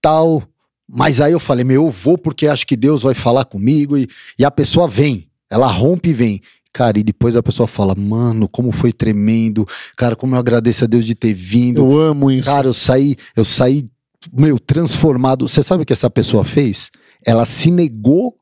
tal. 0.02 0.42
Mas 0.88 1.22
aí 1.22 1.32
eu 1.32 1.40
falei, 1.40 1.64
meu, 1.64 1.86
eu 1.86 1.92
vou 1.92 2.18
porque 2.18 2.48
acho 2.48 2.68
que 2.68 2.76
Deus 2.76 3.04
vai 3.04 3.14
falar 3.14 3.46
comigo 3.46 3.98
e, 3.98 4.08
e 4.38 4.44
a 4.44 4.52
pessoa 4.52 4.88
vem, 4.88 5.30
ela 5.50 5.68
rompe 5.68 6.10
e 6.10 6.14
vem. 6.14 6.42
Cara, 6.74 6.98
e 6.98 7.04
depois 7.04 7.36
a 7.36 7.44
pessoa 7.44 7.68
fala, 7.68 7.94
mano, 7.94 8.50
como 8.50 8.72
foi 8.72 8.92
tremendo, 8.92 9.68
cara, 9.96 10.16
como 10.16 10.36
eu 10.36 10.40
agradeço 10.40 10.84
a 10.84 10.88
Deus 10.88 11.06
de 11.06 11.14
ter 11.14 11.34
vindo. 11.34 11.84
Eu 11.84 12.00
amo 12.00 12.32
isso. 12.32 12.50
Cara, 12.50 12.68
eu 12.68 12.74
saí, 12.74 13.16
eu 13.36 13.46
saí, 13.46 13.86
meu, 14.32 14.60
transformado. 14.60 15.48
Você 15.48 15.62
sabe 15.62 15.84
o 15.84 15.86
que 15.86 15.94
essa 15.94 16.10
pessoa 16.10 16.44
fez? 16.44 16.90
Ela 17.26 17.46
se 17.46 17.70
negou 17.70 18.36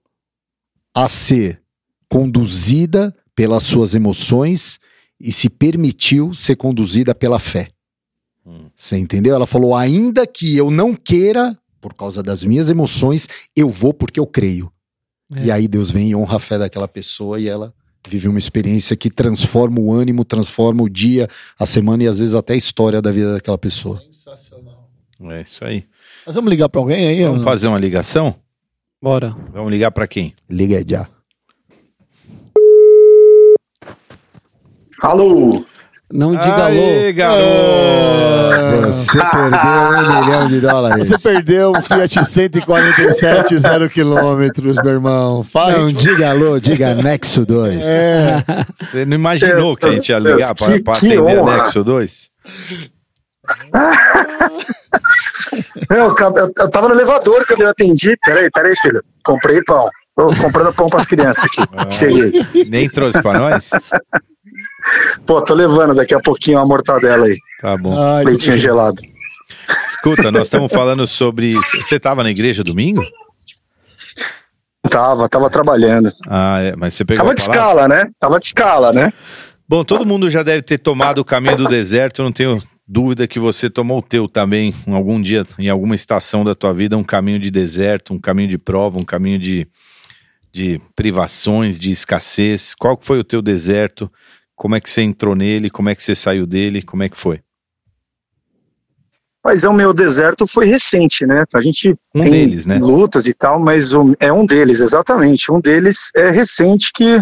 a 0.95 1.09
ser 1.09 1.61
conduzida 2.07 3.13
pelas 3.35 3.63
suas 3.63 3.93
emoções 3.93 4.79
e 5.19 5.31
se 5.31 5.49
permitiu 5.49 6.33
ser 6.33 6.55
conduzida 6.55 7.13
pela 7.13 7.37
fé. 7.39 7.69
Hum. 8.45 8.69
Você 8.75 8.97
entendeu? 8.97 9.35
Ela 9.35 9.45
falou: 9.45 9.75
ainda 9.75 10.25
que 10.25 10.55
eu 10.55 10.71
não 10.71 10.95
queira, 10.95 11.57
por 11.82 11.93
causa 11.95 12.21
das 12.21 12.43
minhas 12.43 12.69
emoções, 12.69 13.27
eu 13.55 13.69
vou 13.69 13.93
porque 13.93 14.19
eu 14.19 14.27
creio. 14.27 14.71
É. 15.34 15.45
E 15.45 15.51
aí 15.51 15.67
Deus 15.67 15.89
vem 15.89 16.11
e 16.11 16.15
honra 16.15 16.38
a 16.38 16.39
fé 16.39 16.59
daquela 16.59 16.88
pessoa 16.88 17.39
e 17.39 17.47
ela 17.47 17.73
vive 18.07 18.27
uma 18.27 18.39
experiência 18.39 18.95
que 18.95 19.09
transforma 19.09 19.79
o 19.79 19.91
ânimo, 19.91 20.23
transforma 20.23 20.84
o 20.84 20.89
dia, 20.89 21.27
a 21.57 21.65
semana 21.65 22.03
e 22.03 22.07
às 22.07 22.19
vezes 22.19 22.34
até 22.34 22.53
a 22.53 22.57
história 22.57 23.01
da 23.01 23.11
vida 23.11 23.34
daquela 23.34 23.57
pessoa. 23.57 24.01
Sensacional. 24.11 24.89
É 25.23 25.41
isso 25.41 25.63
aí. 25.63 25.86
Nós 26.25 26.36
vamos 26.36 26.49
ligar 26.49 26.69
para 26.69 26.82
alguém 26.82 27.07
aí? 27.07 27.23
Vamos 27.23 27.43
fazer 27.43 27.67
uma 27.67 27.77
ligação? 27.77 28.36
Bora. 29.01 29.36
Vamos 29.51 29.71
ligar 29.71 29.91
para 29.91 30.07
quem? 30.07 30.34
Liga 30.49 30.84
já. 30.88 31.07
Alô? 35.01 35.63
Não 36.14 36.32
diga 36.32 36.66
Aê, 36.66 37.07
alô. 37.09 37.14
garoto! 37.16 38.88
Você 38.88 39.18
perdeu 39.18 39.72
um 39.72 40.22
milhão 40.22 40.47
de 40.47 40.59
dólares. 40.59 41.07
Você 41.07 41.18
perdeu 41.18 41.72
um 41.72 41.82
Fiat 41.82 42.26
147 42.26 43.57
zero 43.57 43.89
quilômetros, 43.89 44.76
meu 44.84 44.93
irmão. 44.93 45.43
Faz. 45.43 45.78
Não 45.78 45.91
diga 45.91 46.32
alô, 46.32 46.59
diga 46.59 46.93
Nexo 46.95 47.45
2. 47.45 47.86
É. 47.86 48.43
Você 48.74 49.05
não 49.05 49.16
imaginou 49.16 49.78
que 49.78 49.86
a 49.86 49.91
gente 49.91 50.09
ia 50.09 50.20
ligar 50.20 50.53
para 50.55 50.76
atender 50.76 51.39
a 51.39 51.43
Nexo 51.43 51.84
2? 51.84 52.30
eu, 55.89 55.97
eu, 55.97 56.53
eu 56.57 56.70
tava 56.70 56.88
no 56.89 56.95
elevador 56.95 57.45
quando 57.47 57.62
eu 57.62 57.70
atendi. 57.70 58.18
Peraí, 58.24 58.49
peraí, 58.51 58.76
filho. 58.82 59.01
Comprei 59.24 59.62
pão. 59.64 59.89
Tô 60.16 60.36
comprando 60.36 60.74
pão 60.74 60.89
para 60.89 60.99
as 60.99 61.07
crianças 61.07 61.43
aqui. 61.45 61.62
Ah, 61.76 61.89
Cheguei. 61.89 62.32
Nem 62.70 62.89
trouxe 62.89 63.22
para 63.22 63.39
nós? 63.39 63.70
Pô, 65.26 65.41
tô 65.41 65.53
levando 65.53 65.95
daqui 65.95 66.14
a 66.14 66.20
pouquinho 66.20 66.59
a 66.59 66.66
mortadela 66.66 67.26
aí. 67.26 67.38
Tá 67.62 67.78
bom. 67.78 67.97
Ai, 67.97 68.26
Leitinho 68.26 68.57
gelado. 68.57 68.97
Escuta, 69.89 70.32
nós 70.32 70.43
estamos 70.43 70.72
falando 70.72 71.07
sobre. 71.07 71.53
Você 71.53 71.95
estava 71.95 72.24
na 72.24 72.32
igreja 72.32 72.64
domingo? 72.64 73.01
Tava, 74.89 75.30
tava 75.30 75.49
trabalhando. 75.49 76.12
Ah, 76.28 76.59
é, 76.59 76.76
mas 76.76 76.93
você 76.93 77.05
pegou. 77.05 77.24
Tava 77.24 77.36
de 77.36 77.41
escala, 77.41 77.88
né? 77.88 78.05
Tava 78.20 78.39
de 78.39 78.45
escala, 78.45 78.91
né? 78.91 79.12
Bom, 79.68 79.86
todo 79.86 80.05
mundo 80.05 80.30
já 80.30 80.43
deve 80.43 80.62
ter 80.64 80.80
tomado 80.80 81.20
o 81.20 81.26
caminho 81.26 81.55
do 81.55 81.68
deserto, 81.68 82.24
não 82.24 82.32
tenho 82.32 82.62
dúvida 82.86 83.26
que 83.26 83.39
você 83.39 83.70
tomou 83.70 83.99
o 83.99 84.01
teu 84.01 84.28
também, 84.28 84.74
em 84.86 84.93
algum 84.93 85.22
dia, 85.22 85.45
em 85.57 85.70
alguma 85.70 85.95
estação 85.95 86.43
da 86.43 86.53
tua 86.53 86.74
vida, 86.74 86.97
um 86.97 87.03
caminho 87.03 87.39
de 87.39 87.49
deserto, 87.49 88.14
um 88.14 88.20
caminho 88.20 88.49
de 88.49 88.57
prova, 88.57 88.99
um 88.99 89.05
caminho 89.05 89.39
de, 89.39 89.66
de 90.52 90.82
privações, 90.95 91.80
de 91.80 91.91
escassez. 91.91 92.76
Qual 92.76 92.97
foi 92.99 93.20
o 93.20 93.24
teu 93.24 93.41
deserto? 93.41 94.12
Como 94.56 94.76
é 94.76 94.82
que 94.82 94.89
você 94.89 95.02
entrou 95.02 95.36
nele? 95.36 95.70
Como 95.70 95.89
é 95.89 95.95
que 95.95 96.04
você 96.04 96.14
saiu 96.14 96.45
dele? 96.45 96.82
Como 96.82 97.04
é 97.04 97.10
que 97.10 97.18
foi? 97.18 97.41
Mas 99.43 99.64
é 99.64 99.70
o 99.70 99.74
meu 99.74 99.91
deserto 99.91 100.45
foi 100.45 100.68
recente, 100.68 101.26
né? 101.26 101.43
A 101.54 101.62
gente 101.62 101.95
um 102.14 102.22
tem 102.22 102.32
deles, 102.32 102.66
né? 102.68 102.78
lutas 102.78 103.26
e 103.26 103.34
tal, 103.34 103.60
mas 103.60 103.91
um, 103.91 104.14
é 104.20 104.32
um 104.32 104.45
deles, 104.45 104.82
exatamente. 104.82 105.52
Um 105.52 105.60
deles 105.60 106.12
é 106.16 106.30
recente 106.30 106.91
que 106.93 107.20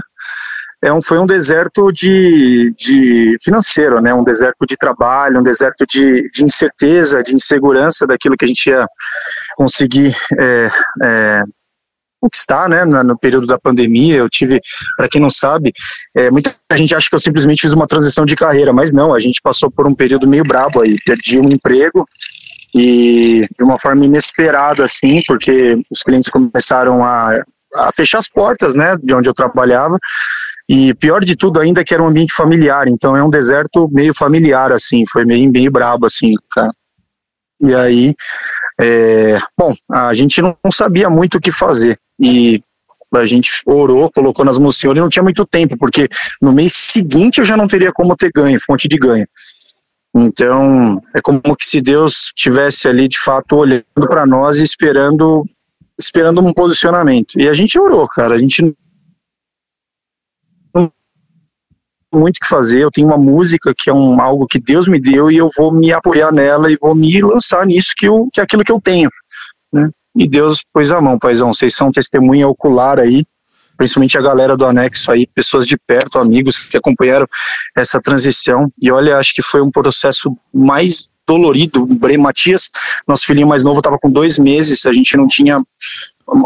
é 0.82 0.92
um, 0.92 1.02
foi 1.02 1.18
um 1.18 1.26
deserto 1.26 1.92
de, 1.92 2.74
de 2.78 3.38
financeiro, 3.42 4.02
né? 4.02 4.14
Um 4.14 4.24
deserto 4.24 4.66
de 4.66 4.76
trabalho, 4.76 5.40
um 5.40 5.44
deserto 5.44 5.86
de, 5.86 6.30
de 6.30 6.44
incerteza, 6.44 7.24
de 7.24 7.34
insegurança 7.34 8.06
daquilo 8.06 8.36
que 8.36 8.46
a 8.46 8.48
gente 8.48 8.70
ia 8.70 8.86
conseguir 9.56 10.14
é, 10.38 10.70
é, 11.04 11.44
conquistar, 12.20 12.68
né, 12.68 12.86
no 12.86 13.18
período 13.18 13.48
da 13.48 13.60
pandemia. 13.60 14.18
Eu 14.18 14.30
tive, 14.30 14.60
para 14.98 15.08
quem 15.08 15.22
não 15.22 15.30
sabe, 15.30 15.72
é, 16.16 16.30
muita 16.30 16.54
gente 16.76 16.96
acha 16.96 17.10
que 17.10 17.16
eu 17.16 17.20
simplesmente 17.20 17.62
fiz 17.62 17.74
uma 17.74 17.88
transição 17.88 18.26
de 18.26 18.36
carreira, 18.36 18.74
mas 18.74 18.94
não, 18.94 19.14
a 19.14 19.20
gente 19.20 19.42
passou 19.42 19.72
por 19.72 19.88
um 19.88 19.96
período 19.96 20.28
meio 20.28 20.44
brabo 20.44 20.82
aí. 20.82 20.98
Perdi 21.06 21.40
um 21.40 21.50
emprego 21.50 22.06
e 22.76 23.48
de 23.58 23.64
uma 23.64 23.80
forma 23.80 24.06
inesperada, 24.06 24.84
assim, 24.84 25.22
porque 25.28 25.74
os 25.92 26.04
clientes 26.04 26.30
começaram 26.30 27.04
a, 27.04 27.42
a 27.76 27.92
fechar 27.94 28.20
as 28.20 28.30
portas, 28.30 28.76
né, 28.76 28.98
de 29.02 29.14
onde 29.14 29.28
eu 29.28 29.34
trabalhava, 29.34 29.98
e 30.68 30.94
pior 30.96 31.24
de 31.24 31.36
tudo 31.36 31.60
ainda 31.60 31.84
que 31.84 31.94
era 31.94 32.04
um 32.04 32.08
ambiente 32.08 32.34
familiar, 32.34 32.88
então 32.88 33.18
é 33.18 33.24
um 33.24 33.30
deserto 33.30 33.90
meio 33.92 34.14
familiar, 34.14 34.72
assim, 34.72 35.04
foi 35.12 35.26
meio, 35.26 35.52
meio 35.52 35.72
brabo, 35.72 36.06
assim, 36.06 36.34
cara. 36.52 36.72
E 37.62 37.74
aí, 37.74 38.16
é, 38.80 39.40
bom, 39.58 39.74
a 39.92 40.14
gente 40.14 40.42
não 40.42 40.56
sabia 40.72 41.10
muito 41.10 41.38
o 41.38 41.42
que 41.42 41.52
fazer, 41.52 41.98
e 42.20 42.62
a 43.14 43.26
gente 43.26 43.52
orou, 43.66 44.10
colocou 44.12 44.46
nas 44.46 44.58
mãos 44.58 44.76
do 44.76 44.80
Senhor 44.80 44.96
e 44.96 45.00
não 45.00 45.10
tinha 45.10 45.24
muito 45.24 45.46
tempo, 45.46 45.78
porque 45.78 46.08
no 46.42 46.52
mês 46.52 46.74
seguinte 46.74 47.40
eu 47.40 47.46
já 47.46 47.58
não 47.58 47.68
teria 47.68 47.92
como 47.92 48.16
ter 48.16 48.32
ganho, 48.32 48.60
fonte 48.64 48.88
de 48.88 48.98
ganho. 48.98 49.26
Então, 50.16 51.02
é 51.14 51.22
como 51.22 51.42
que 51.56 51.66
se 51.66 51.82
Deus 51.82 52.32
tivesse 52.36 52.88
ali 52.88 53.08
de 53.08 53.20
fato 53.20 53.56
olhando 53.56 53.84
para 54.08 54.26
nós 54.26 54.58
e 54.58 54.64
esperando 54.64 55.46
esperando 56.00 56.40
um 56.40 56.54
posicionamento. 56.54 57.38
E 57.38 57.48
a 57.50 57.54
gente 57.54 57.78
orou, 57.78 58.08
cara. 58.08 58.34
A 58.36 58.38
gente 58.38 58.74
não 60.74 60.92
muito 62.14 62.38
o 62.38 62.40
que 62.40 62.48
fazer. 62.48 62.80
Eu 62.80 62.92
tenho 62.92 63.08
uma 63.08 63.18
música 63.18 63.74
que 63.78 63.90
é 63.90 63.94
um, 63.94 64.20
algo 64.22 64.48
que 64.48 64.60
Deus 64.60 64.88
me 64.88 65.00
deu 65.00 65.30
e 65.30 65.38
eu 65.38 65.50
vou 65.56 65.72
me 65.72 65.92
apoiar 65.92 66.32
nela 66.32 66.72
e 66.72 66.78
vou 66.78 66.96
me 66.96 67.22
lançar 67.22 67.66
nisso 67.66 67.94
que, 67.96 68.08
eu, 68.08 68.30
que 68.34 68.40
é 68.40 68.44
aquilo 68.44 68.64
que 68.64 68.72
eu 68.72 68.82
tenho. 68.82 69.10
Né? 69.72 69.90
E 70.20 70.28
Deus 70.28 70.66
pôs 70.74 70.92
a 70.92 71.00
mão, 71.00 71.18
paizão. 71.18 71.54
Vocês 71.54 71.74
são 71.74 71.92
testemunha 71.92 72.48
ocular 72.48 73.00
aí 73.00 73.26
principalmente 73.78 74.18
a 74.18 74.22
galera 74.22 74.58
do 74.58 74.66
anexo 74.66 75.10
aí, 75.10 75.26
pessoas 75.26 75.66
de 75.66 75.78
perto, 75.78 76.20
amigos 76.20 76.60
que 76.60 76.76
acompanharam 76.76 77.26
essa 77.74 78.02
transição. 78.02 78.70
E 78.78 78.92
olha, 78.92 79.18
acho 79.18 79.34
que 79.34 79.42
foi 79.42 79.62
um 79.62 79.72
processo 79.72 80.36
mais 80.54 81.08
dolorido. 81.26 81.86
O 81.86 82.22
Matias, 82.22 82.70
nosso 83.08 83.26
filhinho 83.26 83.48
mais 83.48 83.64
novo, 83.64 83.80
estava 83.80 83.98
com 83.98 84.12
dois 84.12 84.38
meses, 84.38 84.86
a 84.86 84.92
gente 84.92 85.16
não 85.16 85.30
tinha 85.30 85.64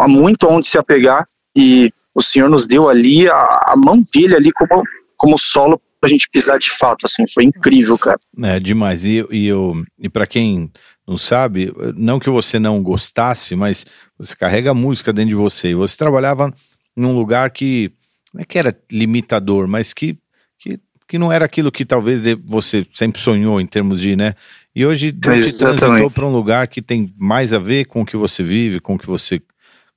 muito 0.07 0.47
onde 0.47 0.67
se 0.67 0.78
apegar 0.78 1.28
e 1.57 1.91
o 2.13 2.21
Senhor 2.21 2.47
nos 2.51 2.67
deu 2.67 2.88
ali 2.88 3.28
a, 3.28 3.59
a 3.65 3.74
mão 3.76 4.05
dele 4.13 4.36
ali 4.36 4.51
como, 4.51 4.84
como 5.17 5.36
solo 5.36 5.82
pra 5.99 6.09
gente 6.09 6.30
pisar 6.30 6.59
de 6.59 6.69
fato, 6.69 7.05
assim, 7.05 7.26
foi 7.26 7.45
incrível, 7.45 7.97
cara. 7.97 8.19
É, 8.43 8.59
demais. 8.59 9.05
E, 9.05 9.26
e, 9.32 9.47
eu, 9.47 9.82
e 9.97 10.09
para 10.09 10.28
quem 10.28 10.69
não 11.08 11.18
sabe, 11.18 11.74
não 11.95 12.20
que 12.20 12.30
você 12.30 12.58
não 12.58 12.82
gostasse, 12.82 13.56
mas 13.56 13.86
você 14.18 14.36
carrega 14.36 14.74
música 14.74 15.12
dentro 15.12 15.30
de 15.30 15.36
você. 15.36 15.70
E 15.70 15.76
você 15.76 15.97
trabalhava 15.97 16.54
num 16.95 17.14
lugar 17.14 17.49
que 17.51 17.91
não 18.34 18.41
é 18.41 18.45
que 18.45 18.58
era 18.58 18.76
limitador, 18.91 19.68
mas 19.68 19.93
que, 19.93 20.18
que, 20.58 20.80
que 21.08 21.18
não 21.18 21.32
era 21.32 21.45
aquilo 21.45 21.72
que 21.72 21.86
talvez 21.86 22.22
você 22.45 22.86
sempre 22.93 23.22
sonhou 23.22 23.60
em 23.60 23.66
termos 23.68 23.99
de, 23.99 24.16
né? 24.16 24.34
E 24.76 24.86
hoje 24.86 25.12
Deus 25.12 25.58
transitou 25.58 26.10
para 26.10 26.26
um 26.26 26.32
lugar 26.32 26.68
que 26.68 26.82
tem 26.82 27.14
mais 27.18 27.54
a 27.54 27.60
ver 27.60 27.86
com 27.86 28.01
o 28.01 28.06
que 28.06 28.18
você 28.18 28.41
vive, 28.41 28.80
com 28.80 28.95
o 28.95 28.97
que 28.97 29.06
você, 29.06 29.41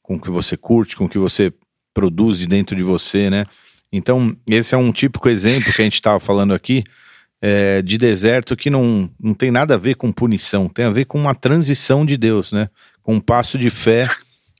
com 0.02 0.16
o 0.16 0.20
que 0.20 0.30
você 0.30 0.56
curte, 0.56 0.94
com 0.94 1.06
o 1.06 1.08
que 1.08 1.18
você 1.18 1.52
produz 1.94 2.38
de 2.38 2.46
dentro 2.46 2.76
de 2.76 2.82
você, 2.82 3.30
né? 3.30 3.46
Então, 3.90 4.36
esse 4.46 4.74
é 4.74 4.78
um 4.78 4.92
típico 4.92 5.28
exemplo 5.28 5.72
que 5.72 5.80
a 5.80 5.84
gente 5.84 5.94
estava 5.94 6.20
falando 6.20 6.52
aqui, 6.52 6.84
é, 7.48 7.80
de 7.80 7.96
deserto 7.96 8.56
que 8.56 8.68
não, 8.68 9.08
não 9.20 9.32
tem 9.32 9.52
nada 9.52 9.74
a 9.74 9.78
ver 9.78 9.94
com 9.94 10.10
punição, 10.10 10.68
tem 10.68 10.84
a 10.84 10.90
ver 10.90 11.04
com 11.04 11.16
uma 11.16 11.32
transição 11.32 12.04
de 12.04 12.16
Deus, 12.16 12.50
né? 12.50 12.68
Com 13.04 13.14
um 13.14 13.20
passo 13.20 13.56
de 13.56 13.70
fé 13.70 14.02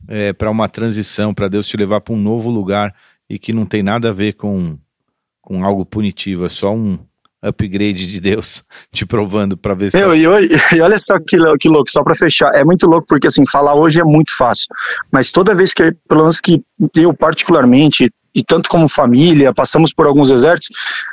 é, 0.07 0.32
para 0.32 0.49
uma 0.49 0.68
transição, 0.68 1.34
para 1.34 1.49
Deus 1.49 1.66
te 1.66 1.76
levar 1.76 2.01
para 2.01 2.14
um 2.14 2.16
novo 2.16 2.49
lugar 2.49 2.95
e 3.28 3.41
que 3.41 3.53
não 3.53 3.66
tem 3.66 3.82
nada 3.82 4.11
a 4.11 4.12
ver 4.12 4.34
com, 4.34 4.78
com 5.43 5.64
algo 5.64 5.84
punitivo, 5.84 6.47
é 6.47 6.49
só 6.49 6.72
um 6.72 6.97
upgrade 7.43 8.07
de 8.07 8.20
Deus 8.20 8.62
te 8.95 9.05
provando 9.05 9.57
para 9.57 9.74
ver 9.74 9.91
se. 9.91 9.99
Meu, 9.99 10.14
e, 10.14 10.24
hoje, 10.28 10.49
e 10.76 10.80
olha 10.80 10.97
só 10.97 11.18
que, 11.18 11.37
que 11.59 11.68
louco, 11.68 11.91
só 11.91 12.05
para 12.05 12.14
fechar, 12.14 12.55
é 12.55 12.62
muito 12.62 12.87
louco 12.87 13.07
porque 13.09 13.26
assim, 13.26 13.43
falar 13.51 13.74
hoje 13.74 14.01
é 14.01 14.05
muito 14.05 14.30
fácil, 14.37 14.68
mas 15.11 15.32
toda 15.32 15.57
vez 15.57 15.74
que, 15.74 15.91
pelo 16.09 16.20
menos 16.20 16.41
que 16.41 16.61
eu 16.95 17.12
particularmente 17.12 18.12
e 18.37 18.45
tanto 18.45 18.68
como 18.68 18.87
família, 18.87 19.55
passamos 19.55 19.95
por 19.95 20.07
alguns 20.07 20.28
desertos, 20.28 20.68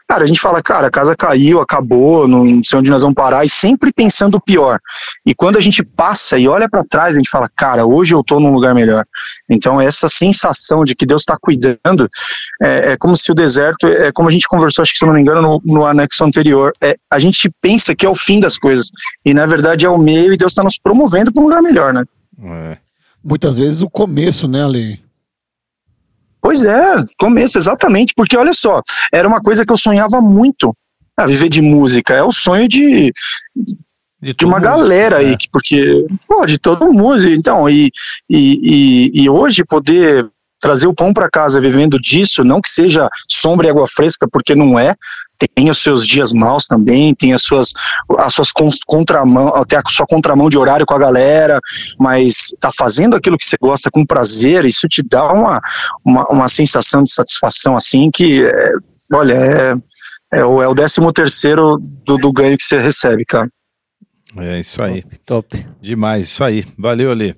cara, 0.05 0.26
a 0.26 0.28
gente 0.28 0.41
fala, 0.41 0.61
cara, 0.61 0.88
a 0.88 0.91
casa 0.91 1.15
caiu, 1.15 1.61
acabou, 1.61 2.28
não 2.28 2.61
sei 2.61 2.80
onde 2.80 2.89
nós 2.89 3.01
vamos 3.01 3.15
parar, 3.15 3.45
e 3.45 3.49
sempre 3.49 3.93
pensando 3.93 4.36
o 4.36 4.41
pior. 4.41 4.78
E 5.26 5.34
quando 5.34 5.55
a 5.55 5.61
gente 5.61 5.82
passa 5.82 6.38
e 6.38 6.49
olha 6.49 6.67
para 6.69 6.84
trás, 6.84 7.15
a 7.15 7.17
gente 7.17 7.30
fala, 7.30 7.49
cara, 7.55 7.86
hoje 7.86 8.13
eu 8.13 8.21
tô 8.21 8.41
num 8.41 8.51
lugar 8.51 8.76
melhor. 8.76 9.05
Então, 9.49 9.80
essa 9.80 10.09
sensação 10.09 10.84
de 10.84 10.93
que 10.93 11.05
Deus 11.05 11.21
está 11.21 11.38
cuidando, 11.39 12.09
é, 12.61 12.91
é, 12.91 12.97
como 12.97 13.15
se 13.15 13.32
o 13.32 13.36
deserto, 13.36 13.88
é 13.88 14.11
como 14.11 14.28
a 14.28 14.32
gente 14.32 14.45
conversou, 14.45 14.84
acho 14.84 14.91
que 14.91 14.99
se 14.99 15.05
não 15.05 15.13
me 15.13 15.21
engano, 15.21 15.41
no, 15.41 15.61
no 15.63 15.86
anexo 15.86 16.26
anterior, 16.26 16.74
é, 16.82 16.97
a 17.09 17.19
gente 17.19 17.49
pensa 17.61 17.95
que 17.95 18.05
é 18.05 18.09
o 18.09 18.15
fim 18.15 18.41
das 18.41 18.57
coisas, 18.57 18.91
e 19.24 19.34
na 19.34 19.45
verdade 19.45 19.86
é 19.86 19.89
o 19.89 19.97
meio, 19.97 20.34
e 20.34 20.38
Deus 20.38 20.51
está 20.51 20.63
nos 20.63 20.78
promovendo 20.78 21.32
para 21.32 21.41
um 21.41 21.45
lugar 21.45 21.61
melhor, 21.61 21.93
né? 21.93 22.03
É. 22.43 22.78
Muitas 23.24 23.57
vezes 23.57 23.82
o 23.82 23.89
começo, 23.89 24.45
né, 24.45 24.61
Ale? 24.61 25.12
Pois 26.43 26.65
é, 26.65 26.95
começo, 27.17 27.57
exatamente, 27.57 28.13
porque 28.13 28.35
olha 28.35 28.51
só, 28.51 28.81
era 29.13 29.25
uma 29.25 29.39
coisa 29.39 29.65
que 29.65 29.71
eu 29.71 29.77
sonhava 29.77 30.19
muito, 30.19 30.75
a 31.15 31.25
viver 31.25 31.47
de 31.47 31.61
música, 31.61 32.13
é 32.13 32.21
o 32.21 32.33
sonho 32.33 32.67
de, 32.67 33.13
de, 34.21 34.33
de 34.33 34.45
uma 34.45 34.59
galera 34.59 35.19
aí, 35.19 35.31
né? 35.31 35.37
porque, 35.49 36.05
pô, 36.27 36.45
de 36.45 36.57
todo 36.57 36.91
mundo, 36.91 37.25
então, 37.29 37.69
e, 37.69 37.89
e, 38.29 38.59
e, 39.15 39.23
e 39.23 39.29
hoje 39.29 39.63
poder 39.63 40.29
trazer 40.59 40.87
o 40.87 40.93
pão 40.93 41.13
para 41.13 41.29
casa 41.29 41.61
vivendo 41.61 41.97
disso, 41.97 42.43
não 42.43 42.59
que 42.61 42.69
seja 42.69 43.09
sombra 43.29 43.67
e 43.67 43.69
água 43.69 43.87
fresca, 43.87 44.27
porque 44.29 44.53
não 44.53 44.77
é, 44.77 44.95
tem 45.47 45.69
os 45.69 45.81
seus 45.81 46.07
dias 46.07 46.33
maus 46.33 46.67
também, 46.67 47.13
tem 47.15 47.33
as 47.33 47.43
suas, 47.43 47.73
as 48.17 48.33
suas 48.33 48.51
contramão, 48.85 49.49
até 49.49 49.77
a 49.77 49.81
sua 49.87 50.05
contramão 50.05 50.49
de 50.49 50.57
horário 50.57 50.85
com 50.85 50.93
a 50.93 50.99
galera, 50.99 51.59
mas 51.99 52.53
tá 52.59 52.71
fazendo 52.75 53.15
aquilo 53.15 53.37
que 53.37 53.45
você 53.45 53.57
gosta 53.61 53.89
com 53.91 54.05
prazer, 54.05 54.65
isso 54.65 54.87
te 54.87 55.01
dá 55.03 55.31
uma, 55.31 55.61
uma, 56.03 56.27
uma 56.27 56.47
sensação 56.47 57.03
de 57.03 57.11
satisfação 57.11 57.75
assim 57.75 58.09
que, 58.11 58.43
é, 58.43 58.71
olha, 59.13 59.33
é, 59.33 59.73
é, 60.39 60.45
o, 60.45 60.61
é 60.61 60.67
o 60.67 60.73
décimo 60.73 61.11
terceiro 61.11 61.77
do, 62.05 62.17
do 62.17 62.31
ganho 62.31 62.57
que 62.57 62.63
você 62.63 62.79
recebe, 62.79 63.25
cara. 63.25 63.49
É 64.37 64.59
isso 64.59 64.81
aí. 64.81 65.03
Top. 65.25 65.51
top. 65.53 65.67
Demais, 65.81 66.27
isso 66.27 66.43
aí. 66.43 66.65
Valeu, 66.77 67.11
Ali. 67.11 67.35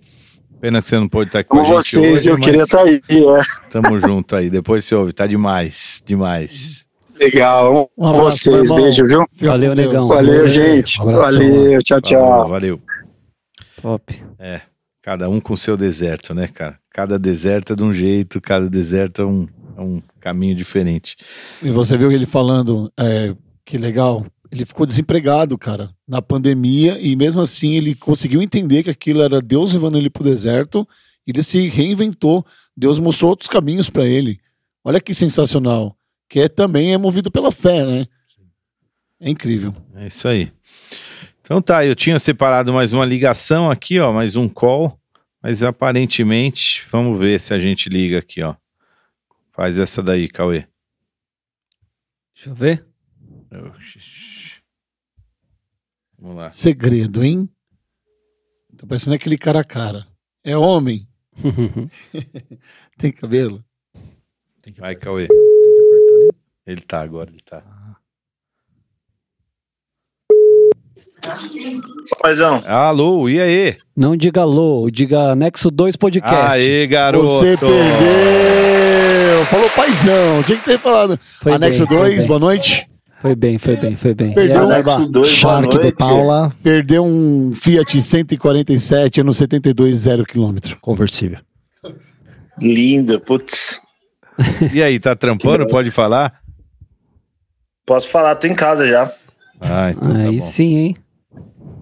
Pena 0.62 0.82
que 0.82 0.88
você 0.88 0.96
não 0.96 1.08
pôde 1.08 1.30
estar 1.30 1.40
aqui 1.40 1.50
com, 1.50 1.60
com 1.60 1.66
vocês, 1.66 2.22
hoje, 2.22 2.30
eu 2.30 2.38
queria 2.38 2.64
estar 2.64 2.80
tá 2.80 2.84
aí. 2.86 3.02
É. 3.10 3.70
Tamo 3.72 4.00
junto 4.00 4.36
aí. 4.36 4.50
Depois 4.50 4.86
você 4.86 4.96
ouve, 4.96 5.14
tá 5.14 5.28
demais, 5.28 6.02
demais. 6.06 6.85
Legal. 7.20 7.90
Um 7.98 8.08
abraço, 8.08 8.52
vocês, 8.52 8.72
beijo, 8.72 9.08
viu? 9.08 9.26
Valeu, 9.42 9.74
negão. 9.74 10.08
Valeu, 10.08 10.34
valeu 10.34 10.48
gente. 10.48 11.02
Um 11.02 11.14
valeu, 11.14 11.82
tchau, 11.82 12.02
tchau. 12.02 12.50
Valeu. 12.50 12.82
Top. 13.82 14.24
É, 14.38 14.62
cada 15.02 15.30
um 15.30 15.40
com 15.40 15.56
seu 15.56 15.78
deserto, 15.78 16.34
né, 16.34 16.48
cara? 16.48 16.78
Cada 16.92 17.18
deserto 17.18 17.74
é 17.74 17.76
de 17.76 17.84
um 17.84 17.94
jeito, 17.94 18.42
cada 18.42 18.70
deserto 18.70 19.22
é 19.22 19.26
um, 19.26 19.48
é 19.78 19.82
um 19.82 20.02
caminho 20.20 20.56
diferente. 20.56 21.16
E 21.62 21.70
você 21.70 21.98
viu 21.98 22.12
ele 22.12 22.26
falando, 22.26 22.92
é, 23.00 23.34
que 23.64 23.78
legal, 23.78 24.26
ele 24.52 24.66
ficou 24.66 24.86
desempregado, 24.86 25.58
cara, 25.58 25.92
na 26.08 26.22
pandemia, 26.22 27.00
e 27.00 27.16
mesmo 27.16 27.42
assim 27.42 27.76
ele 27.76 27.96
conseguiu 27.96 28.42
entender 28.42 28.84
que 28.84 28.90
aquilo 28.90 29.22
era 29.22 29.42
Deus 29.42 29.74
levando 29.74 29.98
ele 29.98 30.10
pro 30.10 30.24
deserto, 30.24 30.88
e 31.26 31.32
ele 31.32 31.44
se 31.44 31.68
reinventou. 31.68 32.46
Deus 32.76 33.00
mostrou 33.00 33.30
outros 33.30 33.50
caminhos 33.50 33.90
para 33.90 34.06
ele. 34.06 34.40
Olha 34.84 35.00
que 35.00 35.14
sensacional 35.14 35.96
que 36.36 36.42
é, 36.42 36.50
também 36.50 36.94
é 36.94 36.98
movido 36.98 37.32
pela 37.32 37.50
fé, 37.50 37.86
né? 37.86 38.06
É 39.22 39.30
incrível. 39.30 39.74
É 39.94 40.08
isso 40.08 40.28
aí. 40.28 40.52
Então 41.40 41.62
tá, 41.62 41.86
eu 41.86 41.96
tinha 41.96 42.20
separado 42.20 42.74
mais 42.74 42.92
uma 42.92 43.06
ligação 43.06 43.72
aqui, 43.72 44.02
ó, 44.02 44.12
mais 44.12 44.36
um 44.36 44.50
call, 44.50 45.00
mas 45.42 45.64
aparentemente, 45.64 46.86
vamos 46.92 47.18
ver 47.18 47.40
se 47.40 47.54
a 47.54 47.60
gente 47.60 47.88
liga 47.88 48.20
aqui, 48.20 48.44
ó. 48.44 48.54
Faz 49.54 49.80
essa 49.80 50.04
daí, 50.04 50.28
Cauê. 50.28 50.68
Deixa 52.34 52.50
eu 52.50 52.54
ver. 52.54 52.86
Vamos 56.20 56.36
lá. 56.36 56.50
Segredo, 56.50 57.24
hein? 57.24 57.50
Tá 58.76 58.86
parecendo 58.86 59.16
aquele 59.16 59.38
cara 59.38 59.62
a 59.62 59.64
cara. 59.64 60.06
É 60.44 60.58
homem. 60.58 61.08
Tem 63.00 63.14
cabelo? 63.14 63.64
Vai, 64.78 64.98
Cauê. 64.98 65.30
Ele 66.68 66.82
tá 66.82 67.02
agora, 67.02 67.30
ele 67.30 67.42
tá. 67.46 67.62
Paizão. 72.20 72.64
Alô, 72.66 73.30
e 73.30 73.40
aí? 73.40 73.78
Não 73.96 74.18
diga 74.18 74.42
alô, 74.42 74.90
diga 74.92 75.36
Nexo 75.36 75.70
2 75.70 75.96
Podcast. 75.96 76.58
Aê, 76.58 76.88
garoto. 76.88 77.28
Você 77.28 77.56
perdeu. 77.58 79.46
Falou 79.46 79.70
paizão. 79.70 80.44
Tinha 80.44 80.58
que 80.58 80.66
ter 80.66 80.80
falado. 80.80 81.20
Foi 81.40 81.54
Anexo 81.54 81.86
bem, 81.88 81.98
2, 81.98 82.26
boa 82.26 82.40
noite. 82.40 82.88
Foi 83.22 83.36
bem, 83.36 83.60
foi 83.60 83.76
bem, 83.76 83.96
foi 83.96 84.16
bem. 84.16 84.34
Perdeu 84.34 84.64
um 84.64 85.12
2, 85.12 85.28
Shark 85.28 85.80
de 85.80 85.92
Paula. 85.92 86.52
Perdeu 86.64 87.04
um 87.06 87.54
Fiat 87.56 88.02
147 88.02 89.22
ano 89.22 89.34
72, 89.34 89.96
0 89.98 90.26
km. 90.26 90.58
Conversível. 90.82 91.40
Linda, 92.60 93.20
putz. 93.20 93.82
E 94.74 94.82
aí, 94.82 95.00
tá 95.00 95.16
trampando? 95.16 95.68
Pode 95.68 95.92
falar? 95.92 96.45
Posso 97.86 98.08
falar, 98.10 98.36
tô 98.36 98.48
em 98.48 98.56
casa 98.56 98.88
já. 98.88 99.12
Ah, 99.62 99.92
então 99.92 100.12
tá 100.12 100.18
Aí 100.20 100.40
bom. 100.40 100.46
sim, 100.46 100.76
hein? 100.78 100.98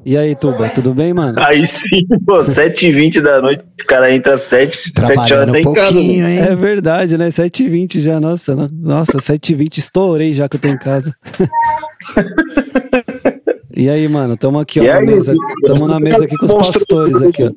E 0.05 0.17
aí, 0.17 0.35
Tuba, 0.35 0.69
tudo 0.69 0.93
bem, 0.93 1.13
mano? 1.13 1.39
Aí 1.41 1.65
sim, 1.67 1.79
pô, 2.25 2.35
7h20 2.37 3.21
da 3.21 3.41
noite, 3.41 3.63
o 3.81 3.85
cara 3.85 4.13
entra 4.13 4.33
às 4.33 4.41
7, 4.41 4.75
7 4.77 5.01
horas 5.33 5.49
um 5.49 5.55
em 5.55 5.73
casa. 5.73 5.97
hein? 5.97 6.21
É 6.21 6.53
verdade, 6.57 7.17
né? 7.17 7.29
7h20 7.29 8.01
já, 8.01 8.19
nossa, 8.19 8.53
no- 8.53 8.67
nossa, 8.69 9.17
7h20, 9.17 9.77
estourei 9.77 10.33
já 10.33 10.49
que 10.49 10.57
eu 10.57 10.59
tô 10.59 10.67
em 10.67 10.77
casa. 10.77 11.15
e 13.73 13.89
aí, 13.89 14.05
mano, 14.09 14.35
tamo 14.35 14.59
aqui, 14.59 14.81
ó, 14.81 14.83
E 14.83 14.87
na 14.89 14.95
aí, 14.97 15.05
mesa. 15.05 15.33
Tamo 15.65 15.87
na 15.87 16.01
mesa 16.01 16.25
aqui 16.25 16.35
com 16.35 16.45
os 16.47 16.51
pastores 16.51 17.21
aqui, 17.21 17.43
ó. 17.43 17.51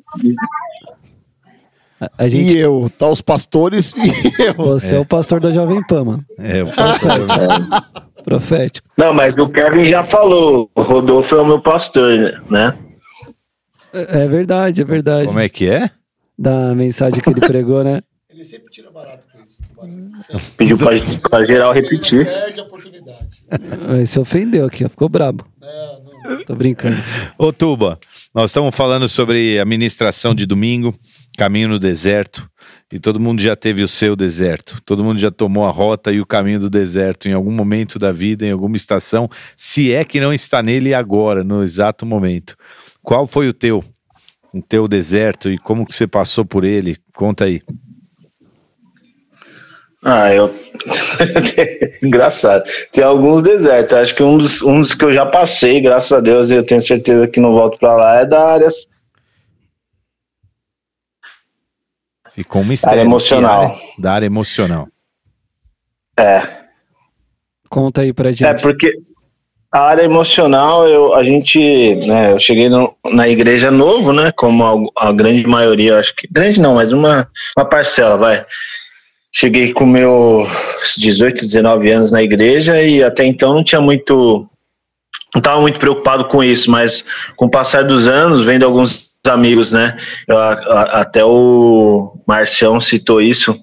A, 2.17 2.29
gente, 2.29 2.53
E 2.53 2.57
eu, 2.59 2.89
tá 2.97 3.09
os 3.09 3.21
pastores 3.21 3.93
e 3.97 4.41
eu. 4.43 4.53
você 4.53 4.95
é. 4.95 4.99
o 4.99 5.05
pastor 5.05 5.41
da 5.41 5.51
Jovem 5.51 5.85
Pan, 5.85 6.05
mano. 6.05 6.25
É, 6.37 6.63
o 6.63 6.67
Profético. 8.27 8.89
Não, 8.97 9.13
mas 9.13 9.33
o 9.35 9.47
Kevin 9.47 9.85
já 9.85 10.03
falou, 10.03 10.69
o 10.75 10.81
Rodolfo 10.81 11.33
é 11.33 11.39
o 11.39 11.45
meu 11.45 11.61
pastor, 11.61 12.43
né? 12.49 12.77
É, 13.93 14.23
é 14.23 14.27
verdade, 14.27 14.81
é 14.81 14.83
verdade. 14.85 15.27
como 15.27 15.39
é 15.39 15.47
que 15.47 15.69
é? 15.69 15.89
Da 16.37 16.75
mensagem 16.75 17.21
que 17.21 17.29
ele 17.29 17.39
pregou, 17.39 17.85
né? 17.85 18.01
Ele 18.29 18.43
sempre 18.43 18.69
tira 18.69 18.91
barato 18.91 19.25
com 19.75 19.87
isso. 19.87 20.53
Pediu 20.57 20.77
pra, 20.77 20.91
pra 21.27 21.43
geral 21.43 21.73
repetir. 21.73 22.23
Perde 22.23 22.59
a 22.59 22.63
oportunidade. 22.63 23.27
Aí 23.87 24.05
se 24.05 24.19
ofendeu 24.19 24.67
aqui, 24.67 24.85
ó. 24.85 24.89
Ficou 24.89 25.09
brabo. 25.09 25.43
Tô 26.45 26.53
brincando. 26.53 26.97
Ô 27.39 27.51
Tuba, 27.51 27.97
nós 28.35 28.51
estamos 28.51 28.75
falando 28.75 29.09
sobre 29.09 29.57
a 29.57 29.65
ministração 29.65 30.35
de 30.35 30.45
domingo, 30.45 30.93
caminho 31.35 31.69
no 31.69 31.79
deserto, 31.79 32.47
e 32.91 32.99
todo 32.99 33.19
mundo 33.19 33.41
já 33.41 33.55
teve 33.55 33.83
o 33.83 33.87
seu 33.87 34.15
deserto, 34.15 34.81
todo 34.85 35.03
mundo 35.03 35.19
já 35.19 35.29
tomou 35.29 35.65
a 35.65 35.71
rota 35.71 36.11
e 36.11 36.21
o 36.21 36.25
caminho 36.25 36.59
do 36.59 36.69
deserto 36.69 37.27
em 37.27 37.33
algum 37.33 37.51
momento 37.51 37.99
da 37.99 38.11
vida, 38.11 38.45
em 38.45 38.51
alguma 38.51 38.77
estação, 38.77 39.29
se 39.55 39.93
é 39.93 40.05
que 40.05 40.19
não 40.19 40.33
está 40.33 40.63
nele 40.63 40.93
agora, 40.93 41.43
no 41.43 41.63
exato 41.63 42.05
momento. 42.05 42.55
Qual 43.03 43.27
foi 43.27 43.47
o 43.47 43.53
teu? 43.53 43.83
O 44.53 44.61
teu 44.61 44.87
deserto 44.87 45.51
e 45.51 45.57
como 45.57 45.85
que 45.85 45.93
você 45.93 46.07
passou 46.07 46.45
por 46.45 46.63
ele? 46.63 46.97
Conta 47.13 47.45
aí. 47.45 47.61
Ah, 50.03 50.33
eu. 50.33 50.53
Engraçado. 52.01 52.63
Tem 52.93 53.03
alguns 53.03 53.43
desertos. 53.43 53.97
Acho 53.97 54.15
que 54.15 54.23
um 54.23 54.37
dos, 54.37 54.61
um 54.61 54.79
dos 54.79 54.93
que 54.93 55.03
eu 55.03 55.13
já 55.13 55.25
passei, 55.25 55.81
graças 55.81 56.11
a 56.13 56.21
Deus, 56.21 56.49
e 56.49 56.55
eu 56.55 56.63
tenho 56.63 56.81
certeza 56.81 57.27
que 57.27 57.41
não 57.41 57.51
volto 57.51 57.77
pra 57.77 57.95
lá, 57.95 58.21
é 58.21 58.25
da 58.25 58.53
área, 58.53 58.69
Ficou 62.37 62.61
um 62.61 62.65
mistério. 62.65 62.99
Área 62.99 63.07
emocional. 63.09 63.61
Área? 63.63 63.77
Da 63.97 64.13
área 64.13 64.25
emocional. 64.27 64.87
É. 66.19 66.41
Conta 67.67 68.01
aí 68.01 68.13
pra 68.13 68.31
gente. 68.31 68.45
É 68.45 68.53
porque 68.53 68.93
a 69.71 69.79
área 69.79 70.03
emocional, 70.03 70.87
eu, 70.87 71.15
a 71.15 71.23
gente, 71.23 71.95
né, 72.05 72.33
eu 72.33 72.39
cheguei 72.39 72.69
no- 72.69 72.95
na 73.11 73.27
igreja 73.27 73.71
novo, 73.71 74.13
né, 74.13 74.31
como 74.37 74.91
a, 74.95 75.07
a 75.09 75.11
grande 75.11 75.47
maioria, 75.47 75.97
acho 75.97 76.15
que, 76.15 76.27
grande 76.31 76.61
não, 76.61 76.75
mas 76.75 76.91
uma, 76.93 77.27
uma 77.57 77.65
parcela, 77.65 78.17
vai. 78.17 78.45
Cheguei 79.33 79.73
com 79.73 79.87
meus 79.87 80.47
18, 80.99 81.43
19 81.43 81.89
anos 81.89 82.11
na 82.11 82.21
igreja 82.21 82.79
e 82.83 83.03
até 83.03 83.25
então 83.25 83.51
não 83.55 83.63
tinha 83.63 83.81
muito, 83.81 84.47
não 85.33 85.39
estava 85.39 85.59
muito 85.59 85.79
preocupado 85.79 86.25
com 86.25 86.43
isso, 86.43 86.69
mas 86.69 87.03
com 87.35 87.45
o 87.45 87.49
passar 87.49 87.83
dos 87.83 88.07
anos, 88.07 88.45
vendo 88.45 88.63
alguns 88.63 89.06
amigos, 89.27 89.71
né, 89.71 89.95
eu, 90.27 90.37
a- 90.37 90.53
a- 90.53 91.01
até 91.01 91.23
o 91.23 92.17
Marcião 92.27 92.79
citou 92.79 93.21
isso, 93.21 93.57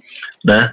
né, 0.45 0.71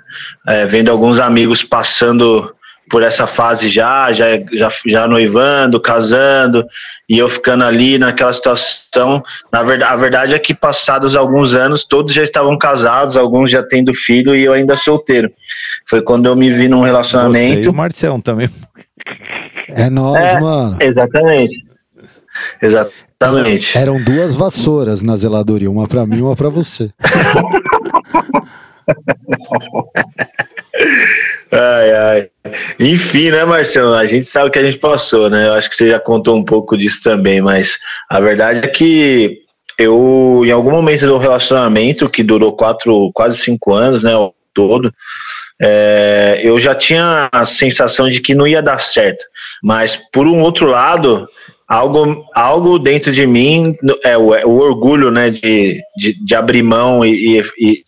é, 0.47 0.65
vendo 0.65 0.89
alguns 0.91 1.19
amigos 1.19 1.63
passando 1.63 2.53
por 2.89 3.03
essa 3.03 3.25
fase 3.25 3.69
já, 3.69 4.11
já, 4.11 4.25
já, 4.51 4.67
já 4.85 5.07
noivando, 5.07 5.79
casando, 5.79 6.65
e 7.07 7.17
eu 7.17 7.29
ficando 7.29 7.63
ali 7.63 7.97
naquela 7.97 8.33
situação. 8.33 9.23
Na 9.49 9.63
verdade, 9.63 9.93
a 9.93 9.95
verdade 9.95 10.35
é 10.35 10.39
que 10.39 10.53
passados 10.53 11.15
alguns 11.15 11.55
anos, 11.55 11.85
todos 11.85 12.13
já 12.13 12.21
estavam 12.21 12.57
casados, 12.57 13.15
alguns 13.15 13.49
já 13.49 13.63
tendo 13.63 13.93
filho 13.93 14.35
e 14.35 14.43
eu 14.43 14.51
ainda 14.51 14.75
solteiro. 14.75 15.31
Foi 15.87 16.01
quando 16.01 16.25
eu 16.25 16.35
me 16.35 16.49
vi 16.51 16.67
num 16.67 16.79
Você 16.79 16.83
e 16.83 16.87
relacionamento. 16.87 17.69
o 17.69 17.73
Marcelo 17.73 18.21
também. 18.21 18.49
É 19.69 19.89
nós, 19.89 20.17
É. 20.35 20.39
mano. 20.41 20.77
Exatamente. 20.81 21.65
Exatamente. 23.21 23.77
Eram 23.77 24.03
duas 24.03 24.33
vassouras 24.33 25.01
na 25.01 25.15
zeladoria, 25.15 25.69
uma 25.69 25.87
pra 25.87 26.05
mim 26.05 26.17
e 26.17 26.21
uma 26.21 26.35
pra 26.35 26.49
você. 26.49 26.89
Ai, 31.53 31.93
ai. 31.93 32.29
Enfim, 32.79 33.29
né, 33.29 33.43
Marcelo? 33.43 33.93
A 33.93 34.05
gente 34.05 34.25
sabe 34.25 34.47
o 34.47 34.51
que 34.51 34.57
a 34.57 34.63
gente 34.63 34.79
passou, 34.79 35.29
né? 35.29 35.47
Eu 35.47 35.53
acho 35.53 35.69
que 35.69 35.75
você 35.75 35.89
já 35.89 35.99
contou 35.99 36.37
um 36.37 36.43
pouco 36.43 36.77
disso 36.77 37.03
também, 37.03 37.41
mas 37.41 37.77
a 38.09 38.21
verdade 38.21 38.59
é 38.65 38.67
que 38.67 39.39
eu, 39.77 40.43
em 40.45 40.51
algum 40.51 40.71
momento 40.71 41.05
do 41.05 41.17
relacionamento, 41.17 42.09
que 42.09 42.23
durou 42.23 42.55
quatro, 42.55 43.11
quase 43.13 43.37
cinco 43.37 43.73
anos, 43.73 44.03
né, 44.03 44.13
ao 44.13 44.33
todo, 44.53 44.93
é, 45.61 46.39
eu 46.43 46.59
já 46.59 46.73
tinha 46.73 47.29
a 47.31 47.45
sensação 47.45 48.09
de 48.09 48.21
que 48.21 48.35
não 48.35 48.47
ia 48.47 48.61
dar 48.61 48.79
certo. 48.79 49.23
Mas, 49.61 49.95
por 50.11 50.27
um 50.27 50.41
outro 50.41 50.67
lado, 50.67 51.27
algo, 51.71 52.25
algo 52.35 52.77
dentro 52.77 53.13
de 53.13 53.25
mim, 53.25 53.73
é 54.03 54.17
o, 54.17 54.35
é 54.35 54.45
o 54.45 54.57
orgulho, 54.57 55.09
né, 55.09 55.29
de, 55.29 55.81
de, 55.95 56.21
de 56.21 56.35
abrir 56.35 56.61
mão 56.61 57.05
e, 57.05 57.39
e, 57.57 57.83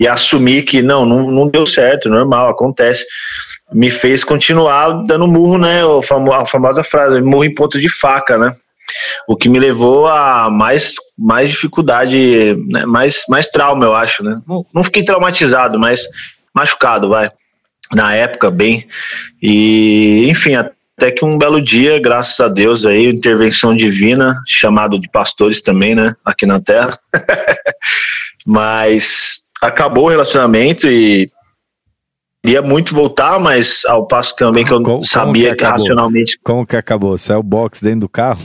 e, 0.00 0.08
assumir 0.08 0.64
que 0.64 0.82
não, 0.82 1.06
não, 1.06 1.30
não 1.30 1.46
deu 1.46 1.64
certo, 1.64 2.08
normal, 2.08 2.48
acontece. 2.48 3.06
Me 3.72 3.90
fez 3.90 4.24
continuar 4.24 5.04
dando 5.06 5.28
murro, 5.28 5.56
né, 5.56 5.82
a 5.84 6.44
famosa 6.44 6.82
frase, 6.82 7.20
murro 7.20 7.44
em 7.44 7.54
ponto 7.54 7.78
de 7.78 7.88
faca, 7.88 8.36
né. 8.36 8.56
O 9.28 9.36
que 9.36 9.48
me 9.48 9.60
levou 9.60 10.08
a 10.08 10.50
mais, 10.50 10.94
mais 11.16 11.48
dificuldade, 11.48 12.56
né, 12.66 12.84
mais, 12.86 13.22
mais 13.28 13.46
trauma, 13.46 13.84
eu 13.84 13.94
acho, 13.94 14.24
né. 14.24 14.40
Não, 14.48 14.66
não 14.74 14.82
fiquei 14.82 15.04
traumatizado, 15.04 15.78
mas 15.78 16.08
machucado, 16.52 17.08
vai. 17.08 17.30
Na 17.94 18.16
época, 18.16 18.50
bem. 18.50 18.88
E, 19.40 20.28
enfim, 20.28 20.56
até 20.98 21.12
que 21.12 21.24
um 21.24 21.38
belo 21.38 21.62
dia, 21.62 22.00
graças 22.00 22.40
a 22.40 22.48
Deus, 22.48 22.84
aí, 22.84 23.06
intervenção 23.08 23.72
divina, 23.74 24.42
chamado 24.48 24.98
de 25.00 25.08
pastores 25.08 25.62
também, 25.62 25.94
né, 25.94 26.12
aqui 26.24 26.44
na 26.44 26.60
Terra. 26.60 26.98
mas 28.44 29.38
acabou 29.62 30.06
o 30.06 30.08
relacionamento 30.08 30.88
e 30.88 31.30
queria 32.44 32.60
muito 32.62 32.94
voltar, 32.94 33.38
mas 33.38 33.84
ao 33.86 34.08
passo 34.08 34.34
também 34.34 34.64
que 34.64 34.72
eu 34.72 34.78
Como- 34.78 34.88
como 34.96 35.04
sabia 35.04 35.50
que 35.50 35.56
que, 35.58 35.64
racionalmente. 35.64 36.38
Como 36.42 36.66
que 36.66 36.76
acabou? 36.76 37.16
Saiu 37.16 37.38
o 37.40 37.42
box 37.44 37.80
dentro 37.80 38.00
do 38.00 38.08
carro? 38.08 38.40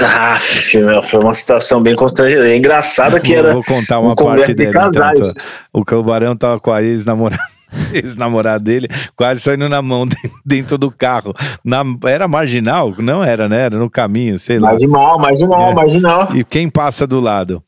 Ah, 0.00 0.38
meu, 0.74 1.02
foi 1.02 1.20
uma 1.20 1.34
situação 1.34 1.82
bem 1.82 1.94
constrangedora. 1.94 2.50
É 2.50 2.56
engraçado 2.56 3.20
que 3.20 3.34
era. 3.34 3.52
Vou 3.52 3.62
contar 3.64 4.00
um 4.00 4.04
uma 4.06 4.16
congresso 4.16 4.46
parte 4.46 4.54
de 4.54 4.64
dele. 4.64 4.70
Então, 4.70 4.90
casais. 4.92 5.18
Tô- 5.20 5.34
o 5.80 5.84
Cabarão 5.84 6.34
tava 6.34 6.58
com 6.58 6.72
a 6.72 6.82
ex-namorada. 6.82 7.42
Ex-namorada 7.92 8.60
dele, 8.64 8.88
quase 9.16 9.40
saindo 9.40 9.68
na 9.68 9.82
mão 9.82 10.06
dentro 10.44 10.76
do 10.78 10.90
carro. 10.90 11.34
Na, 11.64 11.82
era 12.04 12.26
marginal? 12.28 12.94
Não 12.98 13.22
era, 13.24 13.48
né? 13.48 13.62
Era 13.62 13.78
no 13.78 13.90
caminho, 13.90 14.38
sei 14.38 14.58
lá. 14.58 14.70
Marginal, 14.72 15.18
marginal, 15.18 15.70
É. 15.70 15.74
marginal. 15.74 16.36
E 16.36 16.44
quem 16.44 16.68
passa 16.68 17.06
do 17.06 17.20
lado? 17.20 17.62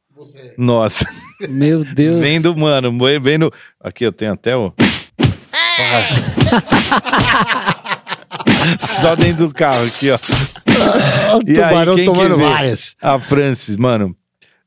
Nossa, 0.56 1.06
Meu 1.48 1.84
Deus. 1.84 2.18
vendo, 2.18 2.56
mano, 2.56 2.92
vendo. 3.22 3.52
Aqui 3.80 4.04
eu 4.04 4.12
tenho 4.12 4.32
até 4.32 4.56
o. 4.56 4.72
Só 8.80 9.14
dentro 9.14 9.48
do 9.48 9.54
carro 9.54 9.82
aqui, 9.84 10.10
ó. 10.10 10.16
O 11.36 11.42
E 11.46 11.50
aí, 11.50 11.68
tubarão 11.70 11.94
que 11.96 12.04
tomando 12.04 12.36
várias. 12.36 12.96
A 13.00 13.18
Francis, 13.18 13.76
mano, 13.76 14.14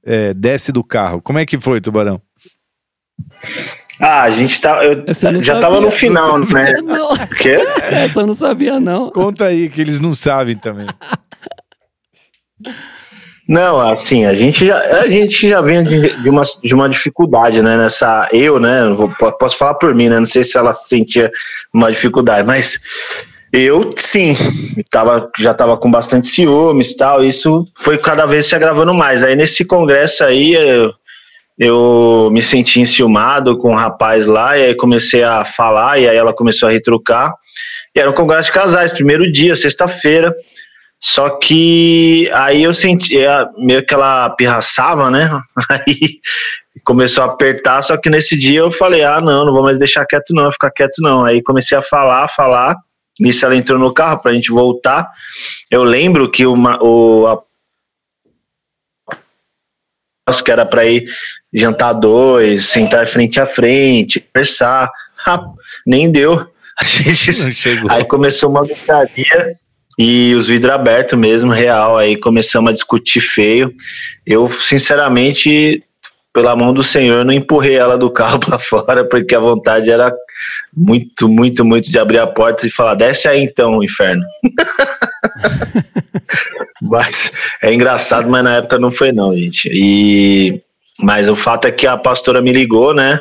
é, 0.04 0.34
desce 0.34 0.72
do 0.72 0.84
carro. 0.84 1.22
Como 1.22 1.38
é 1.40 1.46
que 1.46 1.60
foi, 1.60 1.80
Tubarão? 1.82 2.22
Ah, 4.02 4.24
a 4.24 4.30
gente 4.32 4.60
tá. 4.60 4.84
Eu 4.84 4.98
não 4.98 5.06
já 5.08 5.14
sabia. 5.14 5.60
tava 5.60 5.80
no 5.80 5.92
final, 5.92 6.40
né? 6.40 6.74
Não, 6.84 7.10
Quê? 7.38 7.58
essa 7.84 8.22
eu 8.22 8.28
não 8.28 8.34
sabia, 8.34 8.80
não. 8.80 9.12
Conta 9.12 9.46
aí, 9.46 9.70
que 9.70 9.80
eles 9.80 10.00
não 10.00 10.14
sabem 10.14 10.58
também. 10.58 10.88
Não, 13.48 13.80
assim, 13.80 14.26
a 14.26 14.34
gente 14.34 14.66
já, 14.66 14.80
a 15.02 15.08
gente 15.08 15.50
já 15.50 15.62
vem 15.62 15.84
de, 15.84 16.22
de, 16.24 16.30
uma, 16.30 16.42
de 16.64 16.74
uma 16.74 16.88
dificuldade, 16.88 17.62
né? 17.62 17.76
Nessa. 17.76 18.28
Eu, 18.32 18.60
né? 18.60 18.84
não 18.84 18.96
vou- 18.96 19.10
po- 19.20 19.32
posso 19.34 19.58
falar 19.58 19.74
por 19.76 19.94
mim, 19.94 20.10
né? 20.10 20.18
Não 20.20 20.26
sei 20.26 20.44
se 20.44 20.58
ela 20.58 20.74
sentia 20.74 21.30
uma 21.74 21.92
dificuldade, 21.92 22.48
mas 22.48 22.80
eu 23.52 23.90
sim, 23.98 24.38
tava, 24.90 25.30
já 25.38 25.54
tava 25.54 25.76
com 25.76 25.92
bastante 25.92 26.28
ciúmes 26.28 26.92
e 26.92 26.98
tal. 26.98 27.24
Isso 27.24 27.66
foi 27.78 27.98
cada 27.98 28.26
vez 28.26 28.48
se 28.48 28.56
agravando 28.56 28.94
mais. 28.94 29.24
Aí 29.24 29.36
nesse 29.36 29.66
congresso 29.66 30.24
aí. 30.24 30.54
Eu, 30.54 30.94
eu 31.64 32.28
me 32.32 32.42
senti 32.42 32.82
enciumado 32.82 33.56
com 33.56 33.72
um 33.72 33.76
rapaz 33.76 34.26
lá, 34.26 34.58
e 34.58 34.66
aí 34.66 34.76
comecei 34.76 35.22
a 35.22 35.46
falar, 35.46 36.00
e 36.00 36.10
aí 36.10 36.18
ela 36.18 36.34
começou 36.34 36.68
a 36.68 36.72
retrucar. 36.72 37.36
E 37.96 38.00
era 38.00 38.10
um 38.10 38.14
congresso 38.14 38.48
de 38.48 38.54
casais, 38.54 38.92
primeiro 38.92 39.32
dia, 39.32 39.56
sexta-feira. 39.56 40.34
Só 41.00 41.30
que 41.38 42.28
aí 42.34 42.64
eu 42.64 42.74
senti, 42.74 43.16
é, 43.16 43.46
meio 43.60 43.86
que 43.86 43.94
ela 43.94 44.32
pirraçava, 44.32 45.12
né? 45.12 45.30
Aí 45.70 46.20
começou 46.84 47.24
a 47.24 47.28
apertar, 47.28 47.82
só 47.82 47.98
que 47.98 48.10
nesse 48.10 48.38
dia 48.38 48.60
eu 48.60 48.72
falei, 48.72 49.04
ah, 49.04 49.20
não, 49.20 49.46
não 49.46 49.54
vou 49.54 49.64
mais 49.64 49.78
deixar 49.80 50.06
quieto 50.06 50.34
não, 50.34 50.52
ficar 50.52 50.72
quieto 50.72 51.00
não. 51.00 51.26
Aí 51.26 51.42
comecei 51.44 51.78
a 51.78 51.82
falar, 51.82 52.28
falar, 52.30 52.76
Nisso 53.20 53.46
ela 53.46 53.56
entrou 53.56 53.78
no 53.78 53.94
carro 53.94 54.20
pra 54.20 54.34
gente 54.34 54.52
voltar. 54.52 55.08
Eu 55.70 55.84
lembro 55.84 56.32
que 56.32 56.46
uma, 56.46 56.82
o, 56.82 57.28
a, 57.28 57.40
que 60.40 60.52
era 60.52 60.66
para 60.66 60.86
ir 60.86 61.04
jantar 61.52 61.94
dois, 61.94 62.66
sentar 62.66 63.08
frente 63.08 63.42
a 63.42 63.46
frente, 63.46 64.20
conversar. 64.20 64.90
Ah, 65.26 65.44
nem 65.86 66.12
deu. 66.12 66.36
A 66.80 66.86
gente, 66.86 67.30
aí 67.90 68.06
começou 68.06 68.50
uma 68.50 68.66
gritaria 68.66 69.54
e 69.98 70.34
os 70.34 70.48
vidros 70.48 70.74
abertos 70.74 71.18
mesmo, 71.18 71.52
real. 71.52 71.98
Aí 71.98 72.16
começamos 72.16 72.72
a 72.72 72.74
discutir 72.74 73.22
feio. 73.22 73.72
Eu, 74.26 74.48
sinceramente, 74.48 75.84
pela 76.34 76.56
mão 76.56 76.74
do 76.74 76.82
Senhor, 76.82 77.24
não 77.26 77.34
empurrei 77.34 77.76
ela 77.76 77.98
do 77.98 78.12
carro 78.12 78.40
para 78.42 78.58
fora, 78.58 79.08
porque 79.08 79.36
a 79.36 79.40
vontade 79.40 79.92
era 79.92 80.12
muito, 80.76 81.28
muito, 81.28 81.66
muito 81.66 81.92
de 81.92 82.00
abrir 82.00 82.20
a 82.20 82.28
porta 82.28 82.66
e 82.66 82.72
falar: 82.72 82.96
desce 82.96 83.28
aí 83.28 83.44
então, 83.44 83.84
inferno. 83.84 84.24
mas 86.82 87.30
é 87.62 87.74
engraçado, 87.74 88.30
mas 88.30 88.44
na 88.44 88.58
época 88.58 88.80
não 88.80 88.92
foi, 88.92 89.12
não, 89.12 89.36
gente. 89.36 89.70
E, 89.72 90.62
mas 91.02 91.30
o 91.30 91.36
fato 91.36 91.68
é 91.68 91.72
que 91.72 91.88
a 91.88 91.98
pastora 91.98 92.42
me 92.42 92.52
ligou, 92.52 92.94
né? 92.94 93.20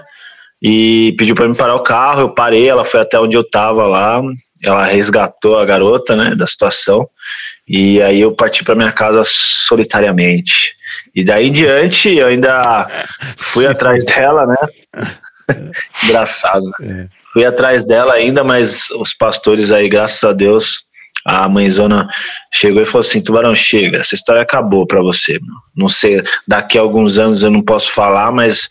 E 0.63 1.15
pediu 1.17 1.35
para 1.35 1.49
mim 1.49 1.55
parar 1.55 1.75
o 1.75 1.83
carro. 1.83 2.23
Eu 2.23 2.35
parei, 2.35 2.69
ela 2.69 2.85
foi 2.85 3.01
até 3.01 3.19
onde 3.19 3.37
eu 3.37 3.49
tava 3.49 3.87
lá. 3.87 4.21
Ela 4.63 4.85
resgatou 4.85 5.59
a 5.59 5.65
garota, 5.65 6.15
né, 6.15 6.35
da 6.35 6.47
situação. 6.47 7.09
E 7.67 8.03
aí 8.03 8.21
eu 8.21 8.33
parti 8.33 8.63
para 8.63 8.75
minha 8.75 8.93
casa 8.93 9.23
solitariamente. 9.25 10.75
E 11.15 11.25
daí 11.25 11.49
em 11.49 11.53
diante 11.53 12.15
eu 12.15 12.27
ainda 12.27 12.87
fui 13.39 13.67
atrás 13.67 14.05
dela, 14.05 14.47
né? 14.47 14.57
Engraçado. 16.05 16.65
Né? 16.81 17.09
É. 17.09 17.21
Fui 17.33 17.45
atrás 17.45 17.85
dela 17.85 18.15
ainda, 18.15 18.43
mas 18.43 18.91
os 18.91 19.15
pastores 19.15 19.71
aí, 19.71 19.89
graças 19.89 20.23
a 20.25 20.33
Deus, 20.33 20.85
a 21.25 21.49
mãezona 21.49 22.09
chegou 22.53 22.83
e 22.83 22.87
falou 22.87 23.07
assim: 23.07 23.23
Tubarão, 23.23 23.55
chega, 23.55 23.99
essa 23.99 24.15
história 24.15 24.43
acabou 24.43 24.87
para 24.87 25.01
você. 25.01 25.39
Não 25.77 25.89
sei, 25.89 26.23
daqui 26.47 26.79
a 26.79 26.81
alguns 26.81 27.19
anos 27.19 27.43
eu 27.43 27.51
não 27.51 27.63
posso 27.63 27.93
falar, 27.93 28.33
mas 28.33 28.69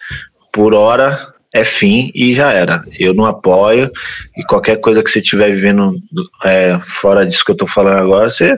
por 0.51 0.73
hora 0.73 1.31
é 1.53 1.63
fim 1.63 2.11
e 2.13 2.35
já 2.35 2.51
era. 2.51 2.83
Eu 2.97 3.13
não 3.13 3.25
apoio 3.25 3.91
e 4.37 4.43
qualquer 4.43 4.77
coisa 4.77 5.03
que 5.03 5.09
você 5.09 5.19
estiver 5.19 5.51
vivendo 5.51 5.95
é, 6.43 6.77
fora 6.79 7.25
disso 7.25 7.45
que 7.45 7.51
eu 7.51 7.57
tô 7.57 7.67
falando 7.67 7.99
agora, 7.99 8.29
você 8.29 8.57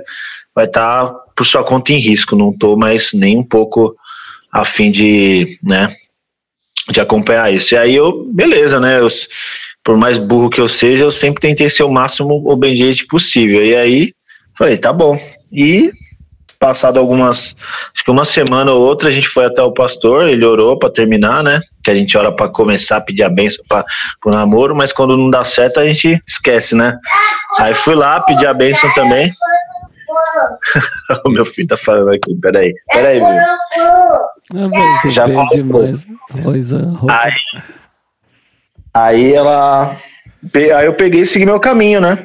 vai 0.53 0.65
estar 0.65 1.05
tá 1.05 1.13
por 1.35 1.45
sua 1.45 1.63
conta 1.63 1.93
em 1.93 1.97
risco. 1.97 2.35
Não 2.35 2.55
tô 2.55 2.75
mais 2.75 3.11
nem 3.13 3.37
um 3.37 3.43
pouco 3.43 3.95
a 4.51 4.65
fim 4.65 4.91
de, 4.91 5.57
né, 5.63 5.95
de 6.91 7.01
acompanhar 7.01 7.51
isso. 7.51 7.73
E 7.73 7.77
aí 7.77 7.95
eu, 7.95 8.25
beleza, 8.31 8.79
né? 8.79 8.99
Eu, 8.99 9.07
por 9.83 9.97
mais 9.97 10.17
burro 10.17 10.49
que 10.49 10.61
eu 10.61 10.67
seja, 10.67 11.05
eu 11.05 11.11
sempre 11.11 11.41
tentei 11.41 11.69
ser 11.69 11.83
o 11.83 11.91
máximo 11.91 12.49
obediente 12.49 13.05
possível. 13.07 13.63
E 13.65 13.75
aí, 13.75 14.13
falei, 14.57 14.77
tá 14.77 14.93
bom. 14.93 15.17
E 15.51 15.91
passado 16.61 16.99
algumas, 16.99 17.55
acho 17.91 18.03
que 18.05 18.11
uma 18.11 18.23
semana 18.23 18.71
ou 18.71 18.81
outra, 18.81 19.09
a 19.09 19.11
gente 19.11 19.27
foi 19.27 19.45
até 19.45 19.63
o 19.63 19.73
pastor, 19.73 20.29
ele 20.29 20.45
orou 20.45 20.77
para 20.77 20.91
terminar, 20.91 21.43
né? 21.43 21.59
Que 21.83 21.89
a 21.89 21.95
gente 21.95 22.15
ora 22.15 22.31
para 22.31 22.47
começar 22.49 22.97
a 22.97 23.01
pedir 23.01 23.23
a 23.23 23.29
benção 23.29 23.65
para 23.67 23.83
o 24.23 24.29
namoro, 24.29 24.75
mas 24.75 24.93
quando 24.93 25.17
não 25.17 25.31
dá 25.31 25.43
certo, 25.43 25.79
a 25.79 25.87
gente 25.87 26.21
esquece, 26.27 26.75
né? 26.75 26.95
Aí 27.57 27.73
fui 27.73 27.95
lá, 27.95 28.21
pedi 28.21 28.45
a 28.45 28.53
benção 28.53 28.93
também. 28.93 29.33
o 31.25 31.29
meu 31.29 31.45
filho 31.45 31.67
tá 31.67 31.77
falando 31.77 32.09
aqui, 32.09 32.35
peraí, 32.35 32.73
peraí, 32.91 33.19
viu? 33.19 33.27
Já 35.11 35.25
demais. 35.49 36.05
Aí, 37.07 37.31
Aí 38.93 39.33
ela. 39.33 39.95
Aí 40.77 40.85
eu 40.85 40.93
peguei 40.93 41.21
e 41.21 41.25
segui 41.25 41.45
meu 41.45 41.59
caminho, 41.59 42.01
né? 42.01 42.17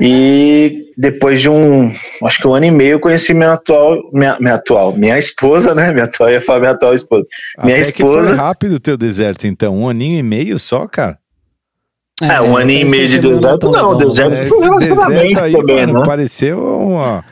E 0.00 0.86
depois 0.96 1.40
de 1.40 1.48
um, 1.48 1.90
acho 2.24 2.38
que 2.38 2.46
um 2.46 2.54
ano 2.54 2.66
e 2.66 2.70
meio, 2.70 2.92
eu 2.92 3.00
conheci 3.00 3.34
minha 3.34 3.52
atual, 3.52 3.98
minha, 4.12 4.36
minha 4.38 4.54
atual, 4.54 4.96
minha 4.96 5.18
esposa, 5.18 5.74
né? 5.74 5.92
Minha 5.92 6.04
atual, 6.04 6.28
eu 6.28 6.34
ia 6.34 6.40
falar 6.40 6.60
minha 6.60 6.72
atual 6.72 6.94
esposa. 6.94 7.26
Minha 7.62 7.76
Até 7.76 7.88
esposa. 7.88 8.20
Que 8.20 8.28
foi 8.28 8.36
rápido 8.36 8.74
o 8.74 8.80
teu 8.80 8.96
deserto, 8.96 9.46
então, 9.46 9.76
um 9.76 9.88
aninho 9.88 10.18
e 10.18 10.22
meio 10.22 10.58
só, 10.58 10.86
cara. 10.86 11.18
É, 12.22 12.40
um 12.40 12.58
é, 12.58 12.62
ano 12.62 12.70
e 12.70 12.84
meio 12.84 13.08
de 13.08 13.18
deserto, 13.18 13.70
não, 13.70 13.96
deserto 13.96 14.32
é, 14.32 14.46
foi 14.46 14.70
um 14.70 14.78
deserto 14.78 15.38
aí, 15.40 15.52
também, 15.52 15.86
mano, 15.86 15.98
né? 15.98 16.04
pareceu 16.06 16.58
uma, 16.58 17.24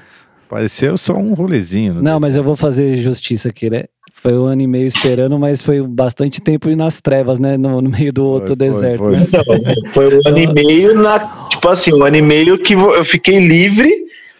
pareceu 0.48 0.98
só 0.98 1.14
um 1.14 1.32
rolezinho. 1.32 1.94
Não, 1.94 2.00
deserto. 2.02 2.20
mas 2.20 2.36
eu 2.36 2.42
vou 2.42 2.56
fazer 2.56 2.96
justiça 2.96 3.50
aqui, 3.50 3.70
né? 3.70 3.84
Foi 4.12 4.36
um 4.36 4.44
ano 4.44 4.62
e 4.62 4.66
meio 4.66 4.86
esperando, 4.86 5.38
mas 5.38 5.62
foi 5.62 5.80
bastante 5.80 6.40
tempo 6.40 6.68
nas 6.76 7.00
trevas, 7.00 7.38
né? 7.38 7.56
No, 7.56 7.80
no 7.80 7.88
meio 7.88 8.12
do 8.12 8.24
outro 8.24 8.48
foi, 8.48 8.56
deserto. 8.56 8.98
Foi, 8.98 9.58
né? 9.60 9.74
foi 9.92 10.16
um 10.16 10.20
ano 10.26 10.38
e 10.38 10.46
meio 10.52 10.94
na. 10.94 11.46
Tipo 11.48 11.68
assim, 11.68 11.94
um 11.94 12.02
ano 12.02 12.16
e 12.16 12.22
meio 12.22 12.58
que 12.58 12.74
eu 12.74 13.04
fiquei 13.04 13.38
livre. 13.38 13.90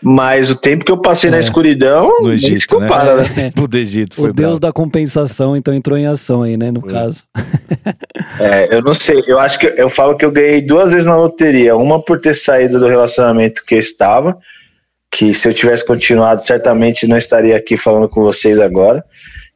Mas 0.02 0.50
o 0.50 0.56
tempo 0.56 0.84
que 0.84 0.90
eu 0.90 0.96
passei 0.96 1.28
é. 1.28 1.32
na 1.32 1.38
escuridão, 1.38 2.22
no 2.22 2.32
Egito, 2.32 2.66
compara, 2.66 3.16
né? 3.16 3.28
né? 3.36 3.50
É. 3.54 3.60
O 3.60 3.76
Egito 3.76 4.14
foi 4.14 4.30
O 4.30 4.32
Deus 4.32 4.58
bravo. 4.58 4.60
da 4.60 4.72
compensação, 4.72 5.56
então 5.56 5.74
entrou 5.74 5.98
em 5.98 6.06
ação 6.06 6.42
aí, 6.42 6.56
né, 6.56 6.70
no 6.70 6.80
foi. 6.80 6.90
caso. 6.90 7.24
É, 8.38 8.74
eu 8.74 8.82
não 8.82 8.94
sei, 8.94 9.16
eu 9.26 9.38
acho 9.38 9.58
que 9.58 9.66
eu 9.66 9.88
falo 9.90 10.16
que 10.16 10.24
eu 10.24 10.30
ganhei 10.30 10.62
duas 10.62 10.92
vezes 10.92 11.06
na 11.06 11.16
loteria, 11.16 11.76
uma 11.76 12.02
por 12.02 12.20
ter 12.20 12.34
saído 12.34 12.78
do 12.80 12.88
relacionamento 12.88 13.62
que 13.64 13.74
eu 13.74 13.78
estava, 13.78 14.38
que 15.10 15.34
se 15.34 15.48
eu 15.48 15.52
tivesse 15.52 15.84
continuado, 15.84 16.42
certamente 16.42 17.06
não 17.06 17.16
estaria 17.16 17.56
aqui 17.56 17.76
falando 17.76 18.08
com 18.08 18.22
vocês 18.22 18.58
agora. 18.58 19.04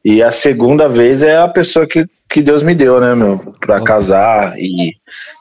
E 0.03 0.21
a 0.21 0.29
segunda 0.29 0.87
vez 0.87 1.23
é 1.23 1.37
a 1.37 1.47
pessoa 1.47 1.87
que, 1.87 2.05
que 2.29 2.43
Deus 2.43 2.61
me 2.61 2.75
deu, 2.75 2.99
né, 2.99 3.15
meu, 3.15 3.39
pra 3.59 3.77
Top. 3.77 3.87
casar 3.87 4.53
e 4.57 4.93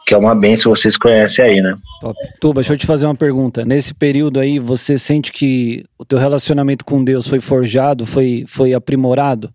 que 0.06 0.12
é 0.12 0.18
uma 0.18 0.34
benção, 0.34 0.74
vocês 0.74 0.96
conhecem 0.96 1.44
aí, 1.44 1.60
né? 1.60 1.76
Top. 2.00 2.18
Tuba, 2.40 2.60
deixa 2.60 2.74
eu 2.74 2.78
te 2.78 2.86
fazer 2.86 3.06
uma 3.06 3.14
pergunta. 3.14 3.64
Nesse 3.64 3.94
período 3.94 4.38
aí, 4.38 4.58
você 4.58 4.98
sente 4.98 5.32
que 5.32 5.84
o 5.98 6.04
teu 6.04 6.18
relacionamento 6.18 6.84
com 6.84 7.02
Deus 7.02 7.26
foi 7.26 7.40
forjado, 7.40 8.04
foi, 8.04 8.44
foi 8.46 8.74
aprimorado? 8.74 9.50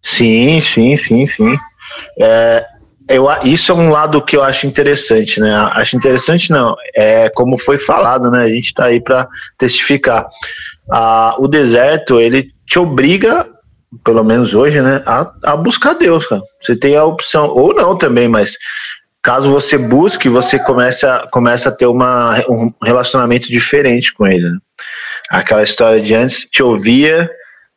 Sim, 0.00 0.60
sim, 0.60 0.96
sim, 0.96 1.26
sim. 1.26 1.56
É, 2.20 2.64
eu, 3.08 3.26
isso 3.44 3.72
é 3.72 3.74
um 3.74 3.90
lado 3.90 4.24
que 4.24 4.36
eu 4.36 4.42
acho 4.42 4.66
interessante, 4.66 5.40
né? 5.40 5.52
Acho 5.72 5.96
interessante 5.96 6.50
não, 6.50 6.76
é 6.94 7.28
como 7.30 7.58
foi 7.58 7.76
falado, 7.76 8.30
né? 8.30 8.42
A 8.42 8.48
gente 8.48 8.66
está 8.66 8.84
aí 8.86 9.00
para 9.00 9.28
testificar. 9.58 10.26
Ah, 10.90 11.34
o 11.38 11.48
deserto, 11.48 12.20
ele 12.20 12.50
te 12.66 12.78
obriga, 12.78 13.46
pelo 14.02 14.24
menos 14.24 14.54
hoje, 14.54 14.80
né, 14.80 15.02
a, 15.06 15.32
a 15.44 15.56
buscar 15.56 15.94
Deus, 15.94 16.26
cara. 16.26 16.42
Você 16.60 16.76
tem 16.76 16.96
a 16.96 17.04
opção, 17.04 17.48
ou 17.48 17.74
não 17.74 17.96
também, 17.96 18.28
mas 18.28 18.56
caso 19.22 19.50
você 19.50 19.78
busque, 19.78 20.28
você 20.28 20.58
começa, 20.58 21.26
começa 21.30 21.68
a 21.68 21.72
ter 21.72 21.86
uma, 21.86 22.38
um 22.48 22.72
relacionamento 22.82 23.48
diferente 23.48 24.12
com 24.12 24.26
ele. 24.26 24.50
Né? 24.50 24.58
Aquela 25.30 25.62
história 25.62 26.00
de 26.00 26.14
antes 26.14 26.46
te 26.50 26.62
ouvia, 26.62 27.28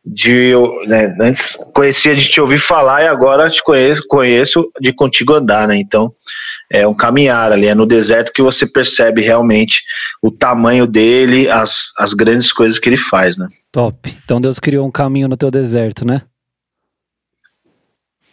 de 0.06 0.54
né, 0.88 1.16
antes 1.20 1.58
conhecia 1.74 2.16
de 2.16 2.30
te 2.30 2.40
ouvir 2.40 2.60
falar 2.60 3.04
e 3.04 3.08
agora 3.08 3.50
te 3.50 3.62
conheço, 3.64 4.02
conheço 4.08 4.72
de 4.80 4.94
contigo 4.94 5.34
andar, 5.34 5.68
né? 5.68 5.78
Então 5.78 6.14
é 6.72 6.88
um 6.88 6.94
caminhar 6.94 7.52
ali, 7.52 7.68
é 7.68 7.76
no 7.76 7.86
deserto 7.86 8.34
que 8.34 8.42
você 8.42 8.66
percebe 8.66 9.22
realmente 9.22 9.82
o 10.22 10.32
tamanho 10.32 10.86
dele, 10.86 11.50
as, 11.50 11.88
as 11.98 12.14
grandes 12.14 12.52
coisas 12.52 12.78
que 12.78 12.90
ele 12.90 12.98
faz, 12.98 13.38
né? 13.38 13.48
Top. 13.72 14.14
Então 14.24 14.42
Deus 14.42 14.60
criou 14.60 14.86
um 14.86 14.92
caminho 14.92 15.28
no 15.28 15.38
teu 15.38 15.50
deserto, 15.50 16.06
né? 16.06 16.24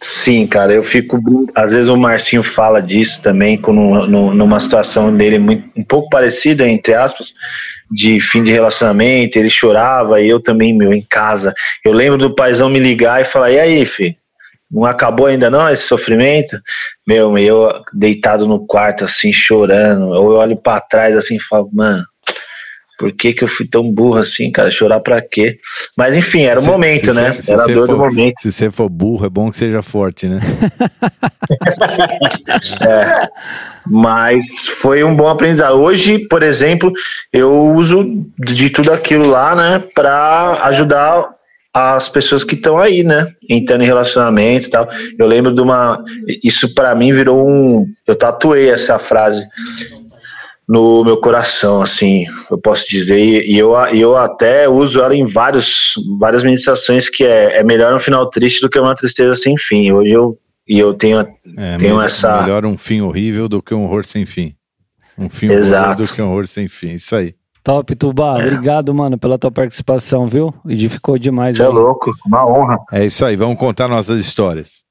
Sim, 0.06 0.47
cara, 0.47 0.74
eu 0.74 0.82
fico. 0.82 1.19
Às 1.56 1.73
vezes 1.73 1.89
o 1.89 1.97
Marcinho 1.97 2.43
fala 2.43 2.82
disso 2.82 3.23
também, 3.23 3.56
com, 3.56 3.73
no, 3.73 4.35
numa 4.35 4.61
situação 4.61 5.16
dele 5.16 5.39
muito, 5.39 5.66
um 5.74 5.82
pouco 5.82 6.11
parecida, 6.11 6.69
entre 6.69 6.93
aspas, 6.93 7.32
de 7.90 8.20
fim 8.20 8.44
de 8.44 8.52
relacionamento. 8.52 9.39
Ele 9.39 9.48
chorava 9.48 10.20
e 10.20 10.28
eu 10.28 10.43
também, 10.43 10.77
meu, 10.77 10.93
em 10.93 11.01
casa. 11.01 11.55
Eu 11.82 11.93
lembro 11.93 12.19
do 12.19 12.35
paizão 12.35 12.69
me 12.69 12.78
ligar 12.78 13.23
e 13.23 13.24
falar: 13.24 13.51
e 13.51 13.59
aí, 13.59 13.86
filho? 13.86 14.15
Não 14.70 14.85
acabou 14.85 15.27
ainda 15.27 15.51
não 15.51 15.69
esse 15.69 15.85
sofrimento? 15.85 16.59
Meu, 17.07 17.36
eu 17.39 17.70
deitado 17.93 18.47
no 18.47 18.66
quarto 18.66 19.05
assim, 19.05 19.32
chorando. 19.32 20.09
Ou 20.09 20.32
eu 20.32 20.39
olho 20.39 20.57
para 20.57 20.81
trás 20.81 21.16
assim 21.16 21.36
e 21.36 21.41
falo: 21.41 21.69
mano, 21.73 22.05
por 22.99 23.12
que, 23.12 23.32
que 23.32 23.43
eu 23.43 23.49
fui 23.49 23.66
tão 23.66 23.91
burro 23.91 24.19
assim, 24.19 24.51
cara? 24.51 24.70
Chorar 24.70 25.01
pra 25.01 25.20
quê? 25.20 25.59
Mas 25.97 26.16
enfim, 26.16 26.43
era 26.43 26.61
o 26.61 26.62
se, 26.62 26.70
momento, 26.70 27.07
se 27.07 27.12
né? 27.12 27.39
era 27.49 27.62
a 27.62 27.66
dor 27.66 27.86
for, 27.86 27.93
do 27.93 27.99
momento. 27.99 28.41
Se 28.41 28.53
você 28.53 28.70
for 28.70 28.89
burro, 28.89 29.27
é 29.27 29.28
bom 29.28 29.51
que 29.51 29.57
seja 29.57 29.82
forte, 29.82 30.28
né? 30.28 30.41
é, 32.86 33.28
mas 33.86 34.45
foi 34.77 35.03
um 35.03 35.15
bom 35.15 35.28
aprendizado. 35.28 35.74
Hoje, 35.74 36.20
por 36.28 36.43
exemplo, 36.43 36.93
eu 37.32 37.53
uso 37.53 38.05
de 38.39 38.70
tudo 38.70 38.93
aquilo 38.93 39.27
lá, 39.27 39.55
né, 39.55 39.82
pra 39.95 40.61
ajudar 40.65 41.35
as 41.75 42.09
pessoas 42.09 42.45
que 42.45 42.55
estão 42.55 42.79
aí, 42.79 43.03
né? 43.03 43.33
Entrando 43.51 43.83
em 43.83 43.87
relacionamento 43.87 44.67
e 44.67 44.71
tal. 44.71 44.89
Eu 45.19 45.27
lembro 45.27 45.53
de 45.53 45.61
uma. 45.61 46.03
Isso 46.45 46.73
para 46.73 46.95
mim 46.95 47.13
virou 47.13 47.49
um. 47.49 47.85
Eu 48.07 48.15
tatuei 48.15 48.71
essa 48.71 48.97
frase 48.97 49.45
no 50.67 51.05
meu 51.05 51.19
coração, 51.19 51.83
assim, 51.83 52.25
eu 52.51 52.57
posso 52.57 52.89
dizer, 52.89 53.19
e 53.19 53.59
eu, 53.59 53.73
eu 53.93 54.17
até 54.17 54.67
uso 54.67 54.99
ela 55.03 55.15
em 55.15 55.27
vários, 55.27 55.93
várias 56.19 56.43
meditações, 56.43 57.11
que 57.11 57.23
é, 57.23 57.59
é 57.59 57.63
melhor 57.63 57.95
um 57.95 57.99
final 57.99 58.31
triste 58.31 58.63
do 58.63 58.71
que 58.71 58.79
uma 58.79 58.95
tristeza 58.95 59.35
sem 59.35 59.59
fim. 59.59 59.93
Hoje 59.93 60.13
eu, 60.13 60.39
e 60.67 60.79
eu 60.79 60.95
tenho, 60.95 61.21
é, 61.21 61.27
tenho 61.77 61.97
melhor, 61.97 62.05
essa... 62.07 62.41
Melhor 62.41 62.65
um 62.65 62.79
fim 62.79 63.03
horrível 63.03 63.47
do 63.47 63.61
que 63.61 63.75
um 63.75 63.85
horror 63.85 64.07
sem 64.07 64.25
fim. 64.25 64.55
Um 65.19 65.29
fim 65.29 65.53
Exato. 65.53 65.85
horror 65.85 65.97
do 65.97 66.15
que 66.15 66.23
um 66.23 66.31
horror 66.31 66.47
sem 66.47 66.67
fim. 66.67 66.95
Isso 66.95 67.15
aí. 67.15 67.35
Top, 67.65 67.97
Tubá. 67.97 68.35
Obrigado, 68.35 68.95
mano, 68.95 69.16
pela 69.16 69.39
tua 69.39 69.51
participação, 69.51 70.28
viu? 70.28 70.55
Edificou 70.69 71.16
demais. 71.19 71.57
Você 71.57 71.62
é 71.62 71.69
louco, 71.69 72.12
uma 72.27 72.47
honra. 72.47 72.78
É 72.93 73.07
isso 73.07 73.24
aí. 73.24 73.36
Vamos 73.36 73.57
contar 73.59 73.89
nossas 73.89 74.19
histórias. 74.20 74.85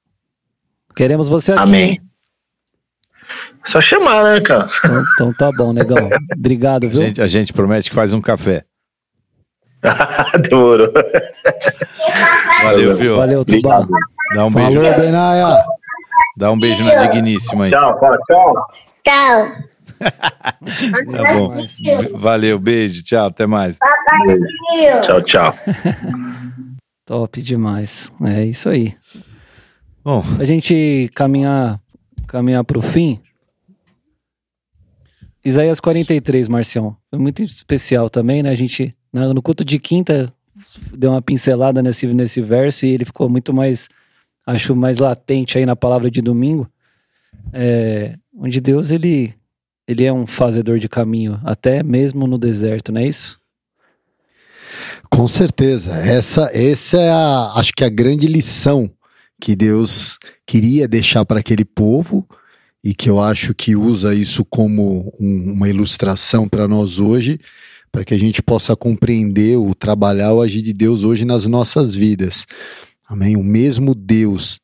Queremos 0.95 1.29
você 1.29 1.53
aqui. 1.53 1.61
Amém. 1.61 1.89
hein? 1.91 2.01
Só 3.63 3.79
chamar, 3.79 4.23
né, 4.23 4.41
cara? 4.41 4.67
Então, 4.79 5.03
então 5.13 5.33
tá 5.33 5.51
bom, 5.55 5.71
negão. 5.71 6.09
Obrigado, 6.35 6.85
A 6.85 6.89
viu? 6.89 7.01
gente, 7.01 7.21
a 7.21 7.27
gente 7.27 7.53
promete 7.53 7.89
que 7.91 7.95
faz 7.95 8.11
um 8.13 8.19
café. 8.21 8.65
Demorou. 10.49 10.91
Valeu, 12.63 12.97
viu? 12.97 13.15
Valeu, 13.17 13.45
Tubá. 13.45 13.79
Obrigado. 13.81 13.89
Dá 14.35 14.45
um 14.45 14.51
beijo. 14.51 14.81
Falou, 14.81 14.99
Benaia. 14.99 15.63
Dá 16.37 16.51
um 16.51 16.59
beijo 16.59 16.83
na 16.83 16.95
digníssima 17.05 17.65
aí. 17.65 17.71
Tchau, 17.71 17.99
tchau. 18.27 18.67
Tchau. 19.03 19.72
Tá 20.03 21.33
bom. 21.37 21.53
Valeu, 22.19 22.59
beijo. 22.59 23.03
Tchau, 23.03 23.25
até 23.27 23.45
mais. 23.45 23.77
Tchau, 25.01 25.21
tchau. 25.21 25.53
Top 27.05 27.41
demais. 27.41 28.11
É 28.23 28.45
isso 28.45 28.69
aí. 28.69 28.95
Bom, 30.03 30.23
A 30.39 30.45
gente 30.45 31.09
caminhar, 31.15 31.79
caminhar 32.27 32.63
pro 32.63 32.81
fim. 32.81 33.19
Isaías 35.43 35.79
43, 35.79 36.47
Marcião. 36.47 36.95
Foi 37.09 37.19
muito 37.19 37.43
especial 37.43 38.09
também, 38.09 38.41
né? 38.43 38.49
A 38.49 38.55
gente, 38.55 38.95
na- 39.11 39.33
no 39.33 39.41
culto 39.41 39.65
de 39.65 39.77
quinta, 39.79 40.33
deu 40.97 41.11
uma 41.11 41.21
pincelada 41.21 41.81
nesse, 41.81 42.07
nesse 42.07 42.41
verso 42.41 42.85
e 42.85 42.89
ele 42.89 43.03
ficou 43.05 43.27
muito 43.29 43.53
mais, 43.53 43.89
acho, 44.45 44.75
mais 44.75 44.99
latente 44.99 45.57
aí 45.57 45.65
na 45.65 45.75
palavra 45.75 46.09
de 46.09 46.21
domingo. 46.21 46.69
É, 47.51 48.15
onde 48.37 48.61
Deus, 48.61 48.89
ele, 48.91 49.33
ele 49.87 50.03
é 50.03 50.13
um 50.13 50.25
fazedor 50.25 50.79
de 50.79 50.87
caminho, 50.87 51.39
até 51.43 51.83
mesmo 51.83 52.27
no 52.27 52.37
deserto, 52.37 52.91
não 52.91 53.01
é 53.01 53.07
isso? 53.07 53.39
Com 55.09 55.27
certeza. 55.27 55.95
Essa, 55.97 56.49
essa 56.53 56.97
é 56.97 57.11
a, 57.11 57.53
acho 57.55 57.73
que 57.73 57.83
a 57.83 57.89
grande 57.89 58.27
lição 58.27 58.89
que 59.39 59.55
Deus 59.55 60.17
queria 60.45 60.87
deixar 60.87 61.25
para 61.25 61.39
aquele 61.39 61.65
povo 61.65 62.27
e 62.83 62.93
que 62.93 63.09
eu 63.09 63.19
acho 63.19 63.53
que 63.53 63.75
usa 63.75 64.13
isso 64.15 64.43
como 64.45 65.11
um- 65.19 65.53
uma 65.53 65.69
ilustração 65.69 66.47
para 66.47 66.67
nós 66.67 66.97
hoje, 66.99 67.39
para 67.91 68.03
que 68.03 68.13
a 68.13 68.17
gente 68.17 68.41
possa 68.41 68.75
compreender 68.75 69.57
o 69.57 69.75
trabalhar, 69.75 70.33
o 70.33 70.41
agir 70.41 70.61
de 70.61 70.73
Deus 70.73 71.03
hoje 71.03 71.25
nas 71.25 71.45
nossas 71.45 71.93
vidas. 71.93 72.45
Amém? 73.07 73.35
O 73.37 73.43
mesmo 73.43 73.93
Deus 73.93 74.59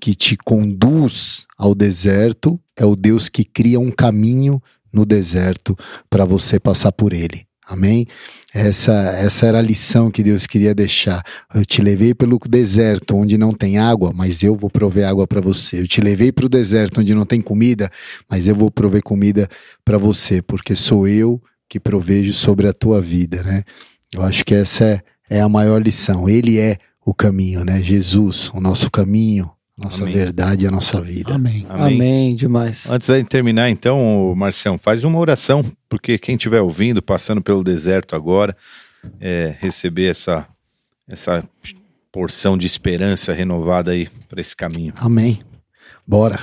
que 0.00 0.14
te 0.14 0.36
conduz 0.36 1.46
ao 1.56 1.74
deserto 1.74 2.60
é 2.78 2.84
o 2.84 2.96
Deus 2.96 3.28
que 3.28 3.44
cria 3.44 3.78
um 3.78 3.90
caminho 3.90 4.62
no 4.92 5.04
deserto 5.04 5.76
para 6.08 6.24
você 6.24 6.60
passar 6.60 6.92
por 6.92 7.12
ele. 7.12 7.46
Amém? 7.66 8.06
Essa, 8.52 8.92
essa 8.92 9.46
era 9.46 9.58
a 9.58 9.62
lição 9.62 10.10
que 10.10 10.22
Deus 10.22 10.46
queria 10.46 10.74
deixar. 10.74 11.22
Eu 11.52 11.64
te 11.64 11.82
levei 11.82 12.14
pelo 12.14 12.38
deserto 12.46 13.16
onde 13.16 13.38
não 13.38 13.52
tem 13.52 13.78
água, 13.78 14.12
mas 14.14 14.42
eu 14.42 14.54
vou 14.54 14.68
prover 14.68 15.08
água 15.08 15.26
para 15.26 15.40
você. 15.40 15.80
Eu 15.80 15.88
te 15.88 16.00
levei 16.00 16.30
para 16.30 16.44
o 16.44 16.48
deserto 16.48 17.00
onde 17.00 17.14
não 17.14 17.24
tem 17.24 17.40
comida, 17.40 17.90
mas 18.28 18.46
eu 18.46 18.54
vou 18.54 18.70
prover 18.70 19.02
comida 19.02 19.48
para 19.84 19.96
você, 19.96 20.42
porque 20.42 20.76
sou 20.76 21.08
eu 21.08 21.42
que 21.68 21.80
provejo 21.80 22.34
sobre 22.34 22.68
a 22.68 22.72
tua 22.72 23.00
vida, 23.00 23.42
né? 23.42 23.64
Eu 24.12 24.22
acho 24.22 24.44
que 24.44 24.54
essa 24.54 24.84
é, 24.84 25.02
é 25.28 25.40
a 25.40 25.48
maior 25.48 25.82
lição. 25.82 26.28
Ele 26.28 26.58
é 26.58 26.78
o 27.04 27.14
caminho, 27.14 27.64
né? 27.64 27.82
Jesus, 27.82 28.50
o 28.54 28.60
nosso 28.60 28.90
caminho, 28.90 29.50
nossa 29.76 30.02
Amém. 30.04 30.14
verdade 30.14 30.64
e 30.64 30.68
a 30.68 30.70
nossa 30.70 31.00
vida. 31.00 31.34
Amém. 31.34 31.66
Amém, 31.68 31.94
amém. 31.94 32.36
demais. 32.36 32.88
Antes 32.88 33.08
de 33.08 33.24
terminar, 33.24 33.68
então, 33.70 34.32
Marcião, 34.36 34.78
faz 34.78 35.02
uma 35.02 35.18
oração, 35.18 35.64
porque 35.88 36.16
quem 36.16 36.36
estiver 36.36 36.60
ouvindo, 36.60 37.02
passando 37.02 37.42
pelo 37.42 37.64
deserto 37.64 38.14
agora, 38.14 38.56
é, 39.20 39.56
receber 39.58 40.06
essa, 40.06 40.46
essa 41.08 41.42
porção 42.12 42.56
de 42.56 42.66
esperança 42.66 43.32
renovada 43.32 43.90
aí 43.90 44.08
para 44.28 44.40
esse 44.40 44.54
caminho. 44.54 44.94
Amém. 44.96 45.40
Bora. 46.06 46.38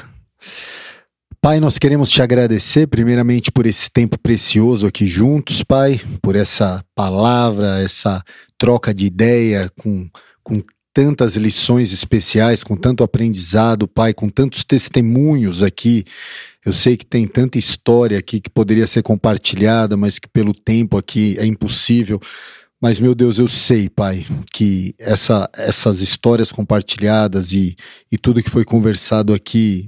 Pai, 1.39 1.59
nós 1.59 1.79
queremos 1.79 2.11
te 2.11 2.21
agradecer, 2.21 2.85
primeiramente, 2.85 3.51
por 3.51 3.65
esse 3.65 3.89
tempo 3.89 4.19
precioso 4.19 4.85
aqui 4.85 5.07
juntos, 5.07 5.63
Pai, 5.63 5.99
por 6.21 6.35
essa 6.35 6.83
palavra, 6.93 7.81
essa 7.81 8.21
troca 8.57 8.93
de 8.93 9.05
ideia 9.05 9.71
com, 9.79 10.07
com 10.43 10.61
tantas 10.93 11.35
lições 11.35 11.91
especiais, 11.91 12.63
com 12.63 12.75
tanto 12.75 13.03
aprendizado, 13.03 13.87
Pai, 13.87 14.13
com 14.13 14.29
tantos 14.29 14.63
testemunhos 14.63 15.63
aqui. 15.63 16.03
Eu 16.65 16.73
sei 16.73 16.97
que 16.97 17.05
tem 17.05 17.25
tanta 17.27 17.57
história 17.57 18.19
aqui 18.19 18.39
que 18.39 18.49
poderia 18.49 18.85
ser 18.85 19.01
compartilhada, 19.01 19.95
mas 19.95 20.19
que 20.19 20.27
pelo 20.27 20.53
tempo 20.53 20.97
aqui 20.97 21.35
é 21.39 21.45
impossível. 21.45 22.19
Mas, 22.81 22.99
meu 22.99 23.13
Deus, 23.13 23.37
eu 23.37 23.47
sei, 23.47 23.87
Pai, 23.89 24.25
que 24.51 24.93
essa, 24.97 25.49
essas 25.55 26.01
histórias 26.01 26.51
compartilhadas 26.51 27.53
e, 27.53 27.75
e 28.11 28.17
tudo 28.17 28.41
que 28.41 28.49
foi 28.49 28.65
conversado 28.65 29.33
aqui 29.33 29.87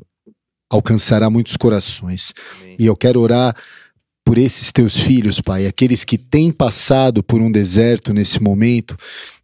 alcançará 0.70 1.30
muitos 1.30 1.58
corações. 1.58 2.34
E 2.80 2.86
eu 2.86 2.96
quero 2.96 3.20
orar 3.20 3.56
por 4.26 4.38
esses 4.38 4.72
teus 4.72 4.98
filhos, 5.00 5.42
Pai, 5.42 5.68
aqueles 5.68 6.04
que 6.04 6.18
têm 6.18 6.52
passado 6.52 7.22
por 7.22 7.42
um 7.42 7.52
deserto 7.52 8.14
nesse 8.14 8.42
momento, 8.42 8.98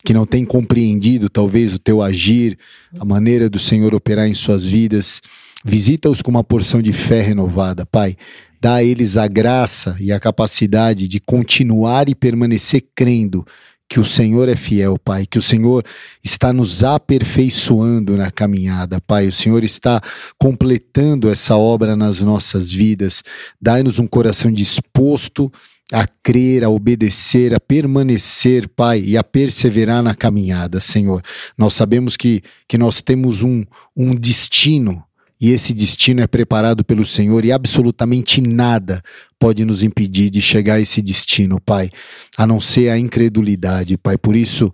que 0.04 0.14
não 0.14 0.26
têm 0.26 0.46
compreendido 0.46 1.30
talvez 1.30 1.74
o 1.74 1.80
teu 1.80 2.02
agir, 2.02 2.58
a 2.98 3.04
maneira 3.04 3.50
do 3.50 3.60
Senhor 3.60 3.94
operar 3.94 4.28
em 4.28 4.34
suas 4.34 4.66
vidas. 4.66 5.22
Visita-os 5.64 6.22
com 6.22 6.32
uma 6.32 6.44
porção 6.44 6.82
de 6.82 6.94
fé 6.94 7.22
renovada, 7.22 7.86
Pai. 7.86 8.16
Dá 8.62 8.76
a 8.76 8.84
eles 8.84 9.16
a 9.16 9.28
graça 9.28 9.96
e 10.00 10.12
a 10.12 10.20
capacidade 10.20 11.08
de 11.08 11.20
continuar 11.20 12.10
e 12.10 12.16
permanecer 12.16 12.84
crendo 12.96 13.46
que 13.90 14.00
o 14.00 14.04
Senhor 14.04 14.48
é 14.48 14.56
fiel, 14.56 15.00
Pai, 15.00 15.26
que 15.26 15.40
o 15.40 15.42
Senhor 15.42 15.84
está 16.24 16.54
nos 16.54 16.84
aperfeiçoando 16.84 18.16
na 18.16 18.32
caminhada, 18.32 19.02
Pai. 19.02 19.28
O 19.28 19.32
Senhor 19.32 19.64
está 19.64 20.00
completando 20.38 21.28
essa 21.28 21.58
obra 21.58 21.96
nas 21.96 22.20
nossas 22.20 22.72
vidas. 22.72 23.24
Dai-nos 23.60 23.98
um 23.98 24.06
coração 24.06 24.52
disposto 24.52 25.52
a 25.92 26.06
crer, 26.22 26.64
a 26.64 26.70
obedecer, 26.70 27.52
a 27.52 27.60
permanecer, 27.60 28.70
Pai, 28.70 29.02
e 29.04 29.18
a 29.18 29.24
perseverar 29.24 30.04
na 30.04 30.14
caminhada, 30.14 30.80
Senhor. 30.80 31.24
Nós 31.58 31.74
sabemos 31.74 32.16
que, 32.16 32.44
que 32.68 32.78
nós 32.78 33.02
temos 33.02 33.42
um, 33.42 33.66
um 33.98 34.14
destino 34.14 35.04
e 35.40 35.52
esse 35.52 35.74
destino 35.74 36.22
é 36.22 36.28
preparado 36.28 36.84
pelo 36.84 37.06
Senhor 37.06 37.46
e 37.46 37.52
absolutamente 37.52 38.42
nada 38.42 39.02
pode 39.40 39.64
nos 39.64 39.84
impedir 39.84 40.30
de 40.30 40.42
chegar 40.42 40.76
a 40.76 40.82
esse 40.82 41.02
destino, 41.02 41.62
Pai, 41.62 41.90
a 42.38 42.46
não 42.46 42.60
ser 42.60 42.90
a 42.90 43.00
incredulidade, 43.00 43.98
Pai. 43.98 44.18
Por 44.18 44.36
isso, 44.36 44.70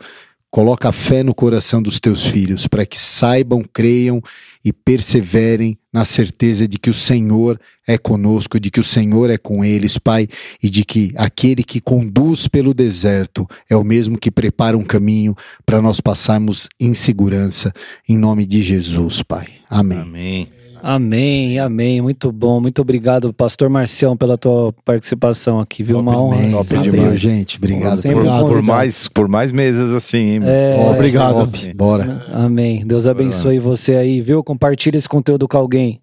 coloca 0.49 0.87
a 0.87 0.91
fé 0.93 1.21
no 1.21 1.35
coração 1.35 1.81
dos 1.81 1.99
teus 1.99 2.25
filhos, 2.25 2.65
para 2.65 2.85
que 2.85 2.99
saibam, 2.99 3.61
creiam 3.73 4.21
e 4.63 4.71
perseverem 4.71 5.77
na 5.91 6.05
certeza 6.05 6.65
de 6.65 6.79
que 6.79 6.89
o 6.89 6.93
Senhor 6.93 7.59
é 7.85 7.97
conosco, 7.97 8.59
de 8.59 8.71
que 8.71 8.79
o 8.79 8.83
Senhor 8.83 9.29
é 9.29 9.37
com 9.37 9.65
eles, 9.65 9.97
Pai, 9.97 10.27
e 10.63 10.69
de 10.69 10.85
que 10.85 11.13
aquele 11.17 11.61
que 11.61 11.79
conduz 11.79 12.47
pelo 12.47 12.73
deserto 12.73 13.45
é 13.69 13.75
o 13.75 13.83
mesmo 13.83 14.17
que 14.17 14.31
prepara 14.31 14.77
um 14.77 14.83
caminho 14.83 15.35
para 15.65 15.81
nós 15.81 15.99
passarmos 15.99 16.69
em 16.79 16.93
segurança, 16.93 17.73
em 18.07 18.17
nome 18.17 18.45
de 18.45 18.61
Jesus, 18.61 19.21
Pai. 19.21 19.47
Amém. 19.69 19.99
Amém. 19.99 20.54
Amém, 20.87 21.57
amém. 21.57 21.99
Muito 21.99 22.31
bom. 22.31 22.61
Muito 22.61 22.79
obrigado, 22.79 23.33
Pastor 23.33 23.71
Marcião, 23.71 24.15
pela 24.15 24.37
tua 24.37 24.71
participação 24.85 25.59
aqui, 25.59 25.81
viu? 25.81 25.97
Uma 25.97 26.21
honra. 26.21 26.51
Top 26.51 26.77
demais. 26.77 27.19
gente. 27.19 27.57
Obrigado. 27.57 27.97
Sempre 27.97 28.21
Por, 28.23 28.47
por 28.47 28.61
mais, 28.61 29.07
por 29.07 29.27
mais 29.27 29.51
meses 29.51 29.91
assim, 29.91 30.35
hein? 30.35 30.41
É, 30.43 30.75
Ó, 30.77 30.91
Obrigado. 30.91 31.51
top. 31.51 31.73
Bora. 31.73 32.23
Amém. 32.31 32.85
Deus 32.85 33.07
abençoe 33.07 33.57
você 33.57 33.95
aí, 33.95 34.21
viu? 34.21 34.43
Compartilha 34.43 34.95
esse 34.95 35.09
conteúdo 35.09 35.47
com 35.47 35.57
alguém. 35.57 35.99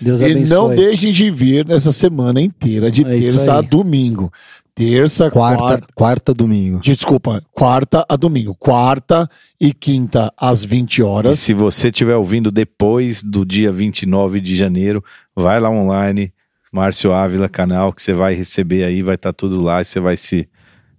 Deus 0.00 0.20
E 0.20 0.24
abençoe. 0.26 0.48
não 0.56 0.74
deixem 0.74 1.12
de 1.12 1.30
vir 1.30 1.66
nessa 1.66 1.92
semana 1.92 2.40
inteira, 2.40 2.90
de 2.90 3.02
É 3.02 3.04
terça 3.20 3.54
a 3.58 3.60
domingo. 3.60 4.32
Terça, 4.74 5.30
Quarta, 5.30 5.58
quarta. 5.62 5.86
quarta 5.94 6.34
domingo. 6.34 6.80
Desculpa, 6.82 7.42
quarta 7.52 8.04
a 8.06 8.14
domingo. 8.14 8.54
Quarta 8.54 9.26
e 9.58 9.72
quinta 9.72 10.30
às 10.36 10.62
20 10.62 10.98
E 10.98 11.02
horas. 11.02 11.38
se 11.38 11.54
você 11.54 11.88
estiver 11.88 12.14
ouvindo 12.16 12.50
depois 12.50 13.22
do 13.22 13.42
dia 13.46 13.72
29 13.72 14.38
de 14.38 14.54
janeiro, 14.54 15.02
vai 15.34 15.58
lá 15.58 15.70
online, 15.70 16.30
Márcio 16.70 17.10
Ávila, 17.14 17.48
canal, 17.48 17.90
que 17.90 18.02
você 18.02 18.12
vai 18.12 18.34
receber 18.34 18.84
aí, 18.84 19.00
vai 19.02 19.14
estar 19.14 19.32
tudo 19.32 19.62
lá 19.62 19.80
e 19.80 19.84
você 19.86 19.98
vai 19.98 20.14
se 20.14 20.46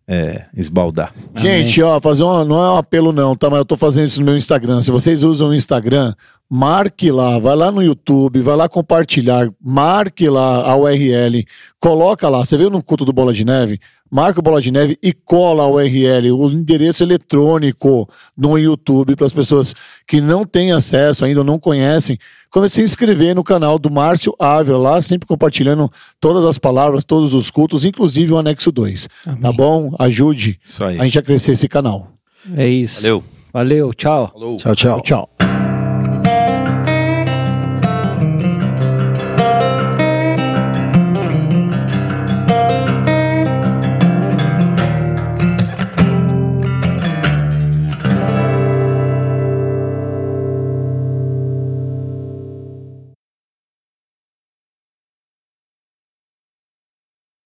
é, 0.08 0.46
esbaldar. 0.56 1.14
Amém. 1.36 1.68
Gente, 1.68 1.80
ó, 1.84 2.00
fazer 2.02 2.24
uma, 2.24 2.44
não 2.44 2.56
é 2.64 2.72
um 2.72 2.78
apelo 2.78 3.12
não, 3.12 3.36
tá? 3.36 3.48
Mas 3.48 3.60
eu 3.60 3.66
tô 3.66 3.78
fazendo 3.78 4.08
isso 4.08 4.20
no 4.22 4.26
meu 4.26 4.38
Instagram. 4.38 4.82
Se 4.82 4.90
vocês 4.90 5.22
usam 5.22 5.50
o 5.50 5.54
Instagram, 5.54 6.16
marque 6.50 7.12
lá, 7.12 7.40
vai 7.40 7.56
lá 7.56 7.72
no 7.72 7.84
YouTube, 7.84 8.42
vai 8.42 8.56
lá 8.56 8.70
compartilhar, 8.70 9.50
marque 9.62 10.30
lá 10.30 10.70
a 10.70 10.76
URL, 10.78 11.46
coloca 11.80 12.30
lá, 12.30 12.46
você 12.46 12.58
viu 12.58 12.70
no 12.70 12.82
culto 12.82 13.06
do 13.06 13.14
Bola 13.14 13.34
de 13.34 13.44
Neve? 13.44 13.80
Marca 14.10 14.40
o 14.40 14.42
Bola 14.42 14.62
de 14.62 14.72
Neve 14.72 14.98
e 15.04 15.12
cola 15.12 15.64
a 15.64 15.68
URL, 15.70 16.32
o 16.32 16.50
endereço 16.50 17.04
eletrônico 17.04 18.08
no 18.38 18.58
YouTube 18.58 19.18
para 19.18 19.26
as 19.26 19.34
pessoas 19.34 19.76
que 20.08 20.22
não 20.22 20.46
têm 20.46 20.72
acesso 20.72 21.26
ainda, 21.26 21.44
não 21.44 21.60
conhecem, 21.60 22.18
quando 22.50 22.70
se 22.70 22.82
inscrever 22.82 23.36
no 23.36 23.44
canal 23.44 23.78
do 23.78 23.92
Márcio 23.92 24.34
Ávila, 24.40 24.78
lá 24.78 25.02
sempre 25.02 25.28
compartilhando 25.28 25.92
todas 26.22 26.46
as 26.46 26.58
palavras, 26.58 27.04
todos 27.04 27.34
os 27.34 27.52
cultos, 27.52 27.84
inclusive 27.84 28.32
o 28.32 28.38
anexo 28.38 28.72
2. 28.72 29.10
Tá 29.42 29.52
bom? 29.52 29.94
Ajude 30.00 30.58
a 30.80 31.04
gente 31.04 31.20
a 31.20 31.22
crescer 31.22 31.52
esse 31.52 31.68
canal. 31.68 32.14
É 32.56 32.68
isso. 32.68 33.02
Valeu. 33.04 33.24
Valeu, 33.52 33.94
tchau. 33.94 34.30
Falou. 34.32 34.58
Tchau, 34.58 34.76
tchau. 34.76 35.02
Tchau. 35.02 35.37